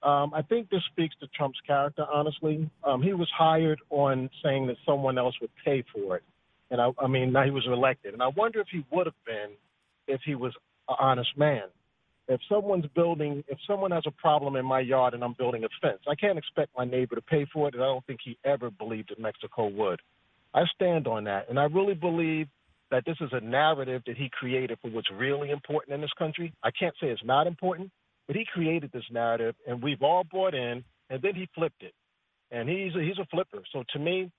Um, 0.03 0.31
I 0.33 0.41
think 0.41 0.69
this 0.69 0.81
speaks 0.91 1.15
to 1.21 1.27
Trump's 1.35 1.59
character, 1.65 2.05
honestly. 2.11 2.69
Um, 2.83 3.01
he 3.01 3.13
was 3.13 3.29
hired 3.35 3.79
on 3.89 4.29
saying 4.43 4.67
that 4.67 4.77
someone 4.85 5.17
else 5.17 5.35
would 5.41 5.49
pay 5.65 5.83
for 5.93 6.17
it. 6.17 6.23
And 6.69 6.79
I, 6.79 6.91
I 6.99 7.07
mean, 7.07 7.31
now 7.31 7.43
he 7.43 7.51
was 7.51 7.65
elected. 7.65 8.13
And 8.13 8.21
I 8.21 8.27
wonder 8.27 8.59
if 8.59 8.67
he 8.71 8.85
would 8.91 9.07
have 9.07 9.25
been 9.25 9.49
if 10.07 10.21
he 10.23 10.35
was 10.35 10.53
an 10.87 10.95
honest 10.99 11.35
man. 11.37 11.63
If 12.27 12.41
someone's 12.49 12.87
building, 12.93 13.43
if 13.47 13.57
someone 13.65 13.91
has 13.91 14.03
a 14.05 14.11
problem 14.11 14.55
in 14.57 14.65
my 14.65 14.81
yard 14.81 15.13
and 15.13 15.23
I'm 15.23 15.33
building 15.33 15.63
a 15.63 15.69
fence, 15.81 15.99
I 16.09 16.15
can't 16.15 16.37
expect 16.37 16.71
my 16.77 16.83
neighbor 16.83 17.15
to 17.15 17.21
pay 17.21 17.45
for 17.53 17.67
it. 17.67 17.73
And 17.73 17.83
I 17.83 17.87
don't 17.87 18.05
think 18.05 18.19
he 18.23 18.37
ever 18.43 18.69
believed 18.69 19.09
that 19.09 19.19
Mexico 19.19 19.67
would. 19.67 20.01
I 20.53 20.63
stand 20.75 21.07
on 21.07 21.23
that. 21.25 21.49
And 21.49 21.57
I 21.59 21.65
really 21.65 21.93
believe 21.93 22.47
that 22.91 23.05
this 23.05 23.17
is 23.21 23.29
a 23.31 23.39
narrative 23.39 24.01
that 24.07 24.17
he 24.17 24.29
created 24.29 24.77
for 24.81 24.89
what's 24.91 25.11
really 25.11 25.51
important 25.51 25.93
in 25.93 26.01
this 26.01 26.13
country. 26.17 26.53
I 26.63 26.71
can't 26.71 26.95
say 27.01 27.07
it's 27.07 27.23
not 27.23 27.47
important, 27.47 27.91
but 28.27 28.35
he 28.35 28.45
created 28.53 28.91
this 28.93 29.03
narrative, 29.11 29.55
and 29.67 29.81
we've 29.81 30.01
all 30.01 30.23
bought 30.29 30.53
in, 30.53 30.83
and 31.09 31.21
then 31.21 31.35
he 31.35 31.47
flipped 31.55 31.81
it. 31.81 31.93
And 32.51 32.69
he's 32.69 32.95
a, 32.95 32.99
he's 32.99 33.17
a 33.19 33.25
flipper. 33.25 33.59
So 33.73 33.83
to 33.93 33.99
me, 33.99 34.31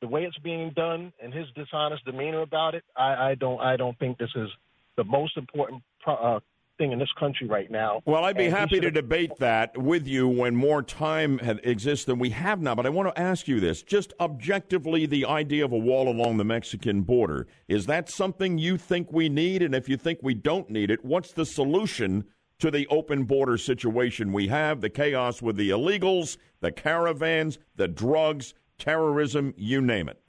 the 0.00 0.08
way 0.08 0.24
it's 0.24 0.38
being 0.38 0.72
done 0.76 1.12
and 1.22 1.34
his 1.34 1.46
dishonest 1.56 2.04
demeanor 2.04 2.42
about 2.42 2.74
it, 2.74 2.84
I, 2.96 3.30
I 3.30 3.34
don't 3.34 3.60
I 3.60 3.76
don't 3.76 3.98
think 3.98 4.18
this 4.18 4.30
is 4.36 4.48
the 4.96 5.04
most 5.04 5.36
important 5.36 5.82
pro, 6.00 6.14
uh, 6.14 6.40
thing 6.78 6.92
in 6.92 6.98
this 6.98 7.12
country 7.18 7.46
right 7.46 7.70
now. 7.70 8.00
Well, 8.06 8.24
I'd 8.24 8.36
be 8.36 8.46
and 8.46 8.54
happy 8.54 8.80
to 8.80 8.90
debate 8.90 9.36
that 9.38 9.76
with 9.76 10.06
you 10.06 10.26
when 10.28 10.56
more 10.56 10.82
time 10.82 11.40
exists 11.42 12.06
than 12.06 12.18
we 12.18 12.30
have 12.30 12.60
now. 12.60 12.74
But 12.74 12.86
I 12.86 12.88
want 12.88 13.14
to 13.14 13.20
ask 13.20 13.46
you 13.46 13.60
this: 13.60 13.82
just 13.82 14.14
objectively, 14.20 15.04
the 15.04 15.26
idea 15.26 15.64
of 15.64 15.72
a 15.72 15.78
wall 15.78 16.08
along 16.08 16.38
the 16.38 16.44
Mexican 16.44 17.02
border 17.02 17.46
is 17.66 17.86
that 17.86 18.08
something 18.08 18.56
you 18.56 18.78
think 18.78 19.12
we 19.12 19.28
need? 19.28 19.62
And 19.62 19.74
if 19.74 19.88
you 19.88 19.96
think 19.96 20.20
we 20.22 20.34
don't 20.34 20.70
need 20.70 20.90
it, 20.90 21.04
what's 21.04 21.32
the 21.32 21.44
solution? 21.44 22.24
to 22.58 22.72
the 22.72 22.88
open 22.88 23.22
border 23.22 23.56
situation 23.56 24.32
we 24.32 24.48
have, 24.48 24.80
the 24.80 24.90
chaos 24.90 25.40
with 25.40 25.56
the 25.56 25.70
illegals, 25.70 26.36
the 26.60 26.72
caravans, 26.72 27.56
the 27.76 27.86
drugs, 27.86 28.52
terrorism, 28.78 29.54
you 29.56 29.80
name 29.80 30.08
it? 30.08 30.20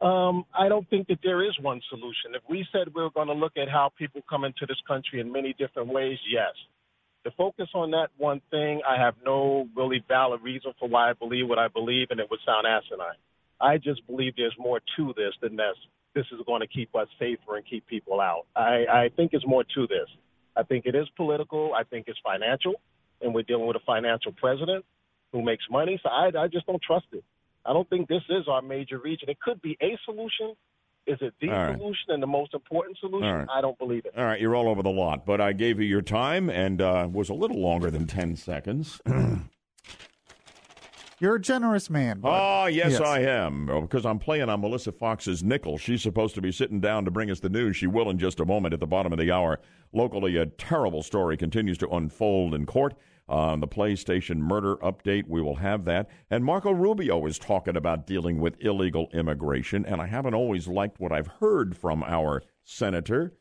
Um, 0.00 0.46
I 0.58 0.68
don't 0.68 0.88
think 0.88 1.08
that 1.08 1.18
there 1.22 1.42
is 1.46 1.52
one 1.60 1.80
solution. 1.90 2.34
If 2.34 2.42
we 2.48 2.66
said 2.72 2.88
we 2.94 3.02
were 3.02 3.10
going 3.10 3.28
to 3.28 3.34
look 3.34 3.56
at 3.56 3.68
how 3.68 3.90
people 3.98 4.22
come 4.28 4.44
into 4.44 4.64
this 4.66 4.78
country 4.88 5.20
in 5.20 5.30
many 5.30 5.54
different 5.58 5.88
ways, 5.88 6.18
yes. 6.30 6.54
To 7.24 7.30
focus 7.32 7.68
on 7.74 7.90
that 7.90 8.08
one 8.16 8.40
thing, 8.50 8.80
I 8.88 8.96
have 8.96 9.14
no 9.24 9.68
really 9.76 10.02
valid 10.08 10.40
reason 10.42 10.72
for 10.78 10.88
why 10.88 11.10
I 11.10 11.12
believe 11.12 11.46
what 11.48 11.58
I 11.58 11.68
believe, 11.68 12.08
and 12.10 12.18
it 12.18 12.30
would 12.30 12.40
sound 12.46 12.66
asinine. 12.66 13.18
I 13.60 13.76
just 13.76 14.06
believe 14.06 14.34
there's 14.36 14.56
more 14.58 14.80
to 14.96 15.12
this 15.14 15.34
than 15.42 15.56
this. 15.56 15.76
This 16.14 16.24
is 16.32 16.40
going 16.46 16.62
to 16.62 16.66
keep 16.66 16.94
us 16.96 17.08
safer 17.18 17.56
and 17.56 17.66
keep 17.66 17.86
people 17.86 18.22
out. 18.22 18.46
I, 18.56 18.86
I 18.90 19.10
think 19.14 19.32
it's 19.34 19.46
more 19.46 19.64
to 19.74 19.86
this. 19.86 20.08
I 20.56 20.62
think 20.62 20.86
it 20.86 20.94
is 20.94 21.06
political. 21.14 21.74
I 21.74 21.84
think 21.84 22.06
it's 22.08 22.18
financial, 22.24 22.80
and 23.20 23.34
we're 23.34 23.42
dealing 23.42 23.66
with 23.66 23.76
a 23.76 23.84
financial 23.84 24.32
president 24.32 24.86
who 25.30 25.42
makes 25.42 25.64
money. 25.70 26.00
So 26.02 26.08
I, 26.08 26.30
I 26.36 26.48
just 26.48 26.66
don't 26.66 26.82
trust 26.82 27.06
it. 27.12 27.22
I 27.64 27.72
don't 27.72 27.88
think 27.88 28.08
this 28.08 28.22
is 28.28 28.48
our 28.48 28.62
major 28.62 28.98
region. 28.98 29.28
It 29.28 29.40
could 29.40 29.60
be 29.62 29.76
a 29.82 29.98
solution. 30.04 30.54
Is 31.06 31.18
it 31.20 31.34
the 31.40 31.50
all 31.50 31.74
solution 31.74 32.10
and 32.10 32.22
the 32.22 32.26
most 32.26 32.54
important 32.54 32.98
solution? 32.98 33.28
Right. 33.28 33.48
I 33.52 33.60
don't 33.60 33.78
believe 33.78 34.04
it. 34.04 34.12
All 34.16 34.24
right, 34.24 34.40
you're 34.40 34.54
all 34.54 34.68
over 34.68 34.82
the 34.82 34.90
lot, 34.90 35.26
but 35.26 35.40
I 35.40 35.52
gave 35.52 35.80
you 35.80 35.86
your 35.86 36.02
time 36.02 36.50
and 36.50 36.80
uh, 36.80 37.08
was 37.10 37.28
a 37.30 37.34
little 37.34 37.60
longer 37.60 37.90
than 37.90 38.06
10 38.06 38.36
seconds. 38.36 39.00
You're 41.22 41.34
a 41.34 41.40
generous 41.40 41.90
man. 41.90 42.20
Bud. 42.20 42.30
Oh, 42.32 42.66
yes, 42.66 42.92
yes, 42.92 43.00
I 43.02 43.20
am. 43.20 43.66
Because 43.66 44.06
I'm 44.06 44.18
playing 44.18 44.48
on 44.48 44.62
Melissa 44.62 44.90
Fox's 44.90 45.44
nickel. 45.44 45.76
She's 45.76 46.00
supposed 46.00 46.34
to 46.36 46.40
be 46.40 46.50
sitting 46.50 46.80
down 46.80 47.04
to 47.04 47.10
bring 47.10 47.30
us 47.30 47.40
the 47.40 47.50
news. 47.50 47.76
She 47.76 47.86
will 47.86 48.08
in 48.08 48.18
just 48.18 48.40
a 48.40 48.46
moment 48.46 48.72
at 48.72 48.80
the 48.80 48.86
bottom 48.86 49.12
of 49.12 49.18
the 49.18 49.30
hour. 49.30 49.60
Locally, 49.92 50.38
a 50.38 50.46
terrible 50.46 51.02
story 51.02 51.36
continues 51.36 51.76
to 51.78 51.88
unfold 51.90 52.54
in 52.54 52.64
court. 52.64 52.94
On 53.30 53.60
the 53.60 53.68
PlayStation 53.68 54.38
murder 54.38 54.76
update, 54.76 55.28
we 55.28 55.40
will 55.40 55.56
have 55.56 55.84
that. 55.86 56.10
And 56.30 56.44
Marco 56.44 56.72
Rubio 56.72 57.24
is 57.26 57.38
talking 57.38 57.76
about 57.76 58.06
dealing 58.06 58.40
with 58.40 58.60
illegal 58.60 59.08
immigration. 59.14 59.86
And 59.86 60.02
I 60.02 60.06
haven't 60.06 60.34
always 60.34 60.68
liked 60.68 61.00
what 61.00 61.12
I've 61.12 61.28
heard 61.40 61.76
from 61.76 62.02
our 62.02 62.42
senator. 62.64 63.32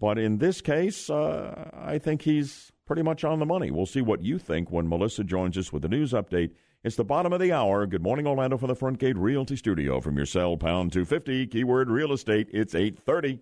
But 0.00 0.18
in 0.18 0.38
this 0.38 0.60
case, 0.60 1.08
uh, 1.10 1.70
I 1.72 1.98
think 1.98 2.22
he's 2.22 2.72
pretty 2.86 3.02
much 3.02 3.22
on 3.22 3.38
the 3.38 3.46
money. 3.46 3.70
We'll 3.70 3.86
see 3.86 4.00
what 4.00 4.22
you 4.22 4.38
think 4.38 4.70
when 4.70 4.88
Melissa 4.88 5.22
joins 5.22 5.56
us 5.56 5.72
with 5.72 5.82
the 5.82 5.88
news 5.88 6.12
update 6.12 6.50
it's 6.84 6.96
the 6.96 7.04
bottom 7.04 7.32
of 7.32 7.40
the 7.40 7.50
hour. 7.50 7.86
Good 7.86 8.02
morning, 8.02 8.26
Orlando, 8.26 8.58
from 8.58 8.68
the 8.68 8.74
Front 8.74 8.98
Gate 8.98 9.16
Realty 9.16 9.56
Studio. 9.56 10.02
From 10.02 10.18
your 10.18 10.26
cell, 10.26 10.58
pound 10.58 10.92
250, 10.92 11.46
keyword 11.46 11.88
real 11.88 12.12
estate. 12.12 12.48
It's 12.52 12.74
830. 12.74 13.40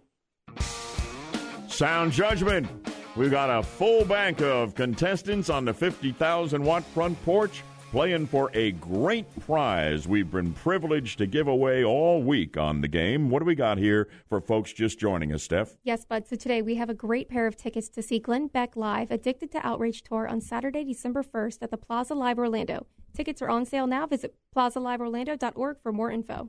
Sound 1.66 2.12
judgment. 2.12 2.91
We've 3.14 3.30
got 3.30 3.50
a 3.50 3.62
full 3.62 4.06
bank 4.06 4.40
of 4.40 4.74
contestants 4.74 5.50
on 5.50 5.66
the 5.66 5.74
50,000 5.74 6.64
watt 6.64 6.82
front 6.82 7.22
porch 7.26 7.62
playing 7.90 8.26
for 8.26 8.50
a 8.54 8.72
great 8.72 9.26
prize 9.40 10.08
we've 10.08 10.30
been 10.30 10.54
privileged 10.54 11.18
to 11.18 11.26
give 11.26 11.46
away 11.46 11.84
all 11.84 12.22
week 12.22 12.56
on 12.56 12.80
the 12.80 12.88
game. 12.88 13.28
What 13.28 13.40
do 13.40 13.44
we 13.44 13.54
got 13.54 13.76
here 13.76 14.08
for 14.30 14.40
folks 14.40 14.72
just 14.72 14.98
joining 14.98 15.34
us, 15.34 15.42
Steph? 15.42 15.76
Yes, 15.84 16.06
Bud. 16.06 16.26
So 16.26 16.36
today 16.36 16.62
we 16.62 16.76
have 16.76 16.88
a 16.88 16.94
great 16.94 17.28
pair 17.28 17.46
of 17.46 17.54
tickets 17.54 17.90
to 17.90 18.02
see 18.02 18.18
Glenn 18.18 18.46
Beck 18.46 18.76
live, 18.76 19.10
Addicted 19.10 19.52
to 19.52 19.66
Outrage 19.66 20.02
Tour 20.04 20.26
on 20.26 20.40
Saturday, 20.40 20.82
December 20.82 21.22
1st 21.22 21.58
at 21.60 21.70
the 21.70 21.76
Plaza 21.76 22.14
Live 22.14 22.38
Orlando. 22.38 22.86
Tickets 23.12 23.42
are 23.42 23.50
on 23.50 23.66
sale 23.66 23.86
now. 23.86 24.06
Visit 24.06 24.34
plazaliveorlando.org 24.56 25.76
for 25.82 25.92
more 25.92 26.10
info. 26.10 26.48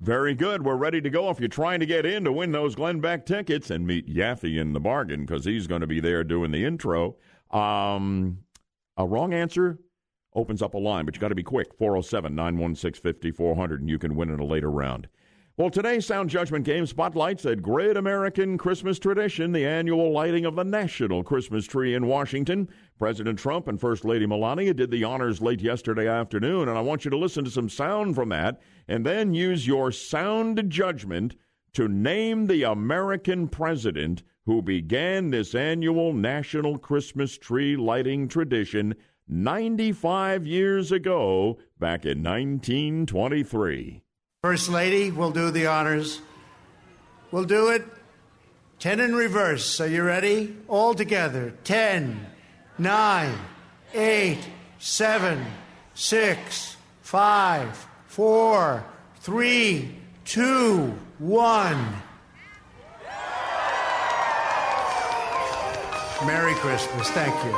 Very 0.00 0.34
good. 0.34 0.64
We're 0.64 0.76
ready 0.76 1.02
to 1.02 1.10
go. 1.10 1.28
If 1.28 1.40
you're 1.40 1.48
trying 1.50 1.80
to 1.80 1.86
get 1.86 2.06
in 2.06 2.24
to 2.24 2.32
win 2.32 2.52
those 2.52 2.74
Glenn 2.74 3.00
Beck 3.00 3.26
tickets 3.26 3.68
and 3.68 3.86
meet 3.86 4.08
Yaffee 4.08 4.58
in 4.58 4.72
the 4.72 4.80
bargain 4.80 5.26
because 5.26 5.44
he's 5.44 5.66
going 5.66 5.82
to 5.82 5.86
be 5.86 6.00
there 6.00 6.24
doing 6.24 6.52
the 6.52 6.64
intro, 6.64 7.16
um, 7.50 8.38
a 8.96 9.06
wrong 9.06 9.34
answer 9.34 9.78
opens 10.34 10.62
up 10.62 10.72
a 10.72 10.78
line, 10.78 11.04
but 11.04 11.14
you 11.14 11.20
got 11.20 11.28
to 11.28 11.34
be 11.34 11.42
quick 11.42 11.74
407 11.76 12.34
916 12.34 13.02
5400 13.02 13.80
and 13.80 13.90
you 13.90 13.98
can 13.98 14.16
win 14.16 14.30
in 14.30 14.40
a 14.40 14.44
later 14.44 14.70
round. 14.70 15.06
Well, 15.60 15.68
today's 15.68 16.06
Sound 16.06 16.30
Judgment 16.30 16.64
Game 16.64 16.86
spotlights 16.86 17.42
that 17.42 17.60
great 17.60 17.98
American 17.98 18.56
Christmas 18.56 18.98
tradition, 18.98 19.52
the 19.52 19.66
annual 19.66 20.10
lighting 20.10 20.46
of 20.46 20.56
the 20.56 20.64
national 20.64 21.22
Christmas 21.22 21.66
tree 21.66 21.94
in 21.94 22.06
Washington. 22.06 22.66
President 22.98 23.38
Trump 23.38 23.68
and 23.68 23.78
First 23.78 24.06
Lady 24.06 24.24
Melania 24.24 24.72
did 24.72 24.90
the 24.90 25.04
honors 25.04 25.42
late 25.42 25.60
yesterday 25.60 26.08
afternoon, 26.08 26.70
and 26.70 26.78
I 26.78 26.80
want 26.80 27.04
you 27.04 27.10
to 27.10 27.18
listen 27.18 27.44
to 27.44 27.50
some 27.50 27.68
sound 27.68 28.14
from 28.14 28.30
that 28.30 28.62
and 28.90 29.06
then 29.06 29.32
use 29.32 29.68
your 29.68 29.92
sound 29.92 30.68
judgment 30.68 31.36
to 31.72 31.86
name 31.86 32.48
the 32.48 32.64
American 32.64 33.46
president 33.46 34.24
who 34.46 34.60
began 34.60 35.30
this 35.30 35.54
annual 35.54 36.12
national 36.12 36.76
Christmas 36.76 37.38
tree 37.38 37.76
lighting 37.76 38.26
tradition 38.26 38.96
95 39.28 40.44
years 40.44 40.90
ago, 40.90 41.56
back 41.78 42.04
in 42.04 42.20
1923. 42.24 44.02
First 44.42 44.68
Lady 44.68 45.12
will 45.12 45.30
do 45.30 45.52
the 45.52 45.68
honors. 45.68 46.20
We'll 47.30 47.44
do 47.44 47.68
it 47.68 47.84
10 48.80 48.98
in 48.98 49.14
reverse. 49.14 49.80
Are 49.80 49.86
you 49.86 50.02
ready? 50.02 50.56
All 50.66 50.94
together. 50.94 51.54
10, 51.62 52.26
9, 52.76 53.38
8, 53.94 54.38
7, 54.80 55.46
6, 55.94 56.76
5, 57.02 57.86
4, 58.10 58.84
3, 59.20 59.88
2, 60.24 60.94
1. 61.20 61.76
Merry 66.26 66.54
Christmas. 66.54 67.08
Thank 67.10 67.32
you. 67.44 67.52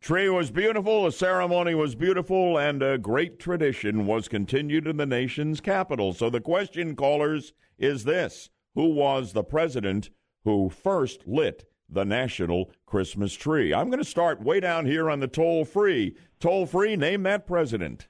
Tree 0.00 0.30
was 0.30 0.50
beautiful, 0.50 1.04
the 1.04 1.12
ceremony 1.12 1.74
was 1.74 1.94
beautiful, 1.94 2.56
and 2.56 2.82
a 2.82 2.96
great 2.96 3.38
tradition 3.38 4.06
was 4.06 4.28
continued 4.28 4.86
in 4.86 4.96
the 4.96 5.04
nation's 5.04 5.60
capital. 5.60 6.14
So 6.14 6.30
the 6.30 6.40
question, 6.40 6.96
callers, 6.96 7.52
is 7.78 8.04
this 8.04 8.48
Who 8.74 8.94
was 8.94 9.34
the 9.34 9.44
president 9.44 10.08
who 10.44 10.70
first 10.70 11.28
lit 11.28 11.66
the 11.88 12.04
national 12.04 12.70
Christmas 12.86 13.34
tree? 13.34 13.72
I'm 13.72 13.88
going 13.88 14.02
to 14.02 14.08
start 14.08 14.42
way 14.42 14.60
down 14.60 14.86
here 14.86 15.10
on 15.10 15.20
the 15.20 15.28
toll 15.28 15.64
free. 15.64 16.16
Toll 16.40 16.66
free, 16.66 16.96
name 16.96 17.22
that 17.24 17.46
president. 17.46 18.06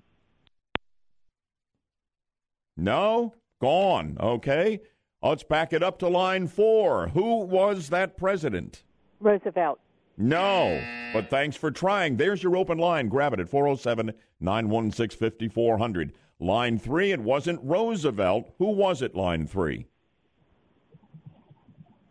No? 2.77 3.35
Gone. 3.61 4.17
Okay. 4.21 4.81
Let's 5.23 5.43
back 5.43 5.73
it 5.73 5.83
up 5.83 5.99
to 6.01 6.09
line 6.09 6.47
four. 6.47 7.09
Who 7.09 7.41
was 7.41 7.89
that 7.89 8.17
president? 8.17 8.85
Roosevelt. 9.19 9.81
No, 10.19 10.83
but 11.13 11.29
thanks 11.29 11.57
for 11.57 11.71
trying. 11.71 12.17
There's 12.17 12.43
your 12.43 12.57
open 12.57 12.79
line. 12.79 13.09
Grab 13.09 13.35
it 13.35 13.41
at 13.41 13.49
407 13.49 14.13
916 14.41 15.19
5400. 15.19 16.13
Line 16.39 16.79
three, 16.79 17.13
it 17.13 17.21
wasn't 17.21 17.61
Roosevelt. 17.63 18.55
Who 18.59 18.71
was 18.71 19.03
it, 19.03 19.15
line 19.15 19.47
three? 19.47 19.87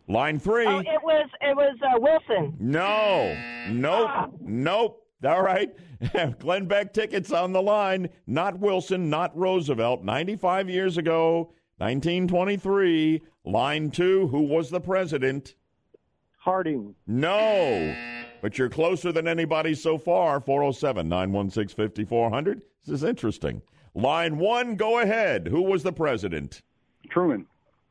Line 0.08 0.38
three. 0.38 0.66
Oh, 0.66 0.78
it 0.78 1.02
was 1.02 1.28
it 1.40 1.56
was 1.56 1.76
uh, 1.82 1.98
Wilson. 1.98 2.56
No, 2.60 3.36
nope, 3.70 4.34
nope. 4.40 5.02
All 5.24 5.42
right. 5.42 5.74
Glenn 6.38 6.66
Beck 6.66 6.92
tickets 6.92 7.32
on 7.32 7.52
the 7.52 7.62
line. 7.62 8.08
Not 8.26 8.58
Wilson, 8.60 9.10
not 9.10 9.36
Roosevelt. 9.36 10.04
95 10.04 10.68
years 10.68 10.98
ago, 10.98 11.52
1923. 11.78 13.22
Line 13.44 13.90
two, 13.90 14.28
who 14.28 14.42
was 14.42 14.70
the 14.70 14.80
president? 14.80 15.54
Harding. 16.38 16.94
No, 17.06 17.96
but 18.42 18.58
you're 18.58 18.68
closer 18.68 19.10
than 19.10 19.26
anybody 19.26 19.74
so 19.74 19.98
far. 19.98 20.40
407 20.40 21.08
916 21.08 21.74
5400. 21.74 22.62
This 22.84 22.94
is 22.94 23.04
interesting. 23.04 23.62
Line 23.94 24.38
one, 24.38 24.76
go 24.76 25.00
ahead. 25.00 25.48
Who 25.48 25.62
was 25.62 25.82
the 25.82 25.92
president? 25.92 26.62
Truman. 27.10 27.46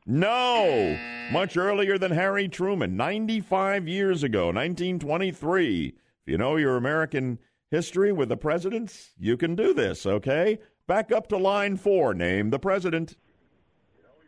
No, 0.08 0.96
much 1.32 1.56
earlier 1.56 1.98
than 1.98 2.12
Harry 2.12 2.48
Truman, 2.48 2.96
95 2.96 3.88
years 3.88 4.22
ago, 4.22 4.46
1923. 4.46 5.86
If 5.88 5.94
you 6.26 6.38
know 6.38 6.54
your 6.54 6.76
American 6.76 7.40
history 7.72 8.12
with 8.12 8.28
the 8.28 8.36
presidents, 8.36 9.10
you 9.18 9.36
can 9.36 9.56
do 9.56 9.74
this, 9.74 10.06
okay? 10.06 10.60
Back 10.86 11.10
up 11.10 11.26
to 11.30 11.36
line 11.36 11.76
four. 11.76 12.14
Name 12.14 12.50
the 12.50 12.60
president. 12.60 13.16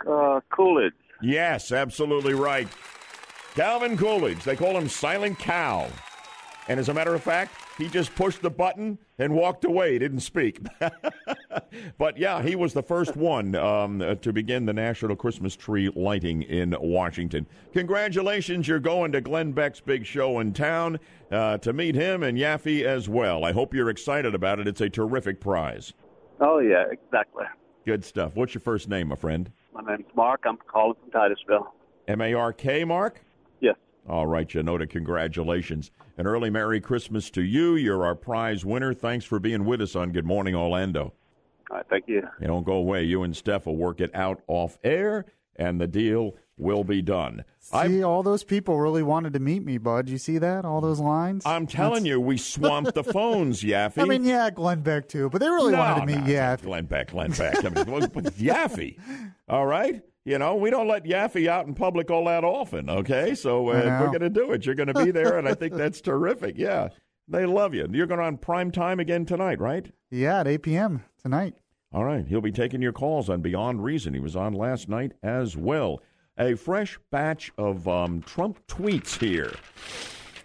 Uh, 0.04 0.40
Coolidge. 0.50 0.94
Yes, 1.22 1.70
absolutely 1.70 2.34
right. 2.34 2.66
Calvin 3.54 3.96
Coolidge. 3.96 4.42
They 4.42 4.56
call 4.56 4.76
him 4.76 4.88
Silent 4.88 5.38
Cal. 5.38 5.88
And 6.66 6.80
as 6.80 6.88
a 6.88 6.94
matter 6.94 7.14
of 7.14 7.22
fact, 7.22 7.52
he 7.78 7.88
just 7.88 8.14
pushed 8.16 8.42
the 8.42 8.50
button 8.50 8.98
and 9.18 9.32
walked 9.34 9.64
away. 9.64 9.92
He 9.92 9.98
didn't 9.98 10.20
speak. 10.20 10.60
but 11.98 12.18
yeah, 12.18 12.42
he 12.42 12.56
was 12.56 12.74
the 12.74 12.82
first 12.82 13.16
one 13.16 13.54
um, 13.54 14.18
to 14.20 14.32
begin 14.32 14.66
the 14.66 14.72
national 14.72 15.16
Christmas 15.16 15.54
tree 15.54 15.88
lighting 15.94 16.42
in 16.42 16.76
Washington. 16.80 17.46
Congratulations, 17.72 18.66
you're 18.66 18.80
going 18.80 19.12
to 19.12 19.20
Glenn 19.20 19.52
Beck's 19.52 19.80
big 19.80 20.04
show 20.04 20.40
in 20.40 20.52
town 20.52 20.98
uh, 21.30 21.58
to 21.58 21.72
meet 21.72 21.94
him 21.94 22.24
and 22.24 22.36
Yaffee 22.36 22.84
as 22.84 23.08
well. 23.08 23.44
I 23.44 23.52
hope 23.52 23.72
you're 23.72 23.90
excited 23.90 24.34
about 24.34 24.58
it. 24.58 24.66
It's 24.66 24.80
a 24.80 24.90
terrific 24.90 25.40
prize. 25.40 25.92
Oh, 26.40 26.58
yeah, 26.58 26.84
exactly. 26.90 27.44
Good 27.86 28.04
stuff. 28.04 28.34
What's 28.34 28.54
your 28.54 28.60
first 28.60 28.88
name, 28.88 29.08
my 29.08 29.16
friend? 29.16 29.50
My 29.72 29.82
name's 29.82 30.12
Mark. 30.14 30.42
I'm 30.44 30.56
calling 30.56 30.96
from 31.00 31.10
Titusville. 31.10 31.72
M 32.08 32.20
A 32.20 32.34
R 32.34 32.52
K, 32.52 32.84
Mark? 32.84 33.22
Yes. 34.08 34.14
All 34.14 34.26
right, 34.26 34.48
Janota, 34.48 34.88
congratulations. 34.88 35.90
An 36.16 36.26
early 36.26 36.50
Merry 36.50 36.80
Christmas 36.80 37.30
to 37.30 37.42
you. 37.42 37.76
You're 37.76 38.04
our 38.04 38.14
prize 38.14 38.64
winner. 38.64 38.94
Thanks 38.94 39.24
for 39.24 39.38
being 39.38 39.64
with 39.64 39.80
us 39.80 39.94
on 39.94 40.12
Good 40.12 40.24
Morning 40.26 40.54
Orlando. 40.54 41.12
All 41.70 41.76
right, 41.76 41.86
thank 41.90 42.08
you. 42.08 42.26
You 42.40 42.46
don't 42.46 42.64
go 42.64 42.72
away. 42.74 43.04
You 43.04 43.22
and 43.22 43.36
Steph 43.36 43.66
will 43.66 43.76
work 43.76 44.00
it 44.00 44.10
out 44.14 44.40
off 44.46 44.78
air, 44.82 45.26
and 45.56 45.80
the 45.80 45.86
deal 45.86 46.34
will 46.56 46.82
be 46.82 47.02
done. 47.02 47.44
See, 47.60 48.02
all 48.02 48.22
those 48.22 48.42
people 48.42 48.80
really 48.80 49.02
wanted 49.02 49.34
to 49.34 49.38
meet 49.38 49.64
me, 49.64 49.76
bud. 49.78 50.08
You 50.08 50.16
see 50.18 50.38
that? 50.38 50.64
All 50.64 50.80
those 50.80 50.98
lines? 50.98 51.44
I'm 51.46 51.66
telling 51.66 52.04
you, 52.06 52.18
we 52.20 52.36
swamped 52.38 52.94
the 52.94 53.04
phones, 53.04 53.62
Yaffee. 53.62 54.02
I 54.02 54.06
mean, 54.06 54.24
yeah, 54.24 54.50
Glenn 54.50 54.80
Beck 54.80 55.08
too, 55.08 55.28
but 55.28 55.40
they 55.40 55.46
really 55.48 55.72
No, 55.72 55.78
wanted 55.78 56.00
to 56.00 56.06
meet 56.06 56.26
no, 56.26 56.32
Yaffee. 56.32 56.62
Glenn 56.62 56.86
Beck, 56.86 57.10
Glenn 57.12 57.30
Beck. 57.32 57.64
I 57.64 57.68
mean, 57.68 57.84
but 58.12 58.24
Yaffee. 58.38 58.96
All 59.48 59.66
right? 59.66 60.02
You 60.28 60.38
know, 60.38 60.56
we 60.56 60.68
don't 60.68 60.86
let 60.86 61.04
Yaffee 61.04 61.46
out 61.48 61.66
in 61.66 61.74
public 61.74 62.10
all 62.10 62.26
that 62.26 62.44
often, 62.44 62.90
okay? 62.90 63.34
So 63.34 63.70
uh, 63.70 63.98
we're 63.98 64.08
going 64.08 64.20
to 64.20 64.28
do 64.28 64.52
it. 64.52 64.66
You're 64.66 64.74
going 64.74 64.92
to 64.92 65.04
be 65.04 65.10
there, 65.10 65.38
and 65.38 65.48
I 65.48 65.54
think 65.54 65.72
that's 65.72 66.02
terrific. 66.02 66.58
Yeah. 66.58 66.90
They 67.28 67.46
love 67.46 67.72
you. 67.72 67.88
You're 67.90 68.06
going 68.06 68.20
on 68.20 68.36
prime 68.36 68.70
time 68.70 69.00
again 69.00 69.24
tonight, 69.24 69.58
right? 69.58 69.90
Yeah, 70.10 70.40
at 70.40 70.46
8 70.46 70.62
p.m. 70.62 71.04
tonight. 71.22 71.54
All 71.94 72.04
right. 72.04 72.26
He'll 72.26 72.42
be 72.42 72.52
taking 72.52 72.82
your 72.82 72.92
calls 72.92 73.30
on 73.30 73.40
Beyond 73.40 73.82
Reason. 73.82 74.12
He 74.12 74.20
was 74.20 74.36
on 74.36 74.52
last 74.52 74.86
night 74.86 75.12
as 75.22 75.56
well. 75.56 76.02
A 76.38 76.56
fresh 76.56 76.98
batch 77.10 77.50
of 77.56 77.88
um, 77.88 78.20
Trump 78.20 78.58
tweets 78.66 79.18
here. 79.18 79.54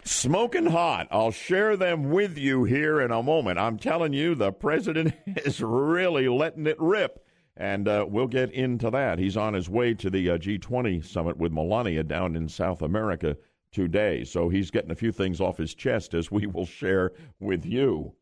Smoking 0.02 0.66
hot. 0.66 1.08
I'll 1.10 1.30
share 1.30 1.76
them 1.76 2.10
with 2.10 2.38
you 2.38 2.64
here 2.64 3.02
in 3.02 3.10
a 3.10 3.22
moment. 3.22 3.58
I'm 3.58 3.78
telling 3.78 4.14
you, 4.14 4.34
the 4.34 4.50
president 4.50 5.12
is 5.26 5.62
really 5.62 6.26
letting 6.28 6.66
it 6.66 6.80
rip. 6.80 7.23
And 7.56 7.86
uh, 7.86 8.04
we'll 8.08 8.26
get 8.26 8.50
into 8.52 8.90
that. 8.90 9.18
He's 9.18 9.36
on 9.36 9.54
his 9.54 9.68
way 9.68 9.94
to 9.94 10.10
the 10.10 10.30
uh, 10.30 10.38
G20 10.38 11.04
summit 11.04 11.36
with 11.36 11.52
Melania 11.52 12.02
down 12.02 12.34
in 12.34 12.48
South 12.48 12.82
America 12.82 13.36
today. 13.70 14.24
So 14.24 14.48
he's 14.48 14.70
getting 14.70 14.90
a 14.90 14.96
few 14.96 15.12
things 15.12 15.40
off 15.40 15.58
his 15.58 15.74
chest 15.74 16.14
as 16.14 16.30
we 16.30 16.46
will 16.46 16.66
share 16.66 17.12
with 17.40 17.64
you. 17.64 18.12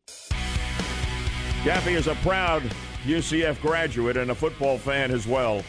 Yaffee 1.63 1.95
is 1.95 2.07
a 2.07 2.15
proud 2.15 2.61
UCF 3.05 3.59
graduate 3.61 4.17
and 4.17 4.31
a 4.31 4.35
football 4.35 4.77
fan 4.77 5.11
as 5.11 5.25
well. 5.25 5.63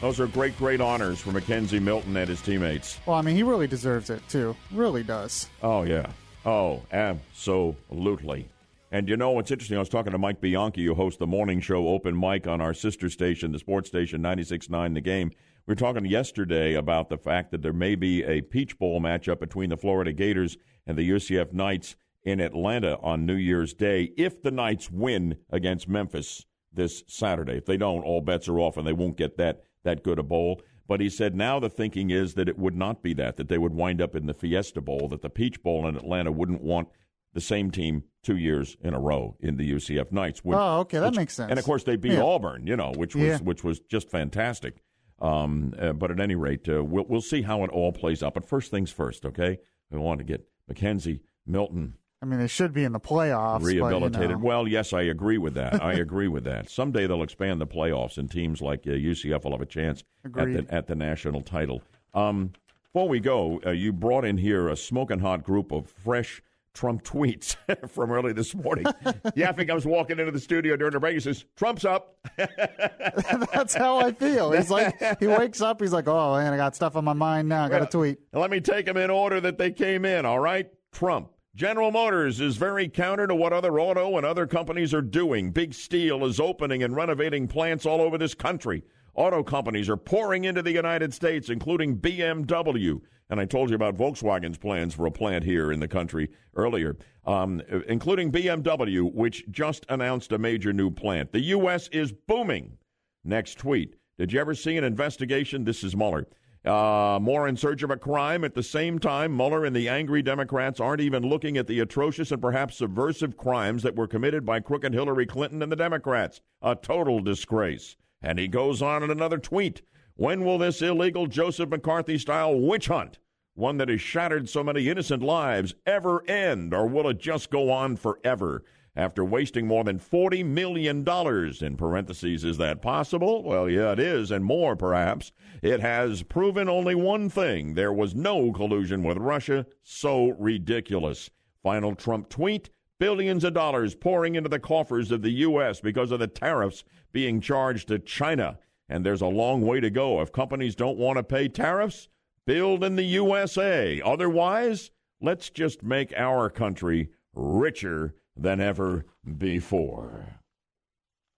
Those 0.00 0.18
are 0.18 0.26
great, 0.26 0.56
great 0.56 0.80
honors 0.80 1.20
for 1.20 1.30
McKenzie 1.30 1.80
Milton 1.80 2.16
and 2.16 2.28
his 2.28 2.40
teammates. 2.40 2.98
Well, 3.06 3.16
I 3.16 3.22
mean, 3.22 3.36
he 3.36 3.42
really 3.42 3.66
deserves 3.66 4.10
it 4.10 4.20
too. 4.28 4.56
Really 4.72 5.02
does. 5.02 5.48
Oh, 5.62 5.82
yeah. 5.82 6.10
Oh, 6.44 6.82
absolutely. 6.90 8.48
And 8.92 9.08
you 9.08 9.16
know 9.16 9.30
what's 9.30 9.50
interesting? 9.50 9.78
I 9.78 9.80
was 9.80 9.88
talking 9.88 10.12
to 10.12 10.18
Mike 10.18 10.42
Bianchi, 10.42 10.84
who 10.84 10.94
hosts 10.94 11.18
the 11.18 11.26
morning 11.26 11.62
show 11.62 11.88
Open 11.88 12.18
Mic 12.18 12.46
on 12.46 12.60
our 12.60 12.74
sister 12.74 13.08
station, 13.08 13.50
the 13.50 13.58
sports 13.58 13.88
station 13.88 14.22
96.9 14.22 14.92
The 14.92 15.00
Game. 15.00 15.30
We 15.66 15.72
were 15.72 15.76
talking 15.76 16.04
yesterday 16.04 16.74
about 16.74 17.08
the 17.08 17.16
fact 17.16 17.52
that 17.52 17.62
there 17.62 17.72
may 17.72 17.94
be 17.94 18.22
a 18.22 18.42
Peach 18.42 18.78
Bowl 18.78 19.00
matchup 19.00 19.40
between 19.40 19.70
the 19.70 19.78
Florida 19.78 20.12
Gators 20.12 20.58
and 20.86 20.98
the 20.98 21.08
UCF 21.08 21.54
Knights 21.54 21.96
in 22.22 22.38
Atlanta 22.38 22.98
on 23.00 23.24
New 23.24 23.34
Year's 23.34 23.72
Day 23.72 24.12
if 24.18 24.42
the 24.42 24.50
Knights 24.50 24.90
win 24.90 25.38
against 25.48 25.88
Memphis 25.88 26.44
this 26.70 27.02
Saturday. 27.06 27.54
If 27.54 27.64
they 27.64 27.78
don't, 27.78 28.02
all 28.02 28.20
bets 28.20 28.46
are 28.46 28.60
off 28.60 28.76
and 28.76 28.86
they 28.86 28.92
won't 28.92 29.16
get 29.16 29.38
that, 29.38 29.62
that 29.84 30.04
good 30.04 30.18
a 30.18 30.22
bowl. 30.22 30.60
But 30.86 31.00
he 31.00 31.08
said 31.08 31.34
now 31.34 31.58
the 31.58 31.70
thinking 31.70 32.10
is 32.10 32.34
that 32.34 32.46
it 32.46 32.58
would 32.58 32.76
not 32.76 33.02
be 33.02 33.14
that, 33.14 33.38
that 33.38 33.48
they 33.48 33.56
would 33.56 33.72
wind 33.72 34.02
up 34.02 34.14
in 34.14 34.26
the 34.26 34.34
Fiesta 34.34 34.82
Bowl, 34.82 35.08
that 35.08 35.22
the 35.22 35.30
Peach 35.30 35.62
Bowl 35.62 35.88
in 35.88 35.96
Atlanta 35.96 36.30
wouldn't 36.30 36.60
want 36.60 36.88
the 37.34 37.40
same 37.40 37.70
team 37.70 38.04
two 38.22 38.36
years 38.36 38.76
in 38.82 38.94
a 38.94 39.00
row 39.00 39.36
in 39.40 39.56
the 39.56 39.64
UCF 39.72 40.12
Knights. 40.12 40.44
which- 40.44 40.56
Oh, 40.56 40.80
okay, 40.80 40.98
that 40.98 41.10
which- 41.10 41.16
makes 41.16 41.34
sense. 41.34 41.50
And 41.50 41.58
of 41.58 41.64
course, 41.64 41.84
they 41.84 41.96
beat 41.96 42.12
Yeah. 42.12 42.22
Auburn, 42.22 42.66
you 42.66 42.76
know, 42.76 42.92
which 42.96 43.14
was 43.14 43.24
Yeah. 43.24 43.38
which 43.38 43.64
was 43.64 43.80
just 43.80 44.10
fantastic. 44.10 44.82
Um, 45.20 45.72
uh, 45.78 45.92
but 45.92 46.10
at 46.10 46.18
any 46.20 46.34
rate, 46.34 46.68
uh, 46.68 46.82
we'll 46.84 47.06
we'll 47.08 47.20
see 47.20 47.42
how 47.42 47.62
it 47.64 47.70
all 47.70 47.92
plays 47.92 48.22
out. 48.22 48.34
But 48.34 48.44
first 48.44 48.70
things 48.70 48.90
first, 48.90 49.24
okay? 49.24 49.58
We 49.90 49.98
want 49.98 50.18
to 50.18 50.24
get 50.24 50.46
McKenzie 50.70 51.20
Milton 51.46 51.94
I 52.20 52.24
mean, 52.24 52.38
they 52.38 52.46
should 52.46 52.72
be 52.72 52.84
in 52.84 52.92
the 52.92 53.00
playoffs. 53.00 53.62
rehabilitated. 53.64 54.30
You 54.30 54.36
know. 54.36 54.42
Well, 54.44 54.68
yes, 54.68 54.92
I 54.92 55.02
agree 55.02 55.38
with 55.38 55.54
that. 55.54 55.82
I 55.82 55.92
agree 56.06 56.28
with 56.28 56.44
that. 56.44 56.70
Someday 56.70 57.08
they'll 57.08 57.22
expand 57.24 57.60
the 57.60 57.66
playoffs, 57.66 58.16
and 58.16 58.30
teams 58.30 58.62
like 58.62 58.86
uh, 58.86 58.90
UCF 58.92 59.42
will 59.42 59.50
have 59.50 59.60
a 59.60 59.66
chance 59.66 60.04
at 60.24 60.32
the, 60.32 60.64
at 60.68 60.86
the 60.86 60.94
national 60.94 61.40
title. 61.42 61.82
Um, 62.14 62.52
before 62.84 63.08
we 63.08 63.18
go, 63.18 63.60
uh, 63.66 63.70
you 63.70 63.92
brought 63.92 64.24
in 64.24 64.36
here 64.38 64.68
a 64.68 64.76
smoking 64.76 65.18
hot 65.18 65.42
group 65.42 65.72
of 65.72 65.88
fresh 65.88 66.42
Trump 66.74 67.02
tweets 67.04 67.56
from 67.90 68.10
early 68.10 68.32
this 68.32 68.54
morning. 68.54 68.84
Yaffing 68.84 69.68
comes 69.68 69.84
walking 69.84 70.18
into 70.18 70.32
the 70.32 70.40
studio 70.40 70.76
during 70.76 70.92
the 70.92 71.00
break. 71.00 71.14
He 71.14 71.20
says, 71.20 71.44
"Trump's 71.56 71.84
up." 71.84 72.16
That's 72.36 73.74
how 73.74 73.98
I 73.98 74.12
feel. 74.12 74.52
He's 74.52 74.70
like, 74.70 75.20
he 75.20 75.26
wakes 75.26 75.60
up, 75.60 75.80
he's 75.80 75.92
like, 75.92 76.08
oh 76.08 76.36
man, 76.36 76.52
I 76.52 76.56
got 76.56 76.74
stuff 76.74 76.96
on 76.96 77.04
my 77.04 77.12
mind 77.12 77.48
now. 77.48 77.64
I 77.64 77.68
got 77.68 77.80
to 77.80 77.86
tweet. 77.86 78.18
Let 78.32 78.50
me 78.50 78.60
take 78.60 78.86
them 78.86 78.96
in 78.96 79.10
order 79.10 79.40
that 79.40 79.58
they 79.58 79.70
came 79.70 80.04
in, 80.04 80.24
all 80.24 80.40
right? 80.40 80.68
Trump. 80.92 81.30
General 81.54 81.90
Motors 81.90 82.40
is 82.40 82.56
very 82.56 82.88
counter 82.88 83.26
to 83.26 83.34
what 83.34 83.52
other 83.52 83.78
auto 83.78 84.16
and 84.16 84.24
other 84.24 84.46
companies 84.46 84.94
are 84.94 85.02
doing. 85.02 85.50
Big 85.50 85.74
Steel 85.74 86.24
is 86.24 86.40
opening 86.40 86.82
and 86.82 86.96
renovating 86.96 87.46
plants 87.46 87.84
all 87.84 88.00
over 88.00 88.16
this 88.16 88.34
country. 88.34 88.82
Auto 89.14 89.42
companies 89.42 89.90
are 89.90 89.96
pouring 89.98 90.44
into 90.44 90.62
the 90.62 90.72
United 90.72 91.12
States, 91.12 91.50
including 91.50 91.98
BMW. 91.98 93.02
And 93.32 93.40
I 93.40 93.46
told 93.46 93.70
you 93.70 93.76
about 93.76 93.96
Volkswagen's 93.96 94.58
plans 94.58 94.92
for 94.92 95.06
a 95.06 95.10
plant 95.10 95.42
here 95.42 95.72
in 95.72 95.80
the 95.80 95.88
country 95.88 96.28
earlier, 96.54 96.98
um, 97.24 97.62
including 97.88 98.30
BMW, 98.30 99.10
which 99.10 99.50
just 99.50 99.86
announced 99.88 100.32
a 100.32 100.38
major 100.38 100.74
new 100.74 100.90
plant. 100.90 101.32
The 101.32 101.40
U.S. 101.40 101.88
is 101.92 102.12
booming. 102.12 102.76
Next 103.24 103.56
tweet. 103.56 103.94
Did 104.18 104.34
you 104.34 104.40
ever 104.40 104.54
see 104.54 104.76
an 104.76 104.84
investigation? 104.84 105.64
This 105.64 105.82
is 105.82 105.96
Mueller. 105.96 106.26
Uh, 106.62 107.18
more 107.22 107.48
in 107.48 107.56
search 107.56 107.82
of 107.82 107.90
a 107.90 107.96
crime. 107.96 108.44
At 108.44 108.52
the 108.52 108.62
same 108.62 108.98
time, 108.98 109.34
Mueller 109.34 109.64
and 109.64 109.74
the 109.74 109.88
angry 109.88 110.20
Democrats 110.20 110.78
aren't 110.78 111.00
even 111.00 111.22
looking 111.22 111.56
at 111.56 111.66
the 111.66 111.80
atrocious 111.80 112.32
and 112.32 112.42
perhaps 112.42 112.76
subversive 112.76 113.38
crimes 113.38 113.82
that 113.82 113.96
were 113.96 114.06
committed 114.06 114.44
by 114.44 114.60
crooked 114.60 114.92
Hillary 114.92 115.24
Clinton 115.24 115.62
and 115.62 115.72
the 115.72 115.76
Democrats. 115.76 116.42
A 116.60 116.74
total 116.74 117.20
disgrace. 117.20 117.96
And 118.20 118.38
he 118.38 118.46
goes 118.46 118.82
on 118.82 119.02
in 119.02 119.10
another 119.10 119.38
tweet. 119.38 119.80
When 120.16 120.44
will 120.44 120.58
this 120.58 120.82
illegal 120.82 121.26
Joseph 121.26 121.70
McCarthy 121.70 122.18
style 122.18 122.60
witch 122.60 122.88
hunt, 122.88 123.18
one 123.54 123.76
that 123.78 123.88
has 123.88 124.00
shattered 124.00 124.48
so 124.48 124.64
many 124.64 124.88
innocent 124.88 125.22
lives, 125.22 125.74
ever 125.86 126.24
end, 126.28 126.72
or 126.72 126.86
will 126.86 127.08
it 127.08 127.18
just 127.18 127.50
go 127.50 127.70
on 127.70 127.96
forever? 127.96 128.64
After 128.94 129.24
wasting 129.24 129.66
more 129.66 129.84
than 129.84 129.98
$40 129.98 130.44
million, 130.44 130.98
in 130.98 131.76
parentheses, 131.76 132.44
is 132.44 132.58
that 132.58 132.82
possible? 132.82 133.42
Well, 133.42 133.68
yeah, 133.68 133.92
it 133.92 133.98
is, 133.98 134.30
and 134.30 134.44
more 134.44 134.76
perhaps. 134.76 135.32
It 135.62 135.80
has 135.80 136.22
proven 136.22 136.68
only 136.68 136.94
one 136.94 137.30
thing 137.30 137.72
there 137.72 137.92
was 137.92 138.14
no 138.14 138.52
collusion 138.52 139.02
with 139.02 139.16
Russia. 139.16 139.64
So 139.82 140.30
ridiculous. 140.38 141.30
Final 141.62 141.94
Trump 141.94 142.28
tweet 142.28 142.68
billions 142.98 143.44
of 143.44 143.54
dollars 143.54 143.94
pouring 143.94 144.34
into 144.34 144.50
the 144.50 144.60
coffers 144.60 145.10
of 145.10 145.22
the 145.22 145.30
U.S. 145.30 145.80
because 145.80 146.10
of 146.10 146.20
the 146.20 146.26
tariffs 146.26 146.84
being 147.12 147.40
charged 147.40 147.88
to 147.88 147.98
China. 147.98 148.58
And 148.88 149.06
there's 149.06 149.22
a 149.22 149.26
long 149.26 149.62
way 149.62 149.80
to 149.80 149.90
go. 149.90 150.20
If 150.20 150.32
companies 150.32 150.74
don't 150.74 150.98
want 150.98 151.16
to 151.16 151.22
pay 151.22 151.48
tariffs, 151.48 152.08
build 152.46 152.84
in 152.84 152.96
the 152.96 153.02
USA. 153.02 154.00
Otherwise, 154.04 154.90
let's 155.20 155.50
just 155.50 155.82
make 155.82 156.12
our 156.16 156.50
country 156.50 157.10
richer 157.34 158.14
than 158.36 158.60
ever 158.60 159.04
before. 159.38 160.40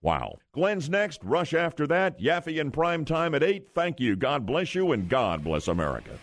Wow. 0.03 0.37
Glenn's 0.53 0.91
next, 0.91 1.25
Rush 1.25 1.55
after 1.55 1.87
that, 1.87 2.21
Yaffee 2.21 2.61
in 2.61 2.71
prime 2.71 3.05
time 3.05 3.35
at 3.35 3.43
8. 3.43 3.69
Thank 3.75 4.01
you. 4.01 4.17
God 4.17 4.45
bless 4.45 4.75
you, 4.75 4.93
and 4.93 5.09
God 5.09 5.43
bless 5.43 5.69
America. 5.69 6.19